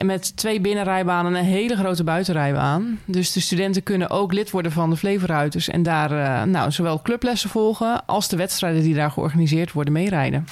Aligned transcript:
En 0.00 0.06
met 0.06 0.36
twee 0.36 0.60
binnenrijbanen 0.60 1.34
en 1.34 1.38
een 1.38 1.44
hele 1.44 1.76
grote 1.76 2.04
buitenrijbaan. 2.04 3.00
Dus 3.04 3.32
de 3.32 3.40
studenten 3.40 3.82
kunnen 3.82 4.10
ook 4.10 4.32
lid 4.32 4.50
worden 4.50 4.72
van 4.72 4.90
de 4.90 4.96
Flevoruiters 4.96 5.68
en 5.68 5.82
daar 5.82 6.12
uh, 6.12 6.42
nou, 6.42 6.70
zowel 6.70 7.02
clublessen 7.02 7.50
volgen 7.50 8.06
als 8.06 8.28
de 8.28 8.36
wedstrijden 8.36 8.82
die 8.82 8.94
daar 8.94 9.10
georganiseerd 9.10 9.72
worden 9.72 9.92
meerijden. 9.92 10.46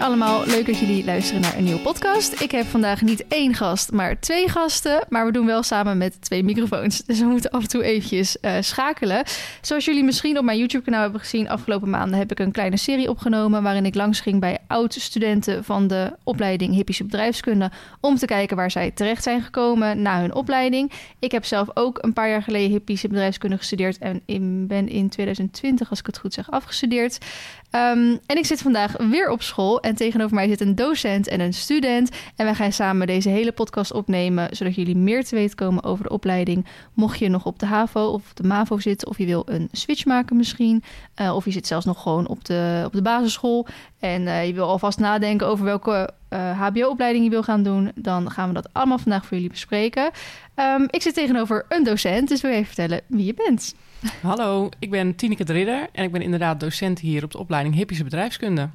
Allemaal, 0.00 0.46
leuk 0.46 0.66
dat 0.66 0.78
jullie 0.78 1.04
luisteren 1.04 1.40
naar 1.40 1.56
een 1.56 1.64
nieuwe 1.64 1.80
podcast. 1.80 2.40
Ik 2.40 2.50
heb 2.50 2.66
vandaag 2.66 3.02
niet 3.02 3.24
één 3.28 3.54
gast, 3.54 3.92
maar 3.92 4.20
twee 4.20 4.48
gasten. 4.48 5.04
Maar 5.08 5.26
we 5.26 5.32
doen 5.32 5.46
wel 5.46 5.62
samen 5.62 5.98
met 5.98 6.22
twee 6.22 6.44
microfoons. 6.44 7.04
Dus 7.04 7.18
we 7.18 7.24
moeten 7.24 7.50
af 7.50 7.62
en 7.62 7.68
toe 7.68 7.82
eventjes 7.82 8.36
uh, 8.42 8.52
schakelen. 8.60 9.24
Zoals 9.60 9.84
jullie 9.84 10.04
misschien 10.04 10.38
op 10.38 10.44
mijn 10.44 10.58
YouTube-kanaal 10.58 11.02
hebben 11.02 11.20
gezien... 11.20 11.48
afgelopen 11.48 11.90
maanden 11.90 12.18
heb 12.18 12.30
ik 12.30 12.38
een 12.38 12.52
kleine 12.52 12.76
serie 12.76 13.08
opgenomen... 13.08 13.62
waarin 13.62 13.86
ik 13.86 13.94
langs 13.94 14.20
ging 14.20 14.40
bij 14.40 14.58
oud-studenten 14.66 15.64
van 15.64 15.86
de 15.86 16.12
opleiding 16.22 16.74
Hippische 16.74 17.04
Bedrijfskunde... 17.04 17.70
om 18.00 18.16
te 18.16 18.26
kijken 18.26 18.56
waar 18.56 18.70
zij 18.70 18.90
terecht 18.90 19.22
zijn 19.22 19.42
gekomen 19.42 20.02
na 20.02 20.20
hun 20.20 20.34
opleiding. 20.34 20.92
Ik 21.18 21.32
heb 21.32 21.44
zelf 21.44 21.68
ook 21.74 21.98
een 22.02 22.12
paar 22.12 22.28
jaar 22.28 22.42
geleden 22.42 22.70
Hippische 22.70 23.08
Bedrijfskunde 23.08 23.56
gestudeerd... 23.56 23.98
en 23.98 24.20
in, 24.24 24.66
ben 24.66 24.88
in 24.88 25.08
2020, 25.08 25.90
als 25.90 25.98
ik 25.98 26.06
het 26.06 26.18
goed 26.18 26.34
zeg, 26.34 26.50
afgestudeerd. 26.50 27.18
Um, 27.72 28.18
en 28.26 28.36
ik 28.36 28.46
zit 28.46 28.62
vandaag 28.62 28.96
weer 28.96 29.30
op 29.30 29.42
school 29.42 29.80
en 29.80 29.94
tegenover 29.94 30.34
mij 30.34 30.48
zit 30.48 30.60
een 30.60 30.74
docent 30.74 31.28
en 31.28 31.40
een 31.40 31.52
student. 31.52 32.10
En 32.36 32.44
wij 32.44 32.54
gaan 32.54 32.72
samen 32.72 33.06
deze 33.06 33.28
hele 33.28 33.52
podcast 33.52 33.92
opnemen, 33.92 34.56
zodat 34.56 34.74
jullie 34.74 34.96
meer 34.96 35.24
te 35.24 35.34
weten 35.34 35.56
komen 35.56 35.84
over 35.84 36.04
de 36.04 36.10
opleiding. 36.10 36.66
Mocht 36.94 37.18
je 37.18 37.28
nog 37.28 37.46
op 37.46 37.58
de 37.58 37.66
HAVO 37.66 38.06
of 38.06 38.32
de 38.34 38.42
MAVO 38.42 38.78
zitten, 38.78 39.08
of 39.08 39.18
je 39.18 39.26
wil 39.26 39.42
een 39.46 39.68
switch 39.72 40.04
maken 40.04 40.36
misschien, 40.36 40.82
uh, 41.20 41.34
of 41.34 41.44
je 41.44 41.50
zit 41.50 41.66
zelfs 41.66 41.86
nog 41.86 42.02
gewoon 42.02 42.28
op 42.28 42.44
de, 42.44 42.82
op 42.86 42.92
de 42.92 43.02
basisschool 43.02 43.66
en 43.98 44.22
uh, 44.22 44.46
je 44.46 44.52
wil 44.52 44.68
alvast 44.68 44.98
nadenken 44.98 45.46
over 45.46 45.64
welke 45.64 46.10
uh, 46.30 46.60
HBO-opleiding 46.60 47.24
je 47.24 47.30
wil 47.30 47.42
gaan 47.42 47.62
doen, 47.62 47.92
dan 47.94 48.30
gaan 48.30 48.48
we 48.48 48.54
dat 48.54 48.68
allemaal 48.72 48.98
vandaag 48.98 49.26
voor 49.26 49.36
jullie 49.36 49.50
bespreken. 49.50 50.10
Um, 50.56 50.86
ik 50.90 51.02
zit 51.02 51.14
tegenover 51.14 51.64
een 51.68 51.84
docent, 51.84 52.28
dus 52.28 52.40
wil 52.40 52.50
je 52.50 52.56
even 52.56 52.74
vertellen 52.74 53.00
wie 53.06 53.24
je 53.24 53.34
bent? 53.34 53.74
Hallo, 54.22 54.68
ik 54.78 54.90
ben 54.90 55.14
Tineke 55.14 55.44
de 55.44 55.52
Ridder 55.52 55.88
en 55.92 56.04
ik 56.04 56.12
ben 56.12 56.22
inderdaad 56.22 56.60
docent 56.60 56.98
hier 56.98 57.24
op 57.24 57.30
de 57.30 57.38
opleiding 57.38 57.74
Hippische 57.74 58.04
Bedrijfskunde. 58.04 58.68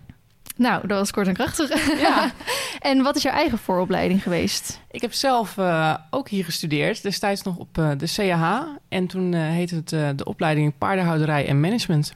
Nou, 0.56 0.88
dat 0.88 0.98
was 0.98 1.12
kort 1.12 1.28
en 1.28 1.34
krachtig. 1.34 2.00
Ja. 2.00 2.32
en 2.92 3.02
wat 3.02 3.16
is 3.16 3.22
jouw 3.22 3.34
eigen 3.34 3.58
vooropleiding 3.58 4.24
geweest? 4.24 4.82
Ik 4.92 5.02
heb 5.02 5.14
zelf 5.14 5.58
uh, 5.58 5.96
ook 6.10 6.30
hier 6.30 6.46
gestudeerd, 6.46 7.04
destijds 7.04 7.42
nog 7.42 7.58
op 7.58 7.78
uh, 7.78 7.92
de 7.98 8.14
CAH. 8.16 8.66
En 8.90 9.08
toen 9.08 9.34
uh, 9.34 9.42
heette 9.42 9.76
het 9.76 10.18
de 10.18 10.26
opleiding 10.26 10.78
paardenhouderij 10.78 11.48
en 11.48 11.60
management. 11.60 12.14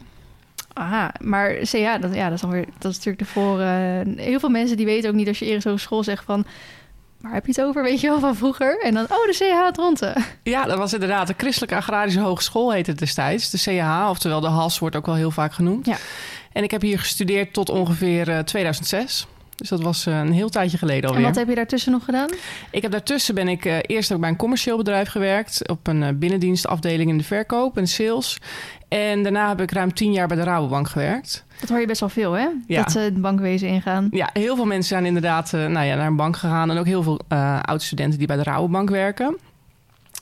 Aha, 0.74 1.14
maar 1.22 1.56
CA, 1.72 1.98
dat, 1.98 2.16
ja, 2.16 2.30
dat, 2.30 2.44
is 2.44 2.66
dat 2.80 2.92
is 2.92 2.98
natuurlijk 2.98 3.20
de 3.20 3.26
voor. 3.26 3.62
heel 4.24 4.40
veel 4.40 4.50
mensen 4.50 4.78
die 4.78 4.86
weten 4.86 5.10
ook 5.10 5.16
niet 5.16 5.28
als 5.28 5.40
je 5.40 5.46
eerder 5.46 5.62
zo'n 5.62 5.80
school 5.80 6.04
zegt 6.04 6.24
van 6.24 6.46
waar 7.22 7.34
heb 7.34 7.46
je 7.46 7.52
het 7.52 7.62
over, 7.62 7.84
weet 7.84 8.02
je 8.02 8.08
wel, 8.08 8.20
van 8.20 8.36
vroeger? 8.36 8.80
En 8.82 8.94
dan, 8.94 9.04
oh, 9.04 9.10
de 9.10 9.34
CH 9.34 9.72
Dronten. 9.72 10.26
Ja, 10.44 10.66
dat 10.66 10.78
was 10.78 10.94
inderdaad 10.94 11.28
de 11.28 11.34
Christelijke 11.38 11.76
Agrarische 11.76 12.20
Hogeschool 12.20 12.72
heette 12.72 12.90
het 12.90 13.00
destijds. 13.00 13.50
De 13.50 13.58
CH, 13.58 14.10
oftewel 14.10 14.40
de 14.40 14.48
HAS 14.48 14.80
wordt 14.80 14.96
ook 14.96 15.06
wel 15.06 15.16
heel 15.16 15.32
vaak 15.32 15.54
genoemd. 15.54 15.86
Ja. 15.86 15.98
En 16.52 16.64
ik 16.64 16.72
heb 16.72 16.82
hier 16.82 17.00
gestudeerd 17.00 17.54
tot 17.54 17.70
ongeveer 17.70 18.30
uh, 18.30 18.40
2006. 18.40 19.28
Dus 19.60 19.70
dat 19.70 19.82
was 19.82 20.08
uh, 20.08 20.18
een 20.18 20.32
heel 20.32 20.50
tijdje 20.50 20.78
geleden 20.78 21.10
alweer. 21.10 21.24
En 21.24 21.30
wat 21.30 21.40
heb 21.40 21.50
je 21.50 21.56
daartussen 21.56 21.92
nog 21.92 22.06
gedaan? 22.06 22.30
Ik 22.72 22.82
heb 22.82 22.92
daartussen 22.92 23.36
ben 23.36 23.48
ik 23.48 23.66
uh, 23.66 23.78
eerst 23.82 24.12
ook 24.12 24.20
bij 24.20 24.30
een 24.30 24.36
commercieel 24.36 24.78
bedrijf 24.78 25.10
gewerkt. 25.10 25.70
Op 25.70 25.88
een 25.88 26.02
uh, 26.02 26.08
binnendienstafdeling 26.16 27.10
in 27.10 27.18
de 27.18 27.24
verkoop 27.24 27.78
en 27.78 27.88
sales. 27.88 28.38
En 28.88 29.24
daarna 29.24 29.48
heb 29.48 29.62
ik 29.62 29.72
ruim 29.72 29.94
tien 29.94 30.12
jaar 30.12 30.28
bij 30.28 30.38
de 30.38 30.44
Rabobank 30.44 30.90
gewerkt. 30.90 31.46
Dat 31.60 31.70
hoor 31.70 31.80
je 31.80 31.88
best 31.88 32.00
wel 32.00 32.10
veel, 32.10 32.32
hè? 32.32 32.48
Ja. 32.68 32.82
Dat 32.82 32.92
ze 32.92 33.00
het 33.00 33.22
bankwezen 33.22 33.68
ingaan. 33.68 34.08
Ja, 34.12 34.30
heel 34.34 34.56
veel 34.56 34.66
mensen 34.66 34.88
zijn 34.88 35.06
inderdaad 35.06 35.52
nou 35.52 35.86
ja, 35.86 35.96
naar 35.96 36.08
een 36.08 36.16
bank 36.16 36.38
gegaan. 36.38 36.72
En 36.72 36.78
ook 36.78 36.86
heel 36.86 37.04
veel 37.04 37.20
oud-studenten 37.62 38.18
die 38.18 38.28
bij 38.28 38.36
de 38.36 38.44
Rabobank 38.44 38.90
werken. 38.90 39.38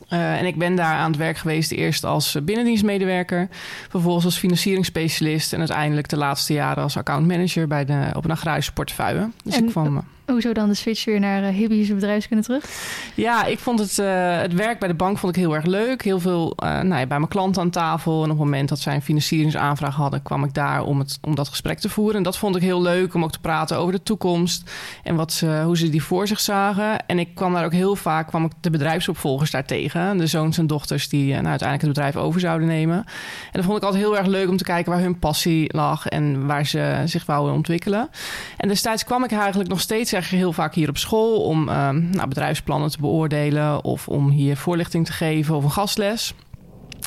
Uh, 0.10 0.40
en 0.40 0.46
ik 0.46 0.58
ben 0.58 0.76
daar 0.76 0.96
aan 0.96 1.10
het 1.10 1.20
werk 1.20 1.38
geweest, 1.38 1.72
eerst 1.72 2.04
als 2.04 2.38
binnendienstmedewerker, 2.44 3.48
vervolgens 3.90 4.26
als 4.26 4.38
financieringsspecialist 4.38 5.54
en 5.54 5.60
uiteindelijk 5.60 6.10
de 6.10 6.18
laatste 6.18 6.54
jaren 6.54 6.84
als 6.84 6.98
accountmanager 6.98 7.68
bij 7.68 7.86
de, 7.86 8.10
op 8.14 8.26
een 8.26 8.32
agrarische 8.32 8.74
portefeuille. 8.74 9.30
Dus 9.44 9.56
en, 9.56 9.64
ik 9.64 9.70
kwam, 9.70 10.04
Hoezo 10.28 10.54
dan 10.54 10.68
de 10.68 10.74
switch 10.74 11.06
weer 11.06 11.20
naar 11.20 11.54
uh, 11.54 11.68
bedrijfskunde 11.94 12.44
terug? 12.44 12.66
Ja, 13.14 13.46
ik 13.46 13.60
vond 13.60 13.80
het, 13.80 13.98
uh, 13.98 14.40
het 14.40 14.54
werk 14.54 14.80
bij 14.80 14.88
de 14.88 14.94
bank 14.94 15.18
vond 15.18 15.36
ik 15.36 15.42
heel 15.42 15.56
erg 15.56 15.66
leuk. 15.66 16.04
Heel 16.04 16.20
veel 16.20 16.54
uh, 16.64 16.70
nou 16.70 17.00
ja, 17.00 17.06
bij 17.06 17.18
mijn 17.18 17.28
klanten 17.28 17.62
aan 17.62 17.70
tafel. 17.70 18.18
En 18.18 18.24
op 18.24 18.38
het 18.38 18.46
moment 18.46 18.70
dat 18.70 18.80
zij 18.80 18.96
een 18.96 19.02
financieringsaanvraag 19.02 19.96
hadden, 19.96 20.22
kwam 20.22 20.44
ik 20.44 20.54
daar 20.54 20.84
om, 20.84 21.00
het, 21.00 21.20
om 21.22 21.36
dat 21.36 21.48
gesprek 21.48 21.80
te 21.80 21.90
voeren. 21.90 22.16
En 22.16 22.24
dat 22.24 22.38
vond 22.38 22.56
ik 22.56 22.62
heel 22.62 22.82
leuk 22.82 23.14
om 23.14 23.24
ook 23.24 23.32
te 23.32 23.40
praten 23.40 23.78
over 23.78 23.94
de 23.94 24.04
toekomst 24.04 24.72
en 25.04 25.16
wat 25.16 25.34
ze, 25.34 25.62
hoe 25.66 25.78
ze 25.78 25.90
die 25.90 26.04
voor 26.04 26.28
zich 26.28 26.40
zagen. 26.40 27.06
En 27.06 27.20
ik 27.20 27.36
kwam 27.36 27.54
daar 27.54 27.66
ook 27.66 27.74
heel 27.74 27.96
vaak 27.96 28.28
kwam 28.28 28.46
ik 28.46 28.52
de 28.62 28.70
bedrijfsopvolgers 28.70 29.52
daar 29.52 29.66
tegen. 29.66 30.18
De 30.18 30.28
zoons 30.28 30.58
en 30.58 30.68
dochters 30.68 31.10
die 31.10 31.34
nou, 31.34 31.46
uiteindelijk 31.46 31.82
het 31.82 31.94
bedrijf 31.94 32.16
over 32.16 32.40
zouden 32.40 32.68
nemen. 32.68 32.98
En 32.98 33.52
dat 33.52 33.64
vond 33.64 33.78
ik 33.78 33.84
altijd 33.84 34.04
heel 34.04 34.18
erg 34.18 34.28
leuk 34.28 34.50
om 34.50 34.58
te 34.58 34.64
kijken 34.64 34.92
waar 34.92 35.02
hun 35.02 35.20
passie 35.20 35.76
lag 35.76 36.08
en 36.08 36.46
waar 36.46 36.66
ze 36.66 37.02
zich 37.06 37.26
wouden 37.26 37.54
ontwikkelen. 37.54 38.10
En 38.58 38.68
destijds 38.68 39.04
kwam 39.04 39.24
ik 39.24 39.32
eigenlijk 39.32 39.70
nog 39.70 39.80
steeds 39.80 40.16
zeg 40.22 40.40
heel 40.40 40.54
vaak 40.54 40.74
hier 40.74 40.90
op 40.90 40.98
school 40.98 41.42
om 41.42 41.70
uh, 41.70 41.90
nou, 41.90 42.28
bedrijfsplannen 42.28 42.90
te 42.90 43.00
beoordelen 43.00 43.84
of 43.84 44.08
om 44.08 44.30
hier 44.30 44.58
voorlichting 44.58 45.06
te 45.06 45.12
geven 45.12 45.56
of 45.56 45.64
een 45.64 45.72
gastles. 45.72 46.34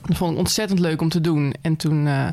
Dat 0.06 0.16
vond 0.16 0.32
ik 0.32 0.38
ontzettend 0.38 0.78
leuk 0.78 1.00
om 1.00 1.08
te 1.08 1.20
doen. 1.20 1.54
En 1.60 1.76
toen 1.76 2.06
uh, 2.06 2.28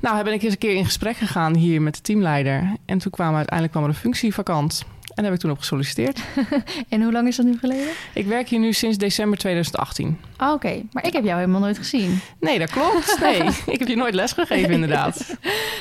nou, 0.00 0.24
ben 0.24 0.32
ik 0.32 0.42
eens 0.42 0.52
een 0.52 0.58
keer 0.58 0.74
in 0.74 0.84
gesprek 0.84 1.16
gegaan 1.16 1.56
hier 1.56 1.82
met 1.82 1.94
de 1.94 2.00
teamleider. 2.00 2.76
En 2.84 2.98
toen 2.98 3.10
kwam 3.10 3.34
uiteindelijk 3.34 3.70
kwam 3.70 3.82
er 3.82 3.88
een 3.88 3.94
functie 3.94 4.34
vakant. 4.34 4.84
En 5.02 5.14
daar 5.14 5.24
heb 5.24 5.34
ik 5.34 5.40
toen 5.40 5.50
op 5.50 5.58
gesolliciteerd. 5.58 6.20
en 6.88 7.02
hoe 7.02 7.12
lang 7.12 7.28
is 7.28 7.36
dat 7.36 7.46
nu 7.46 7.58
geleden? 7.58 7.88
Ik 8.14 8.26
werk 8.26 8.48
hier 8.48 8.60
nu 8.60 8.72
sinds 8.72 8.98
december 8.98 9.38
2018. 9.38 10.18
Ah, 10.42 10.52
oké. 10.52 10.82
Maar 10.92 11.06
ik 11.06 11.12
heb 11.12 11.24
jou 11.24 11.38
helemaal 11.38 11.60
nooit 11.60 11.78
gezien. 11.78 12.20
Nee, 12.40 12.58
dat 12.58 12.70
klopt. 12.70 13.16
Nee, 13.20 13.42
ik 13.74 13.78
heb 13.78 13.88
je 13.88 13.96
nooit 13.96 14.14
lesgegeven 14.14 14.70
inderdaad. 14.70 15.36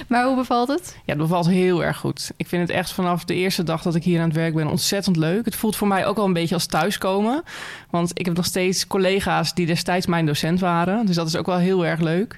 maar 0.08 0.26
hoe 0.26 0.36
bevalt 0.36 0.68
het? 0.68 0.96
Ja, 0.96 1.14
het 1.14 1.18
bevalt 1.18 1.48
heel 1.48 1.84
erg 1.84 1.98
goed. 1.98 2.32
Ik 2.38 2.48
vind 2.48 2.62
het 2.68 2.78
echt 2.78 2.92
vanaf 2.92 3.26
de 3.26 3.36
eerste 3.36 3.64
dag 3.64 3.82
dat 3.82 3.96
ik 3.96 4.04
hier 4.04 4.20
aan 4.20 4.28
het 4.28 4.36
werk 4.36 4.54
ben 4.54 4.68
ontzettend 4.68 5.16
leuk. 5.16 5.46
Het 5.46 5.56
voelt 5.56 5.76
voor 5.76 5.88
mij 5.88 6.06
ook 6.06 6.16
wel 6.16 6.26
een 6.26 6.34
beetje 6.34 6.56
als 6.56 6.66
thuiskomen. 6.66 7.44
Want 7.90 8.12
ik 8.14 8.26
heb 8.26 8.36
nog 8.36 8.46
steeds 8.46 8.88
collega's 8.88 9.54
die 9.54 9.66
destijds 9.66 10.06
mijn 10.06 10.26
docent 10.26 10.60
waren. 10.60 11.06
Dus 11.06 11.16
dat 11.16 11.28
is 11.28 11.36
ook 11.36 11.46
wel 11.46 11.58
heel 11.58 11.86
erg 11.86 12.00
leuk. 12.00 12.38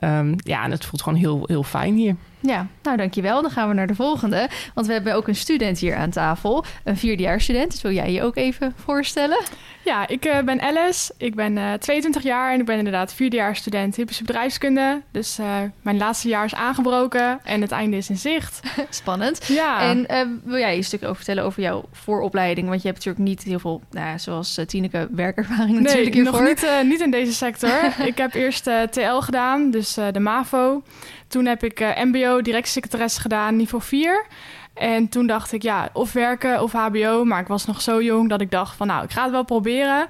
Um, 0.00 0.34
ja, 0.36 0.64
en 0.64 0.70
het 0.70 0.84
voelt 0.84 1.02
gewoon 1.02 1.18
heel, 1.18 1.44
heel 1.46 1.62
fijn 1.62 1.94
hier. 1.94 2.16
Ja, 2.40 2.66
nou 2.82 2.96
dankjewel. 2.96 3.42
Dan 3.42 3.50
gaan 3.50 3.68
we 3.68 3.74
naar 3.74 3.86
de 3.86 3.94
volgende. 3.94 4.48
Want 4.74 4.86
we 4.86 4.92
hebben 4.92 5.14
ook 5.14 5.28
een 5.28 5.36
student 5.36 5.78
hier 5.78 5.96
aan 5.96 6.10
tafel. 6.10 6.64
Een 6.84 6.96
vierdejaarsstudent. 6.96 7.70
Dus 7.70 7.82
wil 7.82 7.92
jij 7.92 8.12
je 8.12 8.22
ook 8.22 8.36
even 8.36 8.74
voorstellen? 8.76 9.38
Ja, 9.84 10.08
ik 10.08 10.26
uh, 10.26 10.38
ben 10.38 10.60
Alice. 10.60 11.12
Ik 11.16 11.34
ben 11.34 11.56
uh, 11.56 11.72
22 11.72 12.22
jaar 12.22 12.52
en 12.52 12.60
ik 12.60 12.66
ben 12.66 12.78
inderdaad 12.78 13.14
vierdejaarsstudent 13.14 13.94
typische 13.94 14.24
bedrijfskunde. 14.24 15.02
Dus 15.10 15.38
uh, 15.38 15.56
mijn 15.82 15.96
laatste 15.96 16.28
jaar 16.28 16.44
is 16.44 16.54
aangebroken 16.54 17.40
en 17.44 17.60
het 17.60 17.70
einde 17.70 17.96
is 17.96 18.10
in 18.10 18.16
zicht. 18.16 18.60
Spannend. 18.90 19.46
Ja. 19.46 19.80
En 19.80 20.06
eh, 20.06 20.26
wil 20.44 20.58
jij 20.58 20.76
een 20.76 20.84
stuk 20.84 21.02
over 21.02 21.16
vertellen 21.16 21.44
over 21.44 21.62
jouw 21.62 21.84
vooropleiding? 21.92 22.68
Want 22.68 22.82
je 22.82 22.88
hebt 22.88 23.04
natuurlijk 23.04 23.28
niet 23.28 23.42
heel 23.42 23.58
veel, 23.58 23.82
nou, 23.90 24.18
zoals 24.18 24.60
Tineke, 24.66 25.08
werkervaring 25.10 25.72
nee, 25.72 25.82
natuurlijk 25.82 26.14
hiervoor. 26.14 26.42
nog 26.42 26.48
niet, 26.48 26.90
niet 26.90 27.00
in 27.00 27.10
deze 27.10 27.32
sector. 27.32 27.94
ik 28.06 28.18
heb 28.18 28.34
eerst 28.34 28.64
TL 28.90 29.18
gedaan, 29.18 29.70
dus 29.70 29.94
de 29.94 30.20
MAVO. 30.20 30.82
Toen 31.28 31.46
heb 31.46 31.64
ik 31.64 31.80
MBO, 32.04 32.42
directiesecretaresse 32.42 33.20
gedaan, 33.20 33.56
niveau 33.56 33.84
4. 33.84 34.26
En 34.74 35.08
toen 35.08 35.26
dacht 35.26 35.52
ik, 35.52 35.62
ja, 35.62 35.88
of 35.92 36.12
werken 36.12 36.62
of 36.62 36.72
HBO. 36.72 37.24
Maar 37.24 37.40
ik 37.40 37.46
was 37.46 37.66
nog 37.66 37.80
zo 37.80 38.02
jong 38.02 38.28
dat 38.28 38.40
ik 38.40 38.50
dacht 38.50 38.76
van, 38.76 38.86
nou, 38.86 39.04
ik 39.04 39.10
ga 39.10 39.22
het 39.22 39.30
wel 39.30 39.44
proberen. 39.44 40.06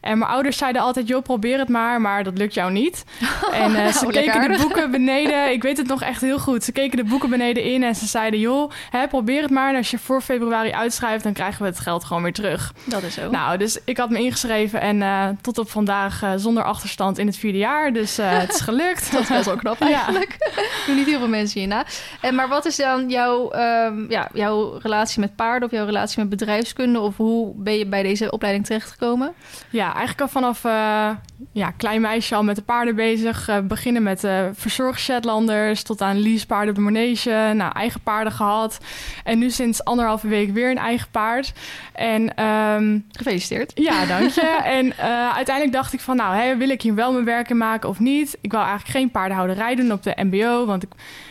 En 0.00 0.18
mijn 0.18 0.30
ouders 0.30 0.56
zeiden 0.56 0.82
altijd, 0.82 1.08
joh, 1.08 1.22
probeer 1.22 1.58
het 1.58 1.68
maar, 1.68 2.00
maar 2.00 2.24
dat 2.24 2.38
lukt 2.38 2.54
jou 2.54 2.72
niet. 2.72 3.04
En 3.52 3.70
uh, 3.70 3.86
ze 3.86 4.06
oh, 4.06 4.12
keken 4.12 4.52
de 4.52 4.58
boeken 4.58 4.90
beneden, 5.00 5.52
ik 5.52 5.62
weet 5.62 5.76
het 5.76 5.86
nog 5.86 6.02
echt 6.02 6.20
heel 6.20 6.38
goed. 6.38 6.64
Ze 6.64 6.72
keken 6.72 6.96
de 6.96 7.04
boeken 7.04 7.30
beneden 7.30 7.62
in 7.62 7.82
en 7.82 7.94
ze 7.94 8.06
zeiden, 8.06 8.40
joh, 8.40 8.70
hè, 8.90 9.08
probeer 9.08 9.42
het 9.42 9.50
maar. 9.50 9.70
En 9.70 9.76
als 9.76 9.90
je 9.90 9.98
voor 9.98 10.20
februari 10.20 10.72
uitschrijft, 10.72 11.24
dan 11.24 11.32
krijgen 11.32 11.62
we 11.62 11.68
het 11.68 11.78
geld 11.78 12.04
gewoon 12.04 12.22
weer 12.22 12.32
terug. 12.32 12.72
Dat 12.84 13.02
is 13.02 13.14
zo. 13.14 13.30
Nou, 13.30 13.58
dus 13.58 13.78
ik 13.84 13.96
had 13.96 14.10
me 14.10 14.18
ingeschreven 14.18 14.80
en 14.80 14.96
uh, 14.96 15.28
tot 15.40 15.58
op 15.58 15.70
vandaag 15.70 16.22
uh, 16.22 16.32
zonder 16.36 16.62
achterstand 16.62 17.18
in 17.18 17.26
het 17.26 17.36
vierde 17.36 17.58
jaar. 17.58 17.92
Dus 17.92 18.16
het 18.16 18.52
is 18.52 18.60
gelukt. 18.70 19.12
dat 19.12 19.28
best 19.28 19.44
wel 19.44 19.56
knap 19.56 19.80
eigenlijk. 19.80 20.36
ja. 20.38 20.62
Doen 20.86 20.96
niet 20.96 21.06
heel 21.06 21.18
veel 21.18 21.28
mensen 21.28 21.60
hierna. 21.60 21.84
En, 22.20 22.34
maar 22.34 22.48
wat 22.48 22.66
is 22.66 22.76
dan 22.76 23.08
jouw, 23.08 23.52
um, 23.54 24.06
ja, 24.10 24.28
jouw 24.32 24.78
relatie 24.82 25.20
met 25.20 25.36
paarden 25.36 25.68
of 25.68 25.74
jouw 25.74 25.86
relatie 25.86 26.18
met 26.18 26.28
bedrijfskunde? 26.28 27.00
Of 27.00 27.16
hoe 27.16 27.52
ben 27.56 27.78
je 27.78 27.86
bij 27.86 28.02
deze 28.02 28.30
opleiding 28.30 28.66
terechtgekomen? 28.66 29.32
Ja, 29.70 29.87
eigenlijk 29.92 30.20
al 30.20 30.28
vanaf 30.28 30.64
uh, 30.64 31.10
ja, 31.52 31.70
klein 31.70 32.00
meisje 32.00 32.34
al 32.34 32.44
met 32.44 32.56
de 32.56 32.62
paarden 32.62 32.94
bezig. 32.94 33.48
Uh, 33.48 33.58
beginnen 33.58 34.02
met 34.02 34.24
uh, 34.24 34.44
verzorgd 34.52 35.00
Shetlanders 35.00 35.82
tot 35.82 36.02
aan 36.02 36.20
leasepaarden 36.20 36.68
op 36.68 36.74
de 36.74 36.80
manege. 36.80 37.52
Nou, 37.54 37.72
eigen 37.72 38.00
paarden 38.00 38.32
gehad. 38.32 38.78
En 39.24 39.38
nu 39.38 39.50
sinds 39.50 39.84
anderhalve 39.84 40.28
week 40.28 40.50
weer 40.50 40.70
een 40.70 40.78
eigen 40.78 41.08
paard. 41.10 41.52
En, 41.92 42.44
um, 42.44 43.06
Gefeliciteerd. 43.12 43.72
Ja, 43.74 44.06
dank 44.06 44.30
je. 44.30 44.60
en 44.78 44.96
uiteindelijk 45.34 45.72
dacht 45.72 45.92
ik 45.92 46.00
van, 46.00 46.16
nou, 46.16 46.56
wil 46.58 46.68
ik 46.68 46.82
hier 46.82 46.94
wel 46.94 47.12
mijn 47.12 47.24
werk 47.24 47.50
in 47.50 47.56
maken 47.56 47.88
of 47.88 47.98
niet? 47.98 48.38
Ik 48.40 48.50
wil 48.50 48.60
eigenlijk 48.60 48.90
geen 48.90 49.10
paardenhouderij 49.10 49.74
doen 49.74 49.92
op 49.92 50.02
de 50.02 50.16
mbo, 50.16 50.66
want 50.66 50.82
ik 50.82 50.88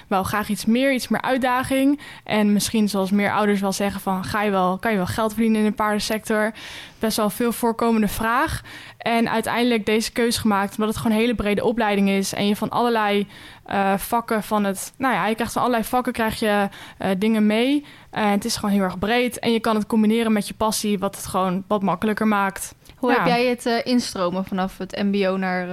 wou 0.07 0.25
graag 0.25 0.50
iets 0.50 0.65
meer, 0.65 0.94
iets 0.94 1.07
meer 1.07 1.21
uitdaging. 1.21 2.00
En 2.24 2.54
misschien 2.54 2.89
zoals 2.89 3.12
meer 3.12 3.31
ouders 3.31 3.62
wel 3.62 3.71
zeggen 3.71 4.01
van... 4.01 4.24
Ga 4.24 4.42
je 4.42 4.51
wel, 4.51 4.77
kan 4.77 4.92
je 4.92 4.98
wel 4.98 5.06
geld 5.06 5.33
verdienen 5.33 5.59
in 5.59 5.68
de 5.68 5.71
paardensector? 5.71 6.51
Best 7.00 7.18
wel 7.18 7.30
veel 7.30 7.51
voorkomende 7.51 8.07
vraag. 8.07 8.62
En 8.98 9.30
uiteindelijk 9.30 9.86
deze 9.86 10.12
keuze 10.12 10.39
gemaakt... 10.39 10.71
omdat 10.71 10.88
het 10.88 10.98
gewoon 10.98 11.12
een 11.12 11.21
hele 11.21 11.36
brede 11.36 11.63
opleiding 11.63 12.09
is... 12.09 12.33
en 12.33 12.48
je 12.48 12.56
van 12.56 12.69
allerlei 12.69 13.27
uh, 13.71 13.98
vakken 13.98 14.44
van 14.44 14.63
het... 14.63 14.94
Nou 14.98 15.13
ja, 15.13 15.27
je 15.27 15.36
krijgt 15.36 15.54
van 15.54 15.62
allerlei 15.62 15.88
vakken 15.88 16.13
krijg 16.13 16.39
je 16.39 16.69
uh, 17.01 17.10
dingen 17.18 17.45
mee. 17.45 17.86
En 18.10 18.30
het 18.30 18.45
is 18.45 18.56
gewoon 18.56 18.75
heel 18.75 18.83
erg 18.83 19.00
breed. 19.00 19.39
En 19.39 19.51
je 19.51 19.60
kan 19.60 19.75
het 19.75 19.88
combineren 19.88 20.31
met 20.31 20.48
je 20.48 20.53
passie... 20.53 21.00
wat 21.00 21.15
het 21.15 21.25
gewoon 21.25 21.63
wat 21.68 21.81
makkelijker 21.81 22.27
maakt. 22.27 22.75
Hoe 22.98 23.12
heb 23.12 23.26
jij 23.26 23.46
het 23.46 23.66
uh, 23.66 23.74
instromen 23.84 24.46
vanaf 24.46 24.78
het 24.78 25.04
MBO 25.04 25.38
naar 25.38 25.68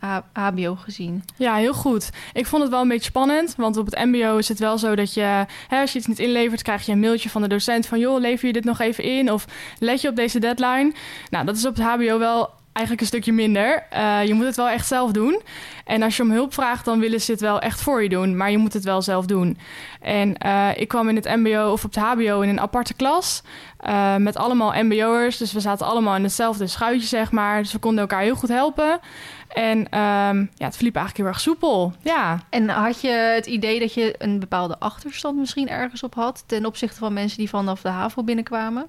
uh, 0.00 0.16
HBO 0.32 0.74
gezien? 0.74 1.24
Ja, 1.36 1.54
heel 1.54 1.74
goed. 1.74 2.10
Ik 2.32 2.46
vond 2.46 2.62
het 2.62 2.70
wel 2.70 2.80
een 2.80 2.88
beetje 2.88 3.04
spannend, 3.04 3.54
want 3.56 3.76
op 3.76 3.86
het 3.86 4.04
MBO 4.04 4.36
is 4.36 4.48
het 4.48 4.58
wel 4.58 4.78
zo 4.78 4.94
dat 4.94 5.14
je, 5.14 5.44
hè, 5.68 5.80
als 5.80 5.92
je 5.92 5.98
iets 5.98 6.06
niet 6.06 6.18
inlevert, 6.18 6.62
krijg 6.62 6.86
je 6.86 6.92
een 6.92 7.00
mailtje 7.00 7.30
van 7.30 7.42
de 7.42 7.48
docent 7.48 7.86
van 7.86 7.98
joh, 7.98 8.20
lever 8.20 8.46
je 8.46 8.52
dit 8.52 8.64
nog 8.64 8.78
even 8.80 9.04
in 9.04 9.32
of 9.32 9.44
let 9.78 10.00
je 10.00 10.08
op 10.08 10.16
deze 10.16 10.38
deadline. 10.38 10.92
Nou, 11.30 11.44
dat 11.44 11.56
is 11.56 11.66
op 11.66 11.74
het 11.76 11.84
HBO 11.84 12.18
wel 12.18 12.50
eigenlijk 12.78 13.00
een 13.00 13.06
stukje 13.06 13.32
minder. 13.32 13.86
Uh, 13.92 14.24
je 14.24 14.34
moet 14.34 14.46
het 14.46 14.56
wel 14.56 14.68
echt 14.68 14.86
zelf 14.86 15.12
doen. 15.12 15.42
En 15.84 16.02
als 16.02 16.16
je 16.16 16.22
om 16.22 16.30
hulp 16.30 16.54
vraagt, 16.54 16.84
dan 16.84 16.98
willen 16.98 17.20
ze 17.20 17.32
het 17.32 17.40
wel 17.40 17.60
echt 17.60 17.80
voor 17.80 18.02
je 18.02 18.08
doen. 18.08 18.36
Maar 18.36 18.50
je 18.50 18.58
moet 18.58 18.72
het 18.72 18.84
wel 18.84 19.02
zelf 19.02 19.26
doen. 19.26 19.58
En 20.00 20.34
uh, 20.46 20.68
ik 20.76 20.88
kwam 20.88 21.08
in 21.08 21.16
het 21.16 21.24
MBO 21.24 21.72
of 21.72 21.84
op 21.84 21.94
het 21.94 22.04
HBO 22.04 22.40
in 22.40 22.48
een 22.48 22.60
aparte 22.60 22.94
klas. 22.94 23.42
Uh, 23.86 24.16
met 24.16 24.36
allemaal 24.36 24.72
MBO'ers. 24.82 25.36
Dus 25.36 25.52
we 25.52 25.60
zaten 25.60 25.86
allemaal 25.86 26.16
in 26.16 26.22
hetzelfde 26.22 26.66
schuitje, 26.66 27.06
zeg 27.06 27.30
maar. 27.30 27.62
Dus 27.62 27.72
we 27.72 27.78
konden 27.78 28.00
elkaar 28.00 28.22
heel 28.22 28.34
goed 28.34 28.48
helpen. 28.48 29.00
En 29.48 29.78
um, 29.78 30.50
ja, 30.54 30.64
het 30.64 30.76
verliep 30.76 30.96
eigenlijk 30.96 31.16
heel 31.16 31.26
erg 31.26 31.40
soepel. 31.40 31.92
Ja. 32.02 32.40
En 32.50 32.68
had 32.68 33.00
je 33.00 33.10
het 33.10 33.46
idee 33.46 33.78
dat 33.78 33.94
je 33.94 34.14
een 34.18 34.38
bepaalde 34.38 34.78
achterstand 34.78 35.38
misschien 35.38 35.68
ergens 35.68 36.02
op 36.02 36.14
had 36.14 36.44
ten 36.46 36.66
opzichte 36.66 36.98
van 36.98 37.12
mensen 37.12 37.38
die 37.38 37.48
vanaf 37.48 37.80
de 37.80 37.88
HAVO 37.88 38.22
binnenkwamen? 38.22 38.86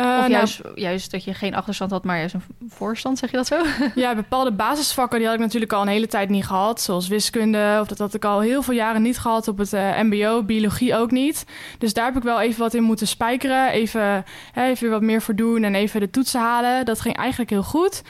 Uh, 0.00 0.04
of 0.04 0.10
nou, 0.10 0.30
juist, 0.30 0.60
juist 0.74 1.10
dat 1.10 1.24
je 1.24 1.34
geen 1.34 1.54
achterstand 1.54 1.90
had, 1.90 2.04
maar 2.04 2.18
juist 2.18 2.34
een 2.34 2.42
voorstand, 2.68 3.18
zeg 3.18 3.30
je 3.30 3.36
dat 3.36 3.46
zo? 3.46 3.62
Ja, 3.94 4.14
bepaalde 4.14 4.50
basisvakken 4.52 5.18
die 5.18 5.26
had 5.26 5.36
ik 5.36 5.42
natuurlijk 5.42 5.72
al 5.72 5.82
een 5.82 5.88
hele 5.88 6.06
tijd 6.06 6.28
niet 6.28 6.46
gehad. 6.46 6.80
Zoals 6.80 7.08
wiskunde, 7.08 7.78
of 7.80 7.86
dat 7.86 7.98
had 7.98 8.14
ik 8.14 8.24
al 8.24 8.40
heel 8.40 8.62
veel 8.62 8.74
jaren 8.74 9.02
niet 9.02 9.18
gehad 9.18 9.48
op 9.48 9.58
het 9.58 9.72
uh, 9.72 10.00
mbo. 10.00 10.42
Biologie 10.42 10.96
ook 10.96 11.10
niet. 11.10 11.44
Dus 11.78 11.92
daar 11.92 12.04
heb 12.04 12.16
ik 12.16 12.22
wel 12.22 12.40
even 12.40 12.60
wat 12.60 12.74
in 12.74 12.82
moeten 12.82 13.06
spijkeren. 13.06 13.70
Even, 13.70 14.24
hè, 14.52 14.64
even 14.64 14.90
wat 14.90 15.02
meer 15.02 15.22
voor 15.22 15.34
doen 15.34 15.62
en 15.62 15.74
even 15.74 16.00
de 16.00 16.10
toetsen 16.10 16.40
halen. 16.40 16.84
Dat 16.84 17.00
ging 17.00 17.16
eigenlijk 17.16 17.50
heel 17.50 17.62
goed. 17.62 18.02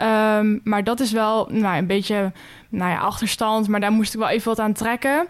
Um, 0.00 0.60
maar 0.64 0.84
dat 0.84 1.00
is 1.00 1.12
wel 1.12 1.48
nou, 1.50 1.76
een 1.76 1.86
beetje 1.86 2.32
nou 2.68 2.90
ja, 2.90 2.98
achterstand. 2.98 3.68
Maar 3.68 3.80
daar 3.80 3.92
moest 3.92 4.14
ik 4.14 4.20
wel 4.20 4.28
even 4.28 4.48
wat 4.48 4.58
aan 4.58 4.72
trekken. 4.72 5.26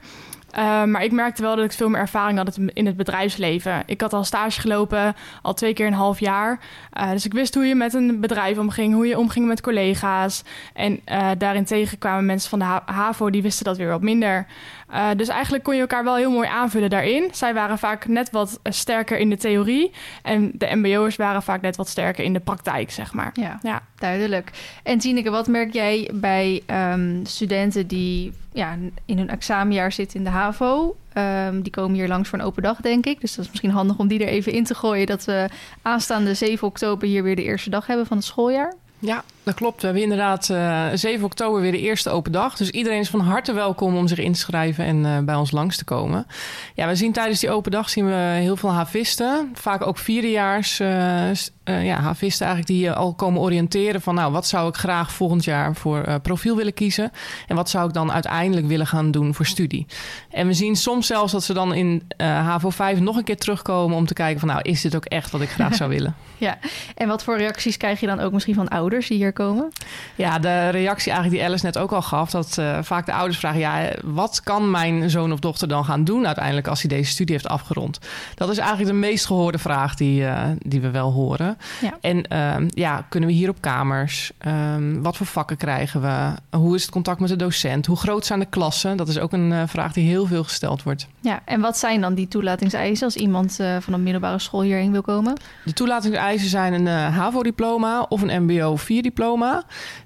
Uh, 0.59 0.85
maar 0.85 1.05
ik 1.05 1.13
merkte 1.13 1.43
wel 1.43 1.57
dat 1.57 1.65
ik 1.65 1.73
veel 1.73 1.89
meer 1.89 2.01
ervaring 2.01 2.39
had 2.39 2.59
in 2.73 2.87
het 2.87 2.97
bedrijfsleven. 2.97 3.83
Ik 3.87 4.01
had 4.01 4.13
al 4.13 4.25
stage 4.25 4.61
gelopen, 4.61 5.15
al 5.43 5.55
twee 5.55 5.75
keer 5.75 5.87
een 5.87 5.93
half 5.93 6.21
jaar. 6.21 6.61
Uh, 7.01 7.11
dus 7.11 7.25
ik 7.25 7.33
wist 7.33 7.55
hoe 7.55 7.67
je 7.67 7.75
met 7.75 7.95
een 7.95 8.21
bedrijf 8.21 8.59
omging, 8.59 8.95
hoe 8.95 9.07
je 9.07 9.19
omging 9.19 9.47
met 9.47 9.61
collega's. 9.61 10.43
En 10.75 11.01
uh, 11.07 11.31
daarentegen 11.39 11.99
kwamen 11.99 12.27
mensen 12.27 12.51
van 12.51 12.59
de 12.59 12.65
HAVO, 12.93 13.31
die 13.31 13.43
wisten 13.43 13.65
dat 13.65 13.77
weer 13.77 13.89
wat 13.89 14.03
minder. 14.03 14.47
Uh, 14.91 15.09
dus 15.17 15.29
eigenlijk 15.29 15.65
kon 15.65 15.75
je 15.75 15.81
elkaar 15.81 16.05
wel 16.05 16.17
heel 16.17 16.31
mooi 16.31 16.49
aanvullen 16.49 16.91
daarin. 16.91 17.29
Zij 17.33 17.55
waren 17.55 17.79
vaak 17.79 18.07
net 18.07 18.31
wat 18.31 18.61
sterker 18.65 19.19
in 19.19 19.31
de 19.31 19.37
theorie. 19.37 19.91
En 20.23 20.51
de 20.55 20.69
MBO'ers 20.75 21.17
waren 21.17 21.43
vaak 21.43 21.61
net 21.61 21.77
wat 21.77 21.89
sterker 21.89 22.25
in 22.25 22.33
de 22.33 22.41
praktijk, 22.41 22.91
zeg 22.91 23.13
maar. 23.13 23.31
Ja, 23.33 23.59
ja. 23.63 23.83
duidelijk. 23.99 24.51
En 24.83 24.99
Tineke, 24.99 25.31
wat 25.31 25.47
merk 25.47 25.73
jij 25.73 26.11
bij 26.15 26.63
um, 26.93 27.27
studenten 27.27 27.87
die 27.87 28.33
ja, 28.53 28.77
in 29.05 29.19
hun 29.19 29.29
examenjaar 29.29 29.93
zitten 29.93 30.19
in 30.19 30.25
de 30.25 30.31
HAVO? 30.31 30.97
Um, 31.19 31.63
die 31.63 31.73
komen 31.73 31.95
hier 31.95 32.09
langs 32.09 32.29
voor 32.29 32.39
een 32.39 32.45
open 32.45 32.63
dag, 32.63 32.81
denk 32.81 33.07
ik. 33.07 33.21
Dus 33.21 33.35
dat 33.35 33.45
is 33.45 33.51
misschien 33.51 33.71
handig 33.71 33.99
om 33.99 34.09
die 34.09 34.21
er 34.21 34.29
even 34.29 34.53
in 34.53 34.65
te 34.65 34.75
gooien. 34.75 35.07
Dat 35.07 35.25
we 35.25 35.49
aanstaande 35.83 36.35
7 36.35 36.67
oktober 36.67 37.09
hier 37.09 37.23
weer 37.23 37.37
de 37.37 37.45
eerste 37.45 37.71
dag 37.71 37.87
hebben 37.87 38.07
van 38.07 38.17
het 38.17 38.27
schooljaar. 38.27 38.75
Ja, 39.07 39.25
dat 39.43 39.55
klopt. 39.55 39.81
We 39.81 39.85
hebben 39.85 40.03
inderdaad 40.03 40.49
uh, 40.49 40.93
eh, 40.93 40.99
7 40.99 41.25
oktober 41.25 41.61
weer 41.61 41.73
de 41.73 41.81
eerste 41.81 42.11
open 42.11 42.33
dag. 42.33 42.57
Dus 42.57 42.71
iedereen 42.71 43.01
is 43.01 43.09
van 43.09 43.21
harte 43.21 43.53
welkom 43.53 43.97
om 43.97 44.09
zich 44.09 44.19
in 44.19 44.33
te 44.33 44.39
schrijven 44.39 44.85
en 44.85 45.05
uh, 45.05 45.19
bij 45.19 45.35
ons 45.35 45.51
langs 45.51 45.77
te 45.77 45.85
komen. 45.85 46.27
Ja, 46.75 46.87
we 46.87 46.95
zien 46.95 47.13
tijdens 47.13 47.41
die 47.41 47.51
open 47.51 47.71
dag 47.71 47.89
zien 47.89 48.07
we 48.07 48.13
heel 48.15 48.57
veel 48.57 48.73
havisten. 48.73 49.51
Vaak 49.55 49.87
ook 49.87 49.99
vierdejaars 49.99 50.81
uh, 50.81 51.31
ja, 51.67 52.01
havisten 52.01 52.47
eigenlijk 52.47 52.79
die 52.79 52.91
al 52.91 53.15
komen 53.15 53.41
oriënteren 53.41 54.01
van... 54.01 54.15
nou, 54.15 54.33
wat 54.33 54.47
zou 54.47 54.69
ik 54.69 54.77
graag 54.77 55.13
volgend 55.13 55.45
jaar 55.45 55.75
voor 55.75 56.21
profiel 56.21 56.57
willen 56.57 56.75
kiezen? 56.75 57.11
En 57.47 57.57
wat 57.57 57.71
zou 57.71 57.89
ik 57.89 57.95
dan 57.95 58.13
uiteindelijk 58.13 58.67
willen 58.67 58.87
gaan 58.87 59.11
doen 59.11 59.35
voor 59.35 59.47
studie? 59.47 59.87
En 60.31 60.47
we 60.47 60.53
zien 60.53 60.77
soms 60.77 61.07
zelfs 61.07 61.33
dat 61.33 61.45
ze 61.45 61.55
dan 61.55 61.75
in 61.75 62.03
HAVO 62.17 62.71
5 62.71 63.01
nog 63.01 63.17
een 63.17 63.25
keer 63.25 63.37
terugkomen... 63.37 63.97
om 63.97 64.07
te 64.07 64.15
kijken 64.15 64.41
van 64.41 64.49
nou, 64.49 64.61
is 64.63 64.81
dit 64.81 64.97
ook 64.97 65.05
echt 65.05 65.31
wat 65.31 65.41
ik 65.41 65.49
graag 65.49 65.75
zou 65.75 65.91
willen? 65.97 66.15
ja, 66.39 66.59
en 66.95 67.09
wat 67.09 67.25
voor 67.25 67.37
reacties 67.37 67.77
krijg 67.77 68.01
je 68.01 68.07
dan 68.07 68.21
ook 68.21 68.33
misschien 68.33 68.55
van 68.55 68.69
ouders 68.69 69.09
die 69.09 69.17
hier 69.17 69.33
komen? 69.33 69.73
Ja, 70.15 70.39
de 70.39 70.69
reactie 70.69 71.13
eigenlijk 71.13 71.41
die 71.41 71.49
Alice 71.49 71.65
net 71.65 71.79
ook 71.79 71.93
al 71.93 72.03
gaf, 72.03 72.31
dat 72.31 72.57
uh, 72.61 72.79
vaak 72.83 73.07
de 73.07 73.13
ouders 73.13 73.39
vragen: 73.39 73.61
ja, 73.61 73.91
wat 74.05 74.41
kan 74.41 74.71
mijn 74.71 75.11
zoon 75.11 75.33
of 75.33 75.39
dochter 75.39 75.69
dan 75.69 75.85
gaan 75.85 76.05
doen 76.05 76.27
uiteindelijk 76.27 76.67
als 76.67 76.81
hij 76.81 76.97
deze 76.97 77.11
studie 77.11 77.35
heeft 77.35 77.49
afgerond? 77.49 77.99
Dat 78.35 78.49
is 78.51 78.59
eigenlijk 78.59 78.89
de 78.89 78.97
meest 78.97 79.27
gehoorde 79.27 79.59
vraag 79.59 79.95
die, 79.95 80.21
uh, 80.21 80.43
die 80.59 80.81
we 80.81 80.91
wel 80.91 81.13
horen. 81.13 81.56
Ja. 81.81 81.99
En 82.01 82.25
uh, 82.33 82.69
ja, 82.69 83.07
kunnen 83.09 83.29
we 83.29 83.35
hier 83.35 83.49
op 83.49 83.61
kamers? 83.61 84.33
Um, 84.47 85.03
wat 85.03 85.17
voor 85.17 85.27
vakken 85.27 85.57
krijgen 85.57 86.03
we? 86.03 86.33
Hoe 86.57 86.75
is 86.75 86.83
het 86.83 86.91
contact 86.91 87.21
met 87.21 87.29
de 87.29 87.37
docent? 87.37 87.87
Hoe 87.87 87.97
groot 87.97 88.27
zijn 88.27 88.39
de 88.39 88.47
klassen? 88.47 88.97
Dat 88.97 89.09
is 89.09 89.19
ook 89.19 89.33
een 89.33 89.51
uh, 89.51 89.63
vraag 89.67 89.93
die 89.93 90.09
heel 90.09 90.27
veel 90.27 90.45
gesteld 90.45 90.83
wordt. 90.83 91.07
Ja, 91.21 91.41
en 91.45 91.61
wat 91.61 91.79
zijn 91.79 92.01
dan 92.01 92.15
die 92.15 92.29
toelatingseisen 92.29 93.05
als 93.05 93.17
iemand 93.17 93.57
van 93.81 93.93
een 93.93 94.03
middelbare 94.03 94.39
school 94.39 94.63
hierheen 94.63 94.93
wil 94.93 95.03
komen? 95.03 95.41
De 95.65 95.73
toelatingseisen 95.73 96.49
zijn 96.49 96.73
een 96.73 97.13
HAVO-diploma 97.13 98.07
of 98.09 98.23
een 98.23 98.43
MBO 98.43 98.77
4-diploma 98.77 99.15
diploma. 99.17 99.65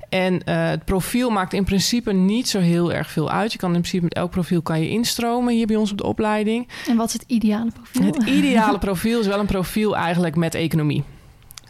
En 0.08 0.34
uh, 0.34 0.68
het 0.68 0.84
profiel 0.84 1.30
maakt 1.30 1.52
in 1.52 1.64
principe 1.64 2.12
niet 2.12 2.48
zo 2.48 2.58
heel 2.58 2.92
erg 2.92 3.10
veel 3.10 3.30
uit. 3.30 3.52
Je 3.52 3.58
kan 3.58 3.74
in 3.74 3.80
principe 3.80 4.02
met 4.02 4.14
elk 4.14 4.30
profiel 4.30 4.62
kan 4.62 4.80
je 4.80 4.88
instromen 4.88 5.54
hier 5.54 5.66
bij 5.66 5.76
ons 5.76 5.90
op 5.90 5.98
de 5.98 6.04
opleiding. 6.04 6.68
En 6.88 6.96
wat 6.96 7.06
is 7.06 7.12
het 7.12 7.24
ideale 7.26 7.70
profiel? 7.70 8.04
Het 8.04 8.22
ideale 8.22 8.78
profiel 8.78 9.20
is 9.20 9.26
wel 9.26 9.38
een 9.38 9.46
profiel 9.46 9.96
eigenlijk 9.96 10.36
met 10.36 10.54
economie. 10.54 11.04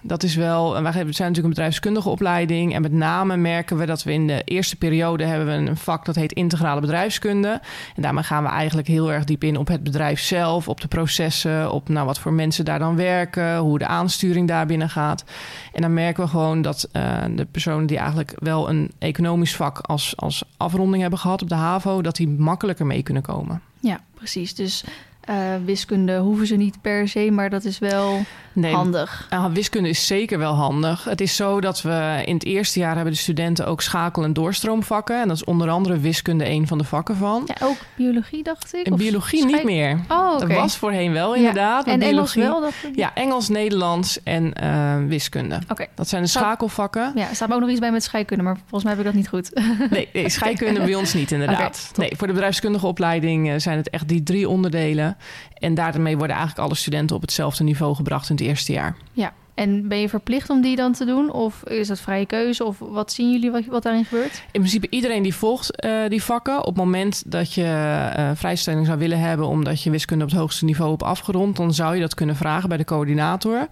Dat 0.03 0.23
is 0.23 0.35
wel, 0.35 0.83
wij 0.83 0.93
zijn 0.93 1.05
natuurlijk 1.05 1.37
een 1.37 1.49
bedrijfskundige 1.49 2.09
opleiding. 2.09 2.75
En 2.75 2.83
met 2.83 2.93
name 2.93 3.37
merken 3.37 3.77
we 3.77 3.87
dat 3.87 4.03
we 4.03 4.13
in 4.13 4.27
de 4.27 4.43
eerste 4.45 4.77
periode 4.77 5.25
hebben 5.25 5.47
we 5.47 5.71
een 5.71 5.77
vak 5.77 6.05
dat 6.05 6.15
heet 6.15 6.33
integrale 6.33 6.81
bedrijfskunde. 6.81 7.61
En 7.97 8.03
daarmee 8.03 8.23
gaan 8.23 8.43
we 8.43 8.49
eigenlijk 8.49 8.89
heel 8.89 9.13
erg 9.13 9.25
diep 9.25 9.45
in 9.45 9.57
op 9.57 9.69
het 9.69 9.83
bedrijf 9.83 10.21
zelf, 10.21 10.69
op 10.69 10.81
de 10.81 10.89
processen, 10.89 11.73
op 11.73 11.89
nou, 11.89 12.07
wat 12.07 12.19
voor 12.19 12.33
mensen 12.33 12.65
daar 12.65 12.79
dan 12.79 12.97
werken, 12.97 13.57
hoe 13.57 13.79
de 13.79 13.87
aansturing 13.87 14.49
daar 14.49 14.67
binnen 14.67 14.91
gaat. 14.91 15.25
En 15.73 15.83
dan 15.83 15.95
merken 15.95 16.23
we 16.23 16.31
gewoon 16.31 16.63
dat 16.63 16.89
uh, 16.93 17.25
de 17.31 17.45
personen 17.45 17.87
die 17.87 17.99
eigenlijk 17.99 18.35
wel 18.39 18.69
een 18.69 18.91
economisch 18.99 19.57
vak 19.57 19.79
als, 19.79 20.13
als 20.17 20.45
afronding 20.57 21.03
hebben 21.03 21.19
gehad 21.19 21.43
op 21.43 21.49
de 21.49 21.55
HAVO, 21.55 22.03
dat 22.03 22.17
die 22.17 22.29
makkelijker 22.29 22.87
mee 22.87 23.03
kunnen 23.03 23.23
komen. 23.23 23.61
Ja, 23.81 24.01
precies. 24.15 24.55
Dus 24.55 24.85
uh, 25.31 25.37
wiskunde 25.65 26.19
hoeven 26.19 26.47
ze 26.47 26.57
niet 26.57 26.81
per 26.81 27.09
se, 27.09 27.31
maar 27.31 27.51
dat 27.51 27.65
is 27.65 27.79
wel 27.79 28.25
nee, 28.53 28.75
handig. 28.75 29.29
Uh, 29.33 29.45
wiskunde 29.53 29.89
is 29.89 30.07
zeker 30.07 30.39
wel 30.39 30.55
handig. 30.55 31.05
Het 31.05 31.21
is 31.21 31.37
zo 31.37 31.61
dat 31.61 31.83
we 31.83 32.23
in 32.25 32.35
het 32.35 32.45
eerste 32.45 32.79
jaar 32.79 32.95
hebben 32.95 33.13
de 33.13 33.19
studenten 33.19 33.67
ook 33.67 33.83
schakel- 33.83 34.25
en 34.25 34.33
doorstroomvakken. 34.33 35.21
En 35.21 35.29
dat 35.29 35.37
is 35.37 35.45
onder 35.45 35.71
andere 35.71 35.99
wiskunde 35.99 36.49
een 36.49 36.67
van 36.67 36.79
de 36.79 36.85
vakken 36.85 37.17
van. 37.17 37.43
Ja, 37.47 37.67
ook 37.67 37.77
biologie 37.97 38.43
dacht 38.43 38.75
ik? 38.75 38.87
En 38.87 38.97
biologie 38.97 39.47
niet 39.47 39.65
meer. 39.65 40.01
Oh, 40.09 40.33
okay. 40.35 40.49
Dat 40.49 40.57
was 40.57 40.77
voorheen 40.77 41.13
wel 41.13 41.35
inderdaad. 41.35 41.87
Ja. 41.87 41.93
En 41.93 42.03
Engels 42.03 42.35
wel? 42.35 42.61
Dat... 42.61 42.73
Ja, 42.95 43.15
Engels, 43.15 43.49
Nederlands 43.49 44.23
en 44.23 44.53
uh, 44.63 44.97
wiskunde. 45.09 45.59
Okay. 45.69 45.89
Dat 45.95 46.09
zijn 46.09 46.23
de 46.23 46.29
schakelvakken. 46.29 47.13
Ja, 47.15 47.29
er 47.29 47.35
staat 47.35 47.53
ook 47.53 47.61
nog 47.61 47.71
iets 47.71 47.81
bij 47.81 47.93
met 47.93 48.03
scheikunde, 48.03 48.43
maar 48.43 48.57
volgens 48.57 48.83
mij 48.83 48.93
heb 48.93 49.01
ik 49.01 49.07
dat 49.07 49.15
niet 49.15 49.29
goed. 49.29 49.51
Nee, 49.91 50.09
nee 50.13 50.29
scheikunde 50.29 50.81
bij 50.81 50.95
ons 50.95 51.15
niet 51.15 51.31
inderdaad. 51.31 51.93
Nee, 51.97 52.13
voor 52.17 52.27
de 52.27 52.33
bedrijfskundige 52.33 52.87
opleiding 52.87 53.51
eh, 53.51 53.55
zijn 53.59 53.77
het 53.77 53.91
echt 53.91 54.09
die 54.09 54.23
drie 54.23 54.49
onderdelen. 54.49 55.17
En 55.55 55.75
daarmee 55.75 56.17
worden 56.17 56.37
eigenlijk 56.37 56.67
alle 56.67 56.77
studenten 56.77 57.17
op 57.17 57.23
hetzelfde 57.23 57.65
niveau 57.65 57.95
gebracht 57.95 58.29
in 58.29 58.37
het 58.37 58.45
eerste 58.45 58.73
jaar. 58.73 58.97
Ja, 59.13 59.33
en 59.61 59.89
ben 59.89 59.99
je 59.99 60.09
verplicht 60.09 60.51
om 60.51 60.61
die 60.61 60.77
dan 60.77 60.93
te 60.93 61.05
doen? 61.05 61.33
Of 61.33 61.65
is 61.65 61.89
dat 61.89 62.01
vrije 62.01 62.27
keuze? 62.27 62.65
Of 62.65 62.79
wat 62.79 63.13
zien 63.13 63.33
jullie 63.33 63.51
wat, 63.51 63.65
wat 63.65 63.83
daarin 63.83 64.05
gebeurt? 64.05 64.43
In 64.51 64.61
principe 64.61 64.87
iedereen 64.91 65.23
die 65.23 65.35
volgt 65.35 65.85
uh, 65.85 66.09
die 66.09 66.23
vakken. 66.23 66.59
Op 66.59 66.67
het 66.67 66.77
moment 66.77 67.23
dat 67.27 67.55
je 67.55 67.63
uh, 67.63 68.31
vrijstelling 68.35 68.87
zou 68.87 68.99
willen 68.99 69.21
hebben... 69.21 69.47
omdat 69.47 69.83
je 69.83 69.91
wiskunde 69.91 70.25
op 70.25 70.31
het 70.31 70.39
hoogste 70.39 70.65
niveau 70.65 70.91
hebt 70.91 71.03
afgerond... 71.03 71.57
dan 71.57 71.75
zou 71.75 71.95
je 71.95 72.01
dat 72.01 72.15
kunnen 72.15 72.37
vragen 72.37 72.69
bij 72.69 72.79
de 72.79 72.85
coördinator. 72.85 73.69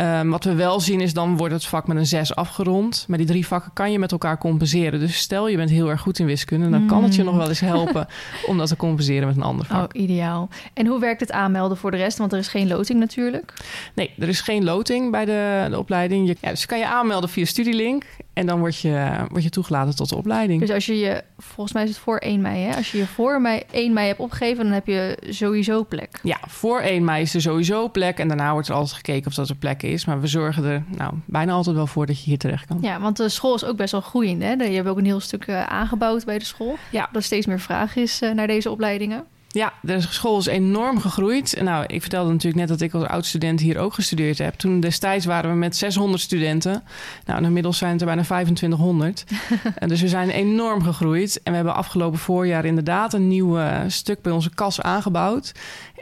Ehm, 0.00 0.28
wat 0.28 0.44
we 0.44 0.54
wel 0.54 0.80
zien 0.80 1.00
is 1.00 1.12
dan 1.12 1.36
wordt 1.36 1.54
het 1.54 1.66
vak 1.66 1.86
met 1.86 1.96
een 1.96 2.06
6 2.06 2.34
afgerond. 2.34 3.04
Maar 3.08 3.18
die 3.18 3.26
drie 3.26 3.46
vakken 3.46 3.70
kan 3.72 3.92
je 3.92 3.98
met 3.98 4.12
elkaar 4.12 4.38
compenseren. 4.38 5.00
Dus 5.00 5.16
stel 5.18 5.48
je 5.48 5.56
bent 5.56 5.70
heel 5.70 5.88
erg 5.90 6.00
goed 6.00 6.18
in 6.18 6.26
wiskunde, 6.26 6.68
dan 6.70 6.86
kan 6.86 7.02
het 7.04 7.14
je 7.14 7.20
Mm. 7.22 7.26
nog 7.28 7.36
wel 7.36 7.48
eens 7.48 7.60
helpen 7.60 8.06
om 8.48 8.58
dat 8.58 8.68
te 8.68 8.76
compenseren 8.76 9.26
met 9.26 9.36
een 9.36 9.42
ander 9.42 9.66
Oh, 9.70 9.78
vak. 9.78 9.92
ideaal. 9.92 10.48
En 10.74 10.86
hoe 10.86 11.00
werkt 11.00 11.20
het 11.20 11.32
aanmelden 11.32 11.76
voor 11.76 11.90
de 11.90 11.96
rest? 11.96 12.18
Want 12.18 12.32
er 12.32 12.38
is 12.38 12.48
geen 12.48 12.68
loting 12.68 12.98
natuurlijk. 12.98 13.52
Nee, 13.94 14.10
er 14.18 14.28
is 14.28 14.40
geen 14.40 14.64
loting 14.64 15.10
bij 15.10 15.24
de, 15.24 15.66
de 15.70 15.78
opleiding. 15.78 16.28
Je, 16.28 16.36
ja, 16.40 16.50
dus 16.50 16.66
kan 16.66 16.78
je 16.78 16.86
aanmelden 16.86 17.28
via 17.30 17.44
Studielink 17.44 18.04
en 18.40 18.46
dan 18.46 18.58
word 18.58 18.76
je, 18.76 19.26
word 19.30 19.42
je 19.42 19.50
toegelaten 19.50 19.96
tot 19.96 20.08
de 20.08 20.16
opleiding. 20.16 20.60
Dus 20.60 20.70
als 20.70 20.86
je 20.86 20.98
je, 20.98 21.22
volgens 21.38 21.72
mij 21.72 21.82
is 21.82 21.88
het 21.88 21.98
voor 21.98 22.18
1 22.18 22.40
mei, 22.40 22.62
hè? 22.62 22.76
Als 22.76 22.92
je 22.92 22.98
je 22.98 23.06
voor 23.06 23.40
mei, 23.40 23.62
1 23.70 23.92
mei 23.92 24.06
hebt 24.06 24.18
opgegeven, 24.18 24.64
dan 24.64 24.72
heb 24.72 24.86
je 24.86 25.18
sowieso 25.28 25.84
plek. 25.84 26.18
Ja, 26.22 26.38
voor 26.48 26.80
1 26.80 27.04
mei 27.04 27.22
is 27.22 27.34
er 27.34 27.40
sowieso 27.40 27.88
plek. 27.88 28.18
En 28.18 28.28
daarna 28.28 28.52
wordt 28.52 28.68
er 28.68 28.74
altijd 28.74 28.96
gekeken 28.96 29.26
of 29.26 29.34
dat 29.34 29.48
er 29.48 29.56
plek 29.56 29.82
is. 29.82 30.04
Maar 30.04 30.20
we 30.20 30.26
zorgen 30.26 30.64
er 30.64 30.82
nou, 30.96 31.12
bijna 31.24 31.52
altijd 31.52 31.76
wel 31.76 31.86
voor 31.86 32.06
dat 32.06 32.18
je 32.18 32.24
hier 32.24 32.38
terecht 32.38 32.66
kan. 32.66 32.78
Ja, 32.80 33.00
want 33.00 33.16
de 33.16 33.28
school 33.28 33.54
is 33.54 33.64
ook 33.64 33.76
best 33.76 33.92
wel 33.92 34.00
groeiend, 34.00 34.42
hè? 34.42 34.52
Je 34.52 34.76
hebt 34.76 34.88
ook 34.88 34.98
een 34.98 35.04
heel 35.04 35.20
stuk 35.20 35.46
eh, 35.46 35.66
aangebouwd 35.66 36.24
bij 36.24 36.38
de 36.38 36.44
school. 36.44 36.76
Ja. 36.90 37.00
Dat 37.00 37.16
er 37.16 37.22
steeds 37.22 37.46
meer 37.46 37.60
vraag 37.60 37.96
is 37.96 38.20
eh, 38.20 38.30
naar 38.30 38.46
deze 38.46 38.70
opleidingen. 38.70 39.24
Ja, 39.52 39.72
de 39.82 40.00
school 40.00 40.38
is 40.38 40.46
enorm 40.46 41.00
gegroeid. 41.00 41.60
Nou, 41.62 41.84
ik 41.86 42.00
vertelde 42.00 42.30
natuurlijk 42.30 42.60
net 42.60 42.68
dat 42.68 42.80
ik 42.80 42.94
als 42.94 43.04
oud-student 43.04 43.60
hier 43.60 43.78
ook 43.78 43.94
gestudeerd 43.94 44.38
heb. 44.38 44.54
Toen 44.54 44.80
destijds 44.80 45.24
waren 45.24 45.50
we 45.50 45.56
met 45.56 45.76
600 45.76 46.22
studenten. 46.22 46.82
Nou, 47.26 47.44
inmiddels 47.44 47.78
zijn 47.78 47.92
het 47.92 48.00
er 48.00 48.06
bijna 48.06 48.22
2500. 48.22 49.24
En 49.74 49.88
dus 49.88 50.00
we 50.00 50.08
zijn 50.08 50.30
enorm 50.30 50.82
gegroeid. 50.82 51.40
En 51.42 51.50
we 51.50 51.56
hebben 51.56 51.74
afgelopen 51.74 52.18
voorjaar 52.18 52.64
inderdaad 52.64 53.12
een 53.12 53.28
nieuw 53.28 53.58
eh, 53.58 53.80
stuk 53.86 54.22
bij 54.22 54.32
onze 54.32 54.50
kas 54.54 54.80
aangebouwd. 54.80 55.52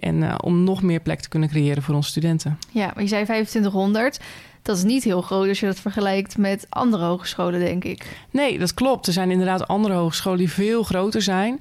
En 0.01 0.23
eh, 0.23 0.35
om 0.41 0.65
nog 0.65 0.83
meer 0.83 1.01
plek 1.01 1.21
te 1.21 1.29
kunnen 1.29 1.49
creëren 1.49 1.83
voor 1.83 1.95
onze 1.95 2.11
studenten. 2.11 2.59
Ja, 2.71 2.91
maar 2.95 3.03
je 3.03 3.09
zei 3.09 3.25
2500. 3.25 4.21
Dat 4.63 4.77
is 4.77 4.83
niet 4.83 5.05
heel 5.05 5.23
groot 5.23 5.49
als 5.49 5.61
je 5.61 5.67
dat 5.67 5.81
vergelijkt 5.81 6.39
met 6.39 6.67
andere 6.69 7.05
hogescholen, 7.05 7.61
denk 7.61 7.85
ik. 7.85 8.07
Nee, 8.31 8.59
dat 8.59 8.75
klopt. 8.75 9.07
Er 9.07 9.13
zijn 9.13 9.31
inderdaad 9.31 9.69
andere 9.69 9.95
hogescholen 9.95 10.39
die 10.39 10.51
veel 10.51 10.83
groter 10.83 11.23
zijn. 11.23 11.61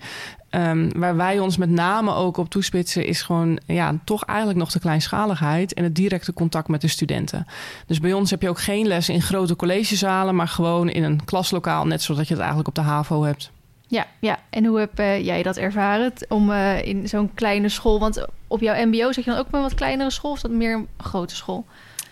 Ehm, 0.58 0.90
waar 0.96 1.16
wij 1.16 1.40
ons 1.40 1.58
met 1.58 1.70
name 1.70 2.14
ook 2.14 2.38
op 2.38 2.50
toespitsen, 2.50 3.06
is 3.06 3.22
gewoon 3.22 3.60
ja, 3.66 3.96
toch 4.04 4.24
eigenlijk 4.26 4.60
nog 4.60 4.72
de 4.72 4.80
kleinschaligheid 4.80 5.74
en 5.74 5.84
het 5.84 5.96
directe 5.96 6.34
contact 6.34 6.68
met 6.68 6.82
de 6.82 6.88
studenten. 6.88 7.48
Dus 7.88 8.00
bij 8.00 8.14
ons 8.14 8.30
heb 8.30 8.42
je 8.42 8.50
ook 8.50 8.60
geen 8.60 8.88
les 8.88 9.10
in 9.10 9.22
grote 9.22 9.56
collegezalen, 9.56 10.36
maar 10.36 10.48
gewoon 10.48 10.90
in 10.90 11.04
een 11.04 11.26
klaslokaal, 11.26 11.86
net 11.86 12.02
zoals 12.02 12.22
je 12.22 12.28
het 12.28 12.38
eigenlijk 12.38 12.68
op 12.68 12.76
de 12.76 12.82
HAVO 12.82 13.24
hebt. 13.24 13.52
Ja, 13.88 14.06
ja. 14.20 14.40
En 14.50 14.66
hoe 14.66 14.80
heb 14.80 15.00
eh, 15.00 15.26
jij 15.26 15.44
dat 15.44 15.58
ervaren 15.58 16.14
om 16.30 16.52
eh, 16.52 16.86
in 16.86 17.08
zo'n 17.08 17.34
kleine 17.34 17.70
school? 17.70 18.00
Want 18.00 18.26
op 18.48 18.62
jouw 18.62 18.86
MBO 18.86 19.12
zit 19.12 19.24
je 19.24 19.30
dan 19.30 19.40
ook 19.40 19.48
op 19.48 19.54
een 19.54 19.62
wat 19.62 19.74
kleinere 19.74 20.12
school, 20.12 20.32
of 20.32 20.38
is 20.38 20.44
dat 20.44 20.52
meer 20.52 20.74
een 20.74 20.88
grote 20.98 21.36
school? 21.36 21.66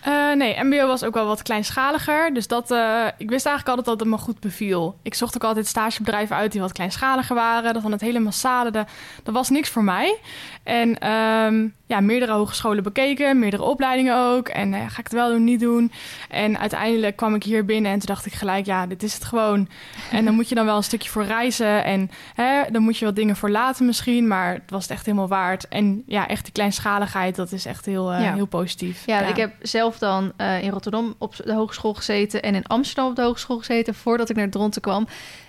Eh, 0.06 0.32
nee, 0.32 0.64
MBO 0.64 0.86
was 0.86 1.04
ook 1.04 1.14
wel 1.14 1.26
wat 1.26 1.42
kleinschaliger. 1.42 2.34
Dus 2.34 2.46
dat, 2.46 2.70
eh, 2.70 3.06
ik 3.16 3.30
wist 3.30 3.46
eigenlijk 3.46 3.68
altijd 3.68 3.86
dat 3.86 4.00
het 4.00 4.08
me 4.08 4.24
goed 4.24 4.40
beviel. 4.40 4.98
Ik 5.02 5.14
zocht 5.14 5.34
ook 5.34 5.44
altijd 5.44 5.66
stagebedrijven 5.66 6.36
uit 6.36 6.52
die 6.52 6.60
wat 6.60 6.72
kleinschaliger 6.72 7.34
waren. 7.34 7.72
Dat 7.72 7.82
van 7.82 7.92
het 7.92 8.00
hele 8.00 8.18
massale, 8.18 8.70
dat, 8.70 8.86
was 9.24 9.50
niks 9.50 9.68
voor 9.68 9.84
mij. 9.84 10.18
En 10.62 10.98
ehm, 10.98 11.68
ja, 11.86 12.00
meerdere 12.00 12.32
hogescholen 12.32 12.82
bekeken, 12.82 13.38
meerdere 13.38 13.62
opleidingen 13.62 14.16
ook. 14.16 14.48
En 14.48 14.74
eh, 14.74 14.80
ga 14.80 14.98
ik 14.98 15.04
het 15.04 15.12
wel 15.12 15.28
doen, 15.28 15.44
niet 15.44 15.60
doen? 15.60 15.92
En 16.28 16.58
uiteindelijk 16.58 17.16
kwam 17.16 17.34
ik 17.34 17.42
hier 17.42 17.64
binnen 17.64 17.92
en 17.92 17.98
toen 17.98 18.06
dacht 18.14 18.26
ik 18.26 18.32
gelijk, 18.32 18.66
ja, 18.66 18.86
dit 18.86 19.02
is 19.02 19.14
het 19.14 19.24
gewoon. 19.24 19.68
En 20.10 20.24
dan 20.24 20.34
moet 20.34 20.48
je 20.48 20.54
dan 20.54 20.64
wel 20.64 20.76
een 20.76 20.82
stukje 20.82 21.10
voor 21.10 21.24
reizen. 21.24 21.84
En 21.84 22.10
hè, 22.34 22.62
dan 22.70 22.82
moet 22.82 22.98
je 22.98 23.04
wat 23.04 23.16
dingen 23.16 23.36
voor 23.36 23.50
laten 23.50 23.86
misschien. 23.86 24.26
Maar 24.26 24.52
het 24.52 24.70
was 24.70 24.82
het 24.82 24.90
echt 24.92 25.06
helemaal 25.06 25.28
waard. 25.28 25.68
En 25.68 26.02
ja, 26.06 26.28
echt 26.28 26.44
die 26.44 26.52
kleinschaligheid, 26.52 27.36
dat 27.36 27.52
is 27.52 27.66
echt 27.66 27.84
heel, 27.86 28.12
eh, 28.12 28.20
Ja. 28.20 28.34
heel 28.34 28.46
positief. 28.46 29.06
Ja, 29.06 29.20
ik 29.20 29.36
heb 29.36 29.52
zelf 29.60 29.98
dan 29.98 30.32
eh, 30.36 30.62
in 30.62 30.70
Rotterdam 30.70 31.14
op 31.18 31.36
de 31.44 31.54
hogeschool 31.54 31.94
gezeten 31.94 32.42
en 32.42 32.54
in 32.54 32.66
Amsterdam 32.66 33.06
op 33.10 33.16
de 33.16 33.22
hogeschool 33.22 33.58
gezeten 33.58 33.94
voordat 33.94 34.30
ik 34.30 34.36
naar 34.36 34.50
Dronten 34.50 34.80
kwam. 34.82 35.06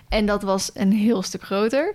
En 0.10 0.26
dat 0.26 0.44
was 0.44 0.72
een 0.74 0.92
heel 0.92 1.22
stuk 1.22 1.44
groter. 1.44 1.94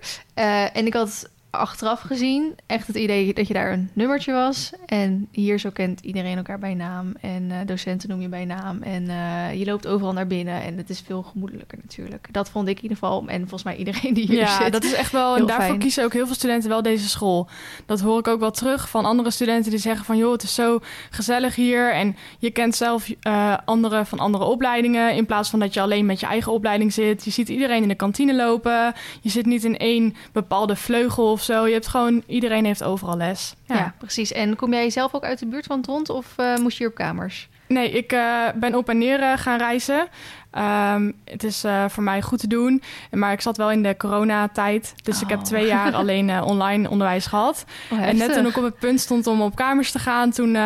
En 0.73 0.85
ik 0.85 0.93
had 0.93 1.29
achteraf 1.59 2.01
gezien 2.01 2.55
echt 2.65 2.87
het 2.87 2.95
idee 2.95 3.33
dat 3.33 3.47
je 3.47 3.53
daar 3.53 3.71
een 3.71 3.89
nummertje 3.93 4.31
was. 4.31 4.71
En 4.85 5.27
hier 5.31 5.59
zo 5.59 5.69
kent 5.69 5.99
iedereen 6.01 6.37
elkaar 6.37 6.59
bij 6.59 6.73
naam. 6.73 7.13
En 7.21 7.51
eh, 7.51 7.57
docenten 7.65 8.09
noem 8.09 8.21
je 8.21 8.27
bij 8.27 8.45
naam. 8.45 8.81
En 8.81 9.09
eh, 9.09 9.59
je 9.59 9.65
loopt 9.65 9.87
overal 9.87 10.13
naar 10.13 10.27
binnen. 10.27 10.61
En 10.61 10.77
het 10.77 10.89
is 10.89 11.03
veel 11.05 11.21
gemoedelijker 11.21 11.77
natuurlijk. 11.81 12.27
Dat 12.31 12.49
vond 12.49 12.67
ik 12.67 12.75
in 12.75 12.81
ieder 12.81 12.97
geval. 12.97 13.23
En 13.27 13.39
volgens 13.39 13.63
mij 13.63 13.75
iedereen 13.75 14.13
die 14.13 14.25
hier 14.25 14.39
ja, 14.39 14.63
zit. 14.63 14.71
dat 14.71 14.83
is 14.83 14.93
echt 14.93 15.11
wel. 15.11 15.35
En 15.35 15.45
daarvoor 15.45 15.65
fijn. 15.65 15.79
kiezen 15.79 16.03
ook 16.03 16.13
heel 16.13 16.25
veel 16.25 16.35
studenten 16.35 16.69
wel 16.69 16.81
deze 16.81 17.09
school. 17.09 17.47
Dat 17.85 17.99
hoor 17.99 18.19
ik 18.19 18.27
ook 18.27 18.39
wel 18.39 18.51
terug 18.51 18.89
van 18.89 19.05
andere 19.05 19.31
studenten 19.31 19.71
die 19.71 19.79
zeggen 19.79 20.05
van 20.05 20.17
joh, 20.17 20.31
het 20.31 20.43
is 20.43 20.53
zo 20.53 20.79
gezellig 21.09 21.55
hier. 21.55 21.93
En 21.93 22.15
je 22.39 22.51
kent 22.51 22.75
zelf 22.75 23.09
eh 23.21 23.57
anderen 23.65 24.05
van 24.05 24.19
andere 24.19 24.43
opleidingen. 24.43 25.15
In 25.15 25.25
plaats 25.25 25.49
van 25.49 25.59
dat 25.59 25.73
je 25.73 25.81
alleen 25.81 26.05
met 26.05 26.19
je 26.19 26.25
eigen 26.25 26.51
opleiding 26.51 26.93
zit. 26.93 27.25
Je 27.25 27.31
ziet 27.31 27.49
iedereen 27.49 27.81
in 27.81 27.87
de 27.87 27.95
kantine 27.95 28.35
lopen. 28.35 28.93
Je 29.21 29.29
zit 29.29 29.45
niet 29.45 29.63
in 29.63 29.77
één 29.77 30.15
bepaalde 30.31 30.75
vleugel 30.75 31.37
of 31.49 31.55
zo. 31.55 31.67
Je 31.67 31.73
hebt 31.73 31.87
gewoon, 31.87 32.23
iedereen 32.27 32.65
heeft 32.65 32.83
overal 32.83 33.17
les. 33.17 33.55
ja. 33.65 33.93
precies. 33.97 34.31
En 34.31 34.55
kom 34.55 34.73
jij 34.73 34.89
zelf 34.89 35.13
ook 35.13 35.23
uit 35.23 35.39
de 35.39 35.45
buurt 35.45 35.65
van 35.65 35.81
Dront 35.81 36.09
of 36.09 36.33
eh, 36.35 36.55
moest 36.57 36.77
je 36.77 36.83
hier 36.83 36.91
op 36.91 36.97
kamers? 36.97 37.49
Nee, 37.67 37.91
ik 37.91 38.11
eh, 38.11 38.47
ben 38.55 38.75
op 38.75 38.89
en 38.89 38.97
neer 38.97 39.19
eh, 39.21 39.37
gaan 39.37 39.57
reizen. 39.57 40.07
Ehm, 40.51 41.11
het 41.25 41.43
is 41.43 41.63
voor 41.87 42.03
mij 42.03 42.21
goed 42.21 42.39
te 42.39 42.47
doen. 42.47 42.81
Maar 43.11 43.31
ik 43.31 43.41
zat 43.41 43.57
wel 43.57 43.71
in 43.71 43.83
de 43.83 43.97
coronatijd. 43.97 44.93
Dus 45.03 45.21
ik 45.21 45.29
heb 45.29 45.37
Oh. 45.39 45.43
twee 45.45 45.67
jaar 45.67 45.93
alleen 46.01 46.41
online 46.43 46.89
onderwijs 46.89 47.25
gehad. 47.25 47.65
Oh, 47.91 48.01
En 48.01 48.17
net 48.17 48.33
toen 48.33 48.45
ik 48.45 48.57
op 48.57 48.63
het 48.63 48.79
punt 48.79 48.99
stond 48.99 49.27
om 49.27 49.41
op 49.41 49.55
kamers 49.55 49.91
te 49.91 49.99
gaan, 49.99 50.31
toen 50.31 50.57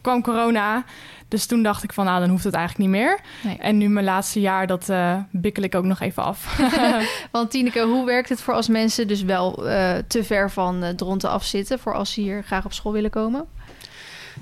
kwam 0.00 0.22
corona. 0.22 0.84
Dus 1.32 1.46
toen 1.46 1.62
dacht 1.62 1.82
ik 1.82 1.92
van, 1.92 2.04
nou, 2.04 2.20
dan 2.20 2.28
hoeft 2.28 2.44
het 2.44 2.54
eigenlijk 2.54 2.90
niet 2.90 3.00
meer. 3.00 3.18
Nee. 3.42 3.56
En 3.58 3.78
nu 3.78 3.88
mijn 3.88 4.04
laatste 4.04 4.40
jaar, 4.40 4.66
dat 4.66 4.88
eh 4.88 5.16
bikkel 5.30 5.62
ik 5.62 5.74
ook 5.74 5.84
nog 5.84 6.00
even 6.00 6.22
af. 6.22 6.60
Want 7.30 7.50
Tineke, 7.50 7.80
hoe 7.80 8.06
werkt 8.06 8.28
het 8.28 8.40
voor 8.40 8.54
als 8.54 8.68
mensen 8.68 9.08
dus 9.08 9.22
wel 9.22 9.68
eh, 9.68 9.94
te 10.06 10.24
ver 10.24 10.50
van 10.50 10.84
uh, 10.84 10.88
Dronten 10.88 11.30
afzitten... 11.30 11.78
voor 11.78 11.94
als 11.94 12.12
ze 12.12 12.20
hier 12.20 12.42
graag 12.42 12.64
op 12.64 12.72
school 12.72 12.92
willen 12.92 13.10
komen? 13.10 13.46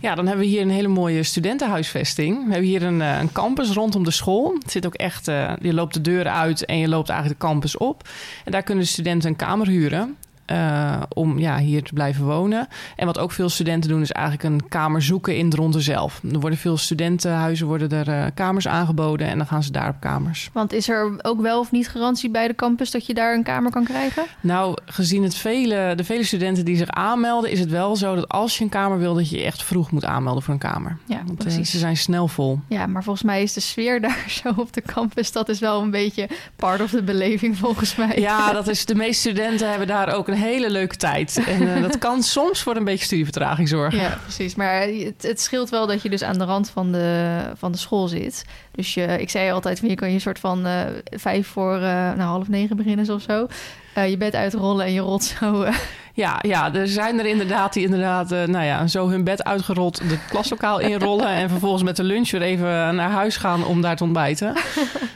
Ja, 0.01 0.15
dan 0.15 0.27
hebben 0.27 0.45
we 0.45 0.51
hier 0.51 0.61
een 0.61 0.71
hele 0.71 0.89
mooie 0.89 1.23
studentenhuisvesting. 1.23 2.37
We 2.47 2.53
hebben 2.53 2.69
hier 2.69 2.83
een, 2.83 3.03
eh, 3.03 3.21
een 3.21 3.33
campus 3.33 3.71
rondom 3.71 4.05
de 4.05 4.11
school. 4.11 4.55
Het 4.59 4.71
zit 4.71 4.87
ook 4.87 4.95
echt, 4.95 5.29
eh, 5.29 5.53
je 5.61 5.75
loopt 5.75 5.95
de 5.95 6.01
deuren 6.01 6.33
uit 6.33 6.65
en 6.65 6.79
je 6.79 6.89
loopt 6.89 7.09
eigenlijk 7.09 7.41
de 7.41 7.47
campus 7.47 7.77
op. 7.77 8.09
En 8.45 8.53
daar 8.53 8.63
kunnen 8.63 8.87
studenten 8.87 9.31
een 9.31 9.37
kamer 9.37 9.67
huren. 9.67 10.17
Eh, 10.51 11.03
om 11.09 11.39
ja, 11.39 11.59
hier 11.59 11.83
te 11.83 11.93
blijven 11.93 12.25
wonen. 12.25 12.69
En 12.97 13.07
wat 13.07 13.19
ook 13.19 13.33
veel 13.33 13.49
studenten 13.49 13.91
doen, 13.91 14.01
is 14.01 14.13
eigenlijk 14.13 14.45
een 14.45 14.69
kamer 14.69 15.03
zoeken 15.03 15.37
in 15.37 15.51
Dronten 15.51 15.83
zelf. 15.83 16.21
Er 16.33 16.41
worden 16.41 16.59
veel 16.59 16.77
studentenhuizen, 16.77 17.67
worden 17.67 17.91
er 17.91 18.09
eh, 18.09 18.27
kamers 18.35 18.69
aangeboden 18.69 19.27
en 19.27 19.39
dan 19.39 19.47
gaan 19.47 19.63
ze 19.63 19.73
daar 19.73 19.89
op 19.89 20.01
kamers. 20.01 20.51
Want 20.53 20.73
is 20.73 20.89
er 20.89 21.19
ook 21.23 21.41
wel 21.41 21.61
of 21.61 21.71
niet 21.71 21.89
garantie 21.89 22.31
bij 22.31 22.47
de 22.47 22.55
campus 22.55 22.91
dat 22.91 23.07
je 23.07 23.15
daar 23.15 23.35
een 23.35 23.43
kamer 23.43 23.71
kan 23.71 23.85
krijgen? 23.85 24.25
Nou, 24.41 24.77
gezien 24.85 25.23
het 25.23 25.35
vele, 25.35 25.93
de 25.97 26.05
vele 26.05 26.25
studenten 26.25 26.65
die 26.65 26.77
zich 26.77 26.91
aanmelden, 26.91 27.51
is 27.51 27.61
het 27.61 27.71
wel 27.71 27.97
zo 27.97 28.15
dat 28.15 28.29
als 28.29 28.59
je 28.59 28.65
een 28.65 28.71
kamer 28.71 28.99
wil, 28.99 29.15
dat 29.15 29.31
je 29.31 29.39
je 29.39 29.45
echt 29.45 29.63
vroeg 29.63 29.91
moet 29.91 30.05
aanmelden 30.05 30.43
voor 30.43 30.55
een 30.55 30.61
kamer. 30.61 30.99
Ja, 31.07 31.17
Want, 31.17 31.31
eh, 31.31 31.37
precies. 31.37 31.71
ze 31.71 31.79
zijn 31.79 31.97
snel 31.97 32.29
vol. 32.29 32.61
Ja, 32.69 32.87
maar 32.87 33.03
volgens 33.03 33.25
mij 33.25 33.43
is 33.43 33.53
de 33.53 33.61
sfeer 33.61 34.01
daar 34.11 34.25
zo 34.29 34.53
op 34.57 34.73
de 34.73 34.83
campus... 34.83 35.33
dat 35.33 35.49
is 35.49 35.59
wel 35.59 35.83
een 35.83 35.91
beetje 35.91 36.29
part 36.57 36.81
of 36.81 36.91
de 36.91 37.03
beleving 37.03 37.59
volgens 37.59 37.97
mij. 37.97 38.21
Ja, 38.21 38.53
dat 38.53 38.69
is, 38.69 38.85
de 38.85 38.95
meeste 38.95 39.19
studenten 39.21 39.69
hebben 39.71 39.87
daar 39.87 40.15
ook 40.15 40.29
een 40.29 40.39
hele 40.41 40.71
leuke 40.71 40.97
tijd. 40.97 41.43
En 41.47 41.75
eh, 41.75 41.83
dat 41.83 41.99
kan 41.99 42.23
soms 42.39 42.63
voor 42.63 42.77
een 42.77 42.85
beetje 42.85 43.05
studievertraging 43.05 43.69
zorgen. 43.69 43.99
Ja, 43.99 44.19
precies. 44.23 44.55
Maar 44.55 44.83
het, 44.83 45.23
het 45.23 45.41
scheelt 45.41 45.71
wel 45.71 45.87
dat 45.87 46.03
je 46.03 46.11
dus 46.11 46.23
aan 46.23 46.39
de 46.39 46.45
rand 46.45 46.71
van 46.71 46.93
de, 46.93 47.41
van 47.55 47.73
de 47.73 47.79
school 47.79 48.09
zit. 48.09 48.45
Dus 48.73 48.95
je, 48.95 49.03
ik 49.03 49.31
zei 49.31 49.51
altijd, 49.51 49.81
je 49.83 49.95
kan 49.95 50.13
je 50.13 50.19
soort 50.19 50.39
van 50.39 50.67
eh, 50.67 50.81
vijf 51.05 51.47
voor 51.47 51.75
eh, 51.75 51.83
nou, 51.83 52.21
half 52.21 52.49
negen 52.49 52.77
beginnen 52.77 53.15
of 53.15 53.23
zo. 53.23 53.47
Je 53.95 54.17
bed 54.17 54.35
uitrollen 54.35 54.87
en 54.87 54.93
je 54.93 55.01
rolt 55.01 55.25
zo. 55.25 55.67
Ja, 56.21 56.39
ja, 56.43 56.75
er 56.75 56.89
zijn 56.89 57.19
er 57.19 57.27
inderdaad 57.27 57.73
die 57.73 57.85
inderdaad, 57.85 58.33
eh, 58.33 58.45
nou 58.45 58.65
ja, 58.65 58.87
zo 58.87 59.09
hun 59.09 59.25
bed 59.25 59.45
uitgerold, 59.45 60.09
de 60.09 60.19
klaslokaal 60.29 60.79
inrollen 60.79 61.29
en 61.29 61.49
vervolgens 61.49 61.83
met 61.83 61.97
de 61.97 62.03
lunch 62.03 62.31
weer 62.31 62.43
even 62.43 62.95
naar 62.95 63.11
huis 63.11 63.37
gaan 63.37 63.65
om 63.65 63.81
daar 63.81 63.97
te 63.97 64.05
ontbijten. 64.05 64.55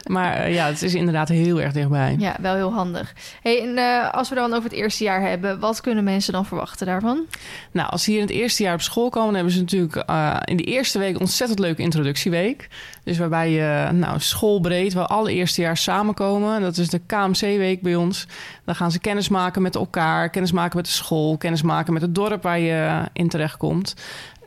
Maar 0.05 0.35
eh, 0.35 0.55
ja, 0.55 0.67
het 0.67 0.83
is 0.83 0.95
inderdaad 0.95 1.29
heel 1.29 1.61
erg 1.61 1.73
dichtbij. 1.73 2.17
ja, 2.19 2.37
wel 2.41 2.55
heel 2.55 2.73
handig. 2.73 3.13
Hey, 3.43 3.63
en 3.63 3.77
eh, 3.77 4.11
als 4.11 4.29
we 4.29 4.35
dan 4.35 4.53
over 4.53 4.71
het 4.71 4.73
eerste 4.73 5.05
jaar 5.05 5.21
hebben, 5.21 5.61
wat 5.61 5.81
kunnen 5.81 6.05
mensen 6.05 6.33
dan 6.33 6.47
verwachten 6.47 6.87
daarvan? 6.87 7.25
Nou, 7.71 7.91
als 7.91 8.03
ze 8.03 8.11
hier 8.11 8.21
in 8.21 8.27
het 8.27 8.35
eerste 8.35 8.63
jaar 8.63 8.75
op 8.75 8.81
school 8.81 9.09
komen, 9.11 9.27
dan 9.27 9.35
hebben 9.35 9.53
ze 9.53 9.61
natuurlijk 9.61 10.05
in 10.45 10.57
die 10.57 10.67
eerste 10.67 10.99
week 10.99 11.15
een 11.15 11.21
ontzettend 11.21 11.59
leuke 11.59 11.83
introductieweek. 11.83 12.69
Dus 13.05 13.19
waarbij 13.19 13.51
je 13.51 13.89
nou, 13.93 14.21
schoolbreed, 14.21 14.93
waar 14.93 15.07
alle 15.07 15.33
eerstejaars 15.33 15.83
samenkomen. 15.83 16.61
Dat 16.61 16.77
is 16.77 16.89
de 16.89 17.01
KMC-week 17.07 17.83
bij 17.83 17.95
ons. 17.95 18.27
Dan 18.65 18.75
gaan 18.75 18.91
ze 18.91 18.99
kennis 18.99 19.29
maken 19.29 19.63
met 19.63 19.75
elkaar, 19.75 20.31
kennis 20.31 20.53
maken 20.53 20.77
met 20.77 20.87
de 20.87 20.93
school, 20.95 21.37
kennis 21.37 21.63
maken 21.63 21.93
met 21.93 22.03
het 22.03 22.15
dorp 22.15 22.43
waar 22.43 22.59
je 22.59 23.03
in 23.13 23.29
terechtkomt. 23.29 23.95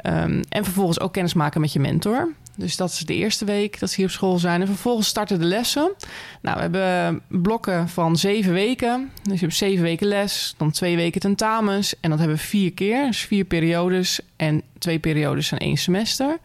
Ehm, 0.02 0.44
en 0.50 0.64
vervolgens 0.64 1.00
ook 1.00 1.14
kennis 1.14 1.34
maken 1.34 1.62
met 1.62 1.74
je 1.74 1.80
mentor. 1.80 2.34
Dus 2.58 2.76
dat 2.76 2.90
is 2.90 3.00
de 3.00 3.14
eerste 3.14 3.46
week 3.46 3.80
dat 3.80 3.90
ze 3.90 3.96
hier 3.96 4.06
op 4.06 4.12
school 4.12 4.38
zijn. 4.38 4.62
En 4.62 4.68
vervolgens 4.68 5.08
starten 5.08 5.40
de 5.40 5.46
lessen. 5.46 5.92
Nou, 6.42 6.56
we 6.56 6.62
hebben 6.62 7.22
blokken 7.28 7.90
van 7.90 8.16
zeven 8.16 8.54
weken. 8.54 9.12
Dus 9.24 9.40
je 9.40 9.46
hebt 9.46 9.58
zeven 9.58 9.84
weken 9.84 10.08
les, 10.08 10.54
dan 10.58 10.72
twee 10.72 10.96
weken 10.96 11.22
tentamens. 11.22 12.00
En 12.00 12.10
dat 12.10 12.20
hebben 12.20 12.38
we 12.38 12.44
vier 12.44 12.74
keer, 12.74 13.06
dus 13.06 13.20
vier 13.20 13.46
periodes. 13.46 14.20
En 14.38 14.62
twee 14.78 15.00
periodes 15.00 15.48
zijn 15.48 15.60
één 15.60 15.78
semester. 15.78 16.38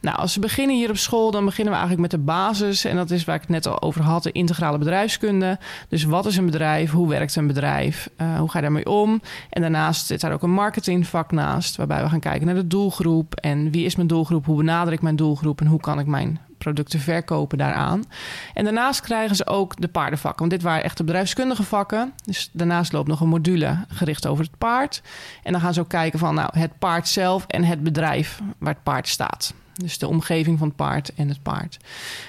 Nou, 0.00 0.16
als 0.16 0.34
we 0.34 0.40
beginnen 0.40 0.76
hier 0.76 0.90
op 0.90 0.96
school, 0.96 1.30
dan 1.30 1.44
beginnen 1.44 1.72
we 1.72 1.78
eigenlijk 1.78 2.10
met 2.10 2.20
de 2.20 2.26
basis. 2.26 2.84
En 2.84 2.96
dat 2.96 3.10
is 3.10 3.24
waar 3.24 3.34
ik 3.34 3.40
het 3.40 3.50
net 3.50 3.66
al 3.66 3.82
over 3.82 4.02
had, 4.02 4.22
de 4.22 4.32
integrale 4.32 4.78
bedrijfskunde. 4.78 5.58
Dus 5.88 6.04
wat 6.04 6.26
is 6.26 6.36
een 6.36 6.46
bedrijf? 6.46 6.90
Hoe 6.90 7.08
werkt 7.08 7.36
een 7.36 7.46
bedrijf? 7.46 8.10
Uh, 8.20 8.38
hoe 8.38 8.50
ga 8.50 8.58
je 8.58 8.64
daarmee 8.64 8.86
om? 8.86 9.22
En 9.50 9.60
daarnaast 9.60 10.06
zit 10.06 10.20
daar 10.20 10.32
ook 10.32 10.42
een 10.42 10.50
marketingvak 10.50 11.32
naast, 11.32 11.76
waarbij 11.76 12.02
we 12.02 12.08
gaan 12.08 12.20
kijken 12.20 12.46
naar 12.46 12.54
de 12.54 12.66
doelgroep. 12.66 13.34
En 13.34 13.70
wie 13.70 13.84
is 13.84 13.96
mijn 13.96 14.08
doelgroep? 14.08 14.46
Hoe 14.46 14.56
benader 14.56 14.92
ik 14.92 15.02
mijn 15.02 15.16
doelgroep? 15.16 15.60
En 15.60 15.66
hoe 15.66 15.80
kan 15.80 15.98
ik 15.98 16.06
mijn 16.06 16.40
producten 16.58 17.00
verkopen 17.00 17.58
daaraan. 17.58 18.04
En 18.54 18.64
daarnaast 18.64 19.00
krijgen 19.00 19.36
ze 19.36 19.46
ook 19.46 19.80
de 19.80 19.88
paardenvakken. 19.88 20.38
Want 20.38 20.50
dit 20.50 20.62
waren 20.62 20.84
echt 20.84 20.96
de 20.96 21.04
bedrijfskundige 21.04 21.62
vakken. 21.62 22.12
Dus 22.24 22.50
daarnaast 22.52 22.92
loopt 22.92 23.08
nog 23.08 23.20
een 23.20 23.28
module 23.28 23.84
gericht 23.88 24.26
over 24.26 24.44
het 24.44 24.58
paard. 24.58 25.02
En 25.42 25.52
dan 25.52 25.60
gaan 25.60 25.74
ze 25.74 25.80
ook 25.80 25.88
kijken 25.88 26.18
van 26.18 26.34
nou, 26.34 26.58
het 26.58 26.78
paard 26.78 27.08
zelf 27.08 27.44
en 27.46 27.64
het 27.64 27.82
bedrijf 27.82 28.40
waar 28.58 28.74
het 28.74 28.82
paard 28.82 29.08
staat. 29.08 29.54
Dus 29.78 29.98
de 29.98 30.08
omgeving 30.08 30.58
van 30.58 30.66
het 30.66 30.76
paard 30.76 31.14
en 31.14 31.28
het 31.28 31.42
paard. 31.42 31.76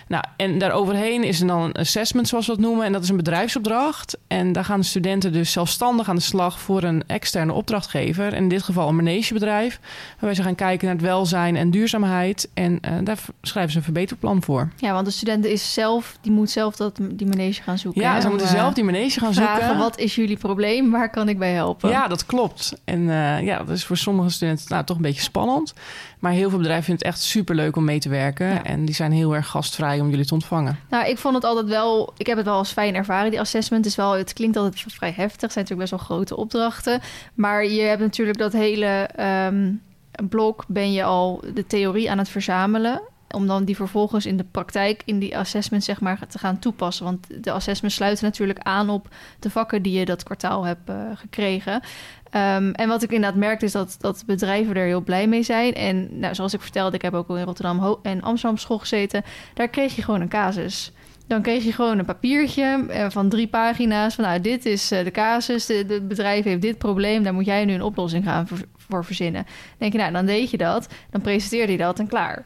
Nou, 0.07 0.23
en 0.37 0.57
daaroverheen 0.57 1.23
is 1.23 1.41
er 1.41 1.47
dan 1.47 1.61
een 1.61 1.73
assessment, 1.73 2.27
zoals 2.27 2.47
we 2.47 2.51
dat 2.51 2.61
noemen. 2.61 2.85
En 2.85 2.91
dat 2.91 3.03
is 3.03 3.09
een 3.09 3.17
bedrijfsopdracht. 3.17 4.17
En 4.27 4.51
daar 4.51 4.65
gaan 4.65 4.79
de 4.79 4.85
studenten 4.85 5.33
dus 5.33 5.51
zelfstandig 5.51 6.09
aan 6.09 6.15
de 6.15 6.21
slag 6.21 6.59
voor 6.59 6.83
een 6.83 7.03
externe 7.07 7.53
opdrachtgever. 7.53 8.33
En 8.33 8.43
in 8.43 8.49
dit 8.49 8.63
geval 8.63 8.87
een 8.87 8.95
manegebedrijf. 8.95 9.79
Waarbij 10.11 10.33
ze 10.33 10.43
gaan 10.43 10.55
kijken 10.55 10.85
naar 10.85 10.95
het 10.95 11.05
welzijn 11.05 11.55
en 11.55 11.71
duurzaamheid. 11.71 12.49
En 12.53 12.71
uh, 12.71 12.91
daar 13.03 13.17
schrijven 13.41 13.71
ze 13.71 13.77
een 13.77 13.83
verbeterplan 13.83 14.43
voor. 14.43 14.69
Ja, 14.75 14.93
want 14.93 15.05
de 15.05 15.11
student 15.11 15.45
is 15.45 15.73
zelf, 15.73 16.17
die 16.21 16.31
moet 16.31 16.49
zelf 16.49 16.75
dat, 16.75 16.99
die 17.11 17.27
manege 17.27 17.61
gaan 17.61 17.77
zoeken. 17.77 18.01
Ja, 18.01 18.21
ze 18.21 18.29
moeten 18.29 18.47
zelf 18.47 18.73
die 18.73 18.83
manege 18.83 19.19
gaan 19.19 19.33
vragen, 19.33 19.59
zoeken. 19.59 19.77
Wat 19.77 19.97
is 19.97 20.15
jullie 20.15 20.37
probleem? 20.37 20.91
Waar 20.91 21.09
kan 21.09 21.29
ik 21.29 21.39
bij 21.39 21.53
helpen? 21.53 21.89
Ja, 21.89 22.07
dat 22.07 22.25
klopt. 22.25 22.73
En 22.83 22.99
uh, 22.99 23.41
ja, 23.41 23.57
dat 23.57 23.69
is 23.69 23.85
voor 23.85 23.97
sommige 23.97 24.29
studenten 24.29 24.65
nou, 24.67 24.83
toch 24.85 24.95
een 24.95 25.01
beetje 25.01 25.21
spannend. 25.21 25.73
Maar 26.19 26.31
heel 26.31 26.49
veel 26.49 26.57
bedrijven 26.57 26.85
vinden 26.85 27.07
het 27.07 27.15
echt 27.15 27.23
super 27.25 27.55
leuk 27.55 27.75
om 27.75 27.83
mee 27.83 27.99
te 27.99 28.09
werken. 28.09 28.65
En 28.65 28.85
die 28.85 28.95
zijn 28.95 29.11
heel 29.11 29.35
erg 29.35 29.47
gastvrij 29.47 29.99
om 29.99 30.09
jullie 30.09 30.25
te 30.25 30.33
ontvangen. 30.33 30.79
Nou, 30.89 31.09
ik 31.09 31.17
vond 31.17 31.35
het 31.35 31.43
altijd 31.43 31.67
wel. 31.67 32.13
Ik 32.17 32.27
heb 32.27 32.38
het 32.38 32.45
wel 32.45 32.57
als 32.57 32.71
fijn 32.71 32.95
ervaren. 32.95 33.31
Die 33.31 33.39
assessment 33.39 33.85
is 33.85 33.95
wel. 33.95 34.11
Het 34.11 34.33
klinkt 34.33 34.57
altijd 34.57 34.83
vrij 34.88 35.13
heftig. 35.15 35.41
Het 35.41 35.51
zijn 35.51 35.65
natuurlijk 35.65 35.89
best 35.89 36.07
wel 36.07 36.17
grote 36.17 36.35
opdrachten. 36.35 37.01
Maar 37.33 37.65
je 37.65 37.81
hebt 37.81 38.01
natuurlijk 38.01 38.38
dat 38.38 38.53
hele 38.53 39.09
um, 39.47 39.81
blok. 40.29 40.63
Ben 40.67 40.91
je 40.91 41.03
al 41.03 41.43
de 41.53 41.67
theorie 41.67 42.11
aan 42.11 42.17
het 42.17 42.29
verzamelen 42.29 43.01
om 43.36 43.48
dan 43.48 43.63
die 43.63 43.75
vervolgens 43.75 44.25
in 44.25 44.38
de 44.38 44.43
praktijk 44.43 45.01
in 45.05 45.19
die 45.19 45.38
assessment 45.38 45.83
zeg 45.83 46.01
maar 46.01 46.27
te 46.27 46.39
gaan 46.39 46.59
toepassen. 46.59 47.05
Want 47.05 47.43
de 47.43 47.51
assessments 47.51 47.95
sluiten 47.95 48.25
natuurlijk 48.25 48.59
aan 48.59 48.89
op 48.89 49.07
de 49.39 49.50
vakken 49.50 49.81
die 49.81 50.00
je 50.00 50.05
dat 50.05 50.24
kwartaal 50.24 50.63
hebt 50.63 50.89
uh, 50.89 50.95
gekregen. 51.13 51.74
Um, 51.74 52.71
en 52.71 52.88
wat 52.88 53.03
ik 53.03 53.12
inderdaad 53.12 53.39
merkte 53.39 53.65
is 53.65 53.71
dat, 53.71 53.95
dat 54.00 54.24
bedrijven 54.25 54.75
er 54.75 54.86
heel 54.86 55.01
blij 55.01 55.27
mee 55.27 55.43
zijn. 55.43 55.74
En 55.74 56.19
nou, 56.19 56.36
zoals 56.36 56.53
ik 56.53 56.62
vertelde, 56.62 56.95
ik 56.95 57.01
heb 57.01 57.13
ook 57.13 57.29
al 57.29 57.38
in 57.38 57.45
Rotterdam 57.45 58.00
en 58.03 58.21
Amsterdam 58.21 58.57
school 58.57 58.79
gezeten. 58.79 59.24
Daar 59.53 59.67
kreeg 59.67 59.95
je 59.95 60.03
gewoon 60.03 60.21
een 60.21 60.29
casus. 60.29 60.91
Dan 61.27 61.41
kreeg 61.41 61.63
je 61.63 61.74
gewoon 61.74 62.00
een 62.00 62.05
papiertje 62.05 62.86
uh, 62.89 63.05
van 63.09 63.29
drie 63.29 63.48
pagina's. 63.48 64.15
Van 64.15 64.24
nou, 64.24 64.41
dit 64.41 64.65
is 64.65 64.91
uh, 64.91 65.03
de 65.03 65.12
casus. 65.12 65.67
Het 65.67 66.07
bedrijf 66.07 66.43
heeft 66.43 66.62
dit 66.62 66.77
probleem. 66.77 67.24
Daar 67.24 67.33
moet 67.33 67.45
jij 67.45 67.65
nu 67.65 67.74
een 67.74 67.81
oplossing 67.81 68.24
gaan 68.24 68.48
voor, 68.48 68.59
voor 68.77 69.05
verzinnen. 69.05 69.43
Dan 69.43 69.75
denk 69.77 69.91
je, 69.91 69.98
nou, 69.98 70.12
dan 70.12 70.25
deed 70.25 70.51
je 70.51 70.57
dat. 70.57 70.88
Dan 71.09 71.21
presenteerde 71.21 71.71
je 71.71 71.77
dat 71.77 72.00
en 72.00 72.07
klaar. 72.07 72.45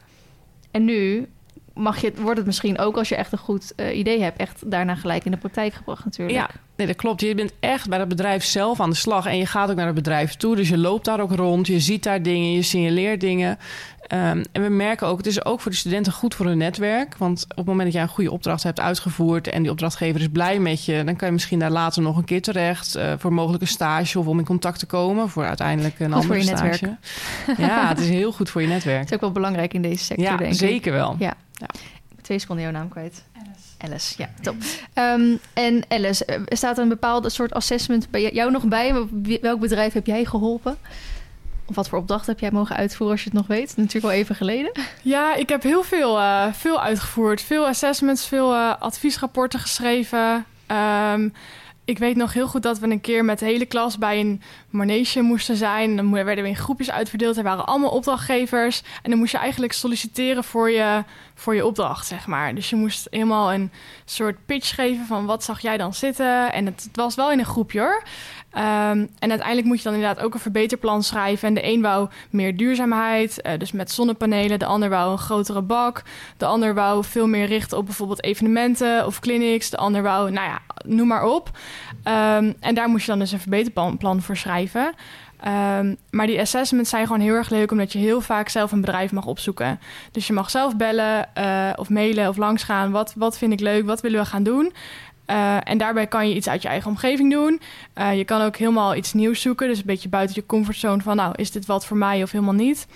En 0.73 0.85
nu 0.85 1.27
mag 1.73 2.01
je, 2.01 2.13
wordt 2.15 2.37
het 2.37 2.45
misschien 2.45 2.79
ook 2.79 2.97
als 2.97 3.09
je 3.09 3.15
echt 3.15 3.31
een 3.31 3.37
goed 3.37 3.73
uh, 3.77 3.97
idee 3.97 4.21
hebt, 4.21 4.37
echt 4.37 4.71
daarna 4.71 4.95
gelijk 4.95 5.25
in 5.25 5.31
de 5.31 5.37
praktijk 5.37 5.73
gebracht 5.73 6.05
natuurlijk. 6.05 6.37
Ja, 6.37 6.49
nee, 6.75 6.87
dat 6.87 6.95
klopt. 6.95 7.21
Je 7.21 7.35
bent 7.35 7.53
echt 7.59 7.89
bij 7.89 7.99
het 7.99 8.07
bedrijf 8.07 8.43
zelf 8.43 8.79
aan 8.79 8.89
de 8.89 8.95
slag 8.95 9.25
en 9.25 9.37
je 9.37 9.45
gaat 9.45 9.69
ook 9.69 9.75
naar 9.75 9.85
het 9.85 9.95
bedrijf 9.95 10.35
toe. 10.35 10.55
Dus 10.55 10.69
je 10.69 10.77
loopt 10.77 11.05
daar 11.05 11.19
ook 11.19 11.35
rond, 11.35 11.67
je 11.67 11.79
ziet 11.79 12.03
daar 12.03 12.21
dingen, 12.21 12.51
je 12.51 12.61
signaleert 12.61 13.19
dingen. 13.19 13.57
Um, 14.13 14.43
en 14.51 14.61
we 14.61 14.69
merken 14.69 15.07
ook, 15.07 15.17
het 15.17 15.27
is 15.27 15.45
ook 15.45 15.61
voor 15.61 15.71
de 15.71 15.77
studenten 15.77 16.13
goed 16.13 16.35
voor 16.35 16.45
hun 16.45 16.57
netwerk. 16.57 17.17
Want 17.17 17.43
op 17.49 17.57
het 17.57 17.65
moment 17.65 17.83
dat 17.83 17.93
jij 17.93 18.01
een 18.01 18.07
goede 18.07 18.31
opdracht 18.31 18.63
hebt 18.63 18.79
uitgevoerd 18.79 19.47
en 19.47 19.61
die 19.61 19.71
opdrachtgever 19.71 20.21
is 20.21 20.27
blij 20.27 20.59
met 20.59 20.85
je, 20.85 21.03
dan 21.03 21.15
kan 21.15 21.27
je 21.27 21.33
misschien 21.33 21.59
daar 21.59 21.71
later 21.71 22.01
nog 22.01 22.17
een 22.17 22.23
keer 22.23 22.41
terecht 22.41 22.97
uh, 22.97 23.13
voor 23.17 23.33
mogelijke 23.33 23.65
stage 23.65 24.19
of 24.19 24.27
om 24.27 24.39
in 24.39 24.45
contact 24.45 24.79
te 24.79 24.85
komen 24.85 25.29
voor 25.29 25.45
uiteindelijk 25.45 25.99
een 25.99 26.05
goed 26.05 26.15
andere 26.15 26.33
voor 26.33 26.37
je 26.37 26.57
stage. 26.57 26.97
Netwerk. 27.47 27.57
Ja, 27.57 27.87
het 27.93 27.99
is 27.99 28.09
heel 28.09 28.31
goed 28.31 28.49
voor 28.49 28.61
je 28.61 28.67
netwerk. 28.67 28.99
Het 28.99 29.09
is 29.09 29.15
ook 29.15 29.21
wel 29.21 29.31
belangrijk 29.31 29.73
in 29.73 29.81
deze 29.81 30.03
sector, 30.03 30.25
ja, 30.25 30.37
denk 30.37 30.51
ik. 30.51 30.57
zeker 30.57 30.91
wel. 30.91 31.15
Ja. 31.19 31.33
ja. 31.53 31.67
Twee 32.21 32.39
seconden 32.39 32.63
jouw 32.63 32.73
naam 32.73 32.89
kwijt. 32.89 33.23
Alice. 33.83 34.13
Ja, 34.17 34.29
top. 34.41 34.55
Um, 34.95 35.39
en 35.53 35.83
Alice, 35.87 36.25
er 36.25 36.57
staat 36.57 36.77
een 36.77 36.89
bepaalde 36.89 37.29
soort 37.29 37.53
assessment 37.53 38.09
bij 38.09 38.31
jou 38.33 38.51
nog 38.51 38.63
bij? 38.63 38.93
Welk 39.41 39.59
bedrijf 39.59 39.93
heb 39.93 40.05
jij 40.05 40.25
geholpen? 40.25 40.77
Of 41.65 41.75
wat 41.75 41.89
voor 41.89 41.99
opdracht 41.99 42.27
heb 42.27 42.39
jij 42.39 42.51
mogen 42.51 42.75
uitvoeren 42.75 43.15
als 43.15 43.23
je 43.23 43.29
het 43.29 43.37
nog 43.39 43.47
weet? 43.47 43.73
Natuurlijk 43.77 44.05
wel 44.05 44.13
even 44.13 44.35
geleden. 44.35 44.71
Ja, 45.01 45.35
ik 45.35 45.49
heb 45.49 45.63
heel 45.63 45.83
veel, 45.83 46.19
uh, 46.19 46.53
veel 46.53 46.81
uitgevoerd. 46.81 47.41
Veel 47.41 47.67
assessments, 47.67 48.27
veel 48.27 48.53
uh, 48.53 48.73
adviesrapporten 48.79 49.59
geschreven. 49.59 50.45
Um, 51.13 51.33
ik 51.85 51.97
weet 51.97 52.15
nog 52.15 52.33
heel 52.33 52.47
goed 52.47 52.63
dat 52.63 52.79
we 52.79 52.87
een 52.89 53.01
keer 53.01 53.25
met 53.25 53.39
de 53.39 53.45
hele 53.45 53.65
klas 53.65 53.97
bij 53.97 54.19
een 54.19 54.41
manege 54.69 55.21
moesten 55.21 55.55
zijn. 55.55 55.95
Dan 55.95 56.11
werden 56.11 56.43
we 56.43 56.49
in 56.49 56.55
groepjes 56.55 56.91
uitverdeeld. 56.91 57.37
Er 57.37 57.43
waren 57.43 57.65
allemaal 57.65 57.89
opdrachtgevers. 57.89 58.83
En 59.01 59.09
dan 59.09 59.19
moest 59.19 59.31
je 59.31 59.37
eigenlijk 59.37 59.73
solliciteren 59.73 60.43
voor 60.43 60.69
je, 60.69 61.03
voor 61.35 61.55
je 61.55 61.65
opdracht, 61.65 62.07
zeg 62.07 62.27
maar. 62.27 62.55
Dus 62.55 62.69
je 62.69 62.75
moest 62.75 63.07
helemaal 63.09 63.53
een 63.53 63.71
soort 64.05 64.45
pitch 64.45 64.75
geven 64.75 65.05
van 65.05 65.25
wat 65.25 65.43
zag 65.43 65.59
jij 65.59 65.77
dan 65.77 65.93
zitten. 65.93 66.53
En 66.53 66.65
het, 66.65 66.83
het 66.83 66.95
was 66.95 67.15
wel 67.15 67.31
in 67.31 67.39
een 67.39 67.45
groepje 67.45 67.79
hoor. 67.79 68.03
Um, 68.55 69.09
en 69.19 69.29
uiteindelijk 69.29 69.67
moet 69.67 69.77
je 69.77 69.83
dan 69.83 69.93
inderdaad 69.93 70.23
ook 70.23 70.33
een 70.33 70.39
verbeterplan 70.39 71.03
schrijven. 71.03 71.47
En 71.47 71.53
de 71.53 71.67
een 71.67 71.81
wou 71.81 72.09
meer 72.29 72.57
duurzaamheid, 72.57 73.39
uh, 73.43 73.51
dus 73.57 73.71
met 73.71 73.91
zonnepanelen. 73.91 74.59
De 74.59 74.65
ander 74.65 74.89
wou 74.89 75.11
een 75.11 75.17
grotere 75.17 75.61
bak. 75.61 76.03
De 76.37 76.45
ander 76.45 76.73
wou 76.73 77.03
veel 77.03 77.27
meer 77.27 77.45
richten 77.45 77.77
op 77.77 77.85
bijvoorbeeld 77.85 78.23
evenementen 78.23 79.05
of 79.05 79.19
clinics. 79.19 79.69
De 79.69 79.77
ander 79.77 80.01
wou, 80.01 80.31
nou 80.31 80.47
ja, 80.47 80.59
noem 80.85 81.07
maar 81.07 81.23
op. 81.23 81.49
Um, 82.03 82.53
en 82.59 82.75
daar 82.75 82.89
moest 82.89 83.05
je 83.05 83.11
dan 83.11 83.19
dus 83.19 83.31
een 83.31 83.39
verbeterplan 83.39 84.21
voor 84.21 84.37
schrijven. 84.37 84.93
Um, 85.77 85.97
maar 86.11 86.27
die 86.27 86.39
assessments 86.39 86.89
zijn 86.89 87.05
gewoon 87.05 87.21
heel 87.21 87.35
erg 87.35 87.49
leuk, 87.49 87.71
omdat 87.71 87.91
je 87.91 87.99
heel 87.99 88.21
vaak 88.21 88.49
zelf 88.49 88.71
een 88.71 88.81
bedrijf 88.81 89.11
mag 89.11 89.25
opzoeken. 89.25 89.79
Dus 90.11 90.27
je 90.27 90.33
mag 90.33 90.49
zelf 90.49 90.75
bellen 90.77 91.29
uh, 91.37 91.69
of 91.75 91.89
mailen 91.89 92.29
of 92.29 92.37
langsgaan. 92.37 92.91
Wat, 92.91 93.13
wat 93.15 93.37
vind 93.37 93.53
ik 93.53 93.59
leuk? 93.59 93.85
Wat 93.85 94.01
willen 94.01 94.19
we 94.19 94.25
gaan 94.25 94.43
doen? 94.43 94.73
Uh, 95.33 95.57
en 95.63 95.77
daarbij 95.77 96.07
kan 96.07 96.29
je 96.29 96.35
iets 96.35 96.49
uit 96.49 96.61
je 96.61 96.67
eigen 96.67 96.89
omgeving 96.89 97.31
doen. 97.31 97.61
Uh, 97.97 98.17
je 98.17 98.25
kan 98.25 98.41
ook 98.41 98.55
helemaal 98.55 98.95
iets 98.95 99.13
nieuws 99.13 99.41
zoeken. 99.41 99.67
Dus 99.67 99.77
een 99.77 99.85
beetje 99.85 100.09
buiten 100.09 100.35
je 100.35 100.45
comfortzone 100.45 101.01
van... 101.01 101.15
nou, 101.15 101.33
is 101.35 101.51
dit 101.51 101.65
wat 101.65 101.85
voor 101.85 101.97
mij 101.97 102.23
of 102.23 102.31
helemaal 102.31 102.53
niet? 102.53 102.87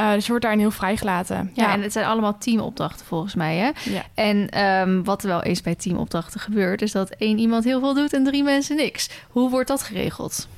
Uh, 0.00 0.12
dus 0.12 0.22
je 0.22 0.28
wordt 0.28 0.42
daarin 0.44 0.60
heel 0.60 0.70
vrijgelaten. 0.70 1.50
Ja, 1.54 1.64
ja, 1.64 1.72
en 1.72 1.82
het 1.82 1.92
zijn 1.92 2.06
allemaal 2.06 2.38
teamopdrachten 2.38 3.06
volgens 3.06 3.34
mij. 3.34 3.56
Hè? 3.56 3.70
Ja. 3.90 4.02
En 4.14 4.64
um, 4.64 5.04
wat 5.04 5.22
er 5.22 5.28
wel 5.28 5.42
eens 5.42 5.62
bij 5.62 5.74
teamopdrachten 5.74 6.40
gebeurt... 6.40 6.82
is 6.82 6.92
dat 6.92 7.10
één 7.10 7.38
iemand 7.38 7.64
heel 7.64 7.80
veel 7.80 7.94
doet 7.94 8.12
en 8.12 8.24
drie 8.24 8.42
mensen 8.42 8.76
niks. 8.76 9.10
Hoe 9.28 9.50
wordt 9.50 9.68
dat 9.68 9.82
geregeld? 9.82 10.48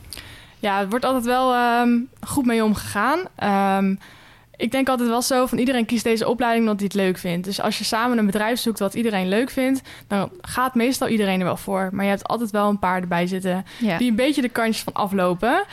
Ja, 0.59 0.79
het 0.79 0.91
wordt 0.91 1.05
altijd 1.05 1.25
wel 1.25 1.81
um, 1.81 2.09
goed 2.21 2.47
mee 2.47 2.65
omgegaan. 2.65 3.19
Um, 3.79 3.99
ik 4.57 4.71
denk 4.71 4.89
altijd 4.89 5.09
wel 5.09 5.23
zo 5.23 5.47
van 5.47 5.59
iedereen 5.59 5.87
kiest 5.87 6.05
deze 6.05 6.29
opleiding 6.29 6.65
omdat 6.65 6.81
hij 6.81 6.89
het 6.93 7.03
leuk 7.07 7.19
vindt. 7.19 7.47
Dus 7.47 7.61
als 7.61 7.79
je 7.79 7.85
samen 7.85 8.19
een 8.19 8.27
bedrijf 8.27 8.59
zoekt 8.59 8.79
wat 8.79 8.95
iedereen 8.95 9.29
leuk 9.29 9.51
vindt, 9.51 9.81
dan 10.07 10.31
gaat 10.41 10.75
meestal 10.75 11.09
iedereen 11.09 11.39
er 11.39 11.47
wel 11.47 11.57
voor. 11.57 11.89
Maar 11.93 12.05
je 12.05 12.11
hebt 12.11 12.29
altijd 12.29 12.51
wel 12.51 12.69
een 12.69 12.79
paar 12.79 13.01
erbij 13.01 13.27
zitten 13.27 13.65
ja. 13.79 13.99
die 13.99 14.11
een 14.11 14.17
beetje 14.17 14.43
de 14.43 14.49
kantjes 14.49 14.83
van 14.83 14.93
aflopen. 14.93 15.65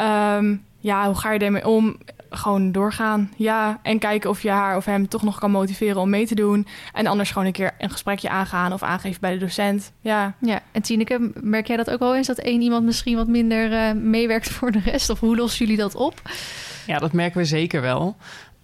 Um, 0.00 0.64
ja, 0.80 1.06
hoe 1.06 1.14
ga 1.14 1.32
je 1.32 1.38
ermee 1.38 1.66
om? 1.66 1.96
Gewoon 2.30 2.72
doorgaan. 2.72 3.32
Ja, 3.36 3.78
en 3.82 3.98
kijken 3.98 4.30
of 4.30 4.42
je 4.42 4.50
haar 4.50 4.76
of 4.76 4.84
hem 4.84 5.08
toch 5.08 5.22
nog 5.22 5.38
kan 5.38 5.50
motiveren 5.50 6.00
om 6.00 6.10
mee 6.10 6.26
te 6.26 6.34
doen. 6.34 6.66
En 6.92 7.06
anders 7.06 7.30
gewoon 7.30 7.46
een 7.46 7.52
keer 7.52 7.74
een 7.78 7.90
gesprekje 7.90 8.28
aangaan 8.28 8.72
of 8.72 8.82
aangeven 8.82 9.20
bij 9.20 9.32
de 9.32 9.38
docent. 9.38 9.92
Ja. 10.00 10.34
Ja, 10.40 10.60
en 10.72 10.82
Tineke, 10.82 11.30
merk 11.40 11.66
jij 11.66 11.76
dat 11.76 11.90
ook 11.90 11.98
wel 11.98 12.16
eens 12.16 12.26
dat 12.26 12.38
één 12.38 12.60
iemand 12.60 12.84
misschien 12.84 13.16
wat 13.16 13.26
minder 13.26 13.72
uh, 13.72 14.02
meewerkt 14.02 14.50
voor 14.50 14.72
de 14.72 14.80
rest? 14.84 15.10
Of 15.10 15.20
hoe 15.20 15.36
lossen 15.36 15.66
jullie 15.66 15.80
dat 15.80 15.94
op? 15.94 16.22
Ja, 16.86 16.98
dat 16.98 17.12
merken 17.12 17.38
we 17.38 17.44
zeker 17.44 17.80
wel. 17.80 18.16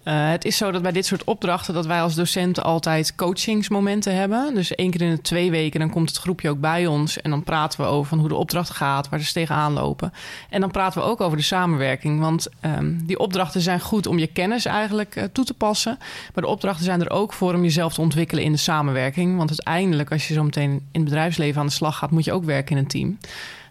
Uh, 0.04 0.30
het 0.30 0.44
is 0.44 0.56
zo 0.56 0.70
dat 0.70 0.82
bij 0.82 0.92
dit 0.92 1.06
soort 1.06 1.24
opdrachten 1.24 1.74
dat 1.74 1.86
wij 1.86 2.02
als 2.02 2.14
docenten 2.14 2.62
altijd 2.62 3.14
coachingsmomenten 3.14 4.14
hebben. 4.14 4.54
Dus 4.54 4.74
één 4.74 4.90
keer 4.90 5.00
in 5.00 5.10
de 5.10 5.20
twee 5.20 5.50
weken 5.50 5.80
dan 5.80 5.90
komt 5.90 6.08
het 6.08 6.18
groepje 6.18 6.50
ook 6.50 6.60
bij 6.60 6.86
ons 6.86 7.20
en 7.20 7.30
dan 7.30 7.42
praten 7.42 7.80
we 7.80 7.86
over 7.86 8.08
van 8.08 8.18
hoe 8.18 8.28
de 8.28 8.34
opdracht 8.34 8.70
gaat, 8.70 9.08
waar 9.08 9.20
ze 9.20 9.32
tegenaan 9.32 9.72
lopen. 9.72 10.12
En 10.50 10.60
dan 10.60 10.70
praten 10.70 11.00
we 11.00 11.08
ook 11.08 11.20
over 11.20 11.36
de 11.36 11.42
samenwerking, 11.42 12.20
want 12.20 12.48
um, 12.60 13.06
die 13.06 13.18
opdrachten 13.18 13.60
zijn 13.60 13.80
goed 13.80 14.06
om 14.06 14.18
je 14.18 14.26
kennis 14.26 14.64
eigenlijk 14.64 15.16
uh, 15.16 15.24
toe 15.32 15.44
te 15.44 15.54
passen, 15.54 15.98
maar 16.34 16.44
de 16.44 16.50
opdrachten 16.50 16.84
zijn 16.84 17.00
er 17.00 17.10
ook 17.10 17.32
voor 17.32 17.54
om 17.54 17.62
jezelf 17.62 17.94
te 17.94 18.00
ontwikkelen 18.00 18.44
in 18.44 18.52
de 18.52 18.58
samenwerking. 18.58 19.36
Want 19.36 19.48
uiteindelijk 19.48 20.12
als 20.12 20.28
je 20.28 20.34
zo 20.34 20.42
meteen 20.42 20.70
in 20.70 21.00
het 21.00 21.04
bedrijfsleven 21.04 21.60
aan 21.60 21.66
de 21.66 21.72
slag 21.72 21.98
gaat, 21.98 22.10
moet 22.10 22.24
je 22.24 22.32
ook 22.32 22.44
werken 22.44 22.76
in 22.76 22.82
een 22.82 22.88
team. 22.88 23.18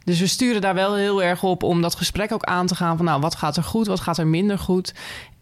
Dus 0.03 0.19
we 0.19 0.27
sturen 0.27 0.61
daar 0.61 0.73
wel 0.73 0.95
heel 0.95 1.23
erg 1.23 1.43
op 1.43 1.63
om 1.63 1.81
dat 1.81 1.95
gesprek 1.95 2.31
ook 2.31 2.43
aan 2.43 2.67
te 2.67 2.75
gaan 2.75 2.97
van 2.97 3.05
nou, 3.05 3.21
wat 3.21 3.35
gaat 3.35 3.57
er 3.57 3.63
goed, 3.63 3.87
wat 3.87 3.99
gaat 3.99 4.17
er 4.17 4.27
minder 4.27 4.59
goed. 4.59 4.93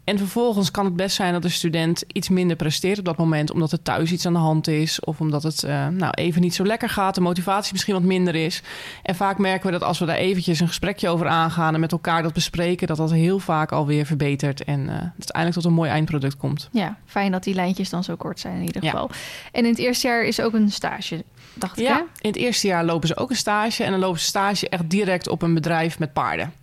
En 0.10 0.18
vervolgens 0.18 0.72
kan 0.72 0.86
het 0.86 0.96
best 0.96 1.16
zijn 1.16 1.34
dat 1.34 1.42
de 1.42 1.50
student 1.50 2.04
iets 2.08 2.30
minder 2.30 2.56
presteert 2.56 3.00
op 3.00 3.06
dat 3.06 3.18
moment, 3.18 3.52
omdat 3.52 3.72
er 3.72 3.82
thuis 3.82 4.12
iets 4.12 4.26
aan 4.26 4.34
de 4.34 4.40
hand 4.40 4.68
is 4.68 5.00
of 5.00 5.20
omdat 5.20 5.44
het 5.44 5.64
uh, 5.64 5.88
nou, 5.88 6.12
even 6.12 6.42
niet 6.42 6.56
zo 6.56 6.66
lekker 6.66 6.90
gaat, 6.90 7.16
de 7.16 7.22
motivatie 7.22 7.72
misschien 7.72 7.94
wat 7.94 8.04
minder 8.04 8.36
is. 8.36 8.62
En 9.04 9.16
vaak 9.16 9.38
merken 9.38 9.66
we 9.66 9.72
dat 9.72 9.84
als 9.84 10.00
we 10.00 10.06
daar 10.06 10.16
eventjes 10.16 10.60
een 10.60 10.68
gesprekje 10.68 11.10
over 11.10 11.28
aangaan 11.28 11.74
en 11.74 11.80
met 11.80 11.92
elkaar 11.92 12.24
dat 12.24 12.34
bespreken, 12.34 12.88
dat 12.88 12.98
dat 12.98 13.12
heel 13.12 13.40
vaak 13.40 13.72
alweer 13.72 14.06
verbetert 14.06 14.64
en 14.64 14.80
uh, 14.80 14.90
uiteindelijk 14.90 15.56
tot 15.56 15.66
een 15.66 15.74
mooi 15.74 15.90
eindproduct 15.90 16.38
komt. 16.38 16.70
Ja, 16.72 16.98
fijn 17.06 17.32
dat 17.32 17.44
die 17.44 17.54
lijntjes 17.54 17.90
dan 17.90 18.04
zo 18.04 18.16
kort 18.16 18.40
zijn 18.40 18.56
in 18.56 18.66
ieder 18.66 18.84
geval. 18.84 19.10
En 19.52 19.64
in 19.64 19.70
het 19.70 19.80
eerste 19.80 20.08
jaar 20.08 20.24
is 20.24 20.42
ook 20.42 20.54
een 20.54 20.72
stage, 20.72 21.24
dacht 21.54 21.80
ik. 21.80 21.86
Ja, 21.86 21.96
hè? 21.96 22.00
in 22.00 22.30
het 22.30 22.36
eerste 22.36 22.68
jaar 22.68 22.86
lopen 22.86 23.08
ze 23.08 23.18
ook 23.18 23.30
een 23.30 23.36
stage 23.36 23.84
en 23.84 23.92
dan 23.92 24.00
lopen 24.00 24.20
ze 24.20 24.26
stage 24.26 24.70
echt 24.70 24.90
direct 24.90 25.28
op 25.28 25.42
een 25.42 25.54
bedrijf 25.54 26.00
met 26.00 26.14
paarden. 26.14 26.54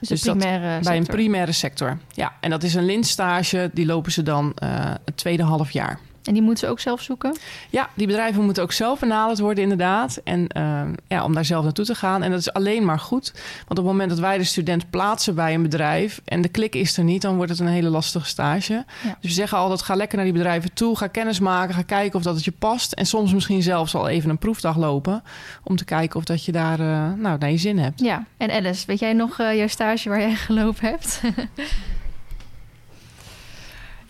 Dus, 0.00 0.08
dus 0.08 0.20
primaire 0.20 0.82
bij 0.82 0.96
een 0.96 1.06
primaire 1.06 1.52
sector. 1.52 1.98
Ja, 2.12 2.32
en 2.40 2.50
dat 2.50 2.62
is 2.62 2.74
een 2.74 2.84
linstage. 2.84 3.70
Die 3.72 3.86
lopen 3.86 4.12
ze 4.12 4.22
dan 4.22 4.52
uh, 4.62 4.68
het 5.04 5.16
tweede 5.16 5.42
half 5.42 5.70
jaar. 5.70 5.98
En 6.24 6.32
die 6.32 6.42
moeten 6.42 6.66
ze 6.66 6.72
ook 6.72 6.80
zelf 6.80 7.00
zoeken? 7.00 7.36
Ja, 7.70 7.88
die 7.94 8.06
bedrijven 8.06 8.44
moeten 8.44 8.62
ook 8.62 8.72
zelf 8.72 9.00
benaderd 9.00 9.38
worden, 9.38 9.62
inderdaad. 9.62 10.20
En 10.24 10.46
uh, 10.56 10.82
ja, 11.08 11.24
om 11.24 11.34
daar 11.34 11.44
zelf 11.44 11.64
naartoe 11.64 11.84
te 11.84 11.94
gaan. 11.94 12.22
En 12.22 12.30
dat 12.30 12.40
is 12.40 12.52
alleen 12.52 12.84
maar 12.84 12.98
goed. 12.98 13.32
Want 13.56 13.68
op 13.68 13.76
het 13.76 13.84
moment 13.84 14.10
dat 14.10 14.18
wij 14.18 14.38
de 14.38 14.44
student 14.44 14.90
plaatsen 14.90 15.34
bij 15.34 15.54
een 15.54 15.62
bedrijf 15.62 16.20
en 16.24 16.42
de 16.42 16.48
klik 16.48 16.74
is 16.74 16.96
er 16.96 17.04
niet, 17.04 17.22
dan 17.22 17.36
wordt 17.36 17.50
het 17.50 17.60
een 17.60 17.66
hele 17.66 17.88
lastige 17.88 18.26
stage. 18.26 18.72
Ja. 18.72 18.84
Dus 19.02 19.16
we 19.20 19.28
zeggen 19.30 19.58
altijd: 19.58 19.82
ga 19.82 19.94
lekker 19.94 20.16
naar 20.16 20.26
die 20.26 20.34
bedrijven 20.34 20.72
toe, 20.72 20.96
ga 20.96 21.06
kennis 21.06 21.40
maken, 21.40 21.74
ga 21.74 21.82
kijken 21.82 22.18
of 22.18 22.24
dat 22.24 22.34
het 22.34 22.44
je 22.44 22.52
past. 22.58 22.92
En 22.92 23.06
soms 23.06 23.32
misschien 23.32 23.62
zelfs 23.62 23.94
al 23.94 24.08
even 24.08 24.30
een 24.30 24.38
proefdag 24.38 24.76
lopen 24.76 25.22
om 25.62 25.76
te 25.76 25.84
kijken 25.84 26.18
of 26.18 26.24
dat 26.24 26.44
je 26.44 26.52
daar 26.52 26.80
uh, 26.80 27.12
nou, 27.12 27.38
naar 27.38 27.50
je 27.50 27.56
zin 27.56 27.78
hebt. 27.78 28.00
Ja, 28.00 28.24
en 28.36 28.50
Alice, 28.50 28.86
weet 28.86 28.98
jij 28.98 29.12
nog 29.12 29.38
uh, 29.38 29.56
jouw 29.56 29.66
stage 29.66 30.08
waar 30.08 30.20
jij 30.20 30.34
gelopen 30.46 30.88
hebt? 30.88 31.20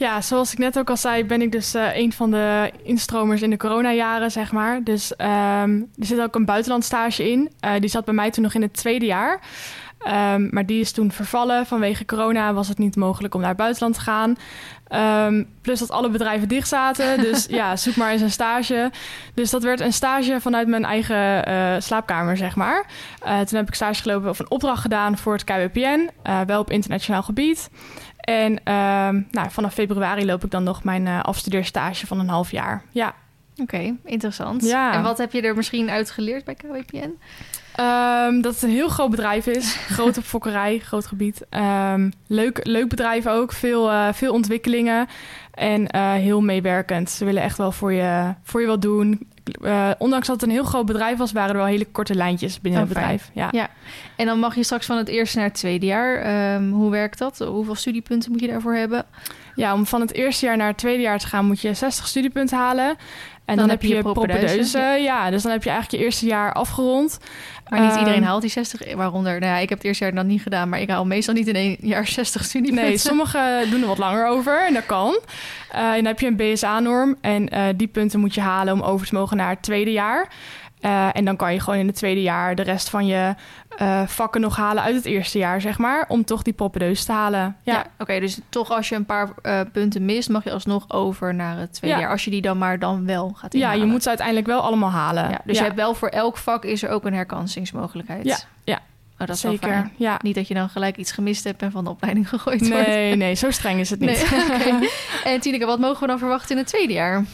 Ja, 0.02 0.20
zoals 0.20 0.52
ik 0.52 0.58
net 0.58 0.78
ook 0.78 0.90
al 0.90 0.96
zei, 0.96 1.24
ben 1.24 1.42
ik 1.42 1.52
dus 1.52 1.74
uh, 1.74 1.96
een 1.96 2.12
van 2.12 2.30
de 2.30 2.72
instromers 2.82 3.42
in 3.42 3.50
de 3.50 3.56
coronajaren, 3.56 4.30
zeg 4.30 4.52
maar. 4.52 4.84
Dus 4.84 5.12
um, 5.12 5.88
er 5.98 6.06
zit 6.06 6.20
ook 6.20 6.34
een 6.34 6.44
buitenlandstage 6.44 7.30
in. 7.30 7.50
Uh, 7.64 7.72
die 7.78 7.88
zat 7.88 8.04
bij 8.04 8.14
mij 8.14 8.30
toen 8.30 8.42
nog 8.42 8.54
in 8.54 8.62
het 8.62 8.74
tweede 8.74 9.06
jaar. 9.06 9.40
Um, 10.06 10.48
maar 10.50 10.66
die 10.66 10.80
is 10.80 10.92
toen 10.92 11.12
vervallen. 11.12 11.66
Vanwege 11.66 12.04
corona 12.04 12.52
was 12.52 12.68
het 12.68 12.78
niet 12.78 12.96
mogelijk 12.96 13.34
om 13.34 13.40
naar 13.40 13.48
het 13.48 13.58
buitenland 13.58 13.94
te 13.94 14.00
gaan. 14.00 14.36
Um, 15.26 15.48
plus 15.60 15.78
dat 15.78 15.90
alle 15.90 16.10
bedrijven 16.10 16.48
dicht 16.48 16.68
zaten. 16.68 17.20
Dus 17.22 17.46
ja, 17.46 17.76
zoek 17.76 17.96
maar 17.96 18.10
eens 18.10 18.22
een 18.22 18.30
stage. 18.30 18.90
Dus 19.34 19.50
dat 19.50 19.62
werd 19.62 19.80
een 19.80 19.92
stage 19.92 20.40
vanuit 20.40 20.68
mijn 20.68 20.84
eigen 20.84 21.48
uh, 21.48 21.74
slaapkamer, 21.78 22.36
zeg 22.36 22.56
maar. 22.56 22.86
Uh, 23.24 23.40
toen 23.40 23.58
heb 23.58 23.68
ik 23.68 23.74
stage 23.74 24.02
gelopen 24.02 24.30
of 24.30 24.38
een 24.38 24.50
opdracht 24.50 24.82
gedaan 24.82 25.18
voor 25.18 25.32
het 25.32 25.44
KWPN. 25.44 26.10
Uh, 26.26 26.40
wel 26.40 26.60
op 26.60 26.70
internationaal 26.70 27.22
gebied. 27.22 27.70
En 28.16 28.52
um, 28.52 29.26
nou, 29.30 29.50
vanaf 29.50 29.74
februari 29.74 30.26
loop 30.26 30.44
ik 30.44 30.50
dan 30.50 30.62
nog 30.62 30.84
mijn 30.84 31.08
afstudeerstage 31.08 32.06
van 32.06 32.18
een 32.18 32.28
half 32.28 32.50
jaar. 32.50 32.82
Ja. 32.90 33.14
Oké, 33.52 33.62
okay, 33.62 33.96
interessant. 34.04 34.64
Ja. 34.64 34.92
En 34.92 35.02
wat 35.02 35.18
heb 35.18 35.32
je 35.32 35.42
er 35.42 35.56
misschien 35.56 35.90
uit 35.90 36.10
geleerd 36.10 36.44
bij 36.44 36.54
KWPN? 36.54 37.18
Um, 37.80 38.40
dat 38.40 38.54
het 38.54 38.62
een 38.62 38.70
heel 38.70 38.88
groot 38.88 39.10
bedrijf 39.10 39.46
is. 39.46 39.74
Grote 39.96 40.22
fokkerij, 40.22 40.78
groot 40.78 41.06
gebied. 41.06 41.46
Um, 41.50 42.12
leuk, 42.26 42.60
leuk 42.62 42.88
bedrijf 42.88 43.26
ook. 43.26 43.52
Veel, 43.52 43.90
uh, 43.90 44.08
veel 44.12 44.32
ontwikkelingen. 44.32 45.06
En 45.52 45.80
uh, 45.96 46.12
heel 46.12 46.40
meewerkend. 46.40 47.10
Ze 47.10 47.24
willen 47.24 47.42
echt 47.42 47.58
wel 47.58 47.72
voor 47.72 47.92
je, 47.92 48.34
voor 48.42 48.60
je 48.60 48.66
wat 48.66 48.82
doen. 48.82 49.30
Uh, 49.62 49.90
ondanks 49.98 50.26
dat 50.26 50.40
het 50.40 50.44
een 50.44 50.54
heel 50.54 50.64
groot 50.64 50.86
bedrijf 50.86 51.18
was, 51.18 51.32
waren 51.32 51.50
er 51.50 51.56
wel 51.56 51.66
hele 51.66 51.84
korte 51.84 52.14
lijntjes 52.14 52.60
binnen 52.60 52.82
oh, 52.82 52.88
het 52.88 52.96
bedrijf. 52.96 53.30
Ja. 53.32 53.48
ja. 53.50 53.68
En 54.16 54.26
dan 54.26 54.38
mag 54.38 54.54
je 54.54 54.62
straks 54.62 54.86
van 54.86 54.96
het 54.96 55.08
eerste 55.08 55.36
naar 55.36 55.46
het 55.46 55.54
tweede 55.54 55.86
jaar. 55.86 56.54
Um, 56.54 56.72
hoe 56.72 56.90
werkt 56.90 57.18
dat? 57.18 57.38
Hoeveel 57.38 57.74
studiepunten 57.74 58.30
moet 58.30 58.40
je 58.40 58.46
daarvoor 58.46 58.74
hebben? 58.74 59.04
Ja, 59.54 59.74
om 59.74 59.86
van 59.86 60.00
het 60.00 60.12
eerste 60.12 60.46
jaar 60.46 60.56
naar 60.56 60.68
het 60.68 60.78
tweede 60.78 61.02
jaar 61.02 61.18
te 61.18 61.26
gaan, 61.26 61.44
moet 61.44 61.60
je 61.60 61.74
60 61.74 62.06
studiepunten 62.06 62.58
halen. 62.58 62.96
En 63.44 63.56
dan, 63.56 63.66
dan 63.66 63.68
heb 63.68 63.82
je, 63.82 63.94
je 63.94 64.02
propedeuse. 64.02 64.78
Ja. 64.78 65.30
dus 65.30 65.42
dan 65.42 65.52
heb 65.52 65.62
je 65.62 65.70
eigenlijk 65.70 66.00
je 66.00 66.06
eerste 66.08 66.26
jaar 66.26 66.52
afgerond. 66.52 67.18
Maar 67.68 67.80
niet 67.80 67.98
iedereen 67.98 68.24
haalt 68.24 68.40
die 68.40 68.50
60, 68.50 68.94
waaronder... 68.94 69.40
Nou 69.40 69.52
ja, 69.52 69.58
ik 69.58 69.68
heb 69.68 69.78
het 69.78 69.86
eerste 69.86 70.04
jaar 70.04 70.14
dan 70.14 70.26
niet 70.26 70.42
gedaan... 70.42 70.68
maar 70.68 70.80
ik 70.80 70.90
haal 70.90 71.04
meestal 71.04 71.34
niet 71.34 71.48
in 71.48 71.54
één 71.54 71.76
jaar 71.80 72.06
60 72.06 72.44
studiepunten. 72.44 72.88
Nee, 72.88 72.98
sommigen 72.98 73.70
doen 73.70 73.80
er 73.80 73.86
wat 73.86 73.98
langer 73.98 74.26
over 74.26 74.66
en 74.66 74.74
dat 74.74 74.86
kan. 74.86 75.18
Uh, 75.74 75.80
en 75.80 75.94
dan 75.94 76.04
heb 76.04 76.20
je 76.20 76.26
een 76.26 76.36
BSA-norm 76.36 77.16
en 77.20 77.54
uh, 77.54 77.64
die 77.76 77.86
punten 77.86 78.20
moet 78.20 78.34
je 78.34 78.40
halen... 78.40 78.74
om 78.74 78.80
over 78.80 79.06
te 79.06 79.14
mogen 79.14 79.36
naar 79.36 79.50
het 79.50 79.62
tweede 79.62 79.92
jaar. 79.92 80.28
Uh, 80.82 81.16
en 81.16 81.24
dan 81.24 81.36
kan 81.36 81.52
je 81.52 81.60
gewoon 81.60 81.78
in 81.78 81.86
het 81.86 81.96
tweede 81.96 82.22
jaar 82.22 82.54
de 82.54 82.62
rest 82.62 82.88
van 82.88 83.06
je 83.06 83.34
uh, 83.80 84.06
vakken 84.06 84.40
nog 84.40 84.56
halen 84.56 84.82
uit 84.82 84.94
het 84.94 85.04
eerste 85.04 85.38
jaar, 85.38 85.60
zeg 85.60 85.78
maar. 85.78 86.04
Om 86.08 86.24
toch 86.24 86.42
die 86.42 86.52
poppedeus 86.52 87.04
te 87.04 87.12
halen. 87.12 87.40
Ja, 87.40 87.56
ja 87.62 87.78
oké. 87.80 87.88
Okay, 87.98 88.20
dus 88.20 88.40
toch 88.48 88.70
als 88.70 88.88
je 88.88 88.94
een 88.94 89.06
paar 89.06 89.28
uh, 89.42 89.60
punten 89.72 90.04
mist, 90.04 90.28
mag 90.28 90.44
je 90.44 90.52
alsnog 90.52 90.90
over 90.90 91.34
naar 91.34 91.58
het 91.58 91.72
tweede 91.72 91.96
ja. 91.96 92.02
jaar. 92.02 92.12
Als 92.12 92.24
je 92.24 92.30
die 92.30 92.42
dan 92.42 92.58
maar 92.58 92.78
dan 92.78 93.06
wel 93.06 93.32
gaat 93.36 93.54
inhalen. 93.54 93.78
Ja, 93.78 93.84
je 93.84 93.90
moet 93.90 94.02
ze 94.02 94.08
uiteindelijk 94.08 94.46
wel 94.46 94.60
allemaal 94.60 94.90
halen. 94.90 95.30
Ja, 95.30 95.40
dus 95.44 95.58
je 95.58 95.64
hebt 95.64 95.76
wel 95.76 95.94
voor 95.94 96.08
elk 96.08 96.36
vak 96.36 96.64
is 96.64 96.82
er 96.82 96.90
ook 96.90 97.04
een 97.04 97.14
herkansingsmogelijkheid. 97.14 98.24
Ja, 98.24 98.38
ja. 98.64 98.80
Oh, 99.22 99.28
dat 99.28 99.36
is 99.36 99.40
Zeker, 99.40 99.90
ja. 99.96 100.18
Niet 100.22 100.34
dat 100.34 100.48
je 100.48 100.54
dan 100.54 100.68
gelijk 100.68 100.96
iets 100.96 101.12
gemist 101.12 101.44
hebt 101.44 101.62
en 101.62 101.70
van 101.70 101.84
de 101.84 101.90
opleiding 101.90 102.28
gegooid 102.34 102.60
nee, 102.60 102.70
wordt. 102.70 102.86
Nee, 102.86 103.16
nee, 103.16 103.34
zo 103.34 103.50
streng 103.50 103.80
is 103.80 103.90
het 103.90 104.00
niet. 104.00 104.30
Nee, 104.30 104.74
okay. 104.74 104.88
En 105.32 105.40
Tineke, 105.40 105.66
wat 105.66 105.78
mogen 105.78 106.00
we 106.00 106.06
dan 106.06 106.18
verwachten 106.18 106.50
in 106.50 106.56
het 106.56 106.66
tweede 106.66 106.92
jaar? 106.92 107.24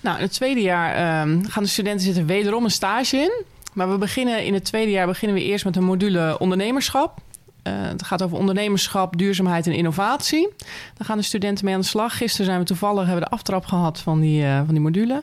Nou, 0.00 0.16
in 0.16 0.22
het 0.22 0.32
tweede 0.32 0.60
jaar 0.60 1.22
um, 1.22 1.48
gaan 1.48 1.62
de 1.62 1.68
studenten 1.68 2.04
zitten 2.04 2.26
wederom 2.26 2.64
een 2.64 2.70
stage 2.70 3.16
in. 3.16 3.44
Maar 3.72 3.90
we 3.90 3.98
beginnen 3.98 4.44
in 4.44 4.54
het 4.54 4.64
tweede 4.64 4.90
jaar 4.90 5.06
beginnen 5.06 5.36
we 5.36 5.44
eerst 5.44 5.64
met 5.64 5.76
een 5.76 5.84
module 5.84 6.38
ondernemerschap. 6.38 7.18
Uh, 7.64 7.72
het 7.76 8.02
gaat 8.02 8.22
over 8.22 8.38
ondernemerschap, 8.38 9.18
duurzaamheid 9.18 9.66
en 9.66 9.72
innovatie. 9.72 10.48
Daar 10.94 11.06
gaan 11.06 11.16
de 11.16 11.22
studenten 11.22 11.64
mee 11.64 11.74
aan 11.74 11.80
de 11.80 11.86
slag. 11.86 12.16
Gisteren 12.16 12.46
zijn 12.46 12.58
we 12.58 12.64
toevallig 12.64 13.04
hebben 13.04 13.24
de 13.24 13.30
aftrap 13.30 13.64
gehad 13.64 14.00
van 14.00 14.20
die, 14.20 14.42
uh, 14.42 14.56
van 14.56 14.74
die 14.74 14.80
module. 14.80 15.22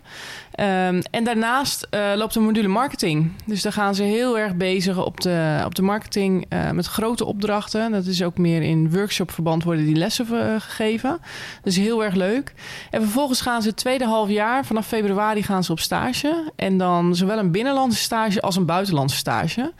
Um, 0.59 1.01
en 1.11 1.23
daarnaast 1.23 1.87
uh, 1.91 2.11
loopt 2.15 2.33
de 2.33 2.39
module 2.39 2.67
marketing. 2.67 3.31
Dus 3.45 3.61
daar 3.61 3.71
gaan 3.71 3.95
ze 3.95 4.03
heel 4.03 4.39
erg 4.39 4.55
bezig 4.55 5.05
op 5.05 5.21
de, 5.21 5.61
op 5.65 5.75
de 5.75 5.81
marketing 5.81 6.45
met 6.73 6.85
grote 6.85 7.25
opdrachten. 7.25 7.91
Dat 7.91 8.05
is 8.05 8.23
ook 8.23 8.37
meer 8.37 8.61
in 8.61 8.91
workshopverband 8.91 9.63
worden 9.63 9.85
die 9.85 9.95
lessen 9.95 10.25
gegeven. 10.61 11.19
Dus 11.63 11.75
heel 11.75 12.03
erg 12.03 12.13
leuk. 12.15 12.53
En 12.91 13.01
vervolgens 13.01 13.41
gaan 13.41 13.61
ze 13.61 13.67
het 13.67 13.77
tweede 13.77 14.05
half 14.05 14.29
jaar, 14.29 14.65
vanaf 14.65 14.87
februari 14.87 15.43
gaan 15.43 15.63
ze 15.63 15.71
op 15.71 15.79
stage. 15.79 16.51
En 16.55 16.77
dan 16.77 17.15
zowel 17.15 17.37
een 17.37 17.51
binnenlandse 17.51 18.01
stage 18.01 18.41
als 18.41 18.55
een 18.55 18.65
buitenlandse 18.65 19.17
stage. 19.17 19.73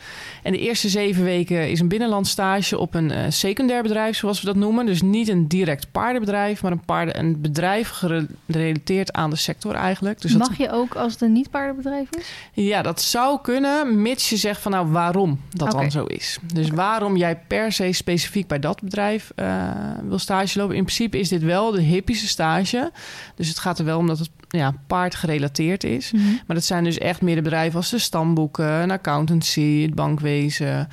En 0.44 0.52
de 0.52 0.60
eerste 0.60 0.90
zeven 0.90 1.24
weken 1.24 1.70
is 1.70 1.80
een 1.80 1.88
binnenlandse 1.88 2.32
stage 2.32 2.78
op 2.78 2.94
een 2.94 3.34
secundair 3.34 3.84
bedrijf, 3.84 4.18
zoals 4.18 4.40
we 4.40 4.46
dat 4.46 4.56
noemen. 4.56 4.86
Dus 4.86 5.02
niet 5.02 5.28
een 5.28 5.48
direct 5.48 5.92
paardenbedrijf, 5.92 6.62
maar 6.62 6.72
een, 6.72 6.86
paarden, 6.86 7.20
een 7.20 7.42
bedrijf 7.42 7.90
gerelateerd 7.90 9.14
aan 9.14 9.30
de 9.30 9.36
sector 9.36 9.74
eigenlijk. 9.74 10.22
Dus 10.22 10.36
Mag 10.38 10.58
je 10.58 10.67
ook 10.72 10.96
als 10.96 11.12
het 11.12 11.22
een 11.22 11.32
niet-paardenbedrijf 11.32 12.10
is? 12.10 12.26
Ja, 12.54 12.82
dat 12.82 13.02
zou 13.02 13.42
kunnen, 13.42 14.02
mits 14.02 14.30
je 14.30 14.38
zegt 14.38 14.62
van 14.62 14.72
nou 14.72 14.88
waarom 14.88 15.40
dat 15.50 15.72
dan 15.72 15.92
zo 15.92 16.06
is. 16.06 16.40
Dus 16.54 16.70
waarom 16.70 17.18
jij 17.18 17.38
per 17.48 17.72
se 17.72 17.92
specifiek 17.92 18.48
bij 18.48 18.60
dat 18.60 18.82
bedrijf 18.82 19.32
uh, 19.36 19.72
wil 20.04 20.20
stage 20.20 20.60
lopen. 20.60 20.76
In 20.76 20.84
principe 20.84 21.20
is 21.20 21.30
dit 21.30 21.44
wel 21.44 21.72
de 21.72 21.82
hippische 21.82 22.28
stage. 22.28 22.92
Dus 23.36 23.48
het 23.48 23.60
gaat 23.60 23.80
er 23.80 23.86
wel 23.86 23.98
om 23.98 24.08
dat 24.08 24.20
het 24.20 24.30
ja, 24.50 24.74
paard 24.88 25.16
gerelateerd 25.16 25.84
is. 25.84 26.12
Mhm. 26.12 26.24
Maar 26.24 26.56
dat 26.56 26.66
zijn 26.66 26.84
dus 26.84 26.98
echt 26.98 27.22
meer 27.22 27.36
de 27.36 27.42
bedrijven 27.42 27.78
als 27.78 27.90
de 27.90 28.00
stamboeken, 28.00 28.66
een 28.66 28.92
accountancy, 28.92 29.82
het 29.82 29.96
bankwezen. 29.96 30.88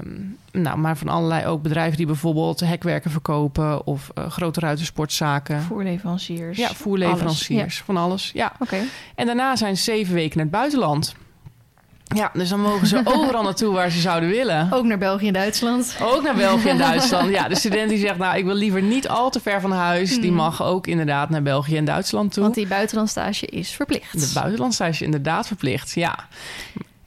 Um, 0.00 0.38
nou, 0.52 0.78
maar 0.78 0.96
van 0.96 1.08
allerlei 1.08 1.46
ook 1.46 1.62
bedrijven 1.62 1.96
die 1.96 2.06
bijvoorbeeld 2.06 2.60
hekwerken 2.60 3.10
verkopen 3.10 3.86
of 3.86 4.10
uh, 4.18 4.30
grote 4.30 4.60
ruitersportzaken. 4.60 5.62
Voerleveranciers. 5.62 6.58
Ja, 6.58 6.68
voerleveranciers, 6.74 7.60
Alles, 7.60 7.76
ja. 7.78 7.84
van 7.84 7.96
alles. 7.96 8.30
Ja. 8.34 8.52
Oké. 8.54 8.62
Okay. 8.62 8.84
En 9.14 9.26
daarna 9.26 9.56
zijn 9.56 9.76
ze 9.76 9.82
zeven 9.82 10.14
weken 10.14 10.36
naar 10.36 10.46
het 10.46 10.54
buitenland. 10.54 11.14
Ja, 12.14 12.30
dus 12.32 12.48
dan 12.48 12.60
mogen 12.60 12.86
ze 12.86 13.00
overal 13.14 13.42
naartoe 13.42 13.74
waar 13.74 13.90
ze 13.90 14.00
zouden 14.00 14.28
willen. 14.28 14.68
Ook 14.72 14.84
naar 14.84 14.98
België 14.98 15.26
en 15.26 15.32
Duitsland. 15.32 15.96
Ook 16.02 16.22
naar 16.22 16.34
België 16.34 16.68
en 16.68 16.78
Duitsland. 16.88 17.30
Ja, 17.30 17.48
de 17.48 17.54
student 17.54 17.88
die 17.88 17.98
zegt, 17.98 18.18
nou, 18.18 18.36
ik 18.36 18.44
wil 18.44 18.54
liever 18.54 18.82
niet 18.82 19.08
al 19.08 19.30
te 19.30 19.40
ver 19.40 19.60
van 19.60 19.72
huis. 19.72 20.12
Hmm. 20.12 20.20
Die 20.20 20.32
mag 20.32 20.62
ook 20.62 20.86
inderdaad 20.86 21.30
naar 21.30 21.42
België 21.42 21.76
en 21.76 21.84
Duitsland 21.84 22.32
toe. 22.32 22.42
Want 22.42 22.54
die 22.54 22.66
buitenlandstage 22.66 23.46
is 23.46 23.70
verplicht. 23.70 24.20
De 24.20 24.30
buitenlandstage 24.34 24.90
is 24.90 25.02
inderdaad 25.02 25.46
verplicht, 25.46 25.92
ja. 25.94 26.28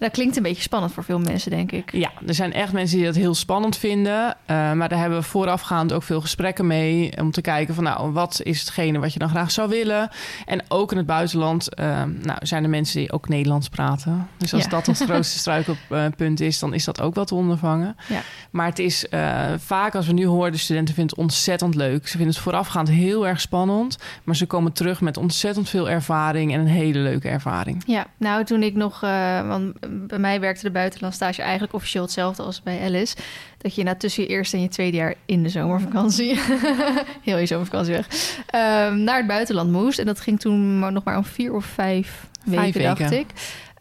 Dat 0.04 0.12
klinkt 0.12 0.38
een 0.38 0.44
beetje 0.44 0.62
spannend 0.62 0.94
voor 0.94 1.04
veel 1.04 1.20
mensen, 1.20 1.52
denk 1.52 1.72
ik. 1.72 1.92
Ja, 1.92 2.12
er 2.28 2.34
zijn 2.34 2.54
echt 2.54 2.74
mensen 2.74 2.98
die 2.98 3.06
dat 3.06 3.16
heel 3.16 3.36
spannend 3.36 3.78
vinden. 3.78 4.28
Uh, 4.52 4.72
maar 4.72 4.90
daar 4.90 5.00
hebben 5.00 5.18
we 5.20 5.26
voorafgaand 5.26 5.94
ook 5.94 6.04
veel 6.04 6.22
gesprekken 6.22 6.68
mee. 6.68 7.18
Om 7.18 7.32
te 7.32 7.42
kijken 7.42 7.76
van, 7.76 7.84
nou, 7.84 8.12
wat 8.12 8.40
is 8.44 8.60
hetgene 8.60 9.00
wat 9.00 9.14
je 9.14 9.20
dan 9.20 9.30
graag 9.30 9.52
zou 9.52 9.70
willen? 9.70 10.10
En 10.46 10.64
ook 10.68 10.92
in 10.92 10.98
het 10.98 11.06
buitenland 11.06 11.80
uh, 11.80 11.86
nou, 12.22 12.38
zijn 12.40 12.64
er 12.64 12.70
mensen 12.70 13.00
die 13.00 13.12
ook 13.12 13.28
Nederlands 13.28 13.70
praten. 13.70 14.28
Dus 14.38 14.54
als 14.54 14.64
ja. 14.64 14.70
dat 14.70 14.86
het 14.86 15.04
grootste 15.10 15.38
struikelpunt 15.38 16.40
is, 16.40 16.60
dan 16.60 16.74
is 16.74 16.84
dat 16.84 17.02
ook 17.02 17.16
wel 17.16 17.26
te 17.26 17.36
ondervangen. 17.36 17.96
Ja. 18.08 18.22
Maar 18.52 18.68
het 18.68 18.80
is 18.80 19.06
uh, 19.10 19.54
vaak, 19.58 19.96
als 19.96 20.08
we 20.08 20.14
nu 20.14 20.26
horen, 20.26 20.52
de 20.52 20.58
studenten 20.58 20.96
vinden 20.96 21.16
het 21.16 21.26
ontzettend 21.26 21.76
leuk. 21.76 22.08
Ze 22.08 22.18
vinden 22.18 22.34
het 22.34 22.44
voorafgaand 22.44 22.90
heel 22.90 23.28
erg 23.28 23.42
spannend. 23.42 23.98
Maar 24.24 24.36
ze 24.36 24.46
komen 24.46 24.74
terug 24.74 25.02
met 25.02 25.18
ontzettend 25.18 25.70
veel 25.70 25.90
ervaring 25.90 26.54
en 26.54 26.60
een 26.60 26.68
hele 26.68 27.00
leuke 27.00 27.30
ervaring. 27.30 27.84
Ja, 27.86 28.06
nou, 28.18 28.44
toen 28.44 28.64
ik 28.64 28.76
nog... 28.76 29.00
want 29.48 29.74
bij 29.94 30.20
mij 30.20 30.40
werkte 30.40 30.64
de 30.64 30.72
buitenlandstage 30.72 31.42
eigenlijk 31.42 31.74
officieel 31.74 32.04
hetzelfde 32.04 32.44
als 32.44 32.62
bij 32.62 32.82
Alice. 32.82 33.16
Dat 33.58 33.76
je 33.76 33.84
na 33.84 33.96
tussen 33.96 34.24
je 34.24 34.30
eerste 34.30 34.56
en 34.56 34.62
je 34.62 34.70
tweede 34.70 34.98
jaar 34.98 35.16
in 35.26 35.44
de 35.44 35.50
zomervakantie, 35.50 36.40
heel 37.24 37.38
je 37.38 37.46
zomervakantie 37.46 37.94
weg, 37.94 38.08
ehm, 38.46 39.04
naar 39.04 39.18
het 39.18 39.28
buitenland 39.28 39.72
moest. 39.72 40.00
En 40.00 40.06
dat 40.06 40.20
ging 40.20 40.40
toen 40.40 40.80
maar 40.80 40.92
nog 40.92 41.04
maar 41.04 41.18
om 41.18 41.26
vier 41.26 41.54
of 41.54 41.66
vijf 41.66 42.28
weken, 42.44 42.74
Vijf 42.74 42.84
dacht 42.84 43.10
weken. 43.10 43.20
ik. 43.20 43.28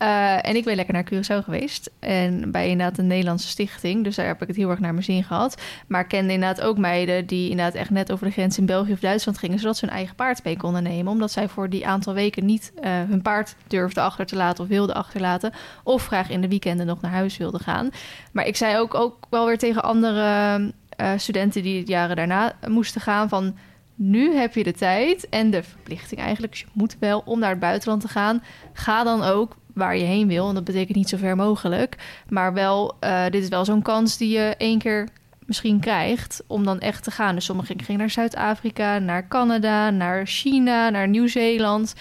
Eh, 0.03 0.49
en 0.49 0.57
ik 0.57 0.65
ben 0.65 0.77
lekker 0.77 0.95
naar 0.95 1.05
Curaçao 1.13 1.45
geweest. 1.45 1.91
En 2.01 2.51
bij 2.51 2.69
inderdaad 2.69 2.99
een 2.99 3.07
Nederlandse 3.07 3.49
stichting. 3.49 4.05
Dus 4.05 4.17
daar 4.17 4.27
heb 4.27 4.43
ik 4.43 4.49
het 4.49 4.57
heel 4.57 4.71
erg 4.71 4.79
naar 4.79 4.93
mijn 4.93 5.05
zin 5.05 5.25
gehad. 5.25 5.63
Maar 5.87 6.01
ik 6.01 6.09
kende 6.09 6.33
inderdaad 6.33 6.61
ook 6.61 6.79
meiden 6.79 7.27
die 7.27 7.51
inderdaad 7.51 7.75
echt 7.75 7.91
net 7.91 8.13
over 8.13 8.27
de 8.27 8.33
grens 8.33 8.59
in 8.59 8.67
België 8.67 8.93
of 8.93 9.01
Duitsland 9.01 9.39
gingen. 9.39 9.59
Zodat 9.59 9.77
ze 9.77 9.85
hun 9.85 9.95
eigen 9.95 10.15
paard 10.15 10.45
mee 10.45 10.57
konden 10.57 10.83
nemen. 10.83 11.13
Omdat 11.13 11.33
zij 11.33 11.49
voor 11.49 11.69
die 11.69 11.87
aantal 11.87 12.15
weken 12.15 12.47
niet 12.47 12.73
eh, 12.81 12.91
hun 12.91 13.23
paard 13.23 13.55
durfden 13.67 14.03
achter 14.03 14.27
te 14.27 14.37
laten 14.37 14.65
of 14.65 14.71
wilden 14.71 14.95
achterlaten. 14.95 15.53
Of 15.83 16.07
graag 16.07 16.31
in 16.31 16.41
de 16.41 16.49
weekenden 16.49 16.87
nog 16.87 17.01
naar 17.01 17.13
huis 17.13 17.37
wilden 17.37 17.61
gaan. 17.61 17.91
Maar 18.33 18.47
ik 18.47 18.57
zei 18.57 18.79
ook, 18.79 18.95
ook 18.95 19.27
wel 19.31 19.47
weer 19.47 19.59
tegen 19.59 19.83
andere 19.83 20.73
eh, 20.89 21.11
studenten 21.17 21.63
die 21.63 21.79
het 21.79 21.89
jaren 21.89 22.17
daarna 22.17 22.53
moesten 22.69 23.01
gaan 23.01 23.29
van... 23.29 23.55
Nu 24.05 24.35
heb 24.35 24.55
je 24.55 24.65
de 24.65 24.73
tijd 24.73 25.29
en 25.29 25.51
de 25.51 25.63
verplichting 25.63 26.21
eigenlijk. 26.21 26.53
Dus 26.53 26.61
je 26.61 26.67
moet 26.73 26.97
wel 27.01 27.23
om 27.25 27.39
naar 27.39 27.51
het 27.51 27.59
buitenland 27.59 28.01
te 28.01 28.09
gaan. 28.09 28.43
Ga 28.73 29.05
dan 29.05 29.23
ook 29.23 29.57
waar 29.75 29.97
je 29.97 30.05
heen 30.05 30.29
wil. 30.29 30.49
En 30.49 30.55
dat 30.55 30.65
betekent 30.65 30.97
niet 30.97 31.09
zo 31.09 31.17
ver 31.17 31.37
mogelijk. 31.37 31.97
Maar 32.29 32.53
wel, 32.53 32.97
eh, 33.01 33.25
dit 33.25 33.43
is 33.43 33.49
wel 33.49 33.65
zo'n 33.65 33.83
kans 33.83 34.17
die 34.17 34.29
je 34.29 34.55
één 34.59 34.79
keer 34.79 35.09
misschien 35.47 35.81
krijgt 35.81 36.43
om 36.47 36.65
dan 36.65 36.81
echt 36.81 37.05
te 37.05 37.11
gaan. 37.11 37.35
Dus 37.35 37.45
sommigen 37.45 37.83
gingen 37.83 38.01
naar 38.01 38.11
Zuid-Afrika, 38.11 38.99
naar 38.99 39.29
Canada, 39.29 39.91
naar 39.91 40.27
China, 40.27 40.91
naar 40.91 41.09
Nieuw-Zeeland. 41.09 41.95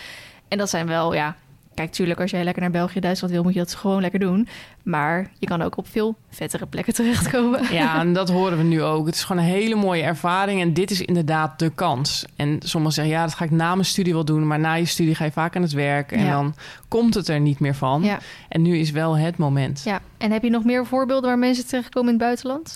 En 0.47 0.57
dat 0.57 0.69
zijn 0.69 0.87
wel, 0.87 1.13
ja... 1.13 1.35
Kijk, 1.81 1.93
tuurlijk, 1.93 2.19
als 2.19 2.31
jij 2.31 2.43
lekker 2.43 2.61
naar 2.61 2.71
België, 2.71 2.99
Duitsland 2.99 3.33
wil, 3.33 3.43
moet 3.43 3.53
je 3.53 3.59
dat 3.59 3.75
gewoon 3.75 4.01
lekker 4.01 4.19
doen. 4.19 4.47
Maar 4.83 5.31
je 5.39 5.47
kan 5.47 5.61
ook 5.61 5.77
op 5.77 5.87
veel 5.87 6.15
vettere 6.29 6.65
plekken 6.65 6.93
terechtkomen. 6.99 7.73
Ja, 7.73 7.99
en 7.99 8.13
dat 8.13 8.29
horen 8.29 8.57
we 8.57 8.63
nu 8.63 8.81
ook. 8.83 9.05
Het 9.05 9.15
is 9.15 9.23
gewoon 9.23 9.41
een 9.43 9.49
hele 9.49 9.75
mooie 9.75 10.01
ervaring 10.03 10.61
en 10.61 10.73
dit 10.73 10.91
is 10.91 11.01
inderdaad 11.01 11.59
de 11.59 11.69
kans. 11.69 12.25
En 12.35 12.57
sommigen 12.63 12.95
zeggen, 12.95 13.13
ja, 13.13 13.23
dat 13.23 13.33
ga 13.33 13.43
ik 13.45 13.51
na 13.51 13.73
mijn 13.73 13.85
studie 13.85 14.13
wel 14.13 14.25
doen, 14.25 14.47
maar 14.47 14.59
na 14.59 14.73
je 14.73 14.85
studie 14.85 15.15
ga 15.15 15.25
je 15.25 15.31
vaak 15.31 15.55
aan 15.55 15.61
het 15.61 15.71
werk 15.71 16.11
en 16.11 16.23
Ja. 16.23 16.31
dan 16.31 16.55
komt 16.87 17.13
het 17.13 17.27
er 17.27 17.39
niet 17.39 17.59
meer 17.59 17.75
van. 17.75 18.03
Ja. 18.03 18.19
En 18.49 18.61
nu 18.61 18.77
is 18.77 18.91
wel 18.91 19.17
het 19.17 19.37
moment. 19.37 19.81
Ja, 19.85 19.99
en 20.17 20.31
heb 20.31 20.43
je 20.43 20.49
nog 20.49 20.63
meer 20.63 20.85
voorbeelden 20.85 21.29
waar 21.29 21.39
mensen 21.39 21.67
terechtkomen 21.67 22.09
in 22.13 22.15
het 22.15 22.23
buitenland? 22.25 22.75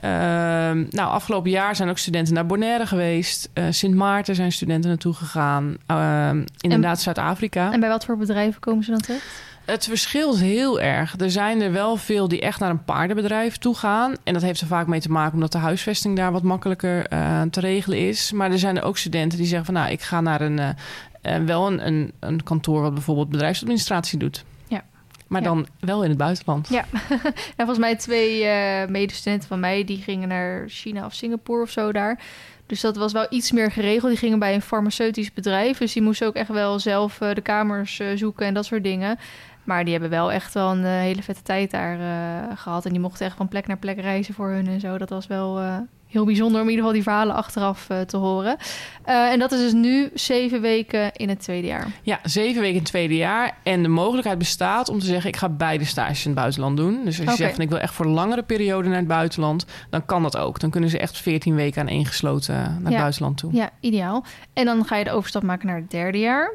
Ehm, 0.00 0.84
nou, 0.90 1.10
afgelopen 1.10 1.50
jaar 1.50 1.76
zijn 1.76 1.88
ook 1.88 1.98
studenten 1.98 2.34
naar 2.34 2.46
Bonaire 2.46 2.86
geweest. 2.86 3.50
Eh, 3.52 3.64
Sint 3.70 3.94
Maarten 3.94 4.34
zijn 4.34 4.52
studenten 4.52 4.88
naartoe 4.88 5.14
gegaan. 5.14 5.76
Ehm, 5.86 6.44
inderdaad, 6.60 7.00
Zuid-Afrika. 7.00 7.72
En 7.72 7.80
bij 7.80 7.88
wat 7.88 8.04
voor 8.04 8.16
bedrijven 8.16 8.60
komen 8.60 8.84
ze 8.84 8.90
dan 8.90 9.00
terecht? 9.00 9.24
Het 9.64 9.84
verschilt 9.84 10.38
heel 10.38 10.80
erg. 10.80 11.14
Er 11.18 11.30
zijn 11.30 11.60
er 11.60 11.72
wel 11.72 11.96
veel 11.96 12.28
die 12.28 12.40
echt 12.40 12.60
naar 12.60 12.70
een 12.70 12.84
paardenbedrijf 12.84 13.56
toe 13.56 13.76
gaan. 13.76 14.14
En 14.24 14.32
dat 14.32 14.42
heeft 14.42 14.60
er 14.60 14.66
vaak 14.66 14.86
mee 14.86 15.00
te 15.00 15.10
maken 15.10 15.34
omdat 15.34 15.52
de 15.52 15.58
huisvesting 15.58 16.16
daar 16.16 16.32
wat 16.32 16.42
makkelijker 16.42 17.06
eh, 17.06 17.42
te 17.42 17.60
regelen 17.60 17.98
is. 18.08 18.32
Maar 18.32 18.50
er 18.50 18.58
zijn 18.58 18.76
er 18.76 18.82
ook 18.82 18.98
studenten 18.98 19.38
die 19.38 19.46
zeggen 19.46 19.66
van 19.66 19.74
nou, 19.74 19.90
ik 19.90 20.02
ga 20.02 20.20
naar 20.20 20.40
een, 20.40 20.58
eh, 21.22 21.36
wel 21.36 21.66
een, 21.66 21.86
een, 21.86 22.12
een 22.20 22.42
kantoor 22.42 22.82
wat 22.82 22.94
bijvoorbeeld 22.94 23.28
bedrijfsadministratie 23.28 24.18
doet. 24.18 24.44
Maar 25.26 25.42
Ja. 25.42 25.46
dan 25.46 25.66
wel 25.80 26.02
in 26.02 26.08
het 26.08 26.18
buitenland. 26.18 26.68
Ja, 26.68 26.84
en 27.56 27.66
volgens 27.66 27.78
mij 27.78 27.96
twee 27.96 28.44
eh, 28.44 28.88
medestudenten 28.88 29.48
van 29.48 29.60
mij... 29.60 29.84
die 29.84 29.98
gingen 29.98 30.28
naar 30.28 30.64
China 30.68 31.04
of 31.06 31.14
Singapore 31.14 31.62
of 31.62 31.70
zo 31.70 31.92
daar. 31.92 32.20
Dus 32.66 32.80
dat 32.80 32.96
was 32.96 33.12
wel 33.12 33.26
iets 33.30 33.52
meer 33.52 33.70
geregeld. 33.70 34.10
Die 34.10 34.18
gingen 34.20 34.38
bij 34.38 34.54
een 34.54 34.62
farmaceutisch 34.62 35.32
bedrijf. 35.32 35.78
Dus 35.78 35.92
die 35.92 36.02
moesten 36.02 36.26
ook 36.26 36.34
echt 36.34 36.48
wel 36.48 36.78
zelf 36.78 37.20
eh, 37.20 37.34
de 37.34 37.40
kamers 37.40 37.98
eh, 38.00 38.08
zoeken 38.14 38.46
en 38.46 38.54
dat 38.54 38.64
soort 38.64 38.84
dingen. 38.84 39.18
Maar 39.64 39.82
die 39.82 39.92
hebben 39.92 40.10
wel 40.10 40.32
echt 40.32 40.54
wel 40.54 40.70
een 40.70 40.84
hele 40.84 41.22
vette 41.22 41.42
tijd 41.42 41.70
daar 41.70 41.98
eh, 42.00 42.56
gehad. 42.56 42.84
En 42.84 42.90
die 42.92 43.00
mochten 43.00 43.26
echt 43.26 43.36
van 43.36 43.48
plek 43.48 43.66
naar 43.66 43.78
plek 43.78 44.00
reizen 44.00 44.34
voor 44.34 44.48
hun 44.48 44.66
en 44.66 44.80
zo. 44.80 44.98
Dat 44.98 45.10
was 45.10 45.26
wel 45.26 45.60
heel 46.06 46.24
bijzonder 46.24 46.60
om 46.60 46.66
in 46.66 46.74
ieder 46.74 46.84
geval 46.84 46.92
die 46.92 47.02
verhalen 47.02 47.34
achteraf 47.34 47.88
eh, 47.88 48.00
te 48.00 48.16
horen. 48.16 48.56
Eh, 49.04 49.32
en 49.32 49.38
dat 49.38 49.52
is 49.52 49.58
dus 49.58 49.72
nu 49.72 50.10
zeven 50.14 50.60
weken 50.60 51.12
in 51.12 51.28
het 51.28 51.40
tweede 51.40 51.66
jaar. 51.66 51.86
Ja, 52.02 52.18
zeven 52.22 52.60
weken 52.60 52.76
in 52.76 52.82
het 52.82 52.84
tweede 52.90 53.16
jaar. 53.16 53.56
En 53.62 53.82
de 53.82 53.88
mogelijkheid 53.88 54.38
bestaat 54.38 54.88
om 54.88 54.98
te 54.98 55.06
zeggen... 55.06 55.28
ik 55.28 55.36
ga 55.36 55.48
beide 55.48 55.84
stages 55.84 56.24
in 56.24 56.30
het 56.30 56.40
buitenland 56.40 56.76
doen. 56.76 57.04
Dus 57.04 57.20
als 57.20 57.30
je 57.30 57.36
zegt 57.36 57.54
van 57.54 57.64
ik 57.64 57.70
wil 57.70 57.78
echt 57.78 57.94
voor 57.94 58.06
langere 58.06 58.42
periode 58.42 58.88
naar 58.88 58.98
het 58.98 59.06
buitenland... 59.06 59.66
dan 59.90 60.04
kan 60.04 60.22
dat 60.22 60.36
ook. 60.36 60.60
Dan 60.60 60.70
kunnen 60.70 60.90
ze 60.90 60.98
echt 60.98 61.18
14 61.18 61.54
weken 61.54 61.80
aan 61.80 61.88
één 61.88 62.06
gesloten 62.06 62.54
naar 62.54 62.92
het 62.92 63.00
buitenland 63.00 63.36
toe. 63.36 63.52
Ja, 63.52 63.70
ideaal. 63.80 64.24
En 64.52 64.64
dan 64.64 64.84
ga 64.84 64.96
je 64.96 65.04
de 65.04 65.10
overstap 65.10 65.42
maken 65.42 65.66
naar 65.66 65.76
het 65.76 65.90
derde 65.90 66.18
jaar. 66.18 66.54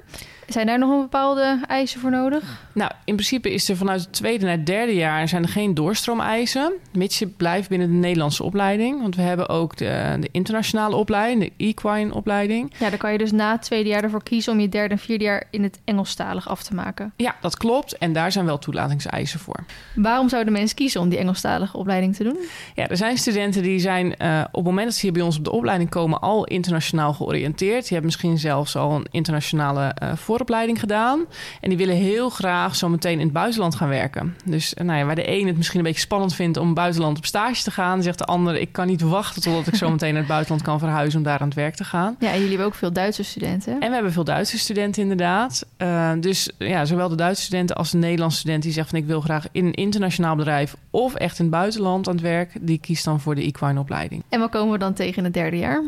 Zijn 0.52 0.66
daar 0.66 0.80
nog 0.80 0.92
een 0.92 1.02
bepaalde 1.02 1.60
eisen 1.68 2.00
voor 2.00 2.12
nodig? 2.12 2.60
Nou, 2.74 2.92
in 3.06 3.16
principe 3.16 3.54
is 3.54 3.70
er 3.70 3.78
vanuit 3.78 4.02
het 4.02 4.14
tweede 4.14 4.46
naar 4.46 4.58
het 4.58 4.66
derde 4.66 4.96
jaar... 4.96 5.28
zijn 5.28 5.44
er 5.44 5.50
geen 5.50 5.74
doorstroomeisen... 5.74 6.74
mits 6.94 7.20
je 7.20 7.28
blijft 7.28 7.70
binnen 7.70 7.88
de 7.88 7.94
Nederlandse 7.94 8.44
opleiding. 8.44 9.02
Want 9.02 9.16
we 9.16 9.22
hebben 9.22 9.50
ook 9.50 9.78
de, 9.78 10.18
de 10.20 10.30
internationale 10.32 10.96
opleiding... 10.96 11.42
de 11.42 11.66
equine 11.66 12.14
opleiding. 12.14 12.74
Ja, 12.78 12.90
dan 12.90 12.98
kan 12.98 13.12
je 13.12 13.18
dus 13.18 13.32
na 13.32 13.52
het 13.52 13.62
tweede 13.62 13.90
jaar 13.90 14.04
ervoor 14.04 14.24
kiezen 14.24 14.54
om 14.54 14.60
je 14.60 14.70
derde 14.70 14.94
en 14.94 15.00
vierde 15.00 15.24
jaar 15.24 15.44
in 15.50 15.64
het 15.64 15.80
Engelstalig 15.84 16.50
af 16.50 16.64
te 16.64 16.76
maken. 16.76 17.14
Ja, 17.16 17.36
dat 17.42 17.58
klopt. 17.58 17.98
En 17.98 18.14
daar 18.14 18.32
zijn 18.32 18.46
wel 18.46 18.60
toelatingseisen 18.60 19.40
voor. 19.40 19.64
Waarom 19.96 20.30
zouden 20.30 20.54
mensen 20.54 20.76
kiezen 20.76 21.02
om 21.02 21.10
die 21.10 21.20
Engelstalige 21.20 21.78
opleiding 21.78 22.16
te 22.16 22.24
doen? 22.24 22.38
Ja, 22.76 22.88
er 22.88 22.98
zijn 22.98 23.18
studenten 23.18 23.64
die 23.64 23.80
zijn 23.80 24.18
eh, 24.18 24.42
op 24.46 24.54
het 24.54 24.64
moment 24.64 24.86
dat 24.86 24.96
ze 24.96 25.02
hier 25.02 25.12
bij 25.12 25.22
ons 25.22 25.38
op 25.38 25.44
de 25.44 25.52
opleiding 25.52 25.90
komen 25.90 26.20
al 26.20 26.46
internationaal 26.46 27.14
georiënteerd. 27.14 27.82
Die 27.82 27.90
hebben 27.90 28.06
misschien 28.06 28.38
zelfs 28.38 28.76
al 28.76 28.92
een 28.92 29.08
internationale 29.12 29.86
eh, 29.94 30.12
vooropleiding 30.42 30.80
gedaan. 30.80 31.26
En 31.62 31.70
die 31.70 31.78
willen 31.78 31.96
heel 31.96 32.30
graag 32.30 32.76
zo 32.76 32.90
meteen 32.90 33.20
in 33.20 33.26
het 33.26 33.34
buitenland 33.34 33.76
gaan 33.76 33.88
werken. 33.88 34.36
Dus 34.46 34.74
eh, 34.74 34.86
nou 34.86 35.00
ja, 35.00 35.06
waar 35.06 35.16
de 35.16 35.32
een 35.32 35.48
het 35.48 35.58
misschien 35.58 35.80
een 35.80 35.86
beetje 35.86 36.02
spannend 36.02 36.36
vindt 36.36 36.58
om 36.58 36.74
buitenland 36.74 37.18
op 37.18 37.26
stage 37.26 37.64
te 37.64 37.72
gaan, 37.72 38.04
zegt 38.04 38.18
de 38.18 38.26
ander: 38.26 38.56
ik 38.56 38.72
kan 38.72 38.88
niet 38.88 39.02
wachten 39.02 39.42
totdat 39.42 39.68
ik 39.68 39.76
zo 39.76 39.90
meteen 39.90 40.10
naar 40.10 40.20
het 40.20 40.32
buitenland 40.32 40.62
kan 40.64 40.80
verhuizen 40.80 41.20
om 41.20 41.26
daar 41.26 41.40
aan 41.40 41.48
het 41.48 41.56
werk 41.56 41.76
te 41.76 41.84
gaan. 41.84 42.16
Ja, 42.20 42.28
en 42.28 42.34
jullie 42.34 42.50
hebben 42.50 42.66
ook 42.66 42.76
veel 42.76 42.94
Duitse 42.94 43.24
studenten. 43.24 43.74
En 43.74 43.88
we 43.88 43.94
hebben 43.94 44.14
veel 44.14 44.24
Duitse 44.24 44.58
studenten 44.58 45.02
inderdaad. 45.02 45.66
Eh, 45.78 46.12
dus 46.20 46.50
ja, 46.58 46.86
zowel 46.86 47.10
de 47.10 47.16
Duitse 47.16 47.44
studenten 47.44 47.76
als 47.76 47.92
de 47.92 47.98
Nederlandse 47.98 48.40
student 48.40 48.64
die 48.64 48.72
zegt 48.72 48.90
van 48.90 49.00
ik 49.00 49.06
wil 49.06 49.22
graag 49.22 49.46
in 49.52 49.66
een 49.66 49.74
internationaal 49.74 50.36
bedrijf 50.36 50.76
of 50.90 51.14
echt 51.14 51.40
in 51.40 51.46
het 51.46 51.54
buitenland 51.54 52.08
aan 52.08 52.14
het 52.14 52.24
werk, 52.24 52.52
die 52.62 52.80
kiest 52.80 53.06
dan 53.06 53.20
voor 53.20 53.36
de 53.36 53.42
equine 53.42 53.80
opleiding. 53.80 54.24
En 54.30 54.40
wat 54.40 54.50
komen 54.50 54.72
we 54.72 54.80
dan 54.80 54.94
tegen 54.94 55.18
in 55.18 55.24
het 55.24 55.34
derde 55.34 55.58
jaar? 55.58 55.84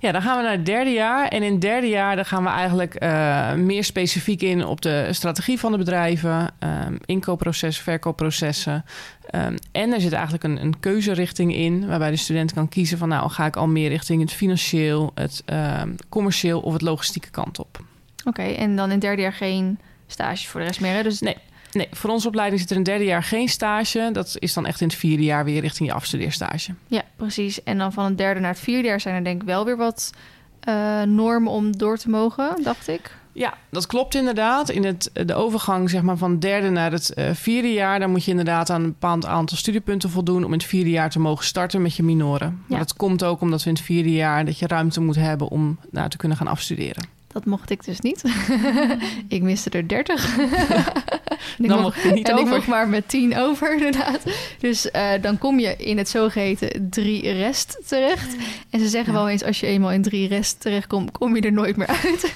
Ja, 0.00 0.12
dan 0.12 0.22
gaan 0.22 0.36
we 0.36 0.42
naar 0.42 0.52
het 0.52 0.66
derde 0.66 0.90
jaar. 0.90 1.28
En 1.28 1.42
in 1.42 1.52
het 1.52 1.60
derde 1.60 1.88
jaar 1.88 2.16
dan 2.16 2.24
gaan 2.24 2.42
we 2.42 2.48
eigenlijk 2.48 2.94
eh, 2.94 3.54
meer 3.54 3.84
specifiek 3.84 4.42
in 4.42 4.64
op 4.64 4.80
de 4.80 5.08
strategie 5.10 5.58
van 5.58 5.72
de 5.72 5.78
bedrijven, 5.78 6.50
ehm, 6.58 6.96
inkoopprocessen, 7.04 7.84
verkoopprocessen. 7.84 8.84
Ehm, 9.30 9.56
en 9.72 9.92
er 9.92 10.00
zit 10.00 10.12
eigenlijk 10.12 10.44
een, 10.44 10.62
een 10.62 10.80
keuzerichting 10.80 11.54
in, 11.54 11.86
waarbij 11.86 12.10
de 12.10 12.16
student 12.16 12.52
kan 12.52 12.68
kiezen 12.68 12.98
van 12.98 13.08
nou 13.08 13.30
ga 13.30 13.46
ik 13.46 13.56
al 13.56 13.66
meer 13.66 13.88
richting 13.88 14.20
het 14.20 14.32
financieel, 14.32 15.10
het 15.14 15.42
ehm, 15.44 15.94
commercieel 16.08 16.60
of 16.60 16.72
het 16.72 16.82
logistieke 16.82 17.30
kant 17.30 17.58
op. 17.58 17.78
Oké, 18.24 18.42
en 18.42 18.76
dan 18.76 18.84
in 18.84 18.90
het 18.90 19.00
derde 19.00 19.22
jaar 19.22 19.32
geen 19.32 19.78
stages 20.06 20.46
voor 20.46 20.60
de 20.60 20.66
rest 20.66 20.80
meer. 20.80 20.94
Hè? 20.94 21.02
Dus 21.02 21.20
Nee. 21.20 21.36
Nee, 21.72 21.88
voor 21.90 22.10
onze 22.10 22.28
opleiding 22.28 22.60
zit 22.60 22.70
er 22.70 22.76
in 22.76 22.82
het 22.82 22.90
derde 22.90 23.04
jaar 23.04 23.22
geen 23.22 23.48
stage. 23.48 24.10
Dat 24.12 24.36
is 24.38 24.52
dan 24.52 24.66
echt 24.66 24.80
in 24.80 24.86
het 24.86 24.96
vierde 24.96 25.22
jaar 25.24 25.44
weer 25.44 25.60
richting 25.60 25.88
je 25.88 25.94
afstudeerstage. 25.94 26.74
Ja, 26.86 27.02
precies. 27.16 27.62
En 27.62 27.78
dan 27.78 27.92
van 27.92 28.04
het 28.04 28.18
derde 28.18 28.40
naar 28.40 28.50
het 28.50 28.60
vierde 28.60 28.88
jaar 28.88 29.00
zijn 29.00 29.14
er 29.14 29.24
denk 29.24 29.40
ik 29.40 29.46
wel 29.48 29.64
weer 29.64 29.76
wat 29.76 30.12
eh, 30.60 31.02
normen 31.02 31.52
om 31.52 31.76
door 31.76 31.98
te 31.98 32.08
mogen, 32.08 32.62
dacht 32.62 32.88
ik. 32.88 33.16
Ja, 33.32 33.54
dat 33.70 33.86
klopt 33.86 34.14
inderdaad. 34.14 34.68
In 34.68 34.84
het, 34.84 35.10
de 35.12 35.34
overgang 35.34 35.90
zeg 35.90 36.02
maar, 36.02 36.16
van 36.16 36.30
het 36.30 36.40
derde 36.40 36.70
naar 36.70 36.92
het 36.92 37.14
eh, 37.14 37.30
vierde 37.32 37.72
jaar... 37.72 37.98
dan 37.98 38.10
moet 38.10 38.24
je 38.24 38.30
inderdaad 38.30 38.70
aan 38.70 38.82
een 38.82 38.90
bepaald 38.90 39.26
aantal 39.26 39.56
studiepunten 39.56 40.10
voldoen... 40.10 40.44
om 40.44 40.52
in 40.52 40.58
het 40.58 40.68
vierde 40.68 40.90
jaar 40.90 41.10
te 41.10 41.20
mogen 41.20 41.44
starten 41.44 41.82
met 41.82 41.96
je 41.96 42.02
minoren. 42.02 42.48
Ja. 42.48 42.64
Maar 42.66 42.78
dat 42.78 42.96
komt 42.96 43.24
ook 43.24 43.40
omdat 43.40 43.62
we 43.62 43.68
in 43.68 43.74
het 43.74 43.84
vierde 43.84 44.12
jaar... 44.12 44.44
dat 44.44 44.58
je 44.58 44.66
ruimte 44.66 45.00
moet 45.00 45.16
hebben 45.16 45.48
om 45.48 45.78
nou, 45.90 46.08
te 46.08 46.16
kunnen 46.16 46.38
gaan 46.38 46.46
afstuderen. 46.46 47.17
Dat 47.38 47.46
mocht 47.46 47.70
ik 47.70 47.84
dus 47.84 48.00
niet. 48.00 48.22
ik 49.28 49.42
miste 49.42 49.70
er 49.70 49.88
30. 49.88 50.36
En 51.58 51.64
ik 51.64 51.70
Dan 51.70 51.80
mocht- 51.82 51.94
mocht 51.96 52.06
je 52.08 52.12
niet 52.14 52.28
en 52.28 52.38
ik 52.38 52.44
mocht 52.46 52.66
maar 52.66 52.88
met 52.88 53.08
10 53.08 53.36
over, 53.38 53.72
inderdaad. 53.76 54.20
Dus 54.58 54.90
eh, 54.90 55.10
dan 55.20 55.38
kom 55.38 55.58
je 55.58 55.76
in 55.76 55.98
het 55.98 56.08
zogeheten 56.08 56.88
drie 56.90 57.32
rest 57.32 57.82
terecht. 57.86 58.36
En 58.70 58.80
ze 58.80 58.88
zeggen 58.88 59.12
Ja. 59.12 59.18
wel 59.18 59.28
eens, 59.28 59.44
als 59.44 59.60
je 59.60 59.66
eenmaal 59.66 59.92
in 59.92 60.02
drie 60.02 60.28
rest 60.28 60.60
terechtkomt, 60.60 61.10
kom 61.12 61.36
je 61.36 61.42
er 61.42 61.52
nooit 61.52 61.76
meer 61.76 61.86
uit. 61.86 62.32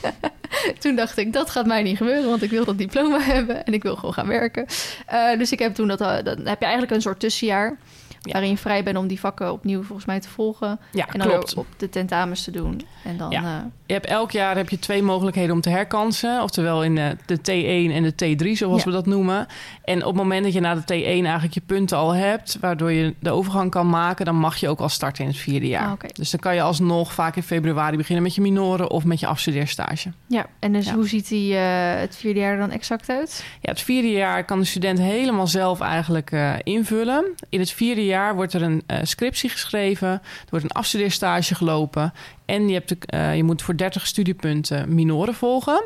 toen 0.79 0.97
dacht 0.97 1.17
ik, 1.19 1.33
dat 1.33 1.51
gaat 1.51 1.67
mij 1.67 1.83
niet 1.83 1.97
gebeuren, 1.97 2.29
want 2.29 2.43
ik 2.43 2.51
wil 2.51 2.65
dat 2.65 2.79
diploma 2.79 3.21
hebben 3.21 3.65
en 3.67 3.73
ik 3.73 3.83
wil 3.83 3.95
gewoon 3.97 4.15
gaan 4.15 4.27
werken. 4.29 4.67
Eh, 5.07 5.38
dus 5.38 5.53
ik 5.53 5.59
heb 5.59 5.75
toen 5.75 5.88
dat, 5.88 6.01
eh, 6.01 6.15
dan 6.25 6.38
heb 6.47 6.59
je 6.59 6.65
eigenlijk 6.65 6.93
een 6.95 7.03
soort 7.03 7.21
tussenjaar. 7.21 7.77
Ja. 8.24 8.32
waarin 8.32 8.50
je 8.50 8.56
vrij 8.56 8.82
bent 8.82 8.96
om 8.96 9.06
die 9.06 9.20
vakken 9.20 9.52
opnieuw 9.52 9.82
volgens 9.82 10.06
mij 10.06 10.20
te 10.20 10.28
volgen. 10.28 10.78
Ja, 10.92 11.06
en 11.12 11.18
dan 11.18 11.28
klopt. 11.28 11.54
op 11.54 11.66
de 11.76 11.88
tentamens 11.88 12.44
te 12.44 12.50
doen. 12.50 12.82
En 13.04 13.16
dan, 13.16 13.30
Ja. 13.30 13.42
eh, 13.42 13.64
Je 13.87 13.92
hebt 13.92 14.06
elk 14.06 14.30
jaar 14.30 14.56
heb 14.56 14.68
je 14.68 14.78
twee 14.78 15.02
mogelijkheden 15.02 15.54
om 15.54 15.61
te 15.61 15.70
herkansen. 15.70 16.42
Oftewel 16.42 16.85
in 16.85 16.94
de, 16.94 17.16
de 17.26 17.37
T1 17.38 17.92
en 17.94 18.02
de 18.02 18.12
T3, 18.44 18.56
zoals 18.56 18.78
Ja. 18.78 18.85
we 18.85 18.90
dat 18.90 19.06
noemen. 19.06 19.46
En 19.85 19.98
op 20.00 20.06
het 20.06 20.16
moment 20.16 20.44
dat 20.44 20.52
je 20.52 20.61
na 20.61 20.74
de 20.74 20.80
T1 20.80 21.04
eigenlijk 21.04 21.54
je 21.54 21.61
punten 21.66 21.96
al 21.96 22.14
hebt... 22.14 22.56
waardoor 22.61 22.92
je 22.92 23.14
de 23.18 23.30
overgang 23.30 23.70
kan 23.70 23.88
maken... 23.88 24.24
dan 24.24 24.37
mag 24.37 24.56
je 24.56 24.68
ook 24.68 24.80
al 24.80 24.88
starten 24.88 25.24
in 25.24 25.30
het 25.30 25.38
vierde 25.38 25.66
jaar. 25.68 25.87
Ah, 25.87 25.92
oké. 25.92 26.06
Dus 26.12 26.30
dan 26.30 26.40
kan 26.40 26.54
je 26.54 26.62
alsnog 26.62 27.12
vaak 27.12 27.37
in 27.37 27.42
februari 27.42 27.96
beginnen 27.96 28.22
met 28.22 28.35
je 28.35 28.40
minoren... 28.40 28.90
of 28.90 29.04
met 29.04 29.20
je 29.20 29.26
afstudeerstage. 29.26 30.12
ja, 30.26 30.46
en 30.58 30.72
dus 30.72 30.90
hoe 30.90 31.08
ziet 31.08 31.28
die, 31.28 31.54
eh, 31.56 32.00
het 32.00 32.16
vierde 32.16 32.40
jaar 32.40 32.56
dan 32.58 32.70
exact 32.70 33.08
uit? 33.08 33.44
Ja, 33.61 33.70
het 33.70 33.80
vierde 33.80 34.11
jaar 34.11 34.44
kan 34.44 34.58
de 34.58 34.64
student 34.64 34.98
helemaal 34.98 35.46
zelf 35.46 35.80
eigenlijk 35.80 36.30
eh, 36.32 36.52
invullen. 36.62 37.24
In 37.48 37.61
het 37.61 37.70
vierde 37.70 38.04
jaar 38.04 38.11
wordt 38.35 38.53
er 38.53 38.62
een 38.62 38.83
eh, 38.87 38.98
scriptie 39.03 39.51
geschreven, 39.51 40.09
er 40.09 40.20
wordt 40.51 40.64
een 40.64 40.70
afstudeerstage 40.70 41.55
gelopen 41.55 42.12
en 42.44 42.68
je, 42.68 42.75
hebt 42.75 42.88
de, 42.88 42.96
eh, 43.07 43.37
je 43.37 43.44
moet 43.44 43.62
voor 43.62 43.77
30 43.77 44.07
studiepunten 44.07 44.94
minoren 44.94 45.35
volgen. 45.35 45.85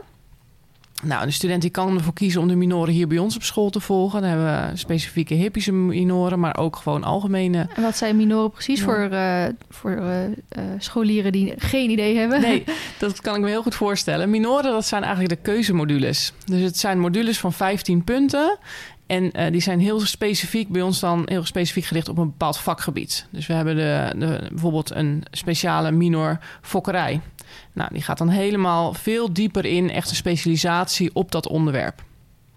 Nou, 1.02 1.26
de 1.26 1.30
student 1.32 1.62
die 1.62 1.70
kan 1.70 1.94
ervoor 1.96 2.12
kiezen 2.12 2.40
om 2.40 2.48
de 2.48 2.56
minoren 2.56 2.94
hier 2.94 3.06
bij 3.06 3.18
ons 3.18 3.36
op 3.36 3.42
school 3.42 3.70
te 3.70 3.80
volgen. 3.80 4.20
Dan 4.20 4.30
hebben 4.30 4.70
we 4.70 4.76
specifieke 4.76 5.34
hippische 5.34 5.72
minoren, 5.72 6.40
maar 6.40 6.56
ook 6.56 6.76
gewoon 6.76 7.04
algemene. 7.04 7.68
En 7.74 7.82
wat 7.82 7.96
zijn 7.96 8.16
minoren 8.16 8.50
precies 8.50 8.78
Ja. 8.78 8.84
voor, 8.84 9.08
eh, 9.10 9.44
voor 9.70 10.02
scholieren 10.78 11.32
die 11.32 11.54
geen 11.56 11.90
idee 11.90 12.16
hebben? 12.16 12.40
Nee, 12.40 12.64
dat 12.98 13.20
kan 13.20 13.34
ik 13.34 13.40
me 13.40 13.48
heel 13.48 13.62
goed 13.62 13.74
voorstellen. 13.74 14.30
Minoren, 14.30 14.72
dat 14.72 14.86
zijn 14.86 15.02
eigenlijk 15.02 15.34
de 15.34 15.50
keuzemodules. 15.50 16.32
Dus 16.44 16.62
het 16.62 16.78
zijn 16.78 16.98
modules 17.00 17.38
van 17.38 17.52
15 17.52 18.04
punten. 18.04 18.58
En 19.06 19.32
eh, 19.32 19.52
die 19.52 19.60
zijn 19.60 19.80
heel 19.80 20.00
specifiek 20.00 20.68
bij 20.68 20.82
ons 20.82 21.00
dan 21.00 21.22
heel 21.24 21.44
specifiek 21.44 21.84
gericht 21.84 22.08
op 22.08 22.18
een 22.18 22.30
bepaald 22.30 22.58
vakgebied. 22.58 23.26
Dus 23.30 23.46
we 23.46 23.52
hebben 23.52 23.76
de, 23.76 24.12
de, 24.16 24.46
bijvoorbeeld 24.50 24.94
een 24.94 25.22
speciale 25.30 25.90
minor 25.90 26.38
fokkerij. 26.62 27.20
Nou, 27.72 27.92
die 27.92 28.02
gaat 28.02 28.18
dan 28.18 28.28
helemaal 28.28 28.94
veel 28.94 29.32
dieper 29.32 29.64
in, 29.64 29.90
echt 29.90 30.10
een 30.10 30.16
specialisatie 30.16 31.10
op 31.12 31.32
dat 31.32 31.48
onderwerp. 31.48 32.04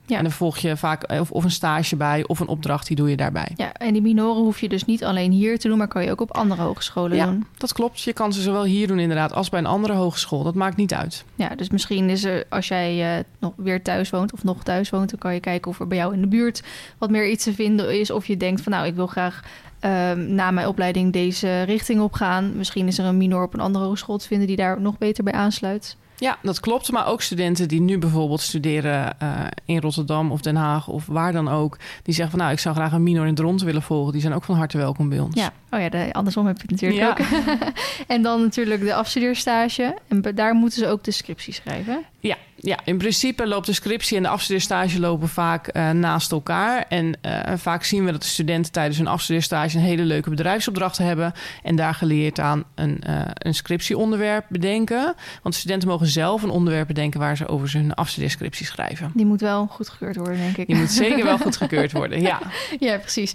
Ja. 0.10 0.18
En 0.18 0.24
dan 0.24 0.32
volg 0.32 0.58
je 0.58 0.78
vaak 0.78 1.04
eh, 1.04 1.20
of, 1.20 1.32
of 1.32 1.44
een 1.44 1.52
stage 1.52 1.96
bij 1.96 2.24
of 2.28 2.40
een 2.40 2.48
opdracht, 2.48 2.88
die 2.88 2.96
doe 2.96 3.10
je 3.10 3.16
daarbij. 3.18 3.52
Ja, 3.56 3.74
en 3.74 3.94
die 3.94 4.02
minoren 4.02 4.42
hoef 4.44 4.62
je 4.62 4.70
dus 4.70 4.86
niet 4.86 5.04
alleen 5.04 5.32
hier 5.32 5.60
te 5.60 5.68
doen, 5.68 5.78
maar 5.78 5.88
kan 5.88 6.04
je 6.04 6.12
ook 6.12 6.22
op 6.22 6.32
andere 6.36 6.62
hogescholen 6.62 7.18
Ja. 7.18 7.26
doen. 7.26 7.46
Dat 7.58 7.74
klopt. 7.74 8.02
Je 8.02 8.14
kan 8.14 8.34
ze 8.34 8.42
zowel 8.42 8.64
hier 8.64 8.88
doen 8.88 9.00
inderdaad 9.00 9.34
als 9.34 9.50
bij 9.50 9.60
een 9.60 9.66
andere 9.66 9.94
hogeschool. 9.94 10.44
Dat 10.44 10.56
maakt 10.56 10.78
niet 10.78 10.94
uit. 10.94 11.24
Ja, 11.36 11.50
dus 11.56 11.70
misschien 11.70 12.10
is 12.10 12.24
er, 12.24 12.46
als 12.50 12.68
jij 12.68 13.18
eh, 13.18 13.24
nog 13.40 13.54
weer 13.56 13.82
thuis 13.84 14.10
woont 14.10 14.34
of 14.34 14.44
nog 14.44 14.64
thuis 14.64 14.90
woont, 14.90 15.10
dan 15.10 15.20
kan 15.20 15.34
je 15.34 15.40
kijken 15.40 15.72
of 15.72 15.80
er 15.80 15.88
bij 15.88 15.98
jou 15.98 16.14
in 16.14 16.22
de 16.22 16.28
buurt 16.28 16.64
wat 16.98 17.10
meer 17.10 17.30
iets 17.30 17.44
te 17.44 17.54
vinden 17.54 18.00
is. 18.00 18.12
Of 18.12 18.26
je 18.26 18.38
denkt 18.38 18.62
van 18.62 18.72
nou, 18.72 18.86
ik 18.88 18.96
wil 18.96 19.08
graag 19.08 19.44
ehm, 19.80 20.36
na 20.36 20.52
mijn 20.52 20.68
opleiding 20.68 21.14
deze 21.14 21.62
richting 21.62 22.02
op 22.02 22.14
gaan. 22.14 22.58
Misschien 22.58 22.88
is 22.88 22.98
er 22.98 23.06
een 23.06 23.18
minor 23.18 23.44
op 23.44 23.54
een 23.54 23.60
andere 23.60 23.86
hogeschool 23.86 24.18
te 24.18 24.28
vinden 24.28 24.48
die 24.48 24.56
daar 24.56 24.82
nog 24.82 24.98
beter 24.98 25.24
bij 25.24 25.34
aansluit. 25.34 25.98
Ja, 26.18 26.38
dat 26.42 26.60
klopt. 26.60 26.92
Maar 26.92 27.08
ook 27.08 27.22
studenten 27.22 27.68
die 27.68 27.82
nu 27.82 27.98
bijvoorbeeld 27.98 28.42
studeren 28.42 29.20
eh, 29.20 29.30
in 29.66 29.80
Rotterdam 29.80 30.32
of 30.32 30.42
Den 30.42 30.56
Haag 30.56 30.88
of 30.88 31.06
waar 31.06 31.32
dan 31.32 31.48
ook. 31.48 31.78
Die 32.04 32.14
zeggen 32.14 32.30
van 32.30 32.40
nou, 32.40 32.52
ik 32.52 32.60
zou 32.60 32.76
graag 32.76 32.92
een 32.92 33.04
minor 33.04 33.26
in 33.28 33.38
rond 33.38 33.62
willen 33.62 33.82
volgen. 33.82 34.12
Die 34.12 34.22
zijn 34.22 34.34
ook 34.34 34.44
van 34.44 34.56
harte 34.56 34.78
welkom 34.78 35.10
bij 35.10 35.20
ons. 35.20 35.36
Ja, 35.36 35.54
oh 35.72 35.80
ja, 35.80 35.90
de, 35.90 36.10
andersom 36.12 36.46
heb 36.46 36.56
je 36.56 36.62
het 36.62 36.72
natuurlijk 36.72 37.20
Ja. 37.20 37.26
ook. 37.38 37.48
en 38.08 38.22
dan 38.22 38.42
natuurlijk 38.42 38.82
de 38.82 38.94
afstudeerstage. 38.94 39.96
En 40.08 40.22
daar 40.36 40.54
moeten 40.54 40.80
ze 40.80 40.88
ook 40.88 41.04
de 41.04 41.12
scriptie 41.12 41.54
schrijven. 41.54 42.04
Ja, 42.20 42.36
ja, 42.62 42.80
in 42.84 42.98
principe 42.98 43.48
loopt 43.48 43.66
de 43.66 43.74
scriptie 43.74 44.18
en 44.18 44.24
de 44.24 44.30
afstudeerstage 44.30 45.00
lopen 45.00 45.30
vaak 45.30 45.68
eh, 45.68 45.90
naast 45.90 46.32
elkaar. 46.32 46.86
En 46.90 47.18
eh, 47.22 47.54
vaak 47.56 47.84
zien 47.84 48.06
we 48.06 48.12
dat 48.12 48.22
de 48.22 48.28
studenten 48.28 48.72
tijdens 48.72 48.98
hun 48.98 49.08
afstudeerstage 49.08 49.78
een 49.78 49.84
hele 49.84 50.04
leuke 50.04 50.30
bedrijfsopdracht 50.30 50.98
hebben. 50.98 51.34
En 51.64 51.76
daar 51.76 51.94
geleerd 51.94 52.40
aan 52.40 52.64
een, 52.76 53.02
eh 53.04 53.22
een 53.34 53.54
scriptieonderwerp 53.54 54.46
bedenken. 54.50 55.16
Want 55.44 55.56
studenten 55.56 55.88
mogen 55.88 56.08
zelf 56.08 56.44
een 56.44 56.50
onderwerp 56.50 56.88
bedenken 56.88 57.20
waar 57.20 57.38
ze 57.38 57.48
over 57.48 57.74
hun 57.74 57.94
afstudeerscriptie 57.94 58.66
schrijven. 58.66 59.12
Die 59.14 59.26
moet 59.26 59.42
wel 59.42 59.68
goedgekeurd 59.68 60.16
worden, 60.16 60.38
denk 60.38 60.58
ik. 60.58 60.68
Die 60.68 60.76
moet 60.76 60.92
zeker 60.92 61.24
wel 61.24 61.38
goedgekeurd 61.48 61.92
worden, 61.92 62.22
ja. 62.22 62.40
Ja, 62.80 62.98
precies. 62.98 63.34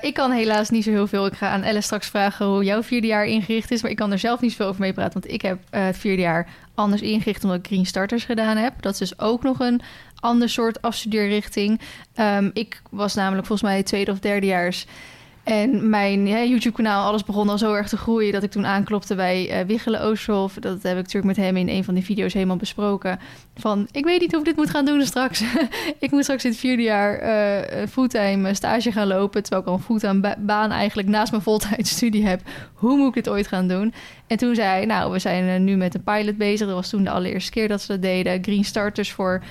Ik 0.00 0.14
kan 0.14 0.30
helaas 0.30 0.70
niet 0.70 0.84
zo 0.84 0.90
heel 0.90 1.06
veel. 1.06 1.26
Ik 1.26 1.34
ga 1.34 1.48
aan 1.48 1.62
Elle 1.62 1.80
straks 1.80 2.06
vragen 2.06 2.46
hoe 2.46 2.64
jouw 2.64 2.82
vierde 2.82 3.06
jaar 3.06 3.26
ingericht 3.26 3.70
is. 3.70 3.82
Maar 3.82 3.90
ik 3.90 3.96
kan 3.96 4.12
er 4.12 4.18
zelf 4.18 4.40
niet 4.40 4.50
zoveel 4.50 4.66
over 4.66 4.80
meepraten. 4.80 5.20
Want 5.20 5.32
ik 5.32 5.42
heb 5.42 5.58
het 5.70 5.96
vierde 5.96 6.22
jaar 6.22 6.48
anders 6.78 7.02
ingericht 7.02 7.44
omdat 7.44 7.58
ik 7.58 7.66
Green 7.66 7.86
Starters 7.86 8.24
gedaan 8.24 8.56
heb. 8.56 8.82
Dat 8.82 8.92
is 8.92 8.98
dus 8.98 9.18
ook 9.18 9.42
nog 9.42 9.58
een 9.58 9.80
ander 10.20 10.48
soort 10.48 10.82
afstudeerrichting. 10.82 11.80
Ehm, 12.14 12.50
ik 12.52 12.82
was 12.90 13.14
namelijk 13.14 13.46
volgens 13.46 13.70
mij 13.70 13.82
tweede 13.82 14.10
of 14.10 14.18
derdejaars. 14.18 14.86
En 15.48 15.88
mijn 15.88 16.26
YouTube-kanaal, 16.26 17.06
alles 17.06 17.24
begon 17.24 17.48
al 17.48 17.58
zo 17.58 17.74
erg 17.74 17.88
te 17.88 17.96
groeien... 17.96 18.32
dat 18.32 18.42
ik 18.42 18.50
toen 18.50 18.66
aanklopte 18.66 19.14
bij 19.14 19.50
eh 19.50 19.66
Wiggelen 19.66 20.00
Oosterhof. 20.00 20.54
Dat 20.54 20.82
heb 20.82 20.92
ik 20.92 21.02
natuurlijk 21.02 21.24
met 21.24 21.36
hem 21.36 21.56
in 21.56 21.68
een 21.68 21.84
van 21.84 21.94
die 21.94 22.04
video's 22.04 22.32
helemaal 22.32 22.56
besproken. 22.56 23.18
Van, 23.54 23.88
ik 23.90 24.04
weet 24.04 24.20
niet 24.20 24.30
hoe 24.30 24.40
ik 24.40 24.46
dit 24.46 24.56
moet 24.56 24.70
gaan 24.70 24.84
doen 24.84 25.02
straks. 25.02 25.44
ik 25.98 26.10
moet 26.10 26.22
straks 26.22 26.44
in 26.44 26.50
het 26.50 26.58
vierde 26.58 26.82
jaar 26.82 27.18
eh, 27.18 27.86
fulltime 27.86 28.54
stage 28.54 28.92
gaan 28.92 29.06
lopen... 29.06 29.42
terwijl 29.42 29.62
ik 29.62 29.68
al 29.68 29.74
een 29.74 29.82
fulltime 29.82 30.20
ba- 30.20 30.36
baan 30.38 30.70
eigenlijk 30.70 31.08
naast 31.08 31.30
mijn 31.30 31.42
voltijd 31.42 31.86
studie 31.96 32.26
heb. 32.26 32.40
Hoe 32.74 32.96
moet 32.96 33.08
ik 33.08 33.14
dit 33.14 33.28
ooit 33.28 33.46
gaan 33.46 33.68
doen? 33.68 33.94
En 34.26 34.36
toen 34.36 34.54
zei 34.54 34.68
hij, 34.68 34.86
nou, 34.86 35.12
we 35.12 35.18
zijn 35.18 35.64
nu 35.64 35.76
met 35.76 35.94
een 35.94 36.02
pilot 36.02 36.36
bezig. 36.36 36.66
Dat 36.66 36.76
was 36.76 36.90
toen 36.90 37.04
de 37.04 37.10
allereerste 37.10 37.50
keer 37.50 37.68
dat 37.68 37.80
ze 37.80 37.86
dat 37.86 38.02
deden. 38.02 38.42
Green 38.42 38.64
Starters 38.64 39.12
voor 39.12 39.42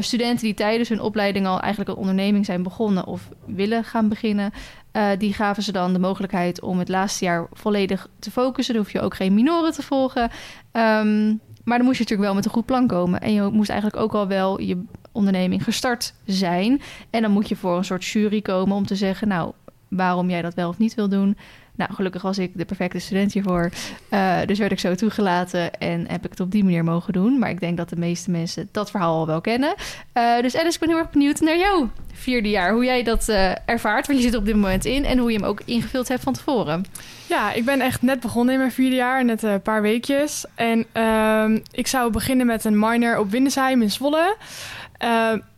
studenten 0.00 0.44
die 0.44 0.54
tijdens 0.54 0.88
hun 0.88 1.00
opleiding 1.00 1.46
al 1.46 1.60
eigenlijk 1.60 1.90
een 1.90 1.96
onderneming 1.96 2.44
zijn 2.44 2.62
begonnen... 2.62 3.06
of 3.06 3.28
willen 3.46 3.84
gaan 3.84 4.08
beginnen. 4.08 4.52
Eh, 4.92 5.08
die 5.18 5.32
gaven 5.32 5.62
ze 5.62 5.72
dan 5.72 5.92
de 5.92 5.98
mogelijkheid 5.98 6.60
om 6.60 6.78
het 6.78 6.88
laatste 6.88 7.24
jaar 7.24 7.46
volledig 7.52 8.08
te 8.18 8.30
focussen. 8.30 8.74
Dan 8.74 8.82
hoef 8.82 8.92
je 8.92 9.00
ook 9.00 9.14
geen 9.14 9.34
minoren 9.34 9.72
te 9.72 9.82
volgen. 9.82 10.30
Ehm, 10.72 11.26
maar 11.64 11.76
dan 11.78 11.86
moest 11.86 11.98
je 11.98 12.02
natuurlijk 12.02 12.28
wel 12.28 12.34
met 12.34 12.44
een 12.44 12.50
goed 12.50 12.66
plan 12.66 12.86
komen. 12.86 13.20
En 13.20 13.32
je 13.32 13.42
moest 13.42 13.70
eigenlijk 13.70 14.02
ook 14.02 14.14
al 14.14 14.26
wel 14.26 14.60
je 14.60 14.84
onderneming 15.12 15.64
gestart 15.64 16.14
zijn. 16.24 16.80
En 17.10 17.22
dan 17.22 17.30
moet 17.30 17.48
je 17.48 17.56
voor 17.56 17.76
een 17.76 17.84
soort 17.84 18.04
jury 18.04 18.40
komen 18.40 18.76
om 18.76 18.86
te 18.86 18.96
zeggen... 18.96 19.28
nou, 19.28 19.52
waarom 19.88 20.30
jij 20.30 20.42
dat 20.42 20.54
wel 20.54 20.68
of 20.68 20.78
niet 20.78 20.94
wil 20.94 21.08
doen. 21.08 21.36
Nou, 21.80 21.92
gelukkig 21.94 22.22
was 22.22 22.38
ik 22.38 22.50
de 22.54 22.64
perfecte 22.64 22.98
student 22.98 23.32
hiervoor. 23.32 23.70
Eh, 24.08 24.38
dus 24.46 24.58
werd 24.58 24.72
ik 24.72 24.80
zo 24.80 24.94
toegelaten 24.94 25.74
en 25.74 26.08
heb 26.08 26.24
ik 26.24 26.30
het 26.30 26.40
op 26.40 26.50
die 26.50 26.64
manier 26.64 26.84
mogen 26.84 27.12
doen. 27.12 27.38
Maar 27.38 27.50
ik 27.50 27.60
denk 27.60 27.76
dat 27.76 27.88
de 27.88 27.96
meeste 27.96 28.30
mensen 28.30 28.68
dat 28.72 28.90
verhaal 28.90 29.18
al 29.18 29.26
wel 29.26 29.40
kennen. 29.40 29.74
Eh, 30.12 30.40
dus 30.40 30.56
Alice, 30.56 30.74
ik 30.74 30.80
ben 30.80 30.88
heel 30.88 30.98
erg 30.98 31.10
benieuwd 31.10 31.40
naar 31.40 31.58
jou 31.58 31.88
vierde 32.12 32.48
jaar. 32.48 32.72
Hoe 32.72 32.84
jij 32.84 33.02
dat 33.02 33.28
eh, 33.28 33.52
ervaart, 33.64 34.06
want 34.06 34.18
je 34.18 34.24
zit 34.24 34.36
op 34.36 34.44
dit 34.44 34.54
moment 34.54 34.84
in. 34.84 35.04
En 35.04 35.18
hoe 35.18 35.32
je 35.32 35.38
hem 35.38 35.46
ook 35.46 35.62
ingevuld 35.64 36.08
hebt 36.08 36.22
van 36.22 36.32
tevoren. 36.32 36.84
Ja, 37.28 37.52
ik 37.52 37.64
ben 37.64 37.80
echt 37.80 38.02
net 38.02 38.20
begonnen 38.20 38.54
in 38.54 38.60
mijn 38.60 38.72
vierde 38.72 38.96
jaar, 38.96 39.24
net 39.24 39.42
een 39.42 39.62
paar 39.62 39.82
weekjes. 39.82 40.44
En 40.54 40.86
ehm, 40.92 41.58
ik 41.70 41.86
zou 41.86 42.10
beginnen 42.10 42.46
met 42.46 42.64
een 42.64 42.78
minor 42.78 43.18
op 43.18 43.30
Windesheim 43.30 43.82
in 43.82 43.90
Zwolle. 43.90 44.36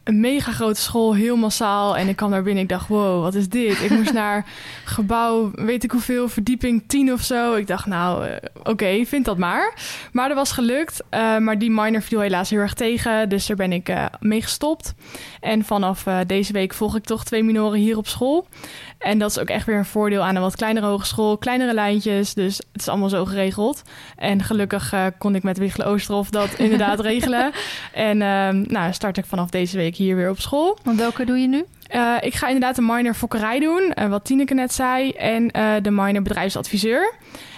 Een 0.04 0.20
mega 0.20 0.52
grote 0.52 0.80
school, 0.80 1.14
heel 1.14 1.36
massaal. 1.36 1.96
En 1.96 2.08
ik 2.08 2.16
kwam 2.16 2.30
daar 2.30 2.42
binnen, 2.42 2.62
ik 2.62 2.68
dacht, 2.68 2.88
wow, 2.88 3.22
wat 3.22 3.34
is 3.34 3.48
dit? 3.48 3.82
Ik 3.82 3.90
moest 3.90 4.12
naar 4.12 4.46
gebouw, 4.84 5.50
weet 5.54 5.84
ik 5.84 5.90
hoeveel, 5.90 6.28
verdieping 6.28 6.82
10 6.86 7.12
of 7.12 7.20
zo. 7.20 7.54
Ik 7.54 7.66
dacht, 7.66 7.86
nou, 7.86 8.26
eh, 8.26 8.36
oké, 8.62 9.04
vind 9.04 9.24
dat 9.24 9.38
maar. 9.38 9.74
Maar 10.12 10.28
dat 10.28 10.36
was 10.36 10.52
gelukt. 10.52 11.02
Eh, 11.08 11.38
maar 11.38 11.58
die 11.58 11.70
minor 11.70 12.02
viel 12.02 12.20
helaas 12.20 12.50
heel 12.50 12.58
erg 12.58 12.74
tegen, 12.74 13.28
dus 13.28 13.46
daar 13.46 13.56
ben 13.56 13.72
ik 13.72 13.88
eh, 13.88 14.04
mee 14.20 14.42
gestopt. 14.42 14.94
En 15.40 15.64
vanaf 15.64 16.04
deze 16.26 16.52
week 16.52 16.74
volg 16.74 16.96
ik 16.96 17.04
toch 17.04 17.24
twee 17.24 17.42
minoren 17.42 17.78
hier 17.78 17.96
op 17.96 18.06
school. 18.06 18.46
En 19.02 19.18
dat 19.18 19.30
is 19.30 19.38
ook 19.38 19.48
echt 19.48 19.66
weer 19.66 19.76
een 19.76 19.84
voordeel 19.84 20.22
aan 20.22 20.36
een 20.36 20.42
wat 20.42 20.56
kleinere 20.56 20.86
hogeschool. 20.86 21.38
Kleinere 21.38 21.74
lijntjes, 21.74 22.34
dus 22.34 22.56
het 22.56 22.80
is 22.80 22.88
allemaal 22.88 23.08
zo 23.08 23.24
geregeld. 23.24 23.82
En 24.16 24.42
gelukkig 24.42 24.92
eh, 24.92 25.06
kon 25.18 25.34
ik 25.34 25.42
met 25.42 25.58
Wiegelen 25.58 25.86
Oosterhof 25.86 26.30
dat 26.30 26.54
inderdaad 26.64 27.00
regelen. 27.00 27.52
En 27.92 28.22
ehm, 28.22 28.64
nou, 28.68 28.92
start 28.92 29.16
ik 29.18 29.24
vanaf 29.24 29.50
deze 29.50 29.76
week 29.76 29.96
hier 29.96 30.16
weer 30.16 30.30
op 30.30 30.40
school. 30.40 30.78
Want 30.82 30.98
welke 30.98 31.24
doe 31.24 31.38
je 31.38 31.48
nu? 31.48 31.64
Eh, 31.86 32.16
ik 32.20 32.34
ga 32.34 32.46
inderdaad 32.46 32.78
een 32.78 32.86
minor 32.86 33.14
fokkerij 33.14 33.60
doen, 33.60 33.92
eh, 33.92 34.08
wat 34.08 34.24
Tineke 34.24 34.54
net 34.54 34.72
zei. 34.72 35.10
En 35.10 35.48
de 35.82 35.90
minor 35.90 36.22
bedrijfsadviseur. 36.22 37.14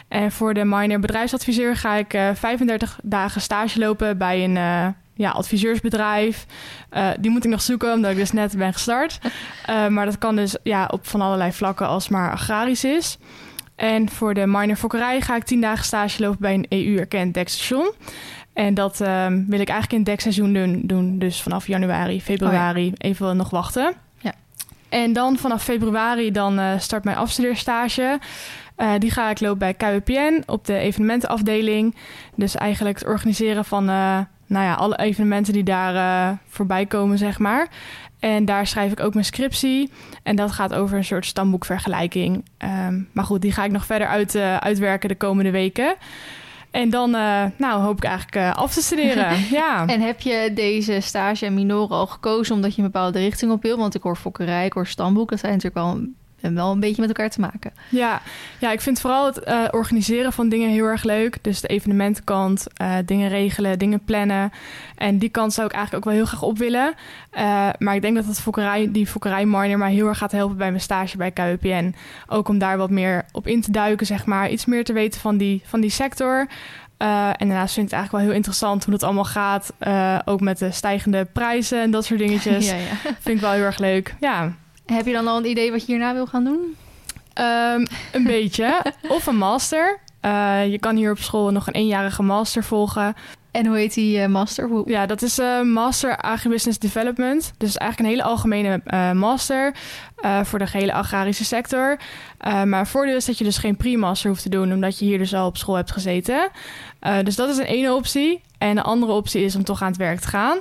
En 0.08 0.32
voor 0.32 0.54
de 0.54 0.64
minor 0.64 1.00
bedrijfsadviseur 1.00 1.76
ga 1.76 1.94
ik 1.94 2.14
eh, 2.14 2.30
35 2.34 2.98
dagen 3.02 3.40
stage 3.40 3.78
lopen 3.78 4.18
bij 4.18 4.44
een 4.44 4.94
ja, 5.14 5.30
adviseursbedrijf. 5.30 6.46
Eh, 6.90 7.08
die 7.20 7.30
moet 7.30 7.44
ik 7.44 7.50
nog 7.50 7.62
zoeken, 7.62 7.92
omdat 7.92 8.10
ik 8.10 8.16
dus 8.16 8.32
net 8.32 8.56
ben 8.56 8.72
gestart. 8.72 9.18
Eh, 9.64 9.86
maar 9.86 10.04
dat 10.04 10.18
kan 10.18 10.36
dus 10.36 10.56
ja, 10.62 10.88
op 10.92 11.06
van 11.06 11.20
allerlei 11.20 11.52
vlakken 11.52 11.86
als 11.86 12.08
maar 12.08 12.32
agrarisch 12.32 12.84
is. 12.84 13.18
En 13.76 14.10
voor 14.10 14.34
de 14.34 14.46
minor 14.46 14.76
fokkerij 14.76 15.20
ga 15.20 15.36
ik 15.36 15.44
10 15.44 15.60
dagen 15.60 15.84
stage 15.84 16.22
lopen 16.22 16.40
bij 16.40 16.54
een 16.54 16.66
EU-erkend 16.68 17.34
dekstation. 17.34 17.92
En 18.52 18.74
dat 18.74 19.00
ehm, 19.00 19.44
wil 19.46 19.60
ik 19.60 19.68
eigenlijk 19.68 19.92
in 19.92 19.98
het 19.98 20.06
dekseizoen 20.06 20.52
doen, 20.52 20.80
doen. 20.84 21.18
Dus 21.18 21.42
vanaf 21.42 21.66
januari, 21.66 22.22
februari, 22.22 22.92
even 22.98 23.36
nog 23.36 23.50
wachten. 23.50 23.94
Ja. 24.18 24.32
En 24.88 25.12
dan 25.12 25.36
vanaf 25.36 25.62
februari 25.62 26.30
dan 26.30 26.58
eh, 26.58 26.78
start 26.78 27.04
mijn 27.04 27.16
afstudeerstage. 27.16 28.18
Eh, 28.76 28.92
die 28.98 29.10
ga 29.10 29.30
ik 29.30 29.40
lopen 29.40 29.58
bij 29.58 29.74
KWPN 29.74 30.42
op 30.46 30.64
de 30.66 30.76
evenementenafdeling. 30.76 31.96
Dus 32.34 32.54
eigenlijk 32.54 32.98
het 32.98 33.08
organiseren 33.08 33.64
van 33.64 33.88
nou 34.46 34.64
ja, 34.64 34.74
alle 34.74 34.98
evenementen 34.98 35.52
die 35.52 35.62
daar 35.62 35.94
uh, 35.94 36.38
voorbij 36.48 36.86
komen, 36.86 37.18
zeg 37.18 37.38
maar. 37.38 37.68
En 38.20 38.44
daar 38.44 38.66
schrijf 38.66 38.92
ik 38.92 39.00
ook 39.00 39.12
mijn 39.12 39.26
scriptie. 39.26 39.90
En 40.22 40.36
dat 40.36 40.52
gaat 40.52 40.74
over 40.74 40.96
een 40.96 41.04
soort 41.04 41.26
stamboekvergelijking. 41.26 42.44
Um, 42.86 43.08
maar 43.12 43.24
goed, 43.24 43.42
die 43.42 43.52
ga 43.52 43.64
ik 43.64 43.70
nog 43.70 43.86
verder 43.86 44.08
uit, 44.08 44.34
uh, 44.34 44.56
uitwerken 44.56 45.08
de 45.08 45.14
komende 45.14 45.50
weken. 45.50 45.94
En 46.70 46.90
dan 46.90 47.14
uh, 47.14 47.42
nou, 47.56 47.82
hoop 47.82 47.96
ik 47.96 48.04
eigenlijk 48.04 48.56
af 48.56 48.72
te 48.72 48.82
studeren. 48.82 49.38
ja. 49.50 49.86
En 49.86 50.00
heb 50.00 50.20
je 50.20 50.50
deze 50.54 51.00
stage 51.00 51.46
en 51.46 51.54
minoren 51.54 51.96
al 51.96 52.06
gekozen 52.06 52.54
omdat 52.54 52.74
je 52.74 52.82
een 52.82 52.90
bepaalde 52.90 53.18
richting 53.18 53.52
op 53.52 53.62
wil? 53.62 53.76
Want 53.76 53.94
ik 53.94 54.02
hoor 54.02 54.16
fokkerij, 54.16 54.66
ik 54.66 54.72
hoor 54.72 54.86
stamboek. 54.86 55.30
Dat 55.30 55.38
zijn 55.38 55.52
natuurlijk 55.52 55.86
wel 55.86 56.06
en 56.44 56.54
wel 56.54 56.72
een 56.72 56.80
beetje 56.80 57.00
met 57.00 57.08
elkaar 57.08 57.30
te 57.30 57.40
maken. 57.40 57.72
Ja, 57.88 58.22
ja 58.58 58.72
ik 58.72 58.80
vind 58.80 59.00
vooral 59.00 59.26
het 59.26 59.48
uh, 59.48 59.64
organiseren 59.70 60.32
van 60.32 60.48
dingen 60.48 60.70
heel 60.70 60.84
erg 60.84 61.02
leuk. 61.02 61.38
Dus 61.42 61.60
de 61.60 61.68
evenementenkant, 61.68 62.66
uh, 62.82 62.96
dingen 63.06 63.28
regelen, 63.28 63.78
dingen 63.78 64.04
plannen. 64.04 64.52
En 64.96 65.18
die 65.18 65.28
kant 65.28 65.52
zou 65.52 65.66
ik 65.66 65.72
eigenlijk 65.72 66.04
ook 66.04 66.10
wel 66.12 66.20
heel 66.20 66.30
graag 66.30 66.42
op 66.42 66.58
willen. 66.58 66.94
Uh, 67.32 67.68
maar 67.78 67.94
ik 67.94 68.02
denk 68.02 68.14
dat 68.14 68.26
het 68.26 68.40
fokkerij, 68.40 68.88
die 68.92 69.06
fokkerijminer 69.06 69.78
mij 69.78 69.92
heel 69.92 70.06
erg 70.06 70.18
gaat 70.18 70.32
helpen 70.32 70.56
bij 70.56 70.70
mijn 70.70 70.82
stage 70.82 71.16
bij 71.16 71.30
KUPN. 71.30 71.94
Ook 72.26 72.48
om 72.48 72.58
daar 72.58 72.76
wat 72.76 72.90
meer 72.90 73.24
op 73.32 73.46
in 73.46 73.60
te 73.60 73.70
duiken, 73.70 74.06
zeg 74.06 74.26
maar. 74.26 74.50
Iets 74.50 74.64
meer 74.64 74.84
te 74.84 74.92
weten 74.92 75.20
van 75.20 75.36
die, 75.36 75.62
van 75.64 75.80
die 75.80 75.90
sector. 75.90 76.46
Uh, 76.98 77.28
en 77.28 77.48
daarnaast 77.48 77.74
vind 77.74 77.86
ik 77.86 77.92
het 77.92 78.00
eigenlijk 78.00 78.12
wel 78.12 78.20
heel 78.20 78.32
interessant 78.32 78.84
hoe 78.84 78.92
dat 78.92 79.02
allemaal 79.02 79.24
gaat. 79.24 79.72
Uh, 79.80 80.18
ook 80.24 80.40
met 80.40 80.58
de 80.58 80.70
stijgende 80.70 81.24
prijzen 81.24 81.80
en 81.80 81.90
dat 81.90 82.04
soort 82.04 82.18
dingetjes. 82.18 82.66
ja, 82.70 82.74
ja. 82.74 82.94
Vind 83.02 83.36
ik 83.36 83.40
wel 83.40 83.52
heel 83.52 83.62
erg 83.62 83.78
leuk. 83.78 84.14
Ja. 84.20 84.52
Heb 84.86 85.06
je 85.06 85.12
dan 85.12 85.26
al 85.26 85.36
een 85.36 85.50
idee 85.50 85.70
wat 85.70 85.80
je 85.80 85.86
hierna 85.86 86.14
wil 86.14 86.26
gaan 86.26 86.44
doen? 86.44 86.76
Um, 87.38 87.86
een 88.12 88.24
beetje. 88.24 88.84
Of 89.08 89.26
een 89.26 89.36
master. 89.36 89.98
Uh, 90.22 90.70
je 90.70 90.78
kan 90.78 90.96
hier 90.96 91.10
op 91.10 91.18
school 91.18 91.50
nog 91.50 91.66
een 91.66 91.72
eenjarige 91.72 92.22
master 92.22 92.64
volgen. 92.64 93.14
En 93.50 93.66
hoe 93.66 93.76
heet 93.76 93.94
die 93.94 94.18
uh, 94.18 94.26
master? 94.26 94.68
Hoe... 94.68 94.90
Ja, 94.90 95.06
dat 95.06 95.22
is 95.22 95.38
uh, 95.38 95.62
Master 95.62 96.16
Agribusiness 96.16 96.78
Development. 96.78 97.52
Dus 97.58 97.76
eigenlijk 97.76 98.10
een 98.10 98.16
hele 98.16 98.30
algemene 98.30 98.80
master 99.14 99.74
voor 100.42 100.58
de 100.58 100.66
gehele 100.66 100.92
agrarische 100.92 101.44
sector. 101.44 101.98
maar 102.38 102.78
het 102.78 102.88
voordeel 102.88 103.16
is 103.16 103.24
dat 103.24 103.38
je 103.38 103.44
dus 103.44 103.58
geen 103.58 103.76
pre-master 103.76 104.30
hoeft 104.30 104.42
te 104.42 104.48
doen, 104.48 104.72
omdat 104.72 104.98
je 104.98 105.04
hier 105.04 105.18
dus 105.18 105.34
al 105.34 105.46
op 105.46 105.56
school 105.56 105.74
hebt 105.74 105.90
gezeten. 105.90 106.48
dus 107.22 107.36
dat 107.36 107.48
is 107.48 107.56
een 107.56 107.64
ene 107.64 107.94
optie. 107.94 108.42
En 108.58 108.74
de 108.74 108.82
andere 108.82 109.12
optie 109.12 109.44
is 109.44 109.56
om 109.56 109.64
toch 109.64 109.82
aan 109.82 109.88
het 109.88 109.96
werk 109.96 110.20
te 110.20 110.28
gaan. 110.28 110.58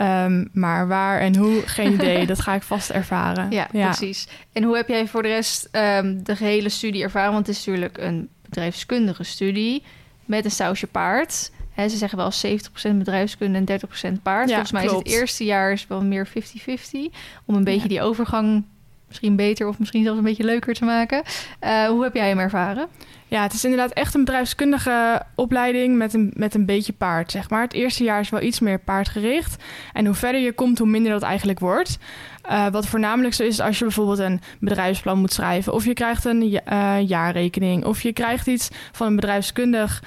Um, 0.00 0.48
maar 0.52 0.88
waar 0.88 1.20
en 1.20 1.36
hoe, 1.36 1.62
geen 1.66 1.92
idee. 2.00 2.26
dat 2.26 2.40
ga 2.40 2.54
ik 2.54 2.62
vast 2.62 2.90
ervaren. 2.90 3.50
Ja, 3.50 3.68
precies. 3.72 4.28
En 4.52 4.62
hoe 4.62 4.76
heb 4.76 4.88
jij 4.88 5.06
voor 5.06 5.22
de 5.22 5.28
rest 5.28 5.68
um, 5.72 6.24
de 6.24 6.36
gehele 6.36 6.68
studie 6.68 7.02
ervaren? 7.02 7.32
Want 7.32 7.46
het 7.46 7.56
is 7.56 7.64
natuurlijk 7.66 7.98
een 7.98 8.28
bedrijfskundige 8.42 9.22
studie 9.22 9.82
met 10.24 10.44
een 10.44 10.50
sausje 10.50 10.86
paard. 10.86 11.50
He, 11.72 11.88
ze 11.88 11.96
zeggen 11.96 12.18
wel 12.18 12.32
70% 12.92 12.96
bedrijfskunde 12.96 13.58
en 13.58 13.80
30% 14.18 14.22
paard. 14.22 14.48
Ja, 14.48 14.54
Volgens 14.54 14.72
mij 14.72 14.86
klopt. 14.86 15.06
is 15.06 15.12
het 15.12 15.20
eerste 15.20 15.44
jaar 15.44 15.72
is 15.72 15.86
wel 15.86 16.04
meer 16.04 16.28
50-50. 16.28 16.32
Om 17.44 17.54
een 17.54 17.64
beetje 17.64 17.88
die 17.88 18.02
overgang 18.02 18.64
misschien 19.12 19.36
beter 19.36 19.68
of 19.68 19.78
misschien 19.78 20.02
zelfs 20.02 20.18
een 20.18 20.24
beetje 20.24 20.44
leuker 20.44 20.74
te 20.74 20.84
maken. 20.84 21.22
Uh, 21.64 21.86
hoe 21.86 22.02
heb 22.02 22.14
jij 22.14 22.28
hem 22.28 22.38
ervaren? 22.38 22.86
Ja, 23.28 23.42
het 23.42 23.52
is 23.52 23.64
inderdaad 23.64 23.92
echt 23.92 24.14
een 24.14 24.24
bedrijfskundige 24.24 25.22
opleiding 25.34 25.96
met 25.96 26.14
een, 26.14 26.32
met 26.36 26.54
een 26.54 26.66
beetje 26.66 26.92
paard, 26.92 27.30
zeg 27.30 27.50
maar. 27.50 27.62
Het 27.62 27.72
eerste 27.72 28.04
jaar 28.04 28.20
is 28.20 28.30
wel 28.30 28.42
iets 28.42 28.60
meer 28.60 28.78
paardgericht. 28.78 29.62
En 29.92 30.06
hoe 30.06 30.14
verder 30.14 30.40
je 30.40 30.52
komt, 30.52 30.78
hoe 30.78 30.88
minder 30.88 31.12
dat 31.12 31.22
eigenlijk 31.22 31.58
wordt. 31.58 31.98
Uh, 32.50 32.66
wat 32.68 32.86
voornamelijk 32.86 33.34
zo 33.34 33.42
is 33.42 33.60
als 33.60 33.78
je 33.78 33.84
bijvoorbeeld 33.84 34.18
een 34.18 34.40
bedrijfsplan 34.60 35.18
moet 35.18 35.32
schrijven... 35.32 35.72
of 35.72 35.84
je 35.84 35.92
krijgt 35.92 36.24
een 36.24 36.42
uh, 36.42 36.60
jaarrekening... 37.08 37.84
of 37.84 38.02
je 38.02 38.12
krijgt 38.12 38.46
iets 38.46 38.68
van 38.92 39.06
een 39.06 39.16
bedrijfskundig 39.16 40.02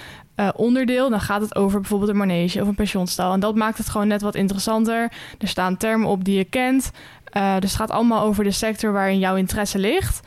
onderdeel, 0.55 1.09
dan 1.09 1.21
gaat 1.21 1.41
het 1.41 1.55
over 1.55 1.79
bijvoorbeeld 1.79 2.09
een 2.09 2.17
manege 2.17 2.61
of 2.61 2.67
een 2.67 2.75
pensioenstal. 2.75 3.33
En 3.33 3.39
dat 3.39 3.55
maakt 3.55 3.77
het 3.77 3.89
gewoon 3.89 4.07
net 4.07 4.21
wat 4.21 4.35
interessanter. 4.35 5.11
Er 5.39 5.47
staan 5.47 5.77
termen 5.77 6.07
op 6.07 6.23
die 6.23 6.37
je 6.37 6.43
kent. 6.43 6.91
Uh, 7.37 7.53
dus 7.59 7.69
het 7.69 7.79
gaat 7.79 7.91
allemaal 7.91 8.23
over 8.23 8.43
de 8.43 8.51
sector 8.51 8.91
waarin 8.91 9.19
jouw 9.19 9.35
interesse 9.35 9.79
ligt. 9.79 10.19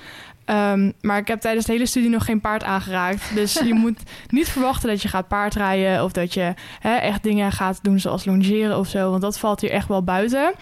Um, 0.50 0.92
maar 1.00 1.18
ik 1.18 1.28
heb 1.28 1.40
tijdens 1.40 1.66
de 1.66 1.72
hele 1.72 1.86
studie 1.86 2.10
nog 2.10 2.24
geen 2.24 2.40
paard 2.40 2.64
aangeraakt. 2.64 3.34
Dus 3.34 3.52
je 3.52 3.74
moet 3.84 4.02
niet 4.28 4.48
verwachten 4.48 4.88
dat 4.88 5.02
je 5.02 5.08
gaat 5.08 5.28
paardrijden 5.28 6.04
of 6.04 6.12
dat 6.12 6.34
je 6.34 6.54
hè, 6.80 6.94
echt 6.94 7.22
dingen 7.22 7.52
gaat 7.52 7.78
doen 7.82 8.00
zoals 8.00 8.24
longeren 8.24 8.78
of 8.78 8.88
zo. 8.88 9.10
Want 9.10 9.22
dat 9.22 9.38
valt 9.38 9.60
hier 9.60 9.70
echt 9.70 9.88
wel 9.88 10.02
buiten. 10.02 10.52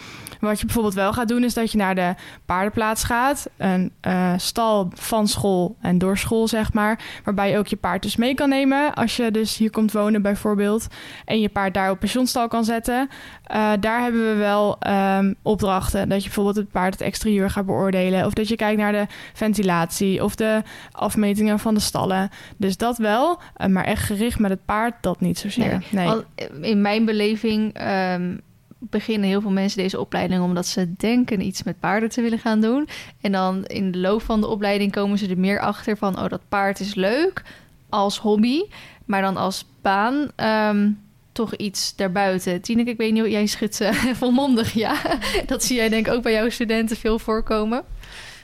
Wat 0.41 0.59
je 0.59 0.65
bijvoorbeeld 0.65 0.95
wel 0.95 1.13
gaat 1.13 1.29
doen, 1.29 1.45
is 1.45 1.55
dat 1.55 1.73
je 1.73 1.79
naar 1.79 1.95
de 1.95 2.15
paardenplaats 2.45 3.05
gaat. 3.05 3.51
Een 3.57 3.93
uh, 4.07 4.33
stal 4.37 4.91
van 4.95 5.29
school 5.29 5.77
en 5.81 5.99
door 5.99 6.19
school, 6.19 6.49
zeg 6.49 6.73
maar. 6.73 7.01
Waarbij 7.25 7.51
je 7.51 7.59
ook 7.59 7.67
je 7.67 7.77
paard 7.77 8.03
dus 8.03 8.17
mee 8.17 8.35
kan 8.35 8.49
nemen. 8.49 8.95
Als 8.95 9.17
je 9.17 9.31
dus 9.31 9.57
hier 9.57 9.71
komt 9.71 9.93
wonen, 9.93 10.23
bijvoorbeeld. 10.23 10.87
En 11.25 11.41
je 11.41 11.49
paard 11.49 11.75
daar 11.75 11.91
op 11.91 11.99
pensioenstal 11.99 12.49
kan 12.49 12.65
zetten. 12.65 13.09
Uh, 13.51 13.73
daar 13.81 14.03
hebben 14.03 14.29
we 14.29 14.35
wel 14.35 14.79
um, 14.89 15.35
opdrachten. 15.43 16.09
Dat 16.09 16.19
je 16.19 16.25
bijvoorbeeld 16.25 16.57
het 16.57 16.71
paard 16.71 16.93
het 16.93 17.03
exterieur 17.03 17.51
gaat 17.51 17.67
beoordelen. 17.67 18.27
Of 18.27 18.33
dat 18.33 18.49
je 18.49 18.57
kijkt 18.57 18.81
naar 18.81 18.93
de 18.93 19.07
ventilatie. 19.33 19.75
Of 20.21 20.35
de 20.35 20.63
afmetingen 20.93 21.59
van 21.59 21.75
de 21.75 21.81
stallen. 21.81 22.31
Dus 22.57 22.77
dat 22.77 22.99
wel. 22.99 23.41
Uh, 23.57 23.67
maar 23.67 23.85
echt 23.85 24.03
gericht 24.03 24.39
met 24.39 24.51
het 24.51 24.65
paard, 24.65 24.95
dat 25.01 25.21
niet 25.21 25.39
zozeer. 25.39 25.83
Nee. 25.91 26.07
nee. 26.07 26.71
in 26.71 26.81
mijn 26.81 27.05
beleving. 27.05 27.81
Um 28.17 28.41
beginnen 28.79 29.29
heel 29.29 29.41
veel 29.41 29.51
mensen 29.51 29.83
deze 29.83 30.01
opleiding 30.01 30.43
omdat 30.43 30.67
ze 30.67 30.93
denken 30.93 31.41
iets 31.41 31.63
met 31.63 31.81
paarden 31.81 32.09
te 32.09 32.23
willen 32.23 32.39
gaan 32.39 32.61
doen. 32.61 32.89
En 33.21 33.33
dan 33.33 33.65
in 33.65 33.91
de 33.91 33.99
loop 33.99 34.23
van 34.23 34.41
de 34.41 34.47
opleiding 34.47 34.93
komen 34.93 35.19
ze 35.19 35.29
er 35.29 35.39
meer 35.39 35.61
achter 35.61 35.97
van: 35.97 36.19
oh, 36.19 36.29
dat 36.29 36.41
paard 36.49 36.81
is 36.81 36.95
leuk 36.95 37.43
als 37.89 38.19
hobby, 38.19 38.63
maar 39.05 39.23
dan 39.23 39.37
als 39.37 39.67
baan. 39.83 40.31
Um, 40.71 41.05
toch 41.33 41.55
iets 41.55 41.97
daarbuiten. 41.97 42.61
Tineke, 42.61 42.91
ik 42.91 42.97
weet 42.97 43.13
niet, 43.13 43.27
jij 43.27 43.47
schudt 43.47 43.81
uh, 43.81 44.05
volmondig, 44.23 44.73
ja. 44.73 44.97
Dat 45.47 45.65
zie 45.65 45.77
jij 45.77 45.89
denk 45.89 46.07
ik 46.07 46.13
ook 46.13 46.23
bij 46.23 46.33
jouw 46.33 46.49
studenten 46.49 46.97
veel 46.97 47.19
voorkomen. 47.19 47.85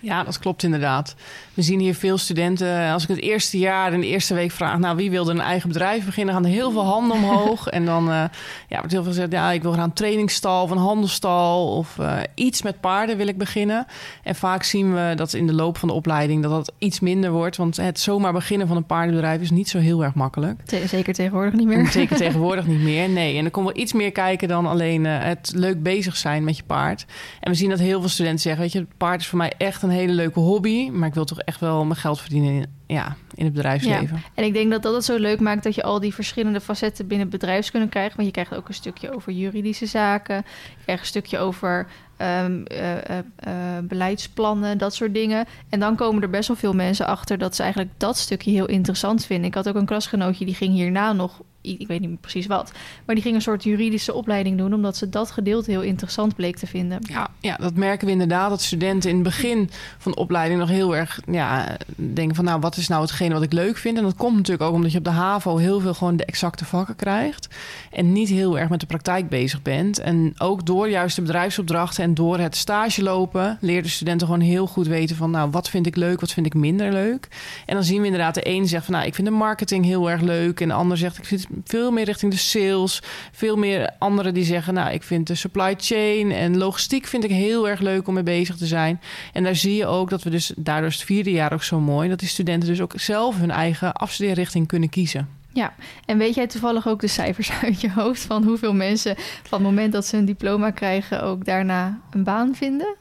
Ja, 0.02 0.24
dat 0.24 0.38
klopt 0.38 0.62
inderdaad. 0.62 1.14
We 1.54 1.62
zien 1.62 1.80
hier 1.80 1.94
veel 1.94 2.18
studenten. 2.18 2.90
Als 2.90 3.02
ik 3.02 3.08
het 3.08 3.20
eerste 3.20 3.58
jaar 3.58 3.92
in 3.92 4.00
de 4.00 4.06
eerste 4.06 4.34
week 4.34 4.50
vraag, 4.50 4.78
nou 4.78 4.96
wie 4.96 5.10
wilde 5.10 5.30
een 5.30 5.40
eigen 5.40 5.68
bedrijf 5.68 6.04
beginnen, 6.04 6.34
gaan 6.34 6.44
er 6.44 6.50
heel 6.50 6.70
veel 6.70 6.84
handen 6.84 7.16
omhoog. 7.16 7.66
en 7.66 7.84
dan 7.84 8.08
uh, 8.08 8.24
ja, 8.68 8.78
wordt 8.78 8.92
heel 8.92 9.02
veel 9.02 9.12
gezegd, 9.12 9.32
ja, 9.32 9.50
ik 9.50 9.62
wil 9.62 9.72
gaan 9.72 9.82
een 9.82 9.92
trainingsstal 9.92 10.62
of 10.62 10.70
een 10.70 10.78
handelstal 10.78 11.76
of 11.76 11.96
uh, 12.00 12.18
iets 12.34 12.62
met 12.62 12.80
paarden 12.80 13.16
wil 13.16 13.26
ik 13.26 13.38
beginnen. 13.38 13.86
En 14.22 14.34
vaak 14.34 14.62
zien 14.62 14.94
we 14.94 15.12
dat 15.16 15.32
in 15.32 15.46
de 15.46 15.54
loop 15.54 15.78
van 15.78 15.88
de 15.88 15.94
opleiding 15.94 16.42
dat 16.42 16.50
dat 16.50 16.72
iets 16.78 17.00
minder 17.00 17.30
wordt. 17.30 17.56
Want 17.56 17.76
het 17.76 18.00
zomaar 18.00 18.32
beginnen 18.32 18.66
van 18.66 18.76
een 18.76 18.86
paardenbedrijf 18.86 19.40
is 19.40 19.50
niet 19.50 19.68
zo 19.68 19.78
heel 19.78 20.04
erg 20.04 20.14
makkelijk. 20.14 20.60
Zeker 20.86 21.14
tegenwoordig 21.14 21.52
niet 21.52 21.66
meer. 21.66 21.86
Zeker 22.00 22.16
tegenwoordig 22.16 22.66
niet 22.66 22.80
meer, 22.80 23.08
nee. 23.08 23.38
En 23.38 23.44
er 23.44 23.50
komt 23.50 23.66
wel 23.66 23.76
iets 23.76 23.92
meer 23.92 24.12
kijken 24.12 24.48
dan 24.48 24.66
alleen 24.66 25.04
uh, 25.04 25.18
het 25.18 25.52
leuk 25.54 25.82
bezig 25.82 26.16
zijn 26.16 26.44
met 26.44 26.56
je 26.56 26.62
paard. 26.62 27.06
En 27.40 27.50
we 27.50 27.56
zien 27.56 27.70
dat 27.70 27.78
heel 27.78 28.00
veel 28.00 28.08
studenten 28.08 28.40
zeggen, 28.40 28.62
weet 28.62 28.72
je, 28.72 28.78
het 28.78 28.96
paard 28.96 29.20
is 29.20 29.26
voor 29.26 29.38
mij 29.38 29.52
echt 29.58 29.82
een 29.82 29.90
hele 29.92 30.12
leuke 30.12 30.40
hobby, 30.40 30.88
maar 30.90 31.08
ik 31.08 31.14
wil 31.14 31.24
toch 31.24 31.40
echt 31.40 31.60
wel 31.60 31.84
mijn 31.84 31.98
geld 31.98 32.20
verdienen 32.20 32.52
in, 32.52 32.66
ja, 32.86 33.16
in 33.34 33.44
het 33.44 33.54
bedrijfsleven. 33.54 34.16
Ja. 34.16 34.22
En 34.34 34.44
ik 34.44 34.52
denk 34.52 34.70
dat 34.70 34.82
dat 34.82 34.94
het 34.94 35.04
zo 35.04 35.16
leuk 35.16 35.40
maakt 35.40 35.62
dat 35.62 35.74
je 35.74 35.82
al 35.82 36.00
die 36.00 36.14
verschillende 36.14 36.60
facetten 36.60 37.06
binnen 37.06 37.28
het 37.28 37.40
bedrijfskunde 37.40 37.88
krijgt. 37.88 38.14
Want 38.16 38.26
je 38.26 38.32
krijgt 38.32 38.54
ook 38.54 38.68
een 38.68 38.74
stukje 38.74 39.14
over 39.14 39.32
juridische 39.32 39.86
zaken, 39.86 40.44
je 40.86 40.92
een 40.92 40.98
stukje 41.02 41.38
over 41.38 41.86
um, 42.18 42.64
uh, 42.72 42.94
uh, 42.94 43.78
beleidsplannen, 43.82 44.78
dat 44.78 44.94
soort 44.94 45.14
dingen. 45.14 45.46
En 45.68 45.80
dan 45.80 45.96
komen 45.96 46.22
er 46.22 46.30
best 46.30 46.48
wel 46.48 46.56
veel 46.56 46.74
mensen 46.74 47.06
achter 47.06 47.38
dat 47.38 47.56
ze 47.56 47.62
eigenlijk 47.62 47.92
dat 47.96 48.18
stukje 48.18 48.50
heel 48.50 48.66
interessant 48.66 49.24
vinden. 49.24 49.46
Ik 49.46 49.54
had 49.54 49.68
ook 49.68 49.74
een 49.74 49.86
klasgenootje 49.86 50.44
die 50.44 50.54
ging 50.54 50.72
hierna 50.72 51.12
nog 51.12 51.40
ik 51.62 51.86
weet 51.86 52.00
niet 52.00 52.20
precies 52.20 52.46
wat. 52.46 52.72
Maar 53.04 53.14
die 53.14 53.24
ging 53.24 53.34
een 53.34 53.42
soort 53.42 53.64
juridische 53.64 54.14
opleiding 54.14 54.58
doen, 54.58 54.74
omdat 54.74 54.96
ze 54.96 55.08
dat 55.08 55.30
gedeelte 55.30 55.70
heel 55.70 55.82
interessant 55.82 56.34
bleek 56.34 56.56
te 56.56 56.66
vinden. 56.66 56.98
Ja, 57.02 57.28
ja 57.40 57.56
dat 57.56 57.74
merken 57.74 58.06
we 58.06 58.12
inderdaad. 58.12 58.50
Dat 58.50 58.62
studenten 58.62 59.10
in 59.10 59.14
het 59.14 59.24
begin 59.24 59.70
van 59.98 60.12
de 60.12 60.18
opleiding 60.18 60.60
nog 60.60 60.68
heel 60.68 60.96
erg 60.96 61.20
ja, 61.26 61.76
denken 61.96 62.34
van 62.34 62.44
nou, 62.44 62.60
wat 62.60 62.76
is 62.76 62.88
nou 62.88 63.02
hetgene 63.02 63.34
wat 63.34 63.42
ik 63.42 63.52
leuk 63.52 63.76
vind? 63.76 63.96
En 63.96 64.02
dat 64.02 64.14
komt 64.14 64.36
natuurlijk 64.36 64.68
ook 64.68 64.74
omdat 64.74 64.92
je 64.92 64.98
op 64.98 65.04
de 65.04 65.10
HAVO 65.10 65.56
heel 65.56 65.80
veel 65.80 65.94
gewoon 65.94 66.16
de 66.16 66.24
exacte 66.24 66.64
vakken 66.64 66.96
krijgt. 66.96 67.48
En 67.90 68.12
niet 68.12 68.28
heel 68.28 68.58
erg 68.58 68.68
met 68.68 68.80
de 68.80 68.86
praktijk 68.86 69.28
bezig 69.28 69.62
bent. 69.62 69.98
En 69.98 70.34
ook 70.38 70.66
door 70.66 70.88
juist 70.88 71.16
de 71.16 71.22
bedrijfsopdrachten 71.22 72.04
en 72.04 72.14
door 72.14 72.38
het 72.38 72.56
stage 72.56 73.02
lopen, 73.02 73.58
leerden 73.60 73.90
studenten 73.90 74.26
gewoon 74.26 74.42
heel 74.42 74.66
goed 74.66 74.86
weten 74.86 75.16
van 75.16 75.30
nou, 75.30 75.50
wat 75.50 75.68
vind 75.68 75.86
ik 75.86 75.96
leuk, 75.96 76.20
wat 76.20 76.32
vind 76.32 76.46
ik 76.46 76.54
minder 76.54 76.92
leuk. 76.92 77.28
En 77.66 77.74
dan 77.74 77.84
zien 77.84 78.00
we 78.00 78.04
inderdaad 78.04 78.34
de 78.34 78.48
een 78.48 78.68
zegt 78.68 78.84
van 78.84 78.94
nou, 78.94 79.06
ik 79.06 79.14
vind 79.14 79.28
de 79.28 79.34
marketing 79.34 79.84
heel 79.84 80.10
erg 80.10 80.20
leuk. 80.20 80.60
En 80.60 80.68
de 80.68 80.74
ander 80.74 80.96
zegt 80.96 81.18
ik 81.18 81.24
vind 81.24 81.46
veel 81.64 81.90
meer 81.90 82.04
richting 82.04 82.32
de 82.32 82.38
sales. 82.38 83.02
Veel 83.32 83.56
meer 83.56 83.90
anderen 83.98 84.34
die 84.34 84.44
zeggen, 84.44 84.74
nou, 84.74 84.92
ik 84.92 85.02
vind 85.02 85.26
de 85.26 85.34
supply 85.34 85.74
chain 85.78 86.32
en 86.32 86.58
logistiek 86.58 87.06
vind 87.06 87.24
ik 87.24 87.30
heel 87.30 87.68
erg 87.68 87.80
leuk 87.80 88.08
om 88.08 88.14
mee 88.14 88.22
bezig 88.22 88.56
te 88.56 88.66
zijn. 88.66 89.00
En 89.32 89.42
daar 89.42 89.56
zie 89.56 89.76
je 89.76 89.86
ook 89.86 90.10
dat 90.10 90.22
we 90.22 90.30
dus, 90.30 90.52
daardoor 90.56 90.88
is 90.88 90.94
het 90.94 91.04
vierde 91.04 91.30
jaar 91.30 91.52
ook 91.52 91.62
zo 91.62 91.80
mooi, 91.80 92.08
dat 92.08 92.18
die 92.18 92.28
studenten 92.28 92.68
dus 92.68 92.80
ook 92.80 92.92
zelf 92.96 93.38
hun 93.38 93.50
eigen 93.50 93.92
afstudeerrichting 93.92 94.66
kunnen 94.66 94.88
kiezen. 94.88 95.28
Ja, 95.52 95.74
en 96.06 96.18
weet 96.18 96.34
jij 96.34 96.46
toevallig 96.46 96.88
ook 96.88 97.00
de 97.00 97.06
cijfers 97.06 97.52
uit 97.62 97.80
je 97.80 97.90
hoofd 97.90 98.22
van 98.22 98.44
hoeveel 98.44 98.74
mensen 98.74 99.14
van 99.16 99.58
het 99.58 99.68
moment 99.68 99.92
dat 99.92 100.06
ze 100.06 100.16
een 100.16 100.24
diploma 100.24 100.70
krijgen 100.70 101.22
ook 101.22 101.44
daarna 101.44 102.00
een 102.10 102.24
baan 102.24 102.54
vinden? 102.54 102.96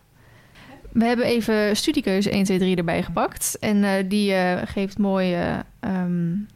We 0.91 1.06
hebben 1.06 1.26
even 1.26 1.76
studiekeuze 1.76 2.30
1, 2.30 2.43
2, 2.43 2.60
3 2.60 2.76
erbij 2.76 3.04
gepakt. 3.04 3.58
En 3.60 3.78
uh, 3.78 3.91
die 4.06 4.32
uh, 4.32 4.62
geeft 4.66 4.97
mooi 4.97 5.38
um, 5.80 6.47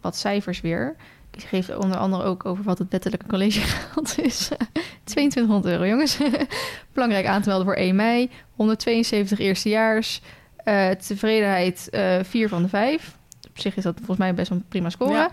wat 0.00 0.16
cijfers 0.16 0.60
weer. 0.60 0.96
Geeft 1.44 1.76
onder 1.76 1.98
andere 1.98 2.22
ook 2.22 2.44
over 2.44 2.64
wat 2.64 2.78
het 2.78 2.90
wettelijke 2.90 3.26
collegegeld 3.26 4.18
is. 4.18 4.48
2200 5.04 5.74
euro, 5.74 5.86
jongens. 5.86 6.18
Belangrijk 6.92 7.26
aan 7.26 7.42
te 7.42 7.48
melden 7.48 7.66
voor 7.66 7.76
1 7.76 7.96
mei. 7.96 8.30
172 8.50 9.38
eerstejaars. 9.38 10.20
Uh, 10.64 10.90
tevredenheid 10.90 11.88
uh, 11.90 12.18
4 12.22 12.48
van 12.48 12.62
de 12.62 12.68
5. 12.68 13.16
Op 13.48 13.62
zich 13.62 13.76
is 13.76 13.82
dat 13.82 13.94
volgens 13.96 14.18
mij 14.18 14.34
best 14.34 14.48
wel 14.48 14.58
een 14.58 14.68
prima 14.68 14.90
score. 14.90 15.12
Ja. 15.12 15.30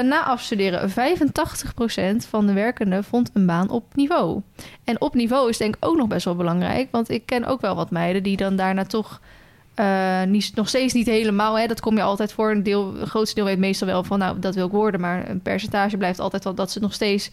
Uh, 0.00 0.08
na 0.08 0.24
afstuderen, 0.24 0.90
85% 0.90 0.94
van 2.28 2.46
de 2.46 2.52
werkenden 2.52 3.04
vond 3.04 3.30
een 3.32 3.46
baan 3.46 3.70
op 3.70 3.94
niveau. 3.94 4.42
En 4.84 5.00
op 5.00 5.14
niveau 5.14 5.48
is 5.48 5.56
denk 5.56 5.76
ik 5.76 5.84
ook 5.84 5.96
nog 5.96 6.08
best 6.08 6.24
wel 6.24 6.36
belangrijk. 6.36 6.88
Want 6.90 7.10
ik 7.10 7.26
ken 7.26 7.44
ook 7.44 7.60
wel 7.60 7.74
wat 7.74 7.90
meiden 7.90 8.22
die 8.22 8.36
dan 8.36 8.56
daarna 8.56 8.84
toch... 8.84 9.20
Uh, 9.80 10.22
niet, 10.22 10.54
nog 10.54 10.68
steeds 10.68 10.92
niet 10.92 11.06
helemaal, 11.06 11.58
hè, 11.58 11.66
dat 11.66 11.80
kom 11.80 11.96
je 11.96 12.02
altijd 12.02 12.32
voor. 12.32 12.50
Een 12.50 12.62
deel, 12.62 12.94
het 12.94 13.08
grootste 13.08 13.34
deel 13.34 13.44
weet 13.44 13.58
meestal 13.58 13.86
wel 13.86 14.04
van, 14.04 14.18
nou, 14.18 14.38
dat 14.38 14.54
wil 14.54 14.66
ik 14.66 14.72
worden. 14.72 15.00
Maar 15.00 15.28
een 15.28 15.40
percentage 15.40 15.96
blijft 15.96 16.18
altijd 16.18 16.44
wel 16.44 16.54
dat 16.54 16.70
ze 16.70 16.80
nog 16.80 16.92
steeds 16.92 17.30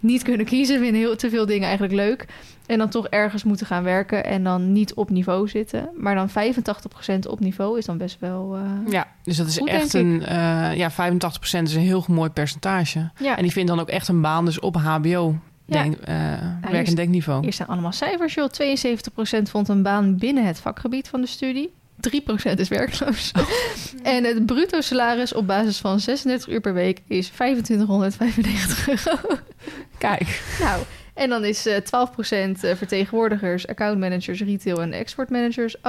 niet 0.00 0.22
kunnen 0.22 0.46
kiezen. 0.46 0.78
Vinden 0.78 1.00
heel 1.00 1.16
te 1.16 1.30
veel 1.30 1.46
dingen 1.46 1.64
eigenlijk 1.64 1.94
leuk. 1.94 2.26
En 2.66 2.78
dan 2.78 2.88
toch 2.88 3.06
ergens 3.08 3.44
moeten 3.44 3.66
gaan 3.66 3.82
werken 3.82 4.24
en 4.24 4.44
dan 4.44 4.72
niet 4.72 4.94
op 4.94 5.10
niveau 5.10 5.48
zitten. 5.48 5.88
Maar 5.96 6.14
dan 6.14 6.28
85% 6.30 6.32
op 7.28 7.40
niveau 7.40 7.78
is 7.78 7.84
dan 7.84 7.98
best 7.98 8.16
wel. 8.20 8.56
Uh, 8.56 8.92
ja, 8.92 9.06
dus 9.22 9.36
dat 9.36 9.46
is 9.46 9.58
goed, 9.58 9.68
echt 9.68 9.94
een. 9.94 10.22
Uh, 10.22 10.76
ja, 10.76 10.90
85% 10.90 10.94
is 11.40 11.74
een 11.74 11.80
heel 11.80 12.04
mooi 12.08 12.30
percentage. 12.30 13.10
Ja. 13.18 13.36
En 13.36 13.42
die 13.42 13.52
vindt 13.52 13.68
dan 13.68 13.80
ook 13.80 13.88
echt 13.88 14.08
een 14.08 14.20
baan, 14.20 14.44
dus 14.44 14.60
op 14.60 14.76
HBO. 14.76 15.38
Ja. 15.64 15.82
Denk, 15.82 15.96
uh, 16.08 16.70
werk- 16.70 16.86
en 16.86 16.94
denkniveau. 16.94 17.42
Hier 17.42 17.52
staan 17.52 17.66
allemaal 17.66 17.92
cijfers, 17.92 18.34
joh. 18.34 18.48
72% 18.48 19.50
vond 19.50 19.68
een 19.68 19.82
baan 19.82 20.16
binnen 20.16 20.46
het 20.46 20.60
vakgebied 20.60 21.08
van 21.08 21.20
de 21.20 21.26
studie. 21.26 21.72
3% 22.08 22.54
is 22.54 22.68
werkloos. 22.68 23.32
En 24.02 24.24
het 24.24 24.46
bruto 24.46 24.80
salaris 24.80 25.34
op 25.34 25.46
basis 25.46 25.78
van 25.78 26.00
36 26.00 26.48
uur 26.48 26.60
per 26.60 26.74
week 26.74 27.02
is 27.06 27.28
2595 27.28 28.88
euro. 28.88 29.38
Kijk, 29.98 30.42
Nou, 30.60 30.82
en 31.14 31.28
dan 31.28 31.44
is 31.44 31.66
eh 31.66 31.76
12% 31.76 31.80
vertegenwoordigers, 32.76 33.66
accountmanagers, 33.66 34.40
retail 34.40 34.82
en 34.82 34.92
exportmanagers, 34.92 35.76
8% 35.76 35.80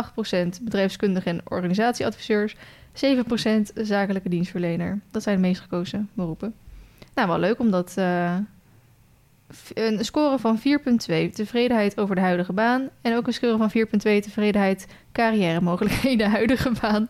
bedrijfskundigen 0.61 1.31
en 1.31 1.41
organisatieadviseurs, 1.43 2.55
7% 2.93 3.73
zakelijke 3.73 4.29
dienstverlener. 4.29 4.99
Dat 5.11 5.23
zijn 5.23 5.35
de 5.35 5.41
meest 5.41 5.61
gekozen 5.61 6.09
beroepen. 6.13 6.53
Nou, 7.13 7.27
wel 7.27 7.39
leuk 7.39 7.59
omdat 7.59 7.93
eh, 7.95 8.35
een 9.73 10.05
score 10.05 10.39
van 10.39 10.59
4,2 10.59 10.63
tevredenheid 11.31 11.99
over 11.99 12.15
de 12.15 12.21
huidige 12.21 12.53
baan 12.53 12.89
en 13.01 13.15
ook 13.15 13.27
een 13.27 13.33
score 13.33 13.57
van 13.57 13.71
4,2 13.85 13.89
tevredenheid 13.99 14.87
carrière 15.11 15.61
mogelijkheden 15.61 16.29
huidige 16.37 16.71
baan. 16.81 17.07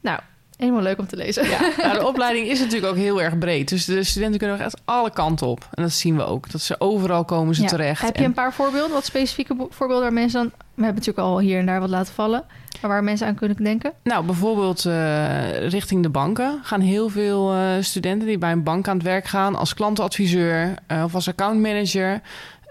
Nou, 0.00 0.20
helemaal 0.60 0.82
leuk 0.82 0.98
om 0.98 1.06
te 1.06 1.16
lezen. 1.16 1.48
ja, 1.48 1.58
nou, 1.82 1.98
de 1.98 2.06
opleiding 2.06 2.46
is 2.46 2.58
natuurlijk 2.60 2.92
ook 2.92 2.98
heel 2.98 3.22
erg 3.22 3.38
breed. 3.38 3.68
Dus 3.68 3.84
de 3.84 4.04
studenten 4.04 4.38
kunnen 4.38 4.60
echt 4.60 4.80
alle 4.84 5.10
kanten 5.10 5.46
op. 5.46 5.68
En 5.74 5.82
dat 5.82 5.92
zien 5.92 6.16
we 6.16 6.24
ook. 6.24 6.50
Dat 6.50 6.60
ze 6.60 6.74
overal 6.80 7.24
komen 7.24 7.54
ze 7.54 7.62
Ja. 7.62 7.68
terecht. 7.68 8.02
Heb 8.02 8.14
je 8.16 8.22
En- 8.22 8.28
een 8.28 8.34
paar 8.34 8.52
voorbeelden, 8.52 8.92
wat 8.92 9.04
specifieke 9.04 9.54
voorbeelden 9.70 10.04
waar 10.04 10.12
mensen 10.14 10.40
dan... 10.40 10.52
We 10.74 10.86
hebben 10.86 11.02
natuurlijk 11.04 11.34
al 11.34 11.38
hier 11.40 11.58
en 11.58 11.66
daar 11.66 11.80
wat 11.80 11.88
laten 11.88 12.14
vallen. 12.14 12.44
Maar 12.80 12.90
waar 12.90 13.04
mensen 13.04 13.26
aan 13.26 13.34
kunnen 13.34 13.56
denken. 13.56 13.92
Nou, 14.02 14.24
bijvoorbeeld 14.24 14.84
eh, 14.84 15.68
richting 15.68 16.02
de 16.02 16.08
banken 16.08 16.60
gaan 16.62 16.80
heel 16.80 17.08
veel 17.08 17.52
eh, 17.52 17.60
studenten 17.80 18.28
die 18.28 18.38
bij 18.38 18.52
een 18.52 18.62
bank 18.62 18.88
aan 18.88 18.94
het 18.96 19.04
werk 19.06 19.24
gaan 19.26 19.56
als 19.56 19.74
klantadviseur 19.74 20.74
eh, 20.86 21.02
of 21.04 21.14
als 21.14 21.28
accountmanager. 21.28 22.20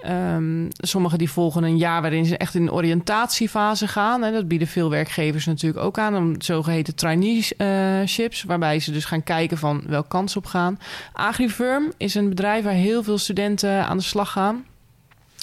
Ehm 0.02 0.68
sommigen 0.78 1.18
die 1.18 1.32
volgen 1.32 1.64
een 1.64 1.78
jaar 1.78 2.02
waarin 2.02 2.26
ze 2.26 2.38
echt 2.38 2.56
in 2.56 2.66
de 2.66 2.74
oriëntatiefase 2.74 3.88
gaan. 3.88 4.24
En 4.24 4.34
dat 4.34 4.48
bieden 4.48 4.68
veel 4.68 4.90
werkgevers 4.90 5.46
natuurlijk 5.46 5.86
ook 5.86 5.98
aan. 5.98 6.16
Om 6.16 6.42
zogeheten 6.42 6.96
traineeships, 6.96 8.44
waarbij 8.44 8.80
ze 8.80 8.92
dus 8.92 9.06
gaan 9.06 9.24
kijken 9.24 9.58
van 9.58 9.84
welke 9.88 10.08
kant 10.08 10.32
ze 10.32 10.38
op 10.38 10.46
gaan. 10.46 10.80
Agrifirm 11.14 11.92
is 11.98 12.16
een 12.16 12.30
bedrijf 12.30 12.64
waar 12.64 12.74
heel 12.74 13.04
veel 13.04 13.18
studenten 13.18 13.86
aan 13.86 13.98
de 13.98 14.04
slag 14.04 14.32
gaan. 14.32 14.66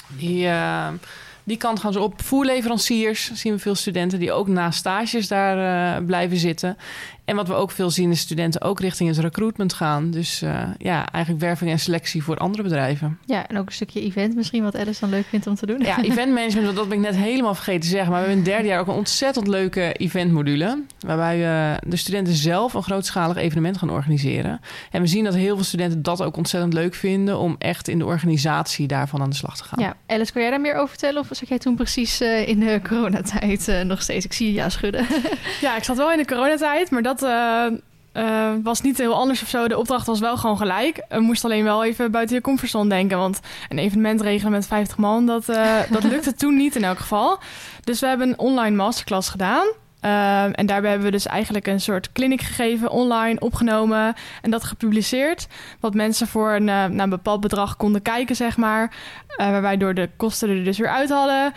Die, 0.07 0.47
eh, 0.47 0.87
die 1.43 1.57
kant 1.57 1.79
gaan 1.79 1.93
ze 1.93 1.99
op. 1.99 2.21
Voerleveranciers 2.21 3.31
zien 3.33 3.53
we 3.53 3.59
veel 3.59 3.75
studenten 3.75 4.19
die 4.19 4.31
ook 4.31 4.47
na 4.47 4.71
stages 4.71 5.27
daar 5.27 5.57
eh, 5.97 6.05
blijven 6.05 6.37
zitten. 6.37 6.77
En 7.27 7.35
wat 7.35 7.47
we 7.47 7.53
ook 7.53 7.71
veel 7.71 7.89
zien 7.89 8.11
is 8.11 8.19
studenten 8.19 8.61
ook 8.61 8.79
richting 8.79 9.09
het 9.09 9.17
recruitment 9.17 9.73
gaan. 9.73 10.11
Dus 10.11 10.41
eh, 10.41 10.63
ja, 10.77 11.11
eigenlijk 11.11 11.45
werving 11.45 11.71
en 11.71 11.79
selectie 11.79 12.23
voor 12.23 12.37
andere 12.37 12.63
bedrijven. 12.63 13.19
Ja, 13.25 13.47
en 13.47 13.57
ook 13.57 13.65
een 13.65 13.73
stukje 13.73 14.01
event 14.01 14.35
misschien, 14.35 14.63
wat 14.63 14.77
Alice 14.77 14.99
dan 14.99 15.09
leuk 15.09 15.25
vindt 15.25 15.47
om 15.47 15.55
te 15.55 15.65
doen. 15.65 15.79
Ja, 15.79 16.01
eventmanagement, 16.11 16.65
want 16.65 16.75
dat 16.75 16.89
ben 16.89 16.97
ik 16.97 17.03
net 17.03 17.15
helemaal 17.15 17.55
vergeten 17.55 17.81
te 17.81 17.87
zeggen. 17.87 18.11
Maar 18.11 18.21
we 18.21 18.27
hebben 18.27 18.45
in 18.45 18.51
het 18.51 18.57
derde 18.59 18.73
jaar 18.73 18.79
ook 18.81 18.87
een 18.87 18.99
ontzettend 18.99 19.47
leuke 19.47 19.93
eventmodule. 19.93 20.83
Waarbij 20.99 21.37
we 21.37 21.89
de 21.89 21.95
studenten 21.95 22.33
zelf 22.33 22.73
een 22.73 22.83
grootschalig 22.83 23.37
evenement 23.37 23.77
gaan 23.77 23.89
organiseren. 23.89 24.59
En 24.91 25.01
we 25.01 25.07
zien 25.07 25.23
dat 25.23 25.33
heel 25.33 25.55
veel 25.55 25.65
studenten 25.65 26.01
dat 26.01 26.21
ook 26.21 26.37
ontzettend 26.37 26.73
leuk 26.73 26.93
vinden... 26.93 27.37
om 27.37 27.55
echt 27.57 27.87
in 27.87 27.99
de 27.99 28.05
organisatie 28.05 28.87
daarvan 28.87 29.21
aan 29.21 29.29
de 29.29 29.35
slag 29.35 29.57
te 29.57 29.63
gaan. 29.63 29.83
Ja, 29.83 29.95
Alice, 30.05 30.31
kan 30.33 30.41
jij 30.41 30.51
daar 30.51 30.61
meer 30.61 30.75
over 30.75 30.89
vertellen? 30.89 31.21
Of 31.21 31.27
zat 31.31 31.47
jij 31.47 31.57
toen 31.57 31.75
precies 31.75 32.21
eh, 32.21 32.47
in 32.47 32.59
de 32.59 32.79
coronatijd 32.83 33.67
eh, 33.67 33.81
nog 33.81 34.01
steeds? 34.01 34.25
Ik 34.25 34.33
zie 34.33 34.47
je 34.47 34.53
ja 34.53 34.69
schudden. 34.69 35.05
Ja, 35.61 35.77
ik 35.77 35.83
zat 35.83 35.97
wel 35.97 36.11
in 36.11 36.17
de 36.17 36.25
coronatijd, 36.25 36.89
maar 36.89 37.01
dat 37.01 37.16
eh, 37.23 37.65
eh, 38.11 38.53
was 38.63 38.81
niet 38.81 38.97
heel 38.97 39.13
anders 39.13 39.41
of 39.41 39.47
zo. 39.47 39.67
De 39.67 39.77
opdracht 39.77 40.07
was 40.07 40.19
wel 40.19 40.37
gewoon 40.37 40.57
gelijk. 40.57 41.05
We 41.09 41.19
moesten 41.19 41.49
alleen 41.49 41.63
wel 41.63 41.83
even 41.83 42.11
buiten 42.11 42.35
je 42.35 42.41
comfortzone 42.41 42.89
denken. 42.89 43.17
Want 43.17 43.39
een 43.69 43.77
evenement 43.77 44.21
regelen 44.21 44.51
met 44.51 44.67
50 44.67 44.97
man, 44.97 45.25
dat, 45.25 45.49
eh, 45.49 45.79
dat 45.91 46.03
lukte 46.03 46.33
toen 46.33 46.55
niet 46.55 46.75
in 46.75 46.83
elk 46.83 46.99
geval. 46.99 47.39
Dus 47.83 47.99
we 47.99 48.07
hebben 48.07 48.27
een 48.27 48.39
online 48.39 48.75
masterclass 48.75 49.29
gedaan. 49.29 49.67
En 50.51 50.65
daarbij 50.65 50.89
hebben 50.89 51.07
we 51.07 51.11
dus 51.11 51.25
eigenlijk 51.25 51.67
een 51.67 51.81
soort 51.81 52.11
clinic 52.11 52.41
gegeven, 52.41 52.89
online 52.89 53.39
opgenomen 53.39 54.15
en 54.41 54.51
dat 54.51 54.63
gepubliceerd. 54.63 55.47
Wat 55.79 55.93
mensen 55.93 56.27
voor 56.27 56.51
een, 56.51 56.67
een 56.67 57.09
bepaald 57.09 57.41
bedrag 57.41 57.77
konden 57.77 58.01
kijken, 58.01 58.35
zeg 58.35 58.57
maar. 58.57 58.93
Waar 59.37 59.61
wij 59.61 59.77
door 59.77 59.93
de 59.93 60.09
kosten 60.17 60.49
er 60.49 60.63
dus 60.63 60.77
weer 60.77 60.89
uit 60.89 61.09
hadden. 61.09 61.53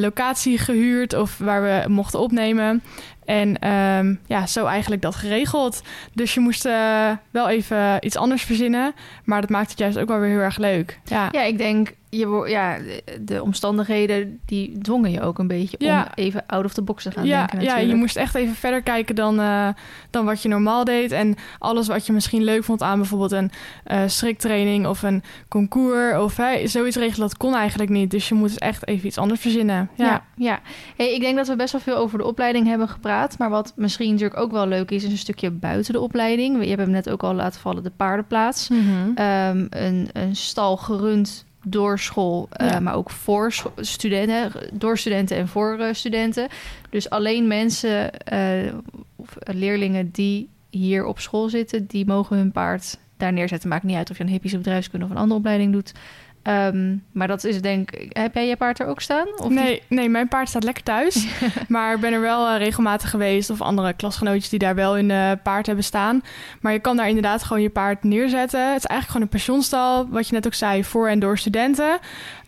Locatie 0.00 0.58
gehuurd 0.58 1.14
of 1.14 1.38
waar 1.38 1.62
we 1.62 1.88
mochten 1.88 2.20
opnemen. 2.20 2.82
En 3.24 3.58
ehm, 3.58 4.14
ja, 4.26 4.46
zo 4.46 4.66
eigenlijk 4.66 5.02
dat 5.02 5.14
geregeld. 5.14 5.82
Dus 6.12 6.34
je 6.34 6.40
moest 6.40 6.64
eh, 6.64 7.10
wel 7.30 7.48
even 7.48 7.96
iets 8.06 8.16
anders 8.16 8.42
verzinnen. 8.42 8.94
Maar 9.24 9.40
dat 9.40 9.50
maakt 9.50 9.70
het 9.70 9.78
juist 9.78 9.98
ook 9.98 10.08
wel 10.08 10.18
weer 10.18 10.30
heel 10.30 10.38
erg 10.38 10.58
leuk. 10.58 11.00
Ja, 11.04 11.28
Ja, 11.32 11.42
ik 11.42 11.58
denk, 11.58 11.92
je, 12.18 12.44
ja, 12.48 12.78
de, 12.78 13.02
de 13.24 13.42
omstandigheden 13.42 14.40
die 14.46 14.78
dwongen 14.78 15.10
je 15.10 15.20
ook 15.20 15.38
een 15.38 15.46
beetje 15.46 15.78
om 15.78 15.86
Ja. 15.86 16.14
even 16.14 16.46
out 16.46 16.64
of 16.64 16.72
the 16.74 16.82
box 16.82 17.02
te 17.02 17.10
gaan 17.10 17.24
ja, 17.26 17.38
denken 17.38 17.58
ja, 17.58 17.64
natuurlijk. 17.64 17.90
je 17.90 17.94
moest 17.96 18.16
echt 18.16 18.34
even 18.34 18.54
verder 18.54 18.82
kijken 18.82 19.14
dan, 19.14 19.40
eh, 19.40 19.68
dan 20.10 20.24
wat 20.24 20.42
je 20.42 20.48
normaal 20.48 20.84
deed. 20.84 21.12
En 21.12 21.34
alles 21.58 21.86
wat 21.86 22.06
je 22.06 22.12
misschien 22.12 22.44
leuk 22.44 22.64
vond 22.64 22.82
aan 22.82 22.98
bijvoorbeeld 22.98 23.32
een 23.32 23.50
eh 23.84 24.00
striktraining 24.06 24.86
of 24.86 25.02
een 25.02 25.22
concours 25.48 26.16
of 26.18 26.36
hè, 26.36 26.66
zoiets 26.66 26.96
regelen, 26.96 27.28
dat 27.28 27.36
kon 27.36 27.54
eigenlijk 27.54 27.90
niet. 27.90 28.10
Dus 28.10 28.28
je 28.28 28.34
moet 28.34 28.48
dus 28.48 28.58
echt 28.58 28.86
even 28.86 29.06
iets 29.06 29.18
anders 29.18 29.40
verzinnen. 29.40 29.90
Ja, 29.94 30.04
Ja, 30.04 30.24
ja. 30.36 30.60
Hey, 30.96 31.14
ik 31.14 31.20
denk 31.20 31.36
dat 31.36 31.48
we 31.48 31.56
best 31.56 31.72
wel 31.72 31.80
veel 31.80 31.96
over 31.96 32.18
de 32.18 32.24
opleiding 32.24 32.66
hebben 32.66 32.88
gepraat. 32.88 33.38
Maar 33.38 33.50
wat 33.50 33.72
misschien 33.76 34.10
natuurlijk 34.10 34.40
ook 34.40 34.50
wel 34.52 34.66
leuk 34.66 34.90
is, 34.90 35.04
is 35.04 35.10
een 35.10 35.18
stukje 35.18 35.50
buiten 35.50 35.92
de 35.92 36.00
opleiding. 36.00 36.62
Je 36.62 36.68
hebt 36.68 36.80
hem 36.80 36.90
net 36.90 37.10
ook 37.10 37.22
al 37.22 37.34
laten 37.34 37.60
vallen, 37.60 37.82
de 37.82 37.90
paardenplaats. 37.96 38.68
Mhm. 38.68 38.80
Ehm, 39.14 39.66
een, 39.70 40.08
een 40.12 40.36
stal 40.36 40.76
gerund 40.76 41.44
door 41.62 41.98
school, 41.98 42.48
eh, 42.50 42.78
maar 42.78 42.94
ook 42.94 43.10
voor 43.10 43.54
studenten, 43.76 44.52
door 44.72 44.98
studenten 44.98 45.36
en 45.36 45.48
voor 45.48 45.78
eh, 45.78 45.94
studenten. 45.94 46.48
Dus 46.90 47.10
alleen 47.10 47.46
mensen 47.46 48.18
eh, 48.18 48.74
of 49.16 49.36
leerlingen 49.40 50.10
die 50.10 50.48
hier 50.70 51.04
op 51.04 51.20
school 51.20 51.48
zitten, 51.48 51.86
die 51.86 52.06
mogen 52.06 52.36
hun 52.36 52.52
paard 52.52 52.98
daar 53.16 53.32
neerzetten. 53.32 53.68
Maakt 53.68 53.82
niet 53.82 53.96
uit 53.96 54.10
of 54.10 54.16
je 54.16 54.22
een 54.22 54.28
hippische 54.28 54.56
bedrijfskunde 54.56 55.04
of 55.04 55.10
een 55.10 55.16
andere 55.16 55.38
opleiding 55.38 55.72
doet. 55.72 55.92
Ehm, 56.42 56.96
maar 57.12 57.26
dat 57.28 57.44
is 57.44 57.60
denk 57.62 57.90
ik... 57.90 58.16
Heb 58.16 58.34
jij 58.34 58.46
je 58.48 58.56
paard 58.56 58.80
er 58.80 58.86
ook 58.86 59.00
staan? 59.00 59.26
Of 59.36 59.48
nee, 59.48 59.82
nee, 59.88 60.08
mijn 60.08 60.28
paard 60.28 60.48
staat 60.48 60.64
lekker 60.64 60.82
thuis. 60.82 61.26
maar 61.68 61.94
ik 61.94 62.00
ben 62.00 62.12
er 62.12 62.20
wel 62.20 62.48
eh, 62.48 62.58
regelmatig 62.58 63.10
geweest. 63.10 63.50
Of 63.50 63.60
andere 63.60 63.92
klasgenootjes 63.92 64.48
die 64.48 64.58
daar 64.58 64.74
wel 64.74 64.96
in 64.96 65.08
de 65.08 65.38
paard 65.42 65.66
hebben 65.66 65.84
staan. 65.84 66.22
Maar 66.60 66.72
je 66.72 66.78
kan 66.78 66.96
daar 66.96 67.08
inderdaad 67.08 67.42
gewoon 67.42 67.62
je 67.62 67.70
paard 67.70 68.02
neerzetten. 68.04 68.60
Het 68.72 68.78
is 68.78 68.84
eigenlijk 68.86 69.06
gewoon 69.06 69.22
een 69.22 69.28
pensionstal. 69.28 70.08
Wat 70.08 70.28
je 70.28 70.34
net 70.34 70.46
ook 70.46 70.54
zei, 70.54 70.84
voor 70.84 71.08
en 71.08 71.18
door 71.18 71.38
studenten. 71.38 71.98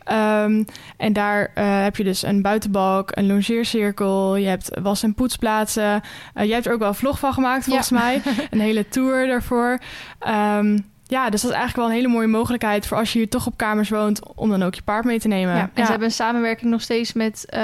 Ehm, 0.04 0.64
en 0.96 1.12
daar 1.12 1.50
eh, 1.54 1.82
heb 1.82 1.96
je 1.96 2.04
dus 2.04 2.22
een 2.22 2.42
buitenbalk, 2.42 3.10
een 3.16 3.26
longeercirkel. 3.26 4.36
Je 4.36 4.46
hebt 4.46 4.70
was- 4.82 5.02
en 5.02 5.14
poetsplaatsen. 5.14 6.02
Eh, 6.34 6.44
jij 6.44 6.54
hebt 6.54 6.66
er 6.66 6.72
ook 6.72 6.78
wel 6.78 6.88
een 6.88 6.94
vlog 6.94 7.18
van 7.18 7.32
gemaakt, 7.32 7.64
volgens 7.64 7.90
mij. 7.90 8.22
Een 8.50 8.60
hele 8.60 8.88
tour 8.88 9.26
daarvoor. 9.26 9.78
Ehm, 10.18 10.78
ja, 11.06 11.30
dus 11.30 11.40
dat 11.42 11.50
is 11.50 11.56
eigenlijk 11.56 11.76
wel 11.76 11.86
een 11.86 12.02
hele 12.02 12.14
mooie 12.14 12.26
mogelijkheid... 12.26 12.86
voor 12.86 12.96
als 12.96 13.12
je 13.12 13.18
hier 13.18 13.28
toch 13.28 13.46
op 13.46 13.56
kamers 13.56 13.88
woont... 13.88 14.34
om 14.36 14.50
dan 14.50 14.62
ook 14.62 14.74
je 14.74 14.82
paard 14.82 15.04
mee 15.04 15.18
te 15.20 15.28
nemen. 15.28 15.54
Ja, 15.54 15.70
en 15.74 15.84
ze 15.84 15.90
hebben 15.90 16.08
een 16.08 16.14
samenwerking 16.14 16.70
nog 16.70 16.80
steeds 16.80 17.12
met, 17.12 17.44
eh, 17.48 17.60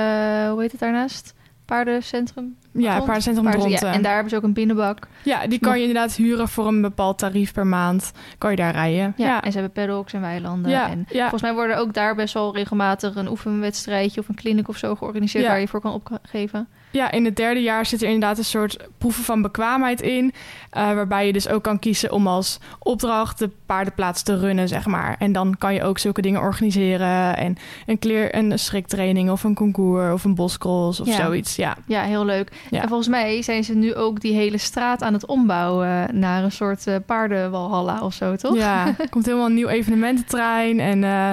hoe 0.51 0.61
heet 0.61 0.71
het 0.71 0.81
daarnaast? 0.81 1.35
Paardencentrum? 1.65 2.57
Ja, 2.73 2.93
Rond- 2.93 3.05
paardencentrum 3.05 3.45
paarden- 3.45 3.71
ja, 3.71 3.93
en 3.93 4.03
daar 4.03 4.13
hebben 4.13 4.31
ze 4.31 4.37
ook 4.37 4.43
een 4.43 4.53
binnenbak. 4.53 5.07
Ja, 5.23 5.47
die 5.47 5.59
kan 5.59 5.77
je 5.77 5.87
inderdaad 5.87 6.15
huren 6.15 6.49
voor 6.49 6.67
een 6.67 6.81
bepaald 6.81 7.19
tarief 7.19 7.53
per 7.53 7.67
maand. 7.67 8.13
Kan 8.39 8.51
je 8.51 8.57
daar 8.57 8.73
rijden. 8.73 9.15
Ja, 9.17 9.27
Ja, 9.27 9.43
en 9.43 9.53
ze 9.53 9.59
hebben 9.59 9.85
paddocks 9.85 10.13
en 10.13 10.21
weilanden. 10.21 10.71
ja, 10.71 10.91
En 10.91 11.05
ja. 11.09 11.21
volgens 11.21 11.43
mij 11.43 11.55
worden 11.55 11.77
ook 11.79 11.95
daar 11.95 12.15
best 12.15 12.35
wel 12.35 12.55
regelmatig 12.55 13.15
een 13.15 13.29
oefenwedstrijdje 13.29 14.21
of 14.21 14.29
een 14.29 14.35
clinic 14.35 14.69
of 14.69 14.77
zo 14.77 14.95
georganiseerd 14.95 15.47
waar 15.47 15.61
je 15.61 15.69
voor 15.69 15.81
kan 15.81 15.93
opgeven. 15.93 16.69
Ja, 16.91 17.11
in 17.11 17.25
het 17.25 17.37
derde 17.37 17.61
jaar 17.63 17.87
zit 17.87 18.01
er 18.03 18.07
inderdaad 18.09 18.39
een 18.39 18.45
soort 18.45 18.77
proeven 18.99 19.25
van 19.25 19.43
bekwaamheid 19.43 20.01
in. 20.01 20.33
eh, 20.71 20.83
waarbij 20.93 21.27
je 21.27 21.33
dus 21.33 21.49
ook 21.49 21.63
kan 21.63 21.79
kiezen 21.79 22.13
om 22.13 22.27
als 22.27 22.59
opdracht 22.79 23.39
de 23.39 23.51
paardenplaats 23.67 24.23
te 24.23 24.39
runnen, 24.39 24.69
zeg 24.69 24.87
maar. 24.87 25.17
En 25.19 25.33
dan 25.33 25.55
kan 25.59 25.75
je 25.75 25.83
ook 25.83 25.99
zulke 25.99 26.23
dingen 26.23 26.41
organiseren. 26.41 27.37
En 27.37 27.57
een, 27.87 27.99
kleer, 27.99 28.35
een 28.35 28.59
schriktraining 28.59 29.31
of 29.31 29.45
een 29.45 29.55
concours 29.55 30.13
of 30.13 30.25
een 30.25 30.35
boscross 30.35 31.01
of 31.01 31.07
Ja. 31.07 31.17
zoiets. 31.25 31.57
Ja, 31.57 31.77
Ja, 31.87 32.03
heel 32.03 32.25
leuk. 32.25 32.53
Ja. 32.71 32.83
En 32.83 32.89
volgens 32.89 33.09
mij 33.09 33.43
zijn 33.43 33.65
ze 33.65 33.75
nu 33.75 33.95
ook 33.95 34.21
die 34.21 34.35
hele 34.35 34.59
straat 34.59 35.03
aan 35.03 35.13
het 35.13 35.27
ombouwen 35.27 36.19
naar 36.19 36.45
een 36.45 36.53
soort 36.53 36.87
eh, 36.87 36.95
paardenwalhalla 37.07 38.01
of 38.03 38.15
zo, 38.15 38.37
toch? 38.37 38.57
ja 38.57 38.87
er 38.99 39.09
komt 39.11 39.27
helemaal 39.27 39.47
een 39.47 39.55
nieuw 39.55 39.69
evenemententrein. 39.69 40.81
En 40.81 41.05
eh, 41.05 41.33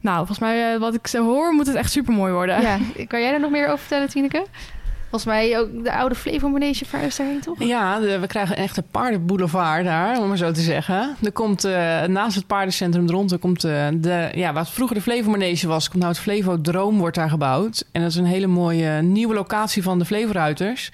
nou, 0.00 0.16
volgens 0.16 0.38
mij, 0.38 0.78
wat 0.78 0.94
ik 0.94 1.06
zo 1.06 1.24
hoor, 1.24 1.52
moet 1.52 1.66
het 1.66 1.76
echt 1.76 1.90
super 1.92 2.14
mooi 2.14 2.32
worden. 2.32 2.60
Ja, 2.60 2.78
kan 3.08 3.20
jij 3.20 3.30
daar 3.30 3.40
nog 3.40 3.50
meer 3.50 3.66
over 3.66 3.78
vertellen, 3.78 4.08
Tineke? 4.08 4.44
Volgens 5.10 5.24
mij 5.24 5.58
ook 5.58 5.84
de 5.84 5.92
oude 5.92 6.14
Flevo 6.14 6.48
Manege 6.48 6.84
verhuisd 6.84 7.18
daarheen, 7.18 7.40
toch? 7.40 7.62
Ja, 7.62 8.00
we 8.00 8.26
krijgen 8.26 8.60
een 8.60 8.68
paardenboulevard 8.90 9.84
daar, 9.84 10.20
om 10.20 10.28
maar 10.28 10.36
zo 10.36 10.52
te 10.52 10.60
zeggen. 10.60 11.16
Er 11.22 11.32
komt 11.32 11.64
eh, 11.64 12.02
naast 12.02 12.36
het 12.36 12.46
paardencentrum 12.46 13.06
Dronten 13.06 13.38
komt 13.38 13.64
eh, 13.64 13.86
de, 13.94 14.28
ja, 14.34 14.52
wat 14.52 14.70
vroeger 14.70 14.96
de 14.96 15.02
Flevo 15.02 15.30
Manege 15.30 15.66
was, 15.66 15.88
komt 15.88 16.02
nou 16.02 16.14
het 16.14 16.22
Flevo 16.22 16.60
Droom 16.60 16.98
wordt 16.98 17.16
daar 17.16 17.30
gebouwd. 17.30 17.84
En 17.92 18.02
dat 18.02 18.10
is 18.10 18.16
een 18.16 18.24
hele 18.24 18.46
mooie 18.46 19.02
nieuwe 19.02 19.34
locatie 19.34 19.82
van 19.82 19.98
de 19.98 20.04
Flevo-ruiters. 20.04 20.90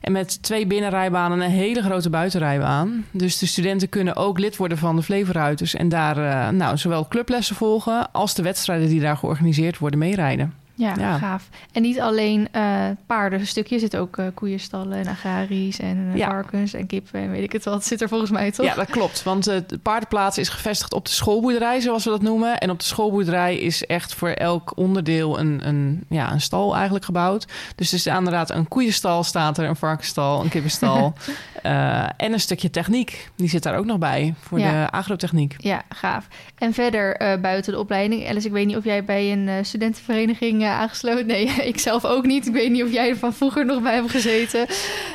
En 0.00 0.12
met 0.12 0.42
twee 0.42 0.66
binnenrijbanen 0.66 1.40
en 1.40 1.44
een 1.44 1.50
hele 1.50 1.82
grote 1.82 2.10
buitenrijbaan. 2.10 3.04
Dus 3.10 3.38
de 3.38 3.46
studenten 3.46 3.88
kunnen 3.88 4.16
ook 4.16 4.38
lid 4.38 4.56
worden 4.56 4.78
van 4.78 4.96
de 4.96 5.02
Flevo-ruiters 5.02 5.74
en 5.74 5.88
daar 5.88 6.16
eh, 6.16 6.48
nou, 6.48 6.76
zowel 6.76 7.08
clublessen 7.08 7.56
volgen 7.56 8.12
als 8.12 8.34
de 8.34 8.42
wedstrijden 8.42 8.88
die 8.88 9.00
daar 9.00 9.16
georganiseerd 9.16 9.78
worden 9.78 9.98
meerijden. 9.98 10.54
Ja, 10.76 10.94
Ja. 10.98 11.18
gaaf. 11.18 11.48
En 11.72 11.82
niet 11.82 12.00
alleen 12.00 12.48
eh 12.52 12.88
paarden, 13.06 13.40
een 13.40 13.46
stukje 13.46 13.78
zit 13.78 13.96
ook 13.96 14.16
eh, 14.18 14.26
koeienstallen 14.34 14.98
en 14.98 15.06
agraries 15.06 15.78
en 15.78 16.08
eh, 16.12 16.16
Ja. 16.18 16.26
varkens 16.28 16.74
en 16.74 16.86
kippen 16.86 17.20
en 17.20 17.30
weet 17.30 17.42
ik 17.42 17.52
het 17.52 17.64
wat. 17.64 17.84
Zit 17.84 18.00
er 18.00 18.08
volgens 18.08 18.30
mij 18.30 18.50
toch? 18.50 18.66
Ja, 18.66 18.74
dat 18.74 18.90
klopt. 18.90 19.22
Want 19.22 19.46
eh, 19.46 19.56
de 19.66 19.78
paardenplaats 19.78 20.38
is 20.38 20.48
gevestigd 20.48 20.92
op 20.94 21.04
de 21.04 21.10
schoolboerderij, 21.10 21.80
zoals 21.80 22.04
we 22.04 22.10
dat 22.10 22.22
noemen. 22.22 22.58
En 22.58 22.70
op 22.70 22.78
de 22.78 22.84
schoolboerderij 22.84 23.56
is 23.58 23.86
echt 23.86 24.14
voor 24.14 24.28
elk 24.28 24.72
onderdeel 24.76 25.38
een, 25.38 25.60
een, 25.68 26.04
ja, 26.08 26.32
een 26.32 26.40
stal 26.40 26.74
eigenlijk 26.74 27.04
gebouwd. 27.04 27.46
Dus 27.76 27.88
er 27.88 27.94
is 27.98 28.06
inderdaad 28.06 28.50
een 28.50 28.68
koeienstal, 28.68 29.22
staat 29.22 29.58
er, 29.58 29.68
een 29.68 29.76
varkenstal, 29.76 30.42
een 30.42 30.48
kippenstal. 30.48 31.12
eh, 31.62 32.02
en 32.16 32.32
een 32.32 32.40
stukje 32.40 32.70
techniek. 32.70 33.30
Die 33.36 33.48
zit 33.48 33.62
daar 33.62 33.76
ook 33.76 33.84
nog 33.84 33.98
bij 33.98 34.34
voor 34.40 34.58
Ja. 34.58 34.70
de 34.84 34.90
agrotechniek. 34.90 35.54
Ja, 35.58 35.82
gaaf. 35.88 36.28
En 36.58 36.72
verder 36.72 37.16
eh, 37.16 37.40
buiten 37.40 37.72
de 37.72 37.78
opleiding. 37.78 38.28
Alice, 38.28 38.46
ik 38.46 38.52
weet 38.52 38.66
niet 38.66 38.76
of 38.76 38.84
jij 38.84 39.04
bij 39.04 39.32
een 39.32 39.48
eh, 39.48 39.54
studentenvereniging 39.62 40.62
eh, 40.64 40.80
aangesloten... 40.80 41.26
Nee, 41.26 41.44
ik 41.72 41.78
zelf 41.78 42.04
ook 42.04 42.26
niet. 42.26 42.46
Ik 42.46 42.52
weet 42.52 42.70
niet 42.70 42.82
of 42.82 42.92
jij 42.92 43.08
er 43.08 43.16
van 43.16 43.32
vroeger 43.34 43.64
nog 43.66 43.82
bij 43.82 43.94
hebt 43.94 44.10
gezeten. 44.10 44.62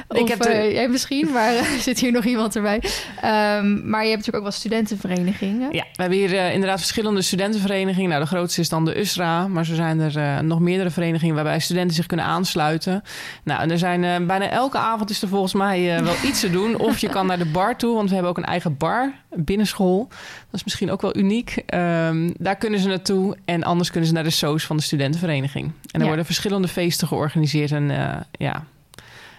Ik 0.09 0.21
of 0.21 0.29
heb 0.29 0.41
de- 0.41 0.49
eh, 0.49 0.71
jij 0.71 0.87
misschien, 0.87 1.29
maar 1.31 1.53
er 1.57 1.65
zit 1.79 1.99
hier 1.99 2.11
nog 2.11 2.23
iemand 2.25 2.55
erbij. 2.55 2.81
Ehm, 3.21 3.89
maar 3.89 4.03
je 4.03 4.09
hebt 4.09 4.17
natuurlijk 4.25 4.35
ook 4.35 4.41
wel 4.41 4.51
studentenverenigingen. 4.51 5.71
Ja, 5.71 5.85
we 5.93 6.01
hebben 6.01 6.17
hier 6.19 6.37
eh, 6.37 6.53
inderdaad 6.53 6.79
verschillende 6.79 7.21
studentenverenigingen. 7.21 8.09
Nou, 8.09 8.21
de 8.21 8.27
grootste 8.27 8.61
is 8.61 8.69
dan 8.69 8.85
de 8.85 8.99
USRA, 8.99 9.47
maar 9.47 9.65
zo 9.65 9.73
zijn 9.75 9.99
er 9.99 10.17
eh, 10.17 10.39
nog 10.39 10.59
meerdere 10.59 10.89
verenigingen 10.89 11.35
waarbij 11.35 11.59
studenten 11.59 11.95
zich 11.95 12.05
kunnen 12.05 12.25
aansluiten. 12.25 13.03
Nou, 13.43 13.61
en 13.61 13.71
er 13.71 13.77
zijn 13.77 14.03
eh, 14.03 14.25
bijna 14.25 14.49
elke 14.49 14.77
avond 14.77 15.09
is 15.09 15.21
er 15.21 15.27
volgens 15.27 15.53
mij 15.53 15.95
eh, 15.95 16.03
wel 16.03 16.13
iets 16.29 16.39
te 16.39 16.49
doen. 16.49 16.77
Of 16.77 16.97
je 16.97 17.09
kan 17.09 17.25
naar 17.25 17.37
de 17.37 17.45
bar 17.45 17.77
toe, 17.77 17.95
want 17.95 18.07
we 18.07 18.13
hebben 18.13 18.31
ook 18.31 18.37
een 18.37 18.43
eigen 18.45 18.77
bar 18.77 19.13
binnen 19.35 19.67
school. 19.67 20.07
Dat 20.09 20.53
is 20.59 20.63
misschien 20.63 20.91
ook 20.91 21.01
wel 21.01 21.17
uniek. 21.17 21.63
Ehm, 21.65 22.29
daar 22.37 22.55
kunnen 22.55 22.79
ze 22.79 22.87
naartoe 22.87 23.37
en 23.45 23.63
anders 23.63 23.89
kunnen 23.89 24.07
ze 24.09 24.15
naar 24.15 24.23
de 24.23 24.29
SOS 24.29 24.65
van 24.65 24.77
de 24.77 24.83
studentenvereniging. 24.83 25.65
En 25.65 25.73
er 25.91 25.99
Ja. 25.99 26.05
worden 26.07 26.25
verschillende 26.25 26.67
feesten 26.67 27.07
georganiseerd 27.07 27.71
en 27.71 27.91
eh, 27.91 28.17
ja, 28.31 28.65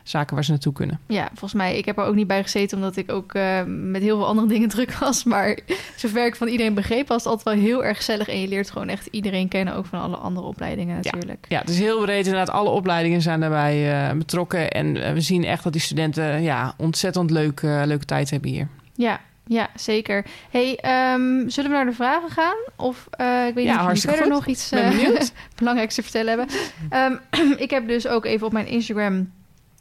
zaken 0.03 0.34
waar 0.34 0.45
ze 0.45 0.51
naartoe 0.51 0.72
kunnen. 0.72 1.01
Ja, 1.07 1.26
volgens 1.28 1.53
mij, 1.53 1.76
ik 1.78 1.84
heb 1.84 1.99
er 1.99 2.05
ook 2.05 2.14
niet 2.14 2.26
bij 2.26 2.43
gezeten 2.43 2.76
omdat 2.76 2.97
ik 2.97 3.12
ook 3.12 3.34
eh, 3.34 3.62
met 3.66 4.03
heel 4.03 4.16
veel 4.16 4.26
andere 4.26 4.47
dingen 4.55 4.68
druk 4.68 4.93
was. 4.95 5.24
Maar 5.24 5.59
zover 5.97 6.26
ik 6.26 6.36
van 6.36 6.49
iedereen 6.49 6.74
begreep, 6.74 7.09
was 7.09 7.24
het 7.24 7.32
altijd 7.32 7.57
wel 7.57 7.64
heel 7.64 7.84
erg 7.84 7.97
gezellig. 7.97 8.28
En 8.28 8.41
je 8.41 8.49
leert 8.49 8.70
gewoon 8.70 8.88
echt 8.88 9.07
iedereen 9.07 9.49
kennen, 9.49 9.74
ook 9.74 9.86
van 9.86 10.01
alle 10.01 10.16
andere 10.16 10.47
opleidingen 10.47 10.97
natuurlijk. 11.03 11.47
Ja, 11.49 11.59
het 11.61 11.68
is 11.68 11.78
heel 11.78 12.01
breed. 12.03 12.26
Inderdaad, 12.26 12.51
alle 12.55 12.70
opleidingen 12.70 13.22
zijn 13.22 13.41
daarbij 13.41 14.09
eh, 14.09 14.16
betrokken. 14.16 14.70
En 14.70 15.14
we 15.14 15.20
zien 15.20 15.45
echt 15.45 15.62
dat 15.62 15.72
die 15.72 15.82
studenten 15.82 16.43
ja, 16.43 16.74
ontzettend 16.76 17.30
leuk, 17.30 17.61
leuke 17.62 18.05
tijd 18.05 18.30
hebben 18.30 18.51
hier. 18.51 18.68
Ja, 18.95 19.20
ja, 19.51 19.70
zeker. 19.74 20.24
Hey, 20.51 20.76
ehm, 20.76 21.48
zullen 21.48 21.70
we 21.70 21.76
naar 21.76 21.86
de 21.86 21.92
vragen 21.92 22.30
gaan? 22.30 22.57
Of 22.76 23.07
eh, 23.11 23.46
ik 23.46 23.55
weet 23.55 23.64
Ja, 23.64 23.70
niet 23.70 23.80
of 23.80 23.86
jullie 23.86 24.18
verder 24.18 24.28
nog 24.28 24.46
iets 24.46 24.68
benieuwd. 24.68 25.32
belangrijks 25.57 25.94
te 25.94 26.03
vertellen 26.03 26.38
hebben. 26.38 26.57
Ehm, 26.90 27.16
ik 27.64 27.70
heb 27.70 27.88
dus 27.88 28.07
ook 28.07 28.24
even 28.24 28.46
op 28.46 28.53
mijn 28.53 28.66
Instagram 28.66 29.32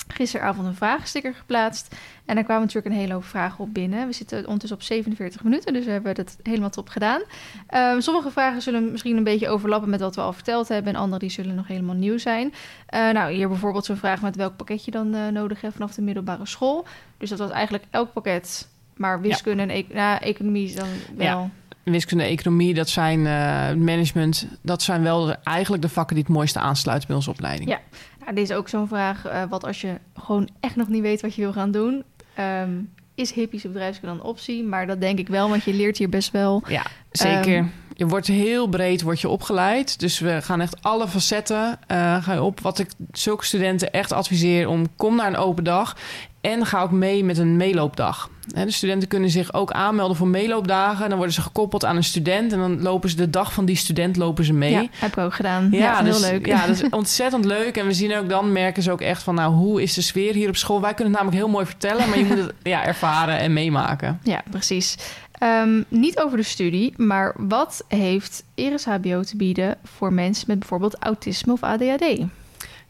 gisteravond 0.07 0.67
een 0.67 0.75
vragensticker 0.75 1.33
geplaatst. 1.33 1.95
En 2.25 2.35
daar 2.35 2.43
kwamen 2.43 2.63
natuurlijk 2.63 2.95
een 2.95 3.01
hele 3.01 3.13
hoop 3.13 3.23
vragen 3.23 3.63
op 3.63 3.73
binnen. 3.73 4.07
We 4.07 4.13
zitten 4.13 4.37
ondertussen 4.37 4.77
op 4.77 4.83
47 4.83 5.43
minuten, 5.43 5.73
dus 5.73 5.85
we 5.85 5.91
hebben 5.91 6.15
het 6.15 6.37
helemaal 6.43 6.69
top 6.69 6.89
gedaan. 6.89 7.21
Ehm, 7.67 7.99
sommige 7.99 8.31
vragen 8.31 8.61
zullen 8.61 8.91
misschien 8.91 9.17
een 9.17 9.23
beetje 9.23 9.49
overlappen 9.49 9.89
met 9.89 9.99
wat 9.99 10.15
we 10.15 10.21
al 10.21 10.33
verteld 10.33 10.67
hebben... 10.67 10.93
en 10.93 10.99
andere 10.99 11.19
die 11.19 11.29
zullen 11.29 11.55
nog 11.55 11.67
helemaal 11.67 11.95
nieuw 11.95 12.17
zijn. 12.17 12.53
Eh, 12.85 13.09
nou, 13.09 13.33
hier 13.33 13.47
bijvoorbeeld 13.47 13.85
zo'n 13.85 13.97
vraag 13.97 14.21
met 14.21 14.35
welk 14.35 14.55
pakket 14.55 14.85
je 14.85 14.91
dan 14.91 15.33
nodig 15.33 15.61
hebt 15.61 15.73
vanaf 15.73 15.93
de 15.93 16.01
middelbare 16.01 16.45
school. 16.45 16.85
Dus 17.17 17.29
dat 17.29 17.39
was 17.39 17.51
eigenlijk 17.51 17.83
elk 17.89 18.13
pakket, 18.13 18.67
maar 18.99 19.21
wiskunde 19.21 19.63
en 19.63 19.69
e- 19.69 19.85
nou, 19.93 20.19
economie 20.21 20.65
is 20.65 20.75
dan 20.75 20.87
wel... 21.17 21.25
Ja. 21.27 21.49
Wiskunde, 21.83 22.23
economie, 22.23 22.73
dat 22.73 22.89
zijn 22.89 23.19
eh, 23.19 23.73
management. 23.75 24.47
Dat 24.61 24.81
zijn 24.81 25.01
wel 25.03 25.25
de- 25.25 25.37
eigenlijk 25.43 25.83
de 25.83 25.89
vakken 25.89 26.15
die 26.15 26.23
het 26.27 26.33
mooiste 26.33 26.59
aansluiten 26.59 27.07
bij 27.07 27.15
onze 27.15 27.29
opleiding. 27.29 27.69
Ja. 27.69 27.79
Nou, 28.19 28.33
dit 28.35 28.49
is 28.49 28.55
ook 28.55 28.69
zo'n 28.69 28.87
vraag. 28.87 29.25
eh, 29.25 29.43
wat 29.49 29.63
als 29.65 29.81
je 29.81 29.93
gewoon 30.15 30.49
echt 30.59 30.75
nog 30.75 30.87
niet 30.87 31.01
weet 31.01 31.21
wat 31.21 31.35
je 31.35 31.41
wil 31.41 31.53
gaan 31.53 31.71
doen? 31.71 32.03
Ehm, 32.33 32.69
is 33.15 33.31
hippies 33.31 33.61
bedrijfskunde 33.61 34.15
dan 34.15 34.23
een 34.25 34.31
optie? 34.31 34.63
Maar 34.63 34.87
dat 34.87 35.01
denk 35.01 35.19
ik 35.19 35.27
wel, 35.27 35.49
want 35.49 35.63
je 35.63 35.73
leert 35.73 35.97
hier 35.97 36.09
best 36.09 36.31
wel. 36.31 36.63
Ja, 36.67 36.85
zeker. 37.11 37.55
Ehm, 37.55 37.65
je 37.95 38.07
wordt 38.07 38.27
heel 38.27 38.67
breed 38.67 39.01
wordt 39.01 39.21
je 39.21 39.29
opgeleid. 39.29 39.99
Dus 39.99 40.19
we 40.19 40.41
gaan 40.41 40.61
echt 40.61 40.81
alle 40.83 41.07
facetten 41.07 41.79
eh, 41.87 42.23
ga 42.23 42.33
je 42.33 42.41
op. 42.43 42.59
Wat 42.59 42.79
ik 42.79 42.89
zulke 43.11 43.45
studenten 43.45 43.91
echt 43.91 44.11
adviseer 44.11 44.67
om... 44.67 44.95
kom 44.95 45.15
naar 45.15 45.27
een 45.27 45.35
open 45.37 45.63
dag 45.63 45.97
en 46.41 46.65
ga 46.65 46.81
ook 46.81 46.91
mee 46.91 47.23
met 47.23 47.37
een 47.37 47.57
meeloopdag. 47.57 48.29
De 48.53 48.71
studenten 48.71 49.07
kunnen 49.07 49.29
zich 49.29 49.53
ook 49.53 49.71
aanmelden 49.71 50.17
voor 50.17 50.27
meeloopdagen. 50.27 51.07
Dan 51.07 51.17
worden 51.17 51.35
ze 51.35 51.41
gekoppeld 51.41 51.85
aan 51.85 51.95
een 51.95 52.03
student... 52.03 52.53
en 52.53 52.59
dan 52.59 52.81
lopen 52.81 53.09
ze 53.09 53.15
de 53.15 53.29
dag 53.29 53.53
van 53.53 53.65
die 53.65 53.75
student 53.75 54.15
lopen 54.15 54.45
ze 54.45 54.53
mee. 54.53 54.71
Ja, 54.71 54.85
heb 54.91 55.11
ik 55.11 55.17
ook 55.17 55.33
gedaan. 55.33 55.67
Ja, 55.71 56.01
dus, 56.01 56.21
heel 56.21 56.31
leuk. 56.31 56.45
Ja, 56.45 56.67
dat 56.67 56.75
is 56.75 56.89
ontzettend 56.89 57.45
leuk. 57.45 57.77
En 57.77 57.85
we 57.85 57.93
zien 57.93 58.17
ook 58.17 58.29
dan, 58.29 58.51
merken 58.51 58.83
ze 58.83 58.91
ook 58.91 59.01
echt 59.01 59.23
van... 59.23 59.35
nou, 59.35 59.53
hoe 59.53 59.81
is 59.81 59.93
de 59.93 60.01
sfeer 60.01 60.33
hier 60.33 60.49
op 60.49 60.55
school? 60.55 60.81
Wij 60.81 60.93
kunnen 60.93 61.13
het 61.13 61.21
namelijk 61.21 61.43
heel 61.43 61.53
mooi 61.53 61.65
vertellen... 61.65 62.09
maar 62.09 62.17
je 62.17 62.25
moet 62.25 62.37
het 62.37 62.53
ja, 62.63 62.85
ervaren 62.85 63.39
en 63.39 63.53
meemaken. 63.53 64.19
Ja, 64.23 64.41
precies. 64.49 64.95
Ehm, 65.31 65.83
niet 65.87 66.19
over 66.19 66.37
de 66.37 66.43
studie, 66.43 66.93
maar 66.97 67.33
wat 67.37 67.83
heeft 67.87 68.43
Eris 68.55 68.85
HBO 68.85 69.21
te 69.21 69.37
bieden 69.37 69.77
voor 69.83 70.13
mensen 70.13 70.45
met 70.47 70.59
bijvoorbeeld 70.59 70.95
autisme 70.99 71.53
of 71.53 71.63
ADHD? 71.63 72.21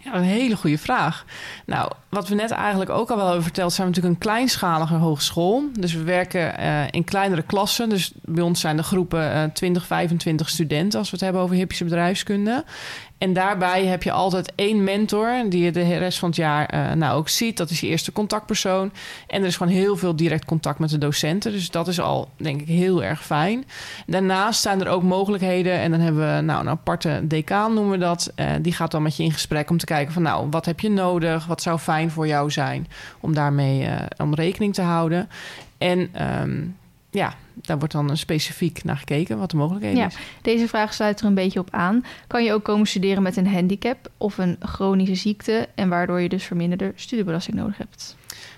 Ja, 0.03 0.15
een 0.15 0.23
hele 0.23 0.55
goede 0.55 0.77
vraag. 0.77 1.25
Nou, 1.65 1.91
wat 2.09 2.27
we 2.27 2.35
net 2.35 2.51
eigenlijk 2.51 2.89
ook 2.89 3.09
al 3.09 3.15
wel 3.15 3.25
hebben 3.25 3.43
verteld... 3.43 3.73
zijn 3.73 3.87
we 3.87 3.93
natuurlijk 3.93 4.21
een 4.23 4.29
kleinschalige 4.29 4.93
hogeschool. 4.93 5.63
Dus 5.73 5.93
we 5.93 6.03
werken 6.03 6.57
eh, 6.57 6.87
in 6.91 7.03
kleinere 7.03 7.41
klassen. 7.41 7.89
Dus 7.89 8.11
bij 8.21 8.43
ons 8.43 8.59
zijn 8.59 8.77
de 8.77 8.83
groepen 8.83 9.33
eh 9.33 9.43
20, 9.53 9.85
25 9.85 10.49
studenten... 10.49 10.99
als 10.99 11.09
we 11.09 11.15
het 11.15 11.25
hebben 11.25 11.41
over 11.41 11.55
hippische 11.55 11.83
bedrijfskunde. 11.83 12.63
En 13.19 13.33
daarbij 13.33 13.85
heb 13.85 14.03
je 14.03 14.11
altijd 14.11 14.51
één 14.55 14.83
mentor... 14.83 15.43
die 15.49 15.63
je 15.63 15.71
de 15.71 15.97
rest 15.97 16.19
van 16.19 16.29
het 16.29 16.37
jaar 16.37 16.65
eh, 16.65 16.91
nou 16.91 17.17
ook 17.17 17.29
ziet. 17.29 17.57
Dat 17.57 17.69
is 17.69 17.79
je 17.79 17.87
eerste 17.87 18.11
contactpersoon. 18.11 18.91
En 19.27 19.41
er 19.41 19.47
is 19.47 19.57
gewoon 19.57 19.73
heel 19.73 19.97
veel 19.97 20.15
direct 20.15 20.45
contact 20.45 20.79
met 20.79 20.89
de 20.89 20.97
docenten. 20.97 21.51
Dus 21.51 21.71
dat 21.71 21.87
is 21.87 21.99
al, 21.99 22.29
denk 22.37 22.61
ik, 22.61 22.67
heel 22.67 23.03
erg 23.03 23.25
fijn. 23.25 23.65
Daarnaast 24.05 24.61
zijn 24.61 24.81
er 24.81 24.87
ook 24.87 25.03
mogelijkheden... 25.03 25.79
en 25.79 25.91
dan 25.91 25.99
hebben 25.99 26.35
we 26.35 26.41
nou, 26.41 26.61
een 26.61 26.69
aparte 26.69 27.21
decaan, 27.23 27.73
noemen 27.73 27.91
we 27.91 27.97
dat. 27.97 28.31
Eh, 28.35 28.51
die 28.61 28.73
gaat 28.73 28.91
dan 28.91 29.03
met 29.03 29.17
je 29.17 29.23
in 29.23 29.31
gesprek 29.31 29.69
om 29.69 29.77
te 29.77 29.85
kijken 29.85 30.13
van... 30.13 30.21
nou, 30.21 30.47
wat 30.49 30.65
heb 30.65 30.79
je 30.79 30.89
nodig? 30.89 31.45
Wat 31.45 31.61
zou 31.61 31.79
fijn 31.79 32.11
voor 32.11 32.27
jou 32.27 32.51
zijn? 32.51 32.87
Om 33.19 33.33
daarmee 33.33 33.85
eh, 33.85 34.05
om 34.17 34.33
rekening 34.33 34.73
te 34.73 34.81
houden. 34.81 35.29
En 35.77 36.09
ehm, 36.13 36.61
ja, 37.09 37.33
daar 37.61 37.77
wordt 37.77 37.93
dan 37.93 38.17
specifiek 38.17 38.83
naar 38.83 38.97
gekeken 38.97 39.37
wat 39.37 39.51
de 39.51 39.57
mogelijkheden 39.57 39.99
Ja. 39.99 40.05
is. 40.07 40.17
Deze 40.41 40.67
vraag 40.67 40.93
sluit 40.93 41.19
er 41.19 41.25
een 41.25 41.33
beetje 41.33 41.59
op 41.59 41.67
aan. 41.71 42.05
Kan 42.27 42.43
je 42.43 42.53
ook 42.53 42.63
komen 42.63 42.87
studeren 42.87 43.23
met 43.23 43.37
een 43.37 43.47
handicap 43.47 44.09
of 44.17 44.37
een 44.37 44.57
chronische 44.59 45.15
ziekte... 45.15 45.67
en 45.75 45.89
waardoor 45.89 46.21
je 46.21 46.29
dus 46.29 46.43
verminderde 46.43 46.91
studiebelasting 46.95 47.55
nodig 47.57 47.77
hebt? 47.77 48.17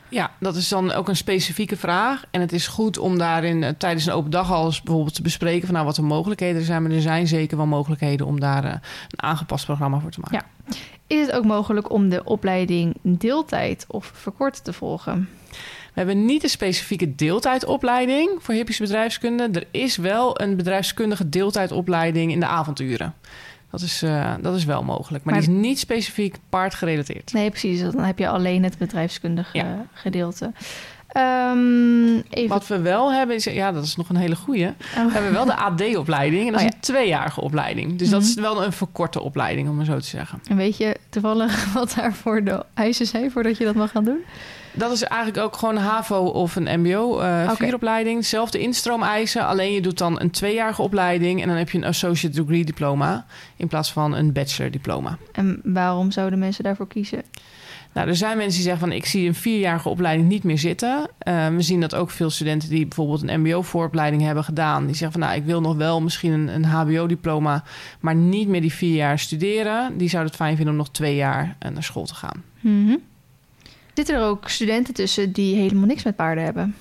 Ja, 0.09 0.31
dat 0.39 0.55
is 0.55 0.67
dan 0.69 0.91
ook 0.91 1.07
een 1.07 1.15
specifieke 1.15 1.77
vraag. 1.77 2.23
En 2.31 2.41
het 2.41 2.51
is 2.53 2.67
goed 2.67 2.97
om 2.97 3.17
daarin 3.17 3.63
eh, 3.63 3.69
tijdens 3.77 4.05
een 4.05 4.13
open 4.13 4.31
dag 4.31 4.51
al 4.51 4.65
eens 4.65 4.81
bijvoorbeeld 4.81 5.15
te 5.15 5.21
bespreken 5.21 5.65
van 5.65 5.73
nou 5.73 5.85
wat 5.85 5.95
de 5.95 6.01
mogelijkheden 6.01 6.61
zijn. 6.61 6.81
Maar 6.81 6.91
er 6.91 7.01
zijn 7.01 7.27
zeker 7.27 7.57
wel 7.57 7.65
mogelijkheden 7.65 8.25
om 8.25 8.39
daar 8.39 8.63
eh, 8.63 8.71
een 8.71 9.21
aangepast 9.23 9.65
programma 9.65 9.99
voor 9.99 10.11
te 10.11 10.19
maken. 10.19 10.45
Ja. 10.67 10.75
Is 11.07 11.25
het 11.25 11.31
ook 11.31 11.45
mogelijk 11.45 11.91
om 11.91 12.09
de 12.09 12.23
opleiding 12.23 12.95
deeltijd 13.01 13.85
of 13.87 14.11
verkort 14.15 14.63
te 14.63 14.73
volgen? 14.73 15.29
We 15.93 15.99
hebben 15.99 16.25
niet 16.25 16.43
een 16.43 16.49
specifieke 16.49 17.15
deeltijdopleiding 17.15 18.29
voor 18.39 18.53
hippische 18.53 18.81
bedrijfskunde. 18.83 19.49
Er 19.51 19.67
is 19.71 19.97
wel 19.97 20.41
een 20.41 20.55
bedrijfskundige 20.55 21.29
deeltijdopleiding 21.29 22.31
in 22.31 22.39
de 22.39 22.45
avonduren. 22.45 23.13
Dat 23.71 23.81
is, 23.81 24.03
uh, 24.03 24.33
dat 24.41 24.55
is 24.55 24.65
wel 24.65 24.83
mogelijk, 24.83 25.23
maar, 25.23 25.33
maar, 25.33 25.43
die 25.43 25.51
is 25.51 25.61
niet 25.61 25.79
specifiek 25.79 26.35
paardgerelateerd. 26.49 27.33
Nee, 27.33 27.49
precies. 27.49 27.81
Dan 27.81 27.99
heb 27.99 28.19
je 28.19 28.27
alleen 28.27 28.63
het 28.63 28.77
bedrijfskundige 28.77 29.57
ja. 29.57 29.85
gedeelte. 29.93 30.51
Um, 31.17 32.23
even... 32.29 32.49
Wat 32.49 32.67
we 32.67 32.79
wel 32.79 33.13
hebben 33.13 33.35
is, 33.35 33.43
ja, 33.43 33.71
dat 33.71 33.83
is 33.83 33.95
nog 33.95 34.09
een 34.09 34.15
hele 34.15 34.35
goeie. 34.35 34.67
Oh. 34.67 35.05
We 35.05 35.11
hebben 35.11 35.31
wel 35.31 35.45
de 35.45 35.55
AD-opleiding 35.55 36.45
en 36.45 36.51
dat 36.51 36.61
oh, 36.61 36.67
is 36.67 36.73
een 36.73 36.79
tweejarige 36.79 37.41
opleiding. 37.41 37.97
Dus 37.97 38.09
dat 38.09 38.21
is 38.21 38.33
mhm. 38.33 38.41
wel 38.41 38.63
een 38.63 38.71
verkorte 38.71 39.21
opleiding, 39.21 39.69
om 39.69 39.75
maar 39.75 39.85
zo 39.85 39.99
te 39.99 40.07
zeggen. 40.07 40.41
En 40.47 40.55
weet 40.55 40.77
je 40.77 40.97
toevallig 41.09 41.65
wat 41.73 41.93
daarvoor 41.95 42.43
de 42.43 42.65
eisen 42.73 43.05
zijn 43.05 43.31
voordat 43.31 43.57
je 43.57 43.65
dat 43.65 43.75
mag 43.75 43.91
gaan 43.91 44.03
doen? 44.03 44.19
Dat 44.73 44.91
is 44.91 45.03
eigenlijk 45.03 45.43
ook 45.43 45.57
gewoon 45.57 45.75
een 45.75 45.81
HAVO 45.81 46.25
of 46.25 46.55
een 46.55 46.79
MBO 46.79 47.19
uh, 47.19 47.43
eh, 47.43 47.51
vieropleiding. 47.51 48.25
Zelfde 48.25 48.59
instroomeisen, 48.59 49.45
alleen 49.45 49.73
je 49.73 49.81
doet 49.81 49.97
dan 49.97 50.19
een 50.19 50.31
tweejarige 50.31 50.81
opleiding... 50.81 51.41
en 51.41 51.47
dan 51.47 51.57
heb 51.57 51.69
je 51.69 51.77
een 51.77 51.85
associate 51.85 52.41
degree 52.41 52.65
diploma... 52.65 53.25
in 53.55 53.67
plaats 53.67 53.91
van 53.91 54.15
een 54.15 54.31
bachelor 54.31 54.71
diploma. 54.71 55.17
En 55.31 55.61
waarom 55.63 56.11
zouden 56.11 56.39
mensen 56.39 56.63
daarvoor 56.63 56.87
kiezen? 56.87 57.23
Nou, 57.93 58.07
er 58.07 58.15
zijn 58.15 58.37
mensen 58.37 58.55
die 58.55 58.63
zeggen 58.63 58.87
van 58.87 58.91
ik 58.91 59.05
zie 59.05 59.27
een 59.27 59.35
vierjarige 59.35 59.89
opleiding 59.89 60.29
niet 60.29 60.43
meer 60.43 60.57
zitten. 60.57 61.09
Uh, 61.27 61.47
we 61.47 61.61
zien 61.61 61.81
dat 61.81 61.95
ook 61.95 62.11
veel 62.11 62.29
studenten 62.29 62.69
die 62.69 62.85
bijvoorbeeld 62.85 63.21
een 63.21 63.41
MBO-vooropleiding 63.41 64.21
hebben 64.21 64.43
gedaan, 64.43 64.85
die 64.85 64.95
zeggen 64.95 65.19
van 65.19 65.29
nou 65.29 65.39
ik 65.39 65.45
wil 65.45 65.61
nog 65.61 65.75
wel 65.75 66.01
misschien 66.01 66.31
een, 66.31 66.47
een 66.47 66.65
HBO-diploma, 66.65 67.63
maar 67.99 68.15
niet 68.15 68.47
meer 68.47 68.61
die 68.61 68.73
vier 68.73 68.95
jaar 68.95 69.19
studeren. 69.19 69.97
Die 69.97 70.09
zouden 70.09 70.31
het 70.31 70.41
fijn 70.41 70.55
vinden 70.55 70.73
om 70.73 70.79
nog 70.79 70.89
twee 70.89 71.15
jaar 71.15 71.55
eh, 71.59 71.71
naar 71.71 71.83
school 71.83 72.05
te 72.05 72.15
gaan. 72.15 72.43
Mm 72.59 73.09
Zitten 73.93 74.15
er 74.15 74.21
ook 74.21 74.49
studenten 74.49 74.93
tussen 74.93 75.31
die 75.31 75.55
helemaal 75.55 75.85
niks 75.85 76.03
met 76.03 76.15
paarden 76.15 76.43
hebben? 76.43 76.75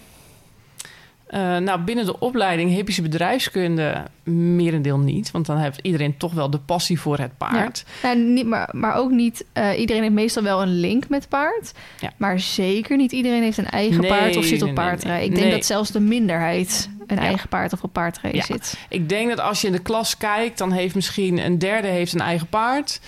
Uh, 1.34 1.56
nou, 1.56 1.80
binnen 1.80 2.04
de 2.04 2.18
opleiding 2.18 2.70
hippische 2.70 3.02
bedrijfskunde 3.02 4.04
merendeel 4.24 4.98
niet. 4.98 5.30
Want 5.30 5.46
dan 5.46 5.58
heeft 5.58 5.78
iedereen 5.82 6.16
toch 6.16 6.32
wel 6.32 6.50
de 6.50 6.58
passie 6.58 7.00
voor 7.00 7.18
het 7.18 7.36
paard. 7.36 7.84
Ja. 8.02 8.12
niet, 8.12 8.46
maar, 8.46 8.68
maar 8.72 8.94
ook 8.94 9.11
niet... 9.11 9.44
Uh, 9.54 9.78
iedereen 9.78 10.02
heeft 10.02 10.14
meestal 10.14 10.42
wel 10.42 10.62
een 10.62 10.80
link 10.80 11.08
met 11.08 11.28
paard. 11.28 11.72
Ja. 12.00 12.12
Maar 12.16 12.40
zeker 12.40 12.96
niet 12.96 13.12
iedereen 13.12 13.42
heeft 13.42 13.58
een 13.58 13.70
eigen 13.70 14.06
paard 14.06 14.36
of 14.36 14.44
zit 14.44 14.62
op 14.62 14.74
paardrij. 14.74 15.24
Ik 15.24 15.34
denk 15.34 15.50
dat 15.50 15.64
zelfs 15.64 15.90
de 15.90 16.00
minderheid 16.00 16.88
een 17.06 17.18
eigen 17.18 17.48
paard 17.48 17.72
of 17.72 17.82
op 17.82 17.92
paardrij 17.92 18.42
zit. 18.42 18.78
Ik 18.88 19.08
denk 19.08 19.28
dat 19.28 19.40
als 19.40 19.61
je 19.61 19.66
in 19.66 19.72
de 19.72 19.82
klas 19.82 20.16
kijkt... 20.16 20.58
dan 20.58 20.72
heeft 20.72 20.94
misschien 20.94 21.38
een 21.38 21.58
derde 21.58 21.88
heeft 21.88 22.12
een 22.12 22.20
eigen 22.20 22.46
paard... 22.46 23.00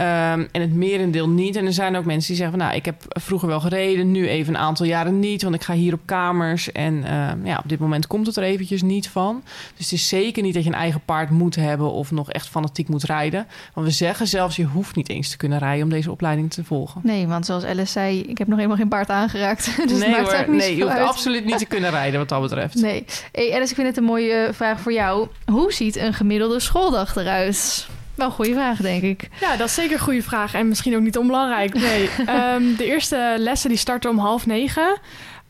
Um, 0.00 0.48
en 0.52 0.60
het 0.60 0.74
merendeel 0.74 1.28
niet. 1.28 1.56
En 1.56 1.66
er 1.66 1.72
zijn 1.72 1.96
ook 1.96 2.04
mensen 2.04 2.28
die 2.28 2.36
zeggen 2.36 2.58
van... 2.58 2.66
nou, 2.66 2.78
ik 2.78 2.84
heb 2.84 3.02
vroeger 3.08 3.48
wel 3.48 3.60
gereden, 3.60 4.10
nu 4.10 4.28
even 4.28 4.54
een 4.54 4.60
aantal 4.60 4.86
jaren 4.86 5.18
niet... 5.18 5.42
want 5.42 5.54
ik 5.54 5.62
ga 5.62 5.74
hier 5.74 5.92
op 5.92 6.00
kamers 6.04 6.72
en 6.72 6.94
uh, 6.94 7.30
ja, 7.44 7.60
op 7.62 7.68
dit 7.68 7.78
moment 7.78 8.06
komt 8.06 8.26
het 8.26 8.36
er 8.36 8.42
eventjes 8.42 8.82
niet 8.82 9.08
van. 9.08 9.42
Dus 9.76 9.84
het 9.84 9.92
is 9.92 10.08
zeker 10.08 10.42
niet 10.42 10.54
dat 10.54 10.62
je 10.62 10.68
een 10.68 10.76
eigen 10.76 11.00
paard 11.04 11.30
moet 11.30 11.54
hebben... 11.54 11.92
of 11.92 12.10
nog 12.10 12.30
echt 12.30 12.48
fanatiek 12.48 12.88
moet 12.88 13.02
rijden. 13.02 13.46
Want 13.74 13.86
we 13.86 13.92
zeggen 13.92 14.26
zelfs, 14.26 14.56
je 14.56 14.64
hoeft 14.64 14.96
niet 14.96 15.08
eens 15.08 15.28
te 15.28 15.36
kunnen 15.36 15.58
rijden... 15.58 15.84
om 15.84 15.90
deze 15.90 16.10
opleiding 16.10 16.50
te 16.50 16.64
volgen. 16.64 17.00
Nee, 17.04 17.26
want 17.26 17.46
zoals 17.46 17.64
Alice 17.64 17.92
zei, 17.92 18.20
ik 18.20 18.38
heb 18.38 18.46
nog 18.46 18.56
helemaal 18.56 18.78
geen 18.78 18.88
paard 18.88 19.10
aangeraakt. 19.10 19.76
Dus 19.88 19.98
nee 19.98 20.20
hoor, 20.20 20.44
nee, 20.48 20.76
je 20.76 20.82
hoeft 20.82 20.98
absoluut 20.98 21.44
niet 21.44 21.58
te 21.58 21.66
kunnen 21.66 21.90
rijden 21.90 22.18
wat 22.18 22.28
dat 22.28 22.42
betreft. 22.42 22.74
Nee. 22.74 23.04
Hey 23.32 23.54
Alice, 23.54 23.70
ik 23.70 23.74
vind 23.74 23.86
het 23.86 23.96
een 23.96 24.04
mooie 24.04 24.50
vraag 24.52 24.80
voor 24.80 24.92
jou. 24.92 25.28
Hoe 25.46 25.72
ziet 25.72 25.96
een 25.96 26.14
gemiddelde 26.14 26.60
schooldag 26.60 27.16
eruit? 27.16 27.88
Wel 28.18 28.26
een 28.26 28.32
goede 28.32 28.52
vraag, 28.52 28.80
denk 28.80 29.02
ik. 29.02 29.28
Ja, 29.40 29.56
dat 29.56 29.68
is 29.68 29.74
zeker 29.74 29.92
een 29.92 30.02
goede 30.02 30.22
vraag. 30.22 30.54
En 30.54 30.68
misschien 30.68 30.96
ook 30.96 31.02
niet 31.02 31.18
onbelangrijk. 31.18 31.74
Nee. 31.74 32.10
um, 32.54 32.76
de 32.76 32.86
eerste 32.86 33.34
lessen 33.38 33.68
die 33.68 33.78
starten 33.78 34.10
om 34.10 34.18
half 34.18 34.46
negen. 34.46 34.98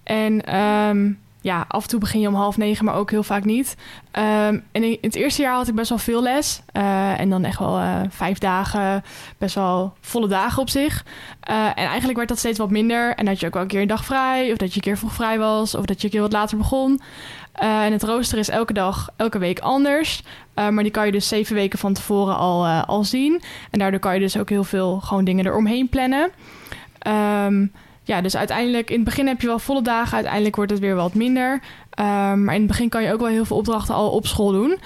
En 0.03 0.57
um, 0.59 1.19
ja, 1.41 1.65
af 1.69 1.83
en 1.83 1.89
toe 1.89 2.01
begin 2.01 2.21
je 2.21 2.29
om 2.29 2.35
half 2.35 2.57
negen, 2.57 2.85
maar 2.85 2.95
ook 2.95 3.11
heel 3.11 3.23
vaak 3.23 3.45
niet. 3.45 3.77
Um, 4.13 4.65
en 4.73 4.83
in 4.83 4.99
het 5.01 5.15
eerste 5.15 5.43
jaar 5.43 5.55
had 5.55 5.69
ik 5.69 5.75
best 5.75 5.89
wel 5.89 5.99
veel 5.99 6.23
les. 6.23 6.63
Uh, 6.73 7.21
en 7.21 7.31
dan 7.31 7.45
echt 7.45 7.59
wel 7.59 7.79
uh, 7.79 8.01
vijf 8.09 8.39
dagen, 8.39 9.05
best 9.39 9.55
wel 9.55 9.93
volle 10.01 10.29
dagen 10.29 10.63
op 10.63 10.69
zich. 10.69 11.05
Uh, 11.51 11.67
en 11.67 11.87
eigenlijk 11.87 12.17
werd 12.17 12.29
dat 12.29 12.39
steeds 12.39 12.59
wat 12.59 12.71
minder. 12.71 13.15
En 13.15 13.25
dat 13.25 13.41
je 13.41 13.47
ook 13.47 13.53
wel 13.53 13.63
een 13.63 13.69
keer 13.69 13.81
een 13.81 13.89
dag 13.89 14.05
vrij, 14.05 14.53
of 14.53 14.57
dat 14.57 14.69
je 14.69 14.77
een 14.77 14.83
keer 14.83 14.99
vroeg 14.99 15.13
vrij 15.13 15.39
was, 15.39 15.75
of 15.75 15.85
dat 15.85 16.01
je 16.01 16.05
een 16.05 16.13
keer 16.13 16.21
wat 16.21 16.33
later 16.33 16.57
begon. 16.57 17.01
Uh, 17.63 17.85
en 17.85 17.93
het 17.93 18.03
rooster 18.03 18.39
is 18.39 18.49
elke 18.49 18.73
dag, 18.73 19.09
elke 19.17 19.39
week 19.39 19.59
anders. 19.59 20.23
Uh, 20.55 20.69
maar 20.69 20.83
die 20.83 20.93
kan 20.93 21.07
je 21.07 21.13
dus 21.13 21.29
zeven 21.29 21.55
weken 21.55 21.79
van 21.79 21.93
tevoren 21.93 22.37
al, 22.37 22.67
uh, 22.67 22.85
al 22.85 23.05
zien. 23.05 23.43
En 23.71 23.79
daardoor 23.79 24.01
kan 24.01 24.15
je 24.15 24.21
dus 24.21 24.39
ook 24.39 24.49
heel 24.49 24.65
veel 24.65 25.01
gewoon 25.01 25.25
dingen 25.25 25.47
eromheen 25.47 25.89
plannen. 25.89 26.31
Um, 27.47 27.73
ja, 28.03 28.21
dus 28.21 28.37
uiteindelijk 28.37 28.91
in 28.91 28.97
het 28.97 29.05
begin 29.05 29.27
heb 29.27 29.41
je 29.41 29.47
wel 29.47 29.59
volle 29.59 29.83
dagen. 29.83 30.15
Uiteindelijk 30.15 30.57
wordt 30.57 30.71
het 30.71 30.81
weer 30.81 30.95
wat 30.95 31.15
minder. 31.15 31.53
Um, 31.53 32.45
maar 32.45 32.55
in 32.55 32.61
het 32.61 32.67
begin 32.67 32.89
kan 32.89 33.03
je 33.03 33.13
ook 33.13 33.21
wel 33.21 33.29
heel 33.29 33.45
veel 33.45 33.57
opdrachten 33.57 33.95
al 33.95 34.11
op 34.11 34.27
school 34.27 34.53
doen. 34.53 34.79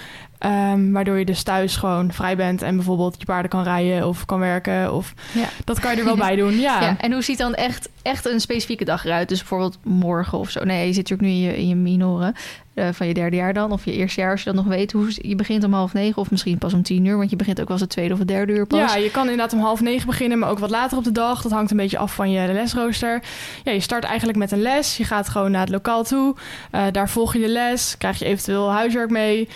Um, 0.47 0.93
waardoor 0.93 1.19
je 1.19 1.25
dus 1.25 1.43
thuis 1.43 1.77
gewoon 1.77 2.13
vrij 2.13 2.37
bent 2.37 2.63
en 2.63 2.77
bijvoorbeeld 2.77 3.15
je 3.19 3.25
paarden 3.25 3.51
kan 3.51 3.63
rijden 3.63 4.09
of 4.09 4.25
kan 4.25 4.39
werken. 4.39 4.95
Of 4.95 5.15
ja. 5.33 5.49
dat 5.65 5.81
kan 5.81 5.93
je 5.93 5.99
er 5.99 6.05
wel 6.05 6.17
bij 6.17 6.37
doen. 6.37 6.61
Ja. 6.61 6.81
ja. 6.83 6.97
En 6.99 7.13
hoe 7.13 7.23
ziet 7.23 7.39
dan 7.39 7.55
echt, 7.55 7.89
echt 8.03 8.27
een 8.27 8.41
specifieke 8.41 8.85
dag 8.85 9.05
eruit? 9.05 9.29
Dus 9.29 9.39
bijvoorbeeld 9.39 9.79
morgen 9.85 10.39
of 10.39 10.51
zo. 10.51 10.65
Nee, 10.65 10.87
je 10.87 10.93
zit 10.93 11.11
natuurlijk 11.11 11.29
nu 11.29 11.35
in 11.35 11.41
je, 11.41 11.57
in 11.57 11.69
je 11.69 11.75
minoren. 11.75 12.35
Uh, 12.75 12.89
van 12.93 13.07
je 13.07 13.15
derde 13.15 13.37
jaar 13.37 13.53
dan, 13.53 13.73
of 13.73 13.85
je 13.85 13.93
eerste 13.93 14.21
jaar, 14.21 14.31
als 14.31 14.43
je 14.43 14.53
dat 14.53 14.65
nog 14.65 14.75
weet. 14.75 14.93
Hoe, 14.93 15.13
je 15.17 15.35
begint 15.35 15.65
om 15.65 15.73
half 15.73 15.93
negen 15.93 16.23
of 16.23 16.31
misschien 16.31 16.59
pas 16.59 16.73
om 16.73 16.83
tien 16.83 17.05
uur, 17.05 17.17
want 17.17 17.31
je 17.31 17.37
begint 17.37 17.61
ook 17.61 17.69
wel 17.69 17.77
eens 17.77 17.85
het 17.85 17.91
tweede 17.95 18.13
of 18.13 18.19
het 18.19 18.29
derde 18.29 18.53
uur 18.53 18.67
pas. 18.67 18.79
Ja, 18.79 18.97
je 18.97 19.11
kan 19.11 19.23
inderdaad 19.23 19.53
om 19.53 19.61
half 19.61 19.81
negen 19.81 20.07
beginnen, 20.07 20.39
maar 20.39 20.51
ook 20.51 20.59
wat 20.59 20.71
later 20.71 20.99
op 20.99 21.05
de 21.05 21.13
dag. 21.13 21.43
Dat 21.43 21.53
hangt 21.53 21.71
een 21.71 21.77
beetje 21.77 21.99
af 21.99 22.15
van 22.15 22.31
je 22.31 22.53
lesrooster. 22.53 23.23
Ja, 23.65 23.73
je 23.73 23.81
start 23.81 24.05
eigenlijk 24.05 24.39
met 24.39 24.53
een 24.53 24.63
les. 24.63 24.97
Je 24.97 25.05
gaat 25.05 25.29
gewoon 25.29 25.51
naar 25.51 25.61
het 25.61 25.71
lokaal 25.71 26.05
toe. 26.05 26.37
Uh, 26.73 26.85
daar 26.93 27.09
volg 27.09 27.33
je 27.33 27.41
de 27.41 27.49
les, 27.49 27.97
krijg 27.99 28.19
je 28.19 28.25
eventueel 28.25 28.71
huiswerk 28.71 29.11
mee. 29.11 29.49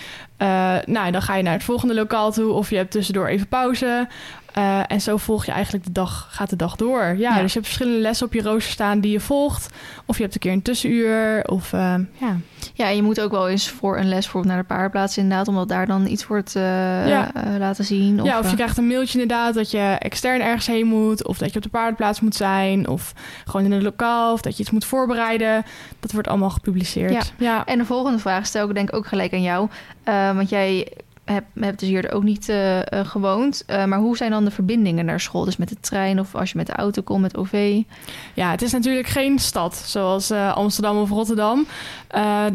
Uh, 0.42 0.74
nou, 0.86 1.10
dan 1.10 1.22
ga 1.22 1.34
je 1.36 1.42
naar 1.42 1.52
het 1.52 1.64
volgende 1.64 1.94
lokaal 1.94 2.32
toe 2.32 2.52
of 2.52 2.70
je 2.70 2.76
hebt 2.76 2.90
tussendoor 2.90 3.26
even 3.26 3.48
pauze. 3.48 4.08
Uh, 4.58 4.80
en 4.86 5.00
zo 5.00 5.16
volg 5.16 5.46
je 5.46 5.52
eigenlijk 5.52 5.84
de 5.84 5.92
dag, 5.92 6.28
gaat 6.30 6.50
de 6.50 6.56
dag 6.56 6.76
door. 6.76 7.02
Ja, 7.02 7.14
ja, 7.14 7.40
dus 7.40 7.52
je 7.52 7.58
hebt 7.58 7.66
verschillende 7.66 8.00
lessen 8.00 8.26
op 8.26 8.32
je 8.32 8.42
rooster 8.42 8.72
staan 8.72 9.00
die 9.00 9.12
je 9.12 9.20
volgt. 9.20 9.74
Of 10.06 10.16
je 10.16 10.22
hebt 10.22 10.34
een 10.34 10.40
keer 10.40 10.52
een 10.52 10.62
tussenuur. 10.62 11.44
Of, 11.44 11.72
uh, 11.72 11.94
ja. 12.12 12.36
ja, 12.74 12.88
en 12.88 12.96
je 12.96 13.02
moet 13.02 13.20
ook 13.20 13.30
wel 13.30 13.48
eens 13.48 13.68
voor 13.68 13.98
een 13.98 14.08
les 14.08 14.28
voor 14.28 14.46
naar 14.46 14.58
de 14.58 14.64
paardenplaats 14.64 15.18
inderdaad... 15.18 15.48
omdat 15.48 15.68
daar 15.68 15.86
dan 15.86 16.06
iets 16.06 16.26
wordt 16.26 16.54
uh, 16.56 16.62
ja. 17.08 17.30
laten 17.58 17.84
zien. 17.84 18.20
Of, 18.20 18.26
ja, 18.26 18.38
of 18.38 18.50
je 18.50 18.56
krijgt 18.56 18.78
een 18.78 18.86
mailtje 18.86 19.20
inderdaad 19.20 19.54
dat 19.54 19.70
je 19.70 19.96
extern 19.98 20.40
ergens 20.40 20.66
heen 20.66 20.86
moet... 20.86 21.26
of 21.26 21.38
dat 21.38 21.50
je 21.50 21.56
op 21.56 21.62
de 21.62 21.68
paardenplaats 21.68 22.20
moet 22.20 22.34
zijn... 22.34 22.88
of 22.88 23.12
gewoon 23.44 23.66
in 23.66 23.72
een 23.72 23.82
lokaal, 23.82 24.32
of 24.32 24.40
dat 24.40 24.56
je 24.56 24.62
iets 24.62 24.72
moet 24.72 24.84
voorbereiden. 24.84 25.64
Dat 26.00 26.12
wordt 26.12 26.28
allemaal 26.28 26.50
gepubliceerd. 26.50 27.12
Ja, 27.12 27.22
ja. 27.38 27.64
en 27.64 27.78
de 27.78 27.84
volgende 27.84 28.18
vraag 28.18 28.46
stel 28.46 28.68
ik 28.68 28.74
denk 28.74 28.94
ook 28.94 29.06
gelijk 29.06 29.32
aan 29.32 29.42
jou. 29.42 29.68
want 30.34 30.48
jij 30.48 30.92
heb, 31.26 31.44
heb 31.60 31.78
dus 31.78 31.88
hier 31.88 32.12
ook 32.12 32.22
niet 32.22 32.48
uh, 32.48 32.80
gewoond. 32.90 33.64
Uh, 33.66 33.84
maar 33.84 33.98
hoe 33.98 34.16
zijn 34.16 34.30
dan 34.30 34.44
de 34.44 34.50
verbindingen 34.50 35.04
naar 35.04 35.20
school? 35.20 35.44
Dus 35.44 35.56
met 35.56 35.68
de 35.68 35.80
trein 35.80 36.20
of 36.20 36.34
als 36.34 36.50
je 36.50 36.56
met 36.56 36.66
de 36.66 36.72
auto 36.72 37.02
komt, 37.02 37.20
met 37.20 37.36
OV? 37.36 37.82
Ja, 38.34 38.50
het 38.50 38.62
is 38.62 38.72
natuurlijk 38.72 39.06
geen 39.06 39.38
stad 39.38 39.76
zoals 39.76 40.30
uh, 40.30 40.56
Amsterdam 40.56 40.96
of 40.96 41.10
Rotterdam. 41.10 41.66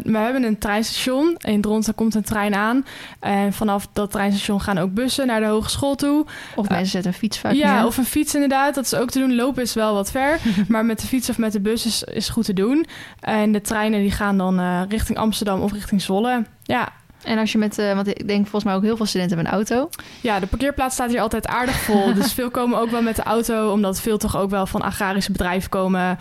we 0.03 0.17
hebben 0.17 0.43
een 0.43 0.57
treinstation. 0.57 1.35
In 1.37 1.61
Dronten 1.61 1.95
komt 1.95 2.15
een 2.15 2.23
trein 2.23 2.55
aan. 2.55 2.85
En 3.19 3.53
vanaf 3.53 3.87
dat 3.93 4.11
treinstation 4.11 4.61
gaan 4.61 4.77
ook 4.77 4.93
bussen 4.93 5.27
naar 5.27 5.39
de 5.39 5.45
hogeschool 5.45 5.95
toe. 5.95 6.25
Of 6.55 6.69
mensen 6.69 6.89
zetten 6.89 7.11
een 7.11 7.17
fiets 7.17 7.39
vaak 7.39 7.53
Ja, 7.53 7.85
of 7.85 7.97
een 7.97 8.05
fiets 8.05 8.33
inderdaad. 8.33 8.75
Dat 8.75 8.85
is 8.85 8.95
ook 8.95 9.09
te 9.09 9.19
doen. 9.19 9.35
Lopen 9.35 9.63
is 9.63 9.73
wel 9.73 9.93
wat 9.93 10.11
ver. 10.11 10.39
maar 10.67 10.85
met 10.85 10.99
de 10.99 11.07
fiets 11.07 11.29
of 11.29 11.37
met 11.37 11.51
de 11.51 11.61
bus 11.61 11.85
is, 11.85 12.03
is 12.03 12.29
goed 12.29 12.45
te 12.45 12.53
doen. 12.53 12.85
En 13.19 13.51
de 13.51 13.61
treinen 13.61 14.01
die 14.01 14.11
gaan 14.11 14.37
dan 14.37 14.83
richting 14.89 15.17
Amsterdam 15.17 15.61
of 15.61 15.71
richting 15.71 16.01
Zwolle. 16.01 16.45
Ja, 16.63 16.89
en 17.23 17.37
als 17.37 17.51
je 17.51 17.57
met, 17.57 17.79
uh, 17.79 17.93
want 17.93 18.07
ik 18.07 18.27
denk 18.27 18.41
volgens 18.41 18.63
mij 18.63 18.73
ook 18.73 18.83
heel 18.83 18.97
veel 18.97 19.05
studenten 19.05 19.37
hebben 19.37 19.53
een 19.53 19.59
auto. 19.59 19.89
Ja, 20.21 20.39
de 20.39 20.47
parkeerplaats 20.47 20.93
staat 20.93 21.09
hier 21.09 21.21
altijd 21.21 21.47
aardig 21.47 21.79
vol. 21.79 22.13
dus 22.13 22.33
veel 22.33 22.51
komen 22.51 22.79
ook 22.79 22.89
wel 22.89 23.01
met 23.01 23.15
de 23.15 23.23
auto, 23.23 23.71
omdat 23.71 24.01
veel 24.01 24.17
toch 24.17 24.37
ook 24.37 24.49
wel 24.49 24.65
van 24.65 24.81
agrarische 24.81 25.31
bedrijven 25.31 25.69
komen. 25.69 26.01
Uh, 26.09 26.17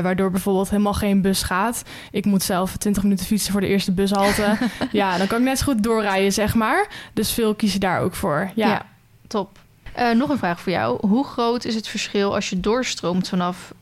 waardoor 0.00 0.30
bijvoorbeeld 0.30 0.70
helemaal 0.70 0.94
geen 0.94 1.22
bus 1.22 1.42
gaat. 1.42 1.82
Ik 2.10 2.24
moet 2.24 2.42
zelf 2.42 2.76
20 2.76 3.02
minuten 3.02 3.26
fietsen 3.26 3.52
voor 3.52 3.60
de 3.60 3.66
eerste 3.66 3.92
bushalte. 3.92 4.56
ja, 4.92 5.18
dan 5.18 5.26
kan 5.26 5.38
ik 5.38 5.44
net 5.44 5.58
zo 5.58 5.64
goed 5.64 5.82
doorrijden, 5.82 6.32
zeg 6.32 6.54
maar. 6.54 6.88
Dus 7.12 7.32
veel 7.32 7.54
kiezen 7.54 7.80
daar 7.80 8.00
ook 8.00 8.14
voor. 8.14 8.50
Ja, 8.54 8.68
ja 8.68 8.86
top. 9.26 9.58
Uh, 9.98 10.10
nog 10.10 10.28
een 10.28 10.38
vraag 10.38 10.60
voor 10.60 10.72
jou. 10.72 11.06
Hoe 11.06 11.24
groot 11.24 11.64
is 11.64 11.74
het 11.74 11.88
verschil 11.88 12.34
als 12.34 12.50
je 12.50 12.60
doorstroomt 12.60 13.28
vanaf 13.28 13.74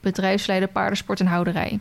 bedrijfsleider, 0.00 0.68
paardensport 0.68 1.20
en 1.20 1.26
houderij? 1.26 1.80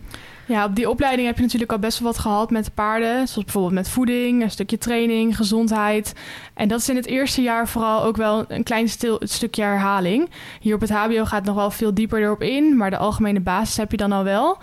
Ja, 0.50 0.66
op 0.66 0.76
die 0.76 0.89
opleiding 0.89 1.28
heb 1.28 1.36
je 1.36 1.41
natuurlijk 1.41 1.72
al 1.72 1.80
best 1.80 2.00
wel 2.00 2.12
wat 2.12 2.20
gehad 2.22 2.52
met 2.52 2.74
paarden. 2.74 3.28
Zoals 3.28 3.43
bijvoorbeeld 3.43 3.74
met 3.74 3.89
voeding, 3.89 4.43
een 4.43 4.52
stukje 4.52 4.78
training, 4.78 5.36
gezondheid. 5.36 6.14
En 6.54 6.68
dat 6.68 6.80
is 6.80 6.89
in 6.89 6.95
het 6.95 7.06
eerste 7.06 7.41
jaar 7.41 7.68
vooral 7.68 8.04
ook 8.04 8.18
wel 8.18 8.45
een 8.47 8.64
klein 8.64 8.89
stil, 8.89 9.20
stukje 9.24 9.64
herhaling. 9.64 10.30
Hier 10.60 10.76
op 10.76 10.82
het 10.82 10.89
HBO 10.89 11.26
gaat 11.26 11.32
het 11.32 11.45
nog 11.45 11.56
wel 11.56 11.72
veel 11.72 11.93
dieper 11.93 12.22
erop 12.22 12.41
in. 12.41 12.78
Maar 12.78 12.89
de 12.89 12.97
algemene 12.97 13.39
basis 13.39 13.78
heb 13.78 13.91
je 13.91 13.97
dan 13.97 14.12
al 14.12 14.24
wel. 14.24 14.58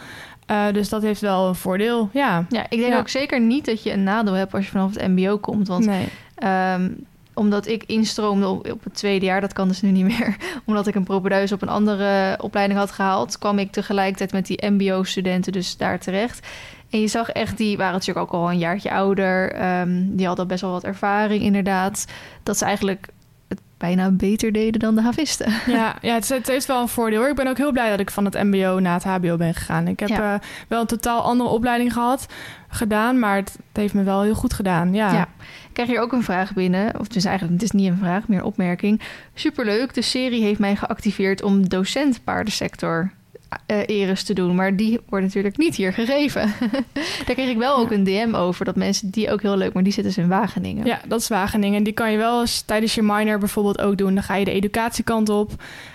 Uh, 0.51 0.73
dus 0.73 0.89
dat 0.89 1.03
heeft 1.03 1.21
wel 1.21 1.49
een 1.49 1.55
voordeel, 1.55 2.09
ja. 2.13 2.47
Ja, 2.49 2.67
ik 2.69 2.79
denk 2.79 2.95
ook 2.95 3.09
zeker 3.09 3.41
niet 3.41 3.65
dat 3.65 3.83
je 3.83 3.93
een 3.93 4.03
nadeel 4.03 4.33
hebt 4.33 4.55
als 4.55 4.65
je 4.65 4.71
vanaf 4.71 4.95
het 4.95 5.09
mbo 5.09 5.39
komt. 5.39 5.69
Want 5.69 5.87
nee. 5.87 6.09
um, 6.75 7.07
omdat 7.37 7.67
ik 7.67 7.83
instroomde 7.87 8.47
op, 8.49 8.71
op 8.73 8.85
het 8.85 8.95
tweede 8.95 9.25
jaar, 9.27 9.41
dat 9.41 9.53
kan 9.53 9.69
dus 9.69 9.81
nu 9.81 9.91
niet 9.91 10.05
meer, 10.05 10.37
omdat 10.67 10.87
ik 10.87 10.95
een 10.95 11.05
propedeuse 11.05 11.55
op 11.55 11.63
een 11.63 11.69
andere 11.69 12.39
opleiding 12.41 12.79
had 12.79 12.91
gehaald, 12.91 13.39
kwam 13.39 13.59
ik 13.59 13.73
tegelijkertijd 13.73 14.33
met 14.33 14.47
die 14.47 14.67
MBO-studenten 14.71 15.53
dus 15.53 15.77
daar 15.77 15.99
terecht. 15.99 16.47
En 16.91 17.01
je 17.01 17.07
zag 17.09 17.29
echt, 17.31 17.57
die 17.57 17.77
waren 17.77 17.93
natuurlijk 17.93 18.27
ook 18.27 18.41
al 18.41 18.51
een 18.51 18.59
jaartje 18.59 18.91
ouder. 18.93 19.53
ehm, 19.53 20.03
die 20.07 20.27
hadden 20.27 20.47
best 20.47 20.61
wel 20.61 20.71
wat 20.71 20.85
ervaring, 20.85 21.43
inderdaad. 21.43 22.05
Dat 22.43 22.59
ze 22.59 22.65
eigenlijk 22.65 23.07
het 23.49 23.61
bijna 23.77 24.11
beter 24.11 24.53
deden 24.53 24.81
dan 24.81 24.95
de 24.95 25.03
havisten. 25.03 25.53
Ja, 25.67 25.97
ja 26.03 26.15
het, 26.15 26.23
is- 26.23 26.29
het 26.29 26.47
heeft 26.47 26.67
wel 26.67 26.81
een 26.81 26.89
voordeel. 26.89 27.21
hoor. 27.21 27.29
Ik 27.29 27.37
ben 27.37 27.47
ook 27.49 27.57
heel 27.57 27.73
blij 27.73 27.91
dat 27.91 28.01
ik 28.01 28.11
van 28.11 28.25
het 28.25 28.35
MBO 28.35 28.79
naar 28.81 28.95
het 28.95 29.05
HBO 29.05 29.37
ben 29.37 29.55
gegaan. 29.55 29.89
Ik 29.89 30.01
heb 30.01 30.09
Ja. 30.09 30.35
eh, 30.35 30.41
wel 30.69 30.81
een 30.81 30.87
totaal 30.87 31.21
andere 31.23 31.51
opleiding 31.51 31.93
gehad, 31.93 32.27
gedaan, 32.69 33.19
maar 33.19 33.37
het, 33.37 33.53
het 33.53 33.77
heeft 33.77 33.95
me 33.95 34.03
wel 34.03 34.23
heel 34.23 34.35
goed 34.35 34.53
gedaan. 34.53 34.95
Ja. 34.95 35.13
Ja. 35.13 35.29
Ik 35.77 35.85
krijg 35.85 35.99
hier 35.99 36.07
ook 36.07 36.13
een 36.13 36.23
vraag 36.23 36.53
binnen. 36.53 36.99
Of 36.99 37.07
het 37.07 37.17
is 37.17 37.25
eigenlijk 37.25 37.61
het 37.61 37.73
is 37.73 37.81
niet 37.81 37.91
een 37.91 37.99
vraag, 37.99 38.29
meer 38.29 38.39
een 38.39 38.45
opmerking. 38.45 39.01
Superleuk. 39.35 39.95
De 39.95 40.03
serie 40.03 40.43
heeft 40.43 40.59
mij 40.59 40.77
geactiveerd 40.77 41.43
om 41.43 41.69
docent 41.69 42.25
paardensector 42.25 43.13
eh 43.67 43.83
eres 43.87 44.23
te 44.23 44.35
doen. 44.35 44.55
Maar 44.55 44.77
die 44.77 45.01
wordt 45.09 45.25
natuurlijk 45.25 45.57
niet 45.57 45.77
hier 45.77 45.93
gegeven. 45.93 46.53
Daar 47.27 47.35
kreeg 47.35 47.49
ik 47.49 47.57
wel 47.57 47.77
ook 47.77 47.91
een 47.91 48.05
DM 48.05 48.35
over. 48.35 48.65
Dat 48.65 48.77
mensen 48.77 49.11
die 49.11 49.31
ook 49.31 49.43
heel 49.43 49.57
leuk, 49.57 49.73
maar 49.73 49.83
die 49.83 49.93
zitten 49.93 50.13
dus 50.15 50.23
in 50.23 50.31
Wageningen. 50.31 50.87
Ja, 50.87 51.01
dat 51.09 51.21
is 51.21 51.29
Wageningen. 51.29 51.83
Die 51.83 51.93
kan 51.93 52.11
je 52.11 52.19
wel 52.19 52.41
eens 52.41 52.61
tijdens 52.61 52.95
je 52.95 53.03
minor 53.03 53.39
bijvoorbeeld 53.39 53.81
ook 53.81 53.97
doen. 53.97 54.15
Dan 54.15 54.23
ga 54.23 54.35
je 54.35 54.45
de 54.45 54.51
educatiekant 54.51 55.29
op. 55.29 55.53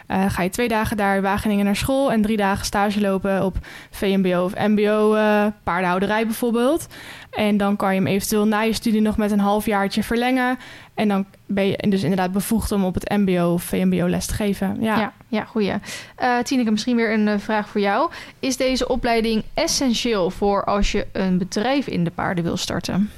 Eh, 0.08 0.30
ga 0.30 0.44
je 0.44 0.50
twee 0.50 0.68
dagen 0.68 0.98
daar 0.98 1.16
in 1.16 1.22
Wageningen 1.22 1.66
naar 1.66 1.76
school 1.76 2.12
en 2.12 2.22
drie 2.22 2.38
dagen 2.38 2.66
stage 2.66 3.02
lopen 3.02 3.44
op 3.44 3.58
VMBO 3.92 4.44
of 4.44 4.54
MBO 4.56 5.14
eh 5.14 5.46
paardenhouderij 5.64 6.26
bijvoorbeeld. 6.26 6.88
En 7.32 7.58
dan 7.58 7.76
kan 7.76 7.94
je 7.94 8.00
hem 8.00 8.08
eventueel 8.08 8.46
na 8.46 8.62
je 8.62 8.74
studie 8.74 9.02
nog 9.02 9.18
met 9.18 9.32
een 9.32 9.40
halfjaartje 9.40 10.04
verlengen. 10.04 10.60
En 10.94 11.08
dan 11.08 11.26
ben 11.46 11.68
je 11.68 11.78
dus 11.90 12.02
inderdaad 12.02 12.32
bevoegd 12.32 12.72
om 12.72 12.86
op 12.86 12.94
het 12.94 13.10
MBO 13.10 13.54
of 13.54 13.64
VMBO 13.64 14.10
les 14.10 14.26
te 14.26 14.34
geven. 14.34 14.78
Ja. 14.80 14.98
Ja, 14.98 15.14
ja, 15.28 15.46
goeie. 15.46 15.74
Eh 16.16 16.38
Tineke, 16.40 16.72
misschien 16.72 16.96
weer 16.96 17.14
een 17.14 17.28
eh, 17.28 17.40
vraag 17.40 17.70
voor 17.70 17.82
jou. 17.82 18.12
Is 18.40 18.58
deze 18.58 18.88
opleiding 18.88 19.44
essentieel 19.54 20.30
voor 20.30 20.64
als 20.64 20.92
je 20.92 21.08
een 21.12 21.38
bedrijf 21.38 21.88
in 21.88 22.04
de 22.04 22.12
paarden 22.12 22.44
wil 22.44 22.58
starten? 22.58 23.10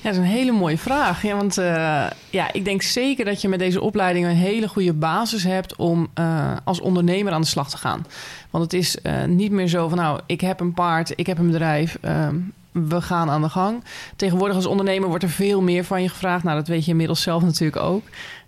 Ja, 0.00 0.10
dat 0.10 0.12
is 0.12 0.18
een 0.18 0.36
hele 0.36 0.52
mooie 0.52 0.78
vraag. 0.78 1.22
Ja, 1.22 1.36
want 1.36 1.58
eh, 1.58 2.06
ja, 2.30 2.52
ik 2.52 2.64
denk 2.64 2.82
zeker 2.82 3.24
dat 3.24 3.40
je 3.40 3.48
met 3.48 3.58
deze 3.58 3.80
opleiding 3.80 4.26
een 4.26 4.34
hele 4.34 4.68
goede 4.68 4.92
basis 4.92 5.44
hebt 5.44 5.76
om 5.76 6.08
eh, 6.14 6.56
als 6.64 6.80
ondernemer 6.80 7.32
aan 7.32 7.40
de 7.40 7.46
slag 7.46 7.70
te 7.70 7.76
gaan. 7.76 8.06
Want 8.50 8.64
het 8.64 8.72
is 8.72 9.00
eh, 9.00 9.24
niet 9.24 9.52
meer 9.52 9.68
zo 9.68 9.88
van, 9.88 9.98
nou, 9.98 10.20
ik 10.26 10.40
heb 10.40 10.60
een 10.60 10.74
paard, 10.74 11.12
ik 11.16 11.26
heb 11.26 11.38
een 11.38 11.46
bedrijf, 11.46 11.98
ehm, 12.00 12.36
we 12.86 13.00
gaan 13.00 13.30
aan 13.30 13.42
de 13.42 13.48
gang. 13.48 13.84
Tegenwoordig 14.16 14.56
als 14.56 14.66
ondernemer 14.66 15.08
wordt 15.08 15.24
er 15.24 15.30
veel 15.30 15.62
meer 15.62 15.84
van 15.84 16.02
je 16.02 16.08
gevraagd. 16.08 16.44
Nou, 16.44 16.56
dat 16.56 16.68
weet 16.68 16.84
je 16.84 16.90
inmiddels 16.90 17.22
zelf 17.22 17.42
natuurlijk 17.42 17.82
ook. 17.82 18.02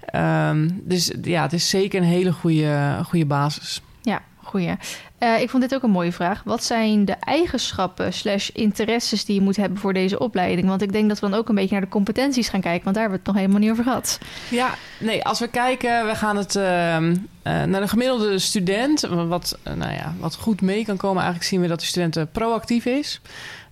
Ehm, 0.04 0.68
dus 0.72 1.12
ja, 1.22 1.42
het 1.42 1.52
is 1.52 1.68
zeker 1.68 2.00
een 2.00 2.06
hele 2.06 2.32
goede, 2.32 3.00
goede 3.04 3.26
basis. 3.26 3.82
Ja, 4.02 4.22
goeie. 4.42 4.76
Eh, 5.20 5.40
ik 5.40 5.50
vond 5.50 5.62
dit 5.62 5.74
ook 5.74 5.82
een 5.82 5.90
mooie 5.90 6.12
vraag. 6.12 6.42
Wat 6.44 6.64
zijn 6.64 7.04
de 7.04 7.16
eigenschappen 7.20 8.12
slash 8.12 8.48
interesses 8.48 9.24
die 9.24 9.34
je 9.34 9.40
moet 9.40 9.56
hebben 9.56 9.78
voor 9.78 9.92
deze 9.92 10.18
opleiding? 10.18 10.68
Want 10.68 10.82
ik 10.82 10.92
denk 10.92 11.08
dat 11.08 11.20
we 11.20 11.28
dan 11.28 11.38
ook 11.38 11.48
een 11.48 11.54
beetje 11.54 11.72
naar 11.72 11.80
de 11.80 11.88
competenties 11.88 12.48
gaan 12.48 12.60
kijken, 12.60 12.84
want 12.84 12.96
daar 12.96 13.04
hebben 13.04 13.22
we 13.24 13.30
het 13.30 13.34
nog 13.34 13.44
helemaal 13.44 13.68
niet 13.68 13.70
over 13.70 13.84
gehad. 13.84 14.18
Ja, 14.50 14.74
nee, 14.98 15.24
als 15.24 15.38
we 15.38 15.48
kijken, 15.48 16.06
we 16.06 16.14
gaan 16.14 16.36
het 16.36 16.56
ehm, 16.56 17.16
eh, 17.42 17.62
naar 17.62 17.80
de 17.80 17.88
gemiddelde 17.88 18.38
student, 18.38 19.00
wat, 19.00 19.58
eh, 19.62 19.74
nou 19.74 19.92
ja, 19.92 20.14
wat 20.20 20.34
goed 20.34 20.60
mee 20.60 20.84
kan 20.84 20.96
komen. 20.96 21.16
Eigenlijk 21.16 21.50
zien 21.50 21.60
we 21.60 21.68
dat 21.68 21.80
de 21.80 21.86
student 21.86 22.32
proactief 22.32 22.84
is. 22.84 23.20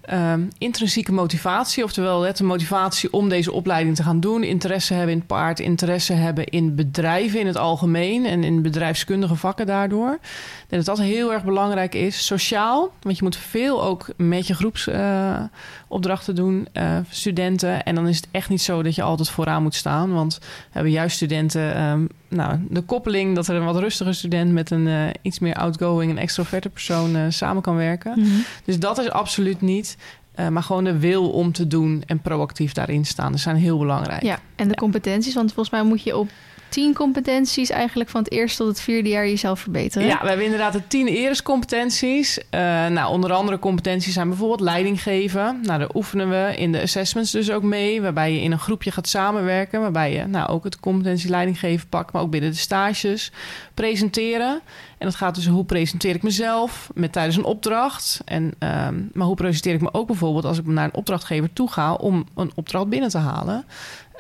Ehm, 0.09 0.43
intrinsieke 0.59 1.13
motivatie, 1.13 1.85
oftewel 1.85 2.21
de 2.21 2.45
motivatie 2.45 3.13
om 3.13 3.29
deze 3.29 3.53
opleiding 3.53 3.97
te 3.97 4.03
gaan 4.03 4.21
doen. 4.21 4.43
Interesse 4.43 4.95
hebben 4.95 5.13
in 5.13 5.19
het 5.19 5.27
paard, 5.27 5.61
interesse 5.61 6.13
hebben 6.13 6.47
in 6.47 6.75
bedrijven 6.75 7.41
in 7.41 7.47
het 7.47 7.57
algemeen 7.57 8.27
en 8.27 8.45
in 8.45 8.63
bedrijfskundige 8.63 9.35
vakken 9.35 9.67
daardoor. 9.67 10.13
Ik 10.13 10.65
denk 10.69 10.85
dat 10.85 10.97
dat 10.97 11.07
heel 11.07 11.33
erg 11.33 11.45
belangrijk 11.45 11.95
is. 11.95 12.27
Sociaal, 12.27 12.93
want 13.01 13.17
je 13.17 13.23
moet 13.23 13.37
veel 13.37 13.83
ook 13.83 14.07
met 14.17 14.47
je 14.47 14.55
groepsopdrachten 15.89 16.35
doen, 16.35 16.69
eh, 16.73 16.99
studenten. 17.11 17.85
En 17.85 17.95
dan 17.95 18.09
is 18.09 18.17
het 18.17 18.29
echt 18.31 18.49
niet 18.49 18.63
zo 18.63 18.83
dat 18.83 18.95
je 18.95 19.03
altijd 19.03 19.29
vooraan 19.31 19.63
moet 19.63 19.75
staan. 19.75 20.13
Want 20.13 20.39
we 20.39 20.47
hebben 20.71 20.93
juist 20.93 21.17
studenten, 21.17 21.75
ehm, 21.75 22.07
nou, 22.29 22.67
de 22.71 22.81
koppeling 22.81 23.35
dat 23.35 23.49
er 23.49 23.57
een 23.57 23.65
wat 23.65 23.79
rustiger 23.79 24.15
student 24.15 24.53
met 24.53 24.71
een 24.71 24.87
eh, 24.87 25.07
iets 25.23 25.39
meer 25.39 25.55
outgoing 25.55 26.11
en 26.11 26.19
extroverte 26.19 26.69
persoon 26.69 27.17
eh, 27.17 27.23
samen 27.29 27.63
kan 27.63 27.77
werken. 27.77 28.25
Dus 28.65 28.79
dat 28.79 28.99
is 28.99 29.11
absoluut 29.11 29.61
niet. 29.61 29.97
maar 30.51 30.63
gewoon 30.63 30.85
de 30.85 30.99
wil 30.99 31.31
om 31.31 31.53
te 31.53 31.67
doen 31.67 32.03
en 32.07 32.21
proactief 32.21 32.73
daarin 32.73 33.05
staan. 33.05 33.33
Dat 33.33 33.41
zijn 33.41 33.57
heel 33.57 33.79
belangrijk. 33.79 34.23
Ja, 34.23 34.39
en 34.57 34.69
de 34.69 34.75
competenties, 34.75 35.35
want 35.35 35.53
volgens 35.53 35.71
mij 35.71 35.83
moet 35.83 36.03
je 36.03 36.17
op 36.17 36.29
tien 36.69 36.95
competenties 36.95 37.71
eigenlijk 37.71 38.11
van 38.11 38.23
het 38.23 38.33
eerste 38.33 38.57
tot 38.57 38.67
het 38.69 38.81
vierde 38.81 39.09
jaar 39.09 39.27
jezelf 39.27 39.61
verbeteren. 39.61 40.09
Ja, 40.09 40.19
we 40.21 40.29
hebben 40.29 40.45
inderdaad 40.45 40.73
de 40.73 40.87
tien 40.87 41.07
erescompetenties. 41.07 42.39
Eh 42.51 42.61
nou, 42.87 43.13
onder 43.13 43.33
andere 43.33 43.59
competenties 43.59 44.13
zijn 44.13 44.29
bijvoorbeeld 44.29 44.61
leiding 44.61 45.03
geven. 45.03 45.61
Nou, 45.63 45.79
daar 45.79 45.95
oefenen 45.95 46.29
we 46.29 46.57
in 46.57 46.73
de 46.73 46.83
assessments 46.83 47.31
dus 47.31 47.51
ook 47.51 47.63
mee. 47.63 48.03
Waarbij 48.03 48.33
je 48.33 48.41
in 48.41 48.53
een 48.53 48.59
groepje 48.59 48.91
gaat 48.91 49.09
samenwerken. 49.09 49.81
Waarbij 49.81 50.13
je 50.13 50.27
nou, 50.27 50.49
ook 50.49 50.65
het 50.65 50.81
competentie 50.81 51.31
leiding 51.31 51.59
geven 51.59 51.89
pakt. 51.89 52.13
Maar 52.13 52.23
ook 52.23 52.31
binnen 52.31 52.51
de 52.51 52.57
stages. 52.57 53.33
Presenteren. 53.75 54.61
En 54.99 55.07
dat 55.07 55.15
gaat 55.15 55.35
dus 55.35 55.47
hoe 55.47 55.65
presenteer 55.65 56.15
ik 56.15 56.23
mezelf 56.23 56.91
met 56.95 57.13
tijdens 57.13 57.37
een 57.37 57.45
opdracht. 57.45 58.21
En, 58.25 58.55
ehm, 58.59 58.95
maar 59.13 59.27
hoe 59.27 59.37
presenteer 59.37 59.75
ik 59.75 59.81
me 59.81 59.95
ook 59.95 60.07
bijvoorbeeld 60.07 60.45
als 60.45 60.59
ik 60.59 60.67
naar 60.67 60.85
een 60.85 60.95
opdrachtgever 60.95 61.53
toe 61.53 61.71
ga... 61.71 61.95
om 61.95 62.27
een 62.35 62.53
opdracht 62.55 62.89
binnen 62.89 63.11
te 63.11 63.19
halen. 63.19 63.65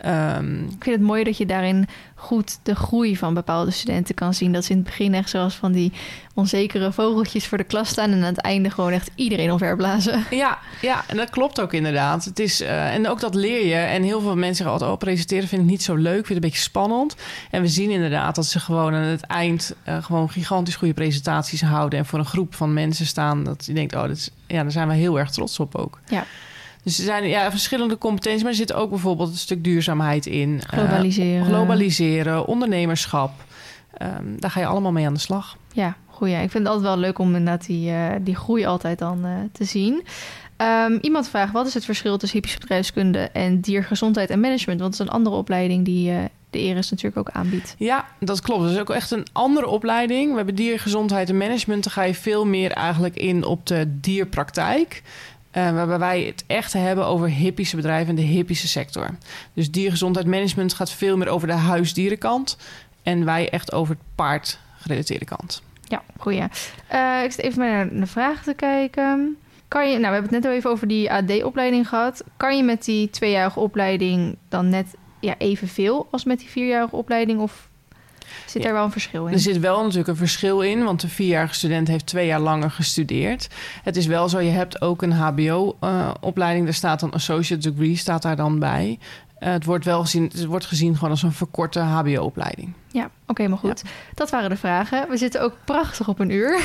Ehm, 0.03 0.64
Ik 0.64 0.84
vind 0.84 0.96
het 0.96 1.07
mooi 1.07 1.24
dat 1.24 1.36
je 1.36 1.46
daarin 1.46 1.86
goed 2.14 2.59
de 2.62 2.74
groei 2.74 3.16
van 3.16 3.34
bepaalde 3.34 3.70
studenten 3.70 4.14
kan 4.14 4.34
zien. 4.34 4.53
Dat 4.53 4.64
ze 4.64 4.70
in 4.70 4.76
het 4.76 4.86
begin 4.86 5.14
echt 5.14 5.30
zoals 5.30 5.55
van 5.55 5.72
die 5.72 5.92
onzekere 6.34 6.92
vogeltjes 6.92 7.46
voor 7.46 7.59
de 7.59 7.64
klas 7.64 7.88
staan... 7.88 8.11
en 8.11 8.16
aan 8.18 8.22
het 8.22 8.40
einde 8.40 8.70
gewoon 8.70 8.92
echt 8.92 9.11
iedereen 9.14 9.53
omverblazen. 9.53 10.24
Ja, 10.30 10.59
ja, 10.80 11.05
en 11.07 11.16
dat 11.16 11.30
klopt 11.30 11.61
ook 11.61 11.72
inderdaad. 11.72 12.24
Het 12.24 12.38
is, 12.38 12.61
eh, 12.61 12.94
en 12.94 13.09
ook 13.09 13.20
dat 13.20 13.34
leer 13.34 13.66
je. 13.66 13.74
En 13.74 14.03
heel 14.03 14.20
veel 14.20 14.36
mensen 14.36 14.55
zeggen 14.57 14.72
altijd... 14.72 14.90
oh, 14.90 14.99
presenteren 14.99 15.49
vind 15.49 15.62
ik 15.62 15.68
niet 15.68 15.82
zo 15.82 15.94
leuk, 15.94 16.12
vind 16.14 16.26
het 16.28 16.36
een 16.36 16.40
beetje 16.40 16.59
spannend. 16.59 17.16
En 17.51 17.62
we 17.62 17.68
zien 17.68 17.90
inderdaad 17.90 18.34
dat 18.34 18.46
ze 18.46 18.61
gewoon 18.61 18.94
aan 18.94 19.03
het 19.03 19.22
eind... 19.22 19.74
eh, 19.84 20.03
gewoon 20.03 20.30
gigantisch 20.30 20.76
goede 20.76 20.94
presentaties 20.94 21.62
houden... 21.62 21.99
en 21.99 22.07
voor 22.07 22.18
een 22.18 22.24
groep 22.24 22.55
van 22.55 22.72
mensen 22.72 23.07
staan... 23.07 23.44
dat 23.44 23.64
je 23.66 23.72
denkt, 23.72 23.94
oh, 23.94 24.01
dat 24.01 24.11
is, 24.11 24.30
ja, 24.46 24.62
daar 24.62 24.72
zijn 24.72 24.88
we 24.88 24.94
heel 24.94 25.18
erg 25.18 25.30
trots 25.30 25.61
op 25.61 25.74
ook. 25.74 26.01
Ja. 26.09 26.24
Dus 26.82 26.98
er 26.98 27.04
zijn 27.04 27.28
ja, 27.28 27.50
verschillende 27.50 27.98
competenties... 27.98 28.42
maar 28.42 28.50
er 28.50 28.56
zit 28.56 28.72
ook 28.72 28.90
bijvoorbeeld 28.90 29.30
een 29.30 29.36
stuk 29.36 29.64
duurzaamheid 29.64 30.26
in. 30.26 30.60
Eh, 30.70 30.78
Globaliseren. 30.78 31.44
globaliseren, 31.44 32.46
ondernemerschap. 32.46 33.32
Ehm, 33.92 34.24
daar 34.36 34.50
ga 34.50 34.60
je 34.60 34.66
allemaal 34.66 34.92
mee 34.92 35.06
aan 35.06 35.14
de 35.14 35.20
slag. 35.20 35.56
Ja, 35.72 35.96
goeie. 36.06 36.34
Ik 36.34 36.50
vind 36.50 36.64
het 36.64 36.66
altijd 36.66 36.86
wel 36.94 36.98
leuk 36.98 37.18
om 37.18 37.26
inderdaad 37.26 37.66
die, 37.66 37.90
eh, 37.90 38.14
die 38.20 38.36
groei 38.36 38.64
altijd 38.66 38.98
dan 38.98 39.24
eh, 39.24 39.30
te 39.52 39.64
zien. 39.64 40.02
Ehm, 40.56 40.98
iemand 41.00 41.28
vraagt, 41.28 41.52
wat 41.52 41.66
is 41.66 41.74
het 41.74 41.84
verschil 41.84 42.16
tussen 42.16 42.38
hippische 42.38 42.60
bedrijfskunde 42.60 43.18
en 43.18 43.60
diergezondheid 43.60 44.30
en 44.30 44.40
management? 44.40 44.80
Want 44.80 44.92
het 44.92 45.02
is 45.02 45.08
een 45.08 45.18
andere 45.18 45.36
opleiding 45.36 45.84
die 45.84 46.12
de 46.50 46.58
ERIS 46.58 46.90
natuurlijk 46.90 47.28
ook 47.28 47.34
aanbiedt. 47.34 47.74
Ja, 47.78 48.06
dat 48.20 48.40
klopt. 48.40 48.62
Dat 48.62 48.70
is 48.70 48.78
ook 48.78 48.90
echt 48.90 49.10
een 49.10 49.26
andere 49.32 49.66
opleiding. 49.66 50.30
We 50.30 50.36
hebben 50.36 50.54
diergezondheid 50.54 51.28
en 51.28 51.36
management. 51.36 51.84
Dan 51.84 51.92
ga 51.92 52.02
je 52.02 52.14
veel 52.14 52.46
meer 52.46 52.70
eigenlijk 52.70 53.16
in 53.16 53.44
op 53.44 53.66
de 53.66 53.98
dierpraktijk. 54.00 55.02
Eh, 55.51 55.72
waarbij 55.72 55.99
wij 55.99 56.22
het 56.22 56.44
echt 56.46 56.72
hebben 56.72 57.07
over 57.07 57.28
hippische 57.28 57.76
bedrijven 57.76 58.09
en 58.09 58.14
de 58.14 58.28
hippische 58.28 58.68
sector. 58.68 59.11
Dus 59.53 59.70
diergezondheid 59.70 60.26
management 60.26 60.74
gaat 60.74 60.90
veel 60.90 61.16
meer 61.16 61.28
over 61.28 61.49
de 61.49 61.55
huisdierenkant. 61.55 62.57
En 63.03 63.24
wij 63.24 63.49
echt 63.49 63.72
over 63.72 63.94
het 63.94 64.05
paardgerelateerde 64.14 65.24
kant. 65.24 65.62
Ja, 65.84 66.03
goeie. 66.18 66.42
Eh, 66.86 67.22
ik 67.24 67.32
zit 67.32 67.44
even 67.44 67.59
naar 67.59 67.88
de 67.88 68.07
vraag 68.07 68.42
te 68.42 68.55
kijken. 68.55 69.36
Kan 69.68 69.90
je, 69.90 69.99
nou, 69.99 70.07
we 70.07 70.12
hebben 70.12 70.22
het 70.22 70.42
net 70.42 70.44
al 70.44 70.57
even 70.57 70.70
over 70.70 70.88
die 70.88 71.12
AD-opleiding 71.12 71.88
gehad. 71.88 72.24
Kan 72.36 72.57
je 72.57 72.62
met 72.62 72.84
die 72.84 73.11
tweejarige 73.11 73.61
opleiding 73.61 74.36
dan 74.49 74.68
net 74.68 74.86
ja, 75.20 75.34
evenveel 75.38 76.07
als 76.11 76.24
met 76.24 76.38
die 76.38 76.49
vierjarige 76.49 76.96
opleiding? 76.96 77.40
Of 77.40 77.68
zit 78.47 78.62
daar 78.62 78.72
wel 78.72 78.84
een 78.84 78.91
verschil 78.91 79.26
in? 79.26 79.32
Er 79.32 79.39
zit 79.39 79.59
wel 79.59 79.82
natuurlijk 79.82 80.09
een 80.09 80.16
verschil 80.16 80.61
in, 80.61 80.84
want 80.84 81.01
de 81.01 81.09
vierjarige 81.09 81.55
student 81.55 81.89
heeft 81.89 82.07
twee 82.07 82.26
jaar 82.26 82.41
langer 82.41 82.70
gestudeerd. 82.70 83.49
Het 83.82 83.97
is 83.97 84.07
wel 84.07 84.28
zo, 84.28 84.39
je 84.41 84.51
hebt 84.51 84.80
ook 84.80 85.03
een 85.03 85.12
HBO-opleiding, 85.12 86.64
daar 86.64 86.74
staat 86.74 87.01
dan 87.01 87.12
associate 87.12 87.70
degree, 87.70 87.97
staat 87.97 88.22
daar 88.22 88.36
dan 88.36 88.59
bij. 88.59 88.99
Eh, 89.39 89.53
het 89.53 89.64
wordt 89.64 89.84
wel 89.84 90.01
gezien, 90.01 90.22
het 90.22 90.45
wordt 90.45 90.66
gezien 90.66 90.95
gewoon 90.95 91.11
als 91.11 91.22
een 91.22 91.32
verkorte 91.32 91.80
HBO-opleiding. 91.80 92.72
Ja, 92.91 93.11
oké, 93.26 93.49
maar 93.49 93.59
goed. 93.59 93.82
Dat 94.14 94.30
waren 94.30 94.51
de 94.51 94.57
vragen. 94.57 95.09
We 95.09 95.16
zitten 95.16 95.43
ook 95.43 95.53
prachtig 95.64 96.09
op 96.09 96.18
een 96.18 96.30
uur. 96.30 96.57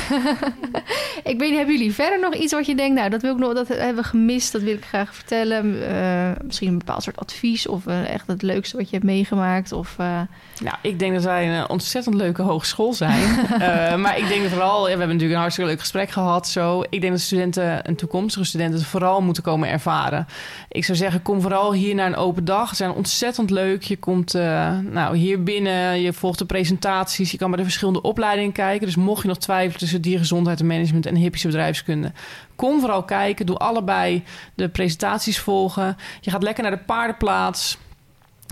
ik 1.32 1.38
weet 1.38 1.48
niet, 1.48 1.56
hebben 1.56 1.76
jullie 1.76 1.94
verder 1.94 2.20
nog 2.20 2.34
iets 2.34 2.52
wat 2.52 2.66
je 2.66 2.74
denkt... 2.74 2.94
nou, 2.98 3.10
dat, 3.10 3.22
wil 3.22 3.32
ik 3.32 3.38
nog, 3.38 3.54
dat 3.54 3.68
hebben 3.68 4.02
we 4.02 4.08
gemist, 4.08 4.52
dat 4.52 4.62
wil 4.62 4.74
ik 4.74 4.84
graag 4.84 5.14
vertellen. 5.14 5.88
Eh, 5.88 6.30
misschien 6.44 6.68
een 6.68 6.78
bepaald 6.78 7.02
soort 7.02 7.20
advies... 7.20 7.66
of 7.66 7.86
eh, 7.86 8.08
echt 8.08 8.26
het 8.26 8.42
leukste 8.42 8.76
wat 8.76 8.86
je 8.86 8.94
hebt 8.94 9.08
meegemaakt. 9.08 9.72
Of, 9.72 9.94
eh, 9.98 10.20
Nou, 10.62 10.76
ik 10.80 10.98
denk 10.98 11.14
dat 11.14 11.24
wij 11.24 11.58
een 11.58 11.68
ontzettend 11.68 12.14
leuke 12.14 12.42
hogeschool 12.42 12.92
zijn. 12.92 13.22
Maar 14.04 14.18
ik 14.18 14.28
denk 14.28 14.48
vooral, 14.48 14.78
ja, 14.78 14.82
we 14.82 14.88
hebben 14.88 15.06
natuurlijk 15.06 15.34
een 15.34 15.40
hartstikke 15.40 15.70
leuk 15.70 15.80
gesprek 15.80 16.10
gehad. 16.10 16.48
Zo. 16.48 16.82
Ik 16.90 17.00
denk 17.00 17.12
dat 17.12 17.20
studenten 17.20 17.84
en 17.84 17.94
toekomstige 17.94 18.44
studenten 18.44 18.78
het 18.78 18.88
vooral 18.88 19.22
moeten 19.22 19.42
komen 19.42 19.68
ervaren. 19.68 20.26
Ik 20.68 20.84
zou 20.84 20.98
zeggen, 20.98 21.22
kom 21.22 21.40
vooral 21.40 21.72
hier 21.72 21.94
naar 21.94 22.06
een 22.06 22.16
open 22.16 22.44
dag. 22.44 22.54
dag 22.54 22.76
zijn 22.76 22.92
ontzettend 22.92 23.50
leuk. 23.50 23.82
Je 23.82 23.96
komt 23.96 24.34
uh, 24.34 24.78
nou, 24.78 25.16
hier 25.16 25.42
binnen, 25.42 26.00
je 26.00 26.12
volgt 26.14 26.38
de 26.38 26.46
presentaties. 26.46 27.30
Je 27.30 27.38
kan 27.38 27.48
bij 27.48 27.58
de 27.58 27.64
verschillende 27.64 28.02
opleidingen 28.02 28.52
kijken. 28.52 28.86
Dus 28.86 28.96
mocht 28.96 29.22
je 29.22 29.28
nog 29.28 29.38
twijfelen 29.38 29.78
tussen 29.78 30.02
diergezondheid 30.02 30.60
en 30.60 30.66
management 30.66 31.06
en 31.06 31.14
hippische 31.14 31.46
bedrijfskunde... 31.46 32.12
kom 32.56 32.80
vooral 32.80 33.04
kijken, 33.04 33.46
doe 33.46 33.56
allebei 33.56 34.24
de 34.54 34.68
presentaties 34.68 35.38
volgen. 35.38 35.96
Je 36.20 36.30
gaat 36.30 36.42
lekker 36.42 36.62
naar 36.62 36.72
de 36.72 36.84
paardenplaats... 36.84 37.78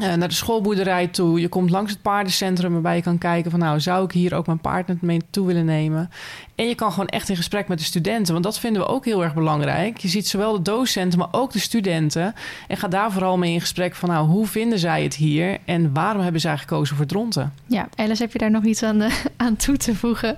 Uh, 0.01 0.14
naar 0.14 0.28
de 0.28 0.34
schoolboerderij 0.34 1.07
toe. 1.07 1.40
Je 1.40 1.49
komt 1.49 1.70
langs 1.70 1.90
het 1.90 2.03
paardencentrum 2.03 2.72
waarbij 2.72 2.97
je 2.97 3.03
kan 3.03 3.18
kijken 3.18 3.51
van 3.51 3.61
nou 3.61 3.80
zou 3.80 4.05
ik 4.05 4.12
hier 4.12 4.34
ook 4.34 4.47
mijn 4.47 4.61
paard 4.61 5.03
mee 5.03 5.20
toe 5.30 5.47
willen 5.47 5.64
nemen. 5.64 6.11
En 6.55 6.68
je 6.68 6.74
kan 6.74 6.90
gewoon 6.90 7.07
echt 7.07 7.28
in 7.28 7.36
gesprek 7.36 7.68
met 7.68 7.78
de 7.78 7.84
studenten, 7.84 8.32
want 8.32 8.45
dat 8.45 8.59
vinden 8.59 8.82
we 8.82 8.88
ook 8.88 9.05
heel 9.05 9.22
erg 9.22 9.34
belangrijk. 9.34 9.99
Je 9.99 10.09
ziet 10.09 10.28
zowel 10.28 10.53
de 10.53 10.62
docenten, 10.62 11.18
maar 11.18 11.28
ook 11.30 11.53
de 11.53 11.59
studenten. 11.59 12.34
En 12.68 12.76
ga 12.76 12.88
daar 12.88 13.12
vooral 13.12 13.38
mee 13.38 13.53
in 13.53 13.61
gesprek 13.61 13.95
van 13.95 14.09
nou 14.09 14.26
hoe 14.26 14.47
vinden 14.47 14.78
zij 14.78 15.03
het 15.03 15.14
hier 15.14 15.59
en 15.64 15.93
waarom 15.93 16.22
hebben 16.22 16.40
zij 16.40 16.59
gekozen 16.59 16.97
voor 16.97 17.07
dronten. 17.07 17.53
Ja, 17.66 17.88
Alice, 17.95 18.22
heb 18.22 18.32
je 18.32 18.38
daar 18.38 18.51
nog 18.51 18.64
iets 18.64 18.82
aan, 18.82 19.03
uh, 19.03 19.12
aan 19.36 19.57
toe 19.57 19.76
te 19.76 19.95
voegen? 19.95 20.36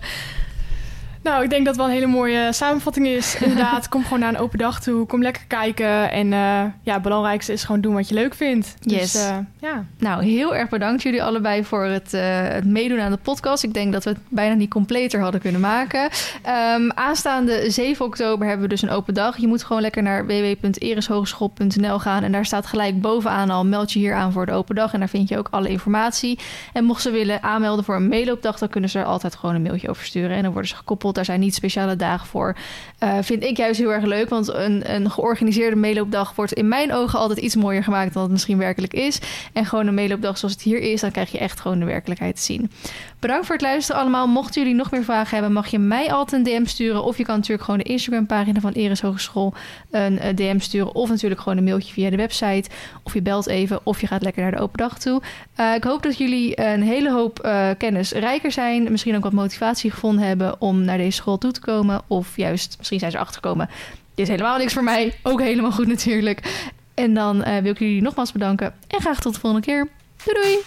Nou, 1.25 1.45
ik 1.45 1.51
denk 1.51 1.65
dat 1.65 1.77
wel 1.77 1.87
een 1.87 1.93
hele 1.93 2.07
mooie 2.07 2.53
samenvatting 2.53 3.07
is. 3.07 3.37
Inderdaad, 3.41 3.89
kom 3.89 4.03
gewoon 4.03 4.19
naar 4.19 4.29
een 4.29 4.39
open 4.39 4.59
dag 4.59 4.81
toe. 4.81 5.07
Kom 5.07 5.23
lekker 5.23 5.43
kijken. 5.47 6.11
En 6.11 6.27
uh, 6.27 6.63
ja, 6.83 6.93
het 6.93 7.03
belangrijkste 7.03 7.53
is 7.53 7.65
gewoon 7.65 7.81
doen 7.81 7.95
wat 7.95 8.09
je 8.09 8.15
leuk 8.15 8.35
vindt. 8.35 8.77
Dus, 8.81 8.93
yes. 8.93 9.13
Dus, 9.13 9.23
uh, 9.23 9.37
ja. 9.61 9.85
Nou, 9.99 10.25
heel 10.25 10.57
erg 10.57 10.69
bedankt 10.69 11.03
jullie 11.03 11.23
allebei 11.23 11.65
voor 11.65 11.85
het, 11.85 12.15
uh, 12.15 12.21
het, 12.49 12.65
meedoen 12.65 13.01
aan 13.01 13.11
de 13.11 13.19
podcast. 13.23 13.63
Ik 13.63 13.75
denk 13.75 13.93
dat 13.93 14.05
we 14.05 14.11
het 14.11 14.19
bijna 14.29 14.55
niet 14.55 14.71
completer 14.71 15.21
hadden 15.21 15.41
kunnen 15.41 15.61
maken. 15.61 16.03
Um, 16.03 16.93
aanstaande 16.93 17.71
7 17.71 18.05
oktober 18.05 18.47
hebben 18.47 18.65
we 18.65 18.73
dus 18.73 18.83
een 18.83 18.91
open 18.91 19.15
dag. 19.15 19.37
Je 19.37 19.47
moet 19.47 19.65
gewoon 19.65 19.83
lekker 19.83 20.03
naar 20.03 20.27
www.ereshogeschool.nl 20.27 21.99
gaan. 21.99 22.23
En 22.23 22.33
daar 22.33 22.47
staat 22.47 22.67
gelijk 22.67 23.01
bovenaan 23.01 23.51
al, 23.51 23.65
meld 23.65 23.93
je 23.93 23.99
hier 23.99 24.15
aan 24.15 24.33
voor 24.33 24.47
de 24.47 24.53
open 24.53 24.75
dag. 24.75 24.93
En 24.93 24.99
daar 24.99 25.09
vind 25.09 25.29
je 25.29 25.39
ook 25.39 25.49
alle 25.51 25.69
informatie. 25.69 26.39
En 26.73 26.85
mocht 26.85 27.03
ze 27.03 27.11
willen 27.11 27.43
aanmelden 27.43 27.85
voor 27.85 27.97
een 27.97 28.09
meeloopdag, 28.09 28.59
dan 28.59 28.69
kunnen 28.69 28.91
ze 28.91 28.99
er 28.99 29.05
altijd 29.05 29.35
gewoon 29.35 29.55
een 29.55 29.63
mailtje 29.63 29.89
over 29.89 30.05
sturen. 30.05 30.37
En 30.37 30.43
dan 30.43 30.53
worden 30.53 30.71
ze 30.71 30.77
gekoppeld 30.77 31.14
daar 31.15 31.25
zijn 31.25 31.41
niet 31.41 31.55
speciale 31.55 31.97
dagen 31.97 32.27
voor. 32.27 32.57
Uh, 33.03 33.19
vind 33.21 33.43
ik 33.43 33.57
juist 33.57 33.81
heel 33.81 33.93
erg 33.93 34.05
leuk. 34.05 34.29
Want 34.29 34.49
een, 34.49 34.95
een 34.95 35.11
georganiseerde 35.11 35.77
meeloopdag 35.77 36.35
wordt 36.35 36.53
in 36.53 36.69
mijn 36.69 36.93
ogen 36.93 37.19
altijd 37.19 37.39
iets 37.39 37.57
mooier 37.57 37.85
gemaakt 37.85 38.13
dan 38.13 38.23
het 38.23 38.33
misschien 38.33 38.59
werkelijk 38.59 38.93
is. 38.93 39.19
En 39.53 39.67
gewoon 39.67 39.87
een 39.87 39.95
meeloopdag 39.95 40.39
zoals 40.39 40.55
het 40.55 40.63
hier 40.63 40.81
is, 40.81 41.01
dan 41.01 41.11
krijg 41.11 41.33
je 41.33 41.39
echt 41.39 41.61
gewoon 41.61 41.79
de 41.79 41.85
werkelijkheid 41.85 42.37
te 42.37 42.43
zien. 42.43 42.71
Bedankt 43.19 43.47
voor 43.47 43.55
het 43.55 43.65
luisteren 43.65 44.01
allemaal. 44.01 44.27
Mochten 44.27 44.63
jullie 44.63 44.77
nog 44.77 44.91
meer 44.91 45.05
vragen 45.05 45.35
hebben, 45.35 45.53
mag 45.53 45.67
je 45.67 45.79
mij 45.79 46.13
altijd 46.13 46.47
een 46.47 46.53
DM 46.53 46.67
sturen. 46.67 47.05
Of 47.05 47.19
je 47.19 47.25
kan 47.25 47.35
natuurlijk 47.35 47.65
gewoon 47.65 47.81
de 47.81 47.87
Instagram 47.87 48.27
pagina 48.27 48.61
van 48.61 48.73
Eres 48.73 49.01
Hogeschool 49.01 49.55
een 49.91 50.19
eh, 50.19 50.37
DM 50.37 50.59
sturen. 50.59 50.95
Of 50.95 51.09
natuurlijk 51.09 51.41
gewoon 51.41 51.59
een 51.59 51.65
mailtje 51.65 51.93
via 51.93 52.11
de 52.11 52.17
website. 52.17 52.71
Of 53.03 53.15
je 53.15 53.23
belt 53.23 53.47
even, 53.47 53.81
of 53.85 54.01
je 54.01 54.07
gaat 54.07 54.23
lekker 54.23 54.43
naar 54.43 54.51
de 54.51 54.61
open 54.61 54.79
dag 54.79 54.99
toe. 54.99 55.23
Uh, 55.61 55.75
ik 55.75 55.85
hoop 55.85 56.03
dat 56.03 56.19
jullie 56.19 56.61
een 56.61 56.83
hele 56.83 57.11
hoop 57.11 57.45
uh, 57.45 57.69
kennis 57.79 58.13
rijker 58.13 58.53
zijn. 58.53 58.91
Misschien 58.91 59.17
ook 59.17 59.23
wat 59.23 59.33
motivatie 59.33 59.91
gevonden 59.91 60.27
hebben 60.27 60.61
om 60.61 60.85
naar 60.85 60.99
deze 61.05 61.17
school 61.17 61.39
toe 61.39 61.53
te 61.53 61.61
komen. 61.61 62.03
Of 62.07 62.37
juist, 62.37 62.75
misschien 62.79 62.99
zijn 62.99 63.11
ze 63.11 63.19
achtergekomen. 63.19 63.69
Dit 64.15 64.25
is 64.25 64.29
helemaal 64.29 64.59
niks 64.59 64.73
voor 64.73 64.85
mij. 64.85 65.15
Ook 65.23 65.41
helemaal 65.41 65.73
goed 65.73 65.87
natuurlijk. 65.87 66.69
En 66.95 67.15
dan 67.15 67.39
wil 67.63 67.71
ik 67.71 67.79
jullie 67.79 68.03
nogmaals 68.03 68.33
bedanken. 68.33 68.75
En 68.87 69.01
graag 69.01 69.21
tot 69.21 69.35
de 69.35 69.41
volgende 69.41 69.67
keer. 69.67 69.89
Doei! 70.25 70.59